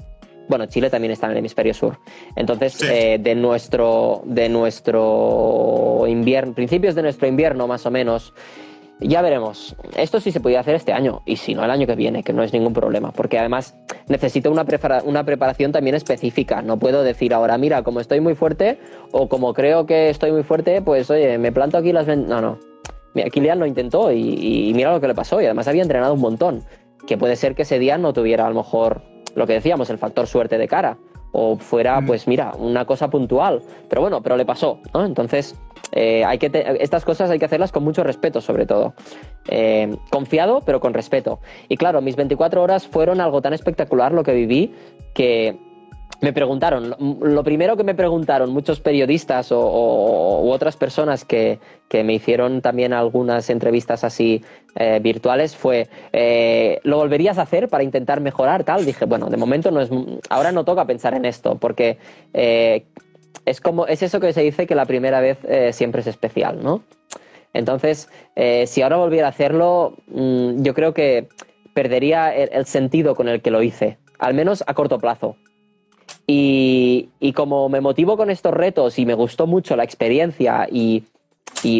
bueno, 0.49 0.65
Chile 0.65 0.89
también 0.89 1.11
está 1.11 1.27
en 1.27 1.33
el 1.33 1.37
hemisferio 1.37 1.73
sur. 1.73 1.99
Entonces, 2.35 2.81
eh, 2.81 3.19
de 3.21 3.35
nuestro, 3.35 4.23
de 4.25 4.49
nuestro 4.49 6.05
invierno, 6.07 6.53
principios 6.53 6.95
de 6.95 7.03
nuestro 7.03 7.27
invierno 7.27 7.67
más 7.67 7.85
o 7.85 7.91
menos, 7.91 8.33
ya 8.99 9.21
veremos. 9.21 9.75
Esto 9.95 10.19
sí 10.19 10.31
se 10.31 10.39
podía 10.39 10.59
hacer 10.59 10.73
este 10.73 10.91
año 10.91 11.21
y 11.25 11.37
si 11.37 11.53
no 11.53 11.63
el 11.63 11.69
año 11.69 11.85
que 11.85 11.95
viene, 11.95 12.23
que 12.23 12.33
no 12.33 12.41
es 12.41 12.51
ningún 12.51 12.73
problema, 12.73 13.11
porque 13.11 13.37
además 13.37 13.77
necesito 14.07 14.51
una, 14.51 14.65
una 15.05 15.23
preparación 15.23 15.71
también 15.71 15.95
específica. 15.95 16.63
No 16.63 16.79
puedo 16.79 17.03
decir 17.03 17.33
ahora, 17.33 17.57
mira, 17.59 17.83
como 17.83 17.99
estoy 17.99 18.19
muy 18.19 18.33
fuerte 18.33 18.79
o 19.11 19.29
como 19.29 19.53
creo 19.53 19.85
que 19.85 20.09
estoy 20.09 20.31
muy 20.31 20.43
fuerte, 20.43 20.81
pues 20.81 21.11
oye, 21.11 21.37
me 21.37 21.51
planto 21.51 21.77
aquí 21.77 21.93
las... 21.93 22.07
No, 22.07 22.41
no. 22.41 22.57
Mira, 23.13 23.29
Kilian 23.29 23.59
lo 23.59 23.67
intentó 23.67 24.11
y, 24.11 24.69
y 24.69 24.73
mira 24.73 24.91
lo 24.91 24.99
que 24.99 25.07
le 25.07 25.15
pasó 25.15 25.39
y 25.41 25.45
además 25.45 25.67
había 25.67 25.83
entrenado 25.83 26.15
un 26.15 26.21
montón. 26.21 26.63
Que 27.07 27.17
puede 27.17 27.35
ser 27.35 27.55
que 27.55 27.61
ese 27.61 27.79
día 27.79 27.97
no 27.97 28.13
tuviera 28.13 28.45
a 28.45 28.49
lo 28.49 28.55
mejor 28.55 29.01
lo 29.35 29.47
que 29.47 29.53
decíamos, 29.53 29.89
el 29.89 29.97
factor 29.97 30.27
suerte 30.27 30.57
de 30.57 30.67
cara. 30.67 30.97
O 31.31 31.57
fuera, 31.57 32.01
mm. 32.01 32.05
pues 32.07 32.27
mira, 32.27 32.53
una 32.57 32.85
cosa 32.85 33.09
puntual. 33.09 33.61
Pero 33.87 34.01
bueno, 34.01 34.21
pero 34.21 34.35
le 34.35 34.45
pasó, 34.45 34.79
¿no? 34.93 35.05
Entonces, 35.05 35.55
eh, 35.91 36.23
hay 36.25 36.37
que 36.37 36.51
estas 36.79 37.05
cosas 37.05 37.29
hay 37.29 37.39
que 37.39 37.45
hacerlas 37.45 37.71
con 37.71 37.83
mucho 37.83 38.03
respeto, 38.03 38.41
sobre 38.41 38.65
todo. 38.65 38.93
Eh, 39.47 39.95
confiado, 40.09 40.61
pero 40.65 40.79
con 40.79 40.93
respeto. 40.93 41.39
Y 41.67 41.77
claro, 41.77 42.01
mis 42.01 42.15
24 42.15 42.61
horas 42.61 42.87
fueron 42.87 43.21
algo 43.21 43.41
tan 43.41 43.53
espectacular 43.53 44.11
lo 44.11 44.23
que 44.23 44.33
viví 44.33 44.73
que 45.13 45.57
me 46.21 46.33
preguntaron, 46.33 46.95
lo 47.21 47.43
primero 47.43 47.77
que 47.77 47.83
me 47.83 47.95
preguntaron 47.95 48.51
muchos 48.51 48.81
periodistas 48.81 49.51
o, 49.51 50.41
u 50.43 50.51
otras 50.51 50.75
personas 50.75 51.23
que, 51.23 51.59
me 51.91 52.13
hicieron 52.13 52.61
también 52.61 52.93
algunas 52.93 53.49
entrevistas 53.49 54.03
así 54.03 54.43
eh, 54.75 54.99
virtuales 55.01 55.55
fue, 55.55 55.87
eh, 56.13 56.79
¿lo 56.83 56.97
volverías 56.97 57.37
a 57.37 57.43
hacer 57.43 57.67
para 57.67 57.83
intentar 57.83 58.21
mejorar 58.21 58.63
tal? 58.63 58.85
Dije, 58.85 59.05
bueno, 59.05 59.29
de 59.29 59.37
momento 59.37 59.71
no 59.71 59.81
es, 59.81 59.89
ahora 60.29 60.51
no 60.51 60.65
toca 60.65 60.85
pensar 60.85 61.15
en 61.15 61.25
esto, 61.25 61.55
porque 61.55 61.97
eh, 62.33 62.85
es 63.45 63.59
como, 63.59 63.87
es 63.87 64.03
eso 64.03 64.19
que 64.19 64.33
se 64.33 64.41
dice 64.41 64.67
que 64.67 64.75
la 64.75 64.85
primera 64.85 65.19
vez 65.21 65.39
siempre 65.75 66.01
es 66.01 66.07
especial, 66.07 66.61
¿no? 66.61 66.83
Entonces, 67.53 68.09
si 68.65 68.81
ahora 68.81 68.97
volviera 68.97 69.27
a 69.27 69.31
hacerlo, 69.31 69.95
mm, 70.07 70.61
yo 70.61 70.73
creo 70.75 70.93
que 70.93 71.27
perdería 71.73 72.35
el 72.35 72.65
sentido 72.65 73.15
con 73.15 73.29
el 73.29 73.41
que 73.41 73.49
lo 73.49 73.63
hice, 73.63 73.97
al 74.19 74.33
menos 74.33 74.63
a 74.67 74.73
corto 74.73 74.99
plazo. 74.99 75.35
Y, 76.31 77.33
como 77.33 77.69
me 77.69 77.81
motivo 77.81 78.15
con 78.15 78.29
estos 78.29 78.53
retos 78.53 78.99
y 78.99 79.05
me 79.07 79.15
gustó 79.15 79.47
mucho 79.47 79.75
la 79.75 79.83
experiencia 79.83 80.67
y, 80.69 81.03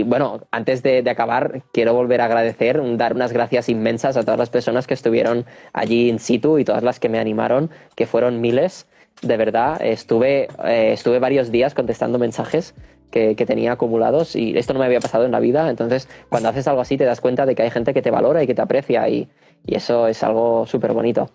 bueno, 0.06 0.42
antes 0.50 0.82
de, 0.82 1.08
acabar, 1.08 1.62
quiero 1.72 1.94
volver 1.94 2.22
a 2.22 2.26
agradecer, 2.26 2.82
dar 2.98 3.14
unas 3.14 3.32
gracias 3.32 3.70
inmensas 3.70 4.18
a 4.18 4.24
todas 4.24 4.40
las 4.40 4.50
personas 4.50 4.88
que 4.88 4.96
estuvieron 4.96 5.46
allí 5.72 6.10
in 6.10 6.18
situ 6.18 6.58
y 6.58 6.66
todas 6.66 6.82
las 6.82 7.00
que 7.00 7.10
me 7.10 7.20
animaron, 7.20 7.70
que 7.96 8.08
fueron 8.08 8.42
miles. 8.42 8.88
De 9.22 9.38
verdad, 9.38 9.80
estuve, 9.84 10.48
eh, 10.66 10.94
estuve 10.94 11.20
varios 11.20 11.52
días 11.52 11.76
contestando 11.76 12.18
mensajes 12.18 12.74
que, 13.12 13.36
tenía 13.36 13.74
acumulados 13.74 14.36
y 14.36 14.58
esto 14.58 14.74
no 14.74 14.80
me 14.80 14.86
había 14.86 15.00
pasado 15.00 15.26
en 15.26 15.32
la 15.32 15.40
vida. 15.40 15.70
Entonces, 15.70 16.10
cuando 16.30 16.50
haces 16.50 16.68
algo 16.68 16.82
así, 16.82 16.98
te 16.98 17.06
das 17.06 17.22
cuenta 17.22 17.46
de 17.46 17.54
que 17.54 17.62
hay 17.62 17.70
gente 17.70 17.94
que 17.94 18.02
te 18.02 18.10
valora 18.10 18.42
y 18.42 18.48
que 18.48 18.56
te 18.56 18.64
aprecia 18.64 19.08
y, 19.10 19.30
eso 19.68 20.08
es 20.08 20.24
algo 20.24 20.66
súper 20.66 20.94
bonito. 20.94 21.30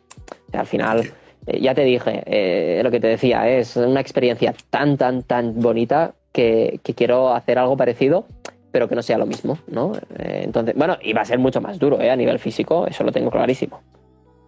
al 0.52 0.66
final 0.66 1.12
eh, 1.46 1.60
ya 1.60 1.74
te 1.74 1.82
dije, 1.82 2.22
eh, 2.26 2.82
lo 2.82 2.90
que 2.90 3.00
te 3.00 3.08
decía, 3.08 3.48
es 3.48 3.76
una 3.76 4.00
experiencia 4.00 4.54
tan, 4.70 4.96
tan, 4.96 5.22
tan 5.22 5.60
bonita 5.60 6.14
que, 6.32 6.80
quiero 6.96 7.34
hacer 7.34 7.58
algo 7.58 7.76
parecido, 7.76 8.26
pero 8.72 8.88
que 8.88 8.94
no 8.94 9.02
sea 9.02 9.18
lo 9.18 9.26
mismo, 9.26 9.58
¿no? 9.68 9.92
Eh, 10.18 10.42
entonces, 10.44 10.74
bueno, 10.76 10.98
y 11.02 11.12
va 11.12 11.22
a 11.22 11.24
ser 11.24 11.38
mucho 11.38 11.60
más 11.60 11.78
duro, 11.78 11.98
A 12.00 12.16
nivel 12.16 12.38
físico, 12.38 12.86
eso 12.86 13.04
lo 13.04 13.12
tengo 13.12 13.30
clarísimo. 13.30 13.82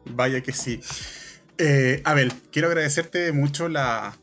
Vaya 0.06 0.40
que 0.40 0.52
sí. 0.52 0.80
Abel, 2.04 2.34
quiero 2.52 2.68
agradecerte 2.68 3.32
mucho 3.32 3.70
la, 3.70 4.14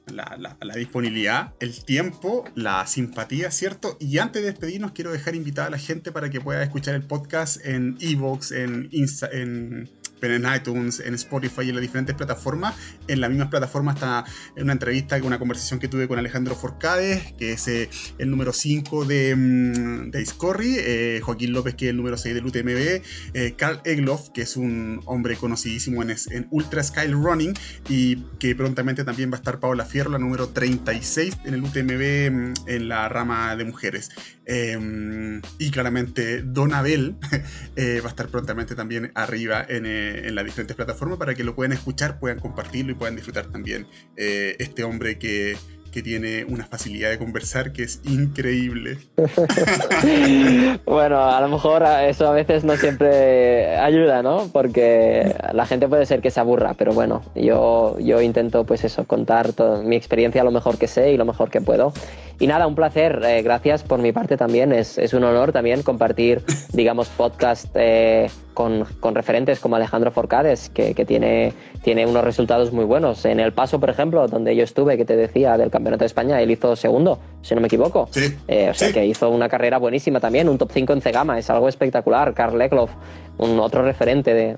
disponibilidad, 0.75 1.53
el 1.59 1.83
tiempo, 1.83 2.45
la 2.53 2.85
simpatía, 2.85 3.49
¿cierto? 3.49 3.97
Y 3.99 4.19
antes 4.19 4.43
de 4.43 4.51
despedirnos, 4.51 4.91
quiero 4.91 5.11
dejar 5.11 5.35
invitada 5.35 5.67
a 5.67 5.71
la 5.71 5.79
gente 5.79 6.11
para 6.11 6.29
que 6.29 6.41
pueda 6.41 6.61
escuchar 6.61 6.93
el 6.93 7.01
podcast 7.03 7.65
en 7.65 7.97
Evox, 8.01 8.51
en, 8.51 8.87
Insta, 8.91 9.29
en 9.31 9.89
en 10.31 10.45
iTunes, 10.53 10.99
en 10.99 11.13
Spotify 11.15 11.63
y 11.63 11.69
en 11.69 11.75
las 11.75 11.81
diferentes 11.81 12.15
plataformas. 12.15 12.75
En 13.07 13.21
las 13.21 13.29
mismas 13.29 13.49
plataformas 13.49 13.95
está 13.95 14.25
una 14.57 14.73
entrevista, 14.73 15.19
una 15.23 15.39
conversación 15.39 15.79
que 15.79 15.87
tuve 15.87 16.07
con 16.07 16.19
Alejandro 16.19 16.55
Forcade, 16.55 17.35
que 17.37 17.53
es 17.53 17.67
eh, 17.67 17.89
el 18.17 18.29
número 18.29 18.53
5 18.53 19.05
de, 19.05 19.35
mm, 19.35 20.11
de 20.11 20.21
Iscorri, 20.21 20.75
eh, 20.77 21.21
Joaquín 21.23 21.53
López, 21.53 21.75
que 21.75 21.85
es 21.85 21.89
el 21.91 21.97
número 21.97 22.17
6 22.17 22.35
del 22.35 22.45
UTMB, 22.45 23.01
eh, 23.33 23.53
Carl 23.57 23.81
Egloff, 23.85 24.29
que 24.29 24.41
es 24.41 24.57
un 24.57 25.01
hombre 25.05 25.35
conocidísimo 25.35 26.01
en, 26.01 26.11
en 26.11 26.47
Ultra 26.51 26.83
Sky 26.83 27.07
Running, 27.07 27.53
y 27.89 28.17
que 28.39 28.55
prontamente 28.55 29.03
también 29.03 29.31
va 29.31 29.35
a 29.35 29.39
estar 29.39 29.59
Paola 29.59 29.85
Fierro, 29.85 30.11
la 30.11 30.19
número 30.19 30.49
36 30.49 31.37
en 31.45 31.53
el 31.53 31.63
UTMB 31.63 32.31
mm, 32.31 32.53
en 32.67 32.87
la 32.87 33.09
rama 33.09 33.55
de 33.55 33.65
mujeres. 33.65 34.11
Em, 34.45 35.41
y 35.57 35.71
claramente 35.71 36.41
Don 36.41 36.73
Abel 36.73 37.15
va 37.77 38.05
a 38.05 38.09
estar 38.09 38.27
prontamente 38.27 38.75
también 38.75 39.11
arriba 39.15 39.65
en 39.67 39.85
en 40.13 40.35
las 40.35 40.45
diferentes 40.45 40.75
plataformas 40.75 41.17
para 41.17 41.33
que 41.35 41.43
lo 41.43 41.55
puedan 41.55 41.73
escuchar, 41.73 42.19
puedan 42.19 42.39
compartirlo 42.39 42.91
y 42.91 42.95
puedan 42.95 43.15
disfrutar 43.15 43.47
también 43.47 43.87
eh, 44.17 44.55
este 44.59 44.83
hombre 44.83 45.17
que, 45.17 45.57
tiene 46.03 46.43
una 46.45 46.65
facilidad 46.65 47.11
de 47.11 47.19
conversar 47.19 47.71
que 47.71 47.83
es 47.83 48.01
increíble. 48.03 48.97
bueno, 50.87 51.23
a 51.23 51.39
lo 51.39 51.47
mejor 51.49 51.83
eso 51.83 52.27
a 52.27 52.31
veces 52.31 52.63
no 52.63 52.75
siempre 52.77 53.77
ayuda, 53.77 54.23
¿no? 54.23 54.49
Porque 54.51 55.35
la 55.53 55.67
gente 55.67 55.87
puede 55.87 56.07
ser 56.07 56.21
que 56.21 56.31
se 56.31 56.39
aburra, 56.39 56.73
pero 56.73 56.93
bueno, 56.93 57.21
yo, 57.35 57.95
yo 57.99 58.21
intento 58.21 58.63
pues 58.63 58.83
eso, 58.83 59.05
contar 59.05 59.53
mi 59.83 59.95
experiencia 59.95 60.43
lo 60.43 60.49
mejor 60.49 60.79
que 60.79 60.87
sé 60.87 61.11
y 61.11 61.17
lo 61.17 61.25
mejor 61.25 61.51
que 61.51 61.61
puedo. 61.61 61.93
Y 62.39 62.47
nada, 62.47 62.67
un 62.67 62.75
placer. 62.75 63.21
Eh, 63.23 63.41
gracias 63.41 63.83
por 63.83 63.99
mi 63.99 64.11
parte 64.11 64.35
también. 64.35 64.73
Es, 64.73 64.97
es, 64.97 65.13
un 65.13 65.23
honor 65.23 65.51
también 65.51 65.83
compartir, 65.83 66.43
digamos, 66.73 67.07
podcast 67.09 67.67
eh, 67.75 68.29
con, 68.53 68.85
con, 68.99 69.15
referentes 69.15 69.59
como 69.59 69.75
Alejandro 69.75 70.11
Forcades, 70.11 70.69
que, 70.69 70.93
que, 70.93 71.05
tiene, 71.05 71.53
tiene 71.83 72.05
unos 72.05 72.23
resultados 72.23 72.71
muy 72.71 72.85
buenos. 72.85 73.25
En 73.25 73.39
el 73.39 73.53
paso, 73.53 73.79
por 73.79 73.89
ejemplo, 73.89 74.27
donde 74.27 74.55
yo 74.55 74.63
estuve, 74.63 74.97
que 74.97 75.05
te 75.05 75.15
decía, 75.15 75.57
del 75.57 75.71
Campeonato 75.71 76.01
de 76.01 76.07
España, 76.07 76.41
él 76.41 76.51
hizo 76.51 76.75
segundo, 76.75 77.19
si 77.41 77.55
no 77.55 77.61
me 77.61 77.67
equivoco. 77.67 78.07
Sí. 78.11 78.35
Eh, 78.47 78.69
o 78.69 78.73
sea 78.73 78.91
que 78.91 79.05
hizo 79.05 79.29
una 79.29 79.49
carrera 79.49 79.77
buenísima 79.77 80.19
también, 80.19 80.49
un 80.49 80.57
top 80.57 80.71
5 80.71 80.93
en 80.93 81.01
Cegama, 81.01 81.37
es 81.37 81.49
algo 81.49 81.67
espectacular. 81.67 82.33
Karl 82.33 82.57
Lekloff, 82.57 82.91
un 83.37 83.59
otro 83.59 83.83
referente 83.83 84.33
de, 84.33 84.55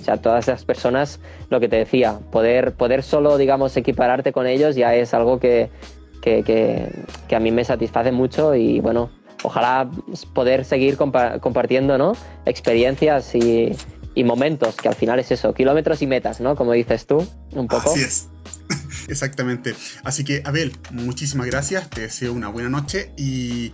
o 0.00 0.04
sea, 0.04 0.16
todas 0.18 0.48
esas 0.48 0.64
personas, 0.64 1.20
lo 1.50 1.60
que 1.60 1.68
te 1.68 1.76
decía, 1.76 2.18
poder, 2.30 2.72
poder 2.72 3.02
solo, 3.02 3.38
digamos, 3.38 3.76
equipararte 3.76 4.32
con 4.32 4.46
ellos 4.46 4.76
ya 4.76 4.94
es 4.94 5.14
algo 5.14 5.38
que, 5.38 5.70
que, 6.20 6.42
que, 6.42 6.90
que 7.28 7.36
a 7.36 7.40
mí 7.40 7.50
me 7.50 7.64
satisface 7.64 8.12
mucho 8.12 8.54
y 8.54 8.80
bueno, 8.80 9.10
ojalá 9.44 9.90
poder 10.32 10.64
seguir 10.64 10.96
compa 10.96 11.38
compartiendo 11.38 11.98
¿no? 11.98 12.16
experiencias 12.46 13.34
y, 13.34 13.76
y, 14.14 14.24
momentos, 14.24 14.76
que 14.76 14.88
al 14.88 14.94
final 14.94 15.20
es 15.20 15.30
eso, 15.30 15.54
kilómetros 15.54 16.02
y 16.02 16.06
metas, 16.06 16.40
¿no? 16.40 16.56
Como 16.56 16.72
dices 16.72 17.06
tú, 17.06 17.26
un 17.52 17.68
poco. 17.68 17.90
Así 17.90 18.00
es. 18.00 18.28
Exactamente. 19.08 19.74
Así 20.02 20.24
que, 20.24 20.42
Abel, 20.44 20.72
muchísimas 20.90 21.46
gracias. 21.46 21.90
Te 21.90 22.02
deseo 22.02 22.32
una 22.32 22.48
buena 22.48 22.70
noche 22.70 23.12
y 23.16 23.72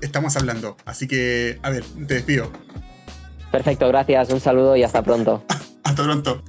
estamos 0.00 0.36
hablando. 0.36 0.76
Así 0.84 1.06
que, 1.06 1.58
Abel, 1.62 1.84
te 2.06 2.14
despido. 2.14 2.50
Perfecto, 3.52 3.86
gracias. 3.88 4.30
Un 4.30 4.40
saludo 4.40 4.76
y 4.76 4.82
hasta 4.82 5.02
pronto. 5.02 5.44
Hasta 5.84 6.04
pronto. 6.04 6.42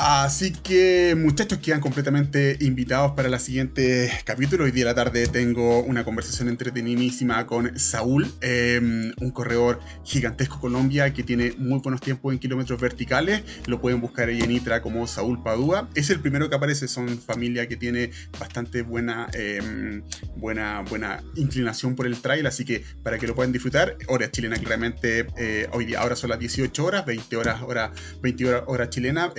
Así 0.00 0.52
que 0.52 1.16
muchachos 1.18 1.58
quedan 1.58 1.80
completamente 1.80 2.56
invitados 2.60 3.14
para 3.16 3.28
la 3.28 3.40
siguiente 3.40 4.08
capítulo. 4.24 4.62
Hoy 4.62 4.70
día 4.70 4.84
de 4.84 4.90
la 4.90 4.94
tarde 4.94 5.26
tengo 5.26 5.80
una 5.80 6.04
conversación 6.04 6.48
entretenidísima 6.48 7.44
con 7.48 7.76
Saúl, 7.76 8.32
eh, 8.40 8.80
un 8.80 9.30
corredor 9.32 9.80
gigantesco 10.04 10.60
Colombia 10.60 11.12
que 11.12 11.24
tiene 11.24 11.52
muy 11.58 11.80
buenos 11.80 12.00
tiempos 12.00 12.32
en 12.32 12.38
kilómetros 12.38 12.80
verticales. 12.80 13.42
Lo 13.66 13.80
pueden 13.80 14.00
buscar 14.00 14.28
ahí 14.28 14.40
en 14.40 14.52
Itra 14.52 14.82
como 14.82 15.04
Saúl 15.08 15.42
Padua. 15.42 15.88
Es 15.96 16.10
el 16.10 16.20
primero 16.20 16.48
que 16.48 16.54
aparece, 16.54 16.86
son 16.86 17.18
familia 17.18 17.66
que 17.66 17.76
tiene 17.76 18.12
bastante 18.38 18.82
buena, 18.82 19.26
eh, 19.32 20.00
buena, 20.36 20.82
buena 20.82 21.24
inclinación 21.34 21.96
por 21.96 22.06
el 22.06 22.20
trail, 22.20 22.46
así 22.46 22.64
que 22.64 22.84
para 23.02 23.18
que 23.18 23.26
lo 23.26 23.34
puedan 23.34 23.50
disfrutar, 23.50 23.96
hora 24.06 24.30
chilena 24.30 24.58
claramente, 24.58 25.26
eh, 25.36 25.66
hoy 25.72 25.86
día 25.86 26.02
ahora 26.02 26.14
son 26.14 26.30
las 26.30 26.38
18 26.38 26.84
horas, 26.84 27.04
20 27.04 27.36
horas 27.36 27.62
hora, 27.62 27.90
20 28.22 28.46
horas 28.46 28.62
hora 28.68 28.88
chilena. 28.88 29.32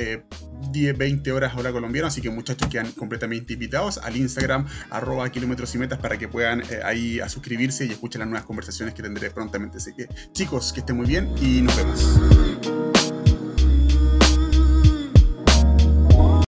10, 0.71 0.97
20 0.97 1.31
horas 1.31 1.55
hora 1.55 1.71
colombiana, 1.71 2.07
así 2.07 2.21
que 2.21 2.29
muchachos 2.29 2.67
quedan 2.67 2.91
completamente 2.91 3.53
invitados 3.53 3.97
al 3.97 4.15
Instagram 4.15 4.67
arroba 4.89 5.29
kilómetros 5.29 5.73
y 5.75 5.77
metas 5.77 5.99
para 5.99 6.17
que 6.17 6.27
puedan 6.27 6.61
eh, 6.61 6.81
ahí 6.83 7.19
a 7.19 7.29
suscribirse 7.29 7.85
y 7.85 7.91
escuchen 7.91 8.19
las 8.19 8.27
nuevas 8.27 8.45
conversaciones 8.45 8.93
que 8.93 9.03
tendré 9.03 9.31
prontamente. 9.31 9.77
Así 9.77 9.93
que 9.93 10.07
chicos, 10.33 10.73
que 10.73 10.81
estén 10.81 10.97
muy 10.97 11.07
bien 11.07 11.33
y 11.41 11.61
nos 11.61 11.75
vemos. 11.75 12.98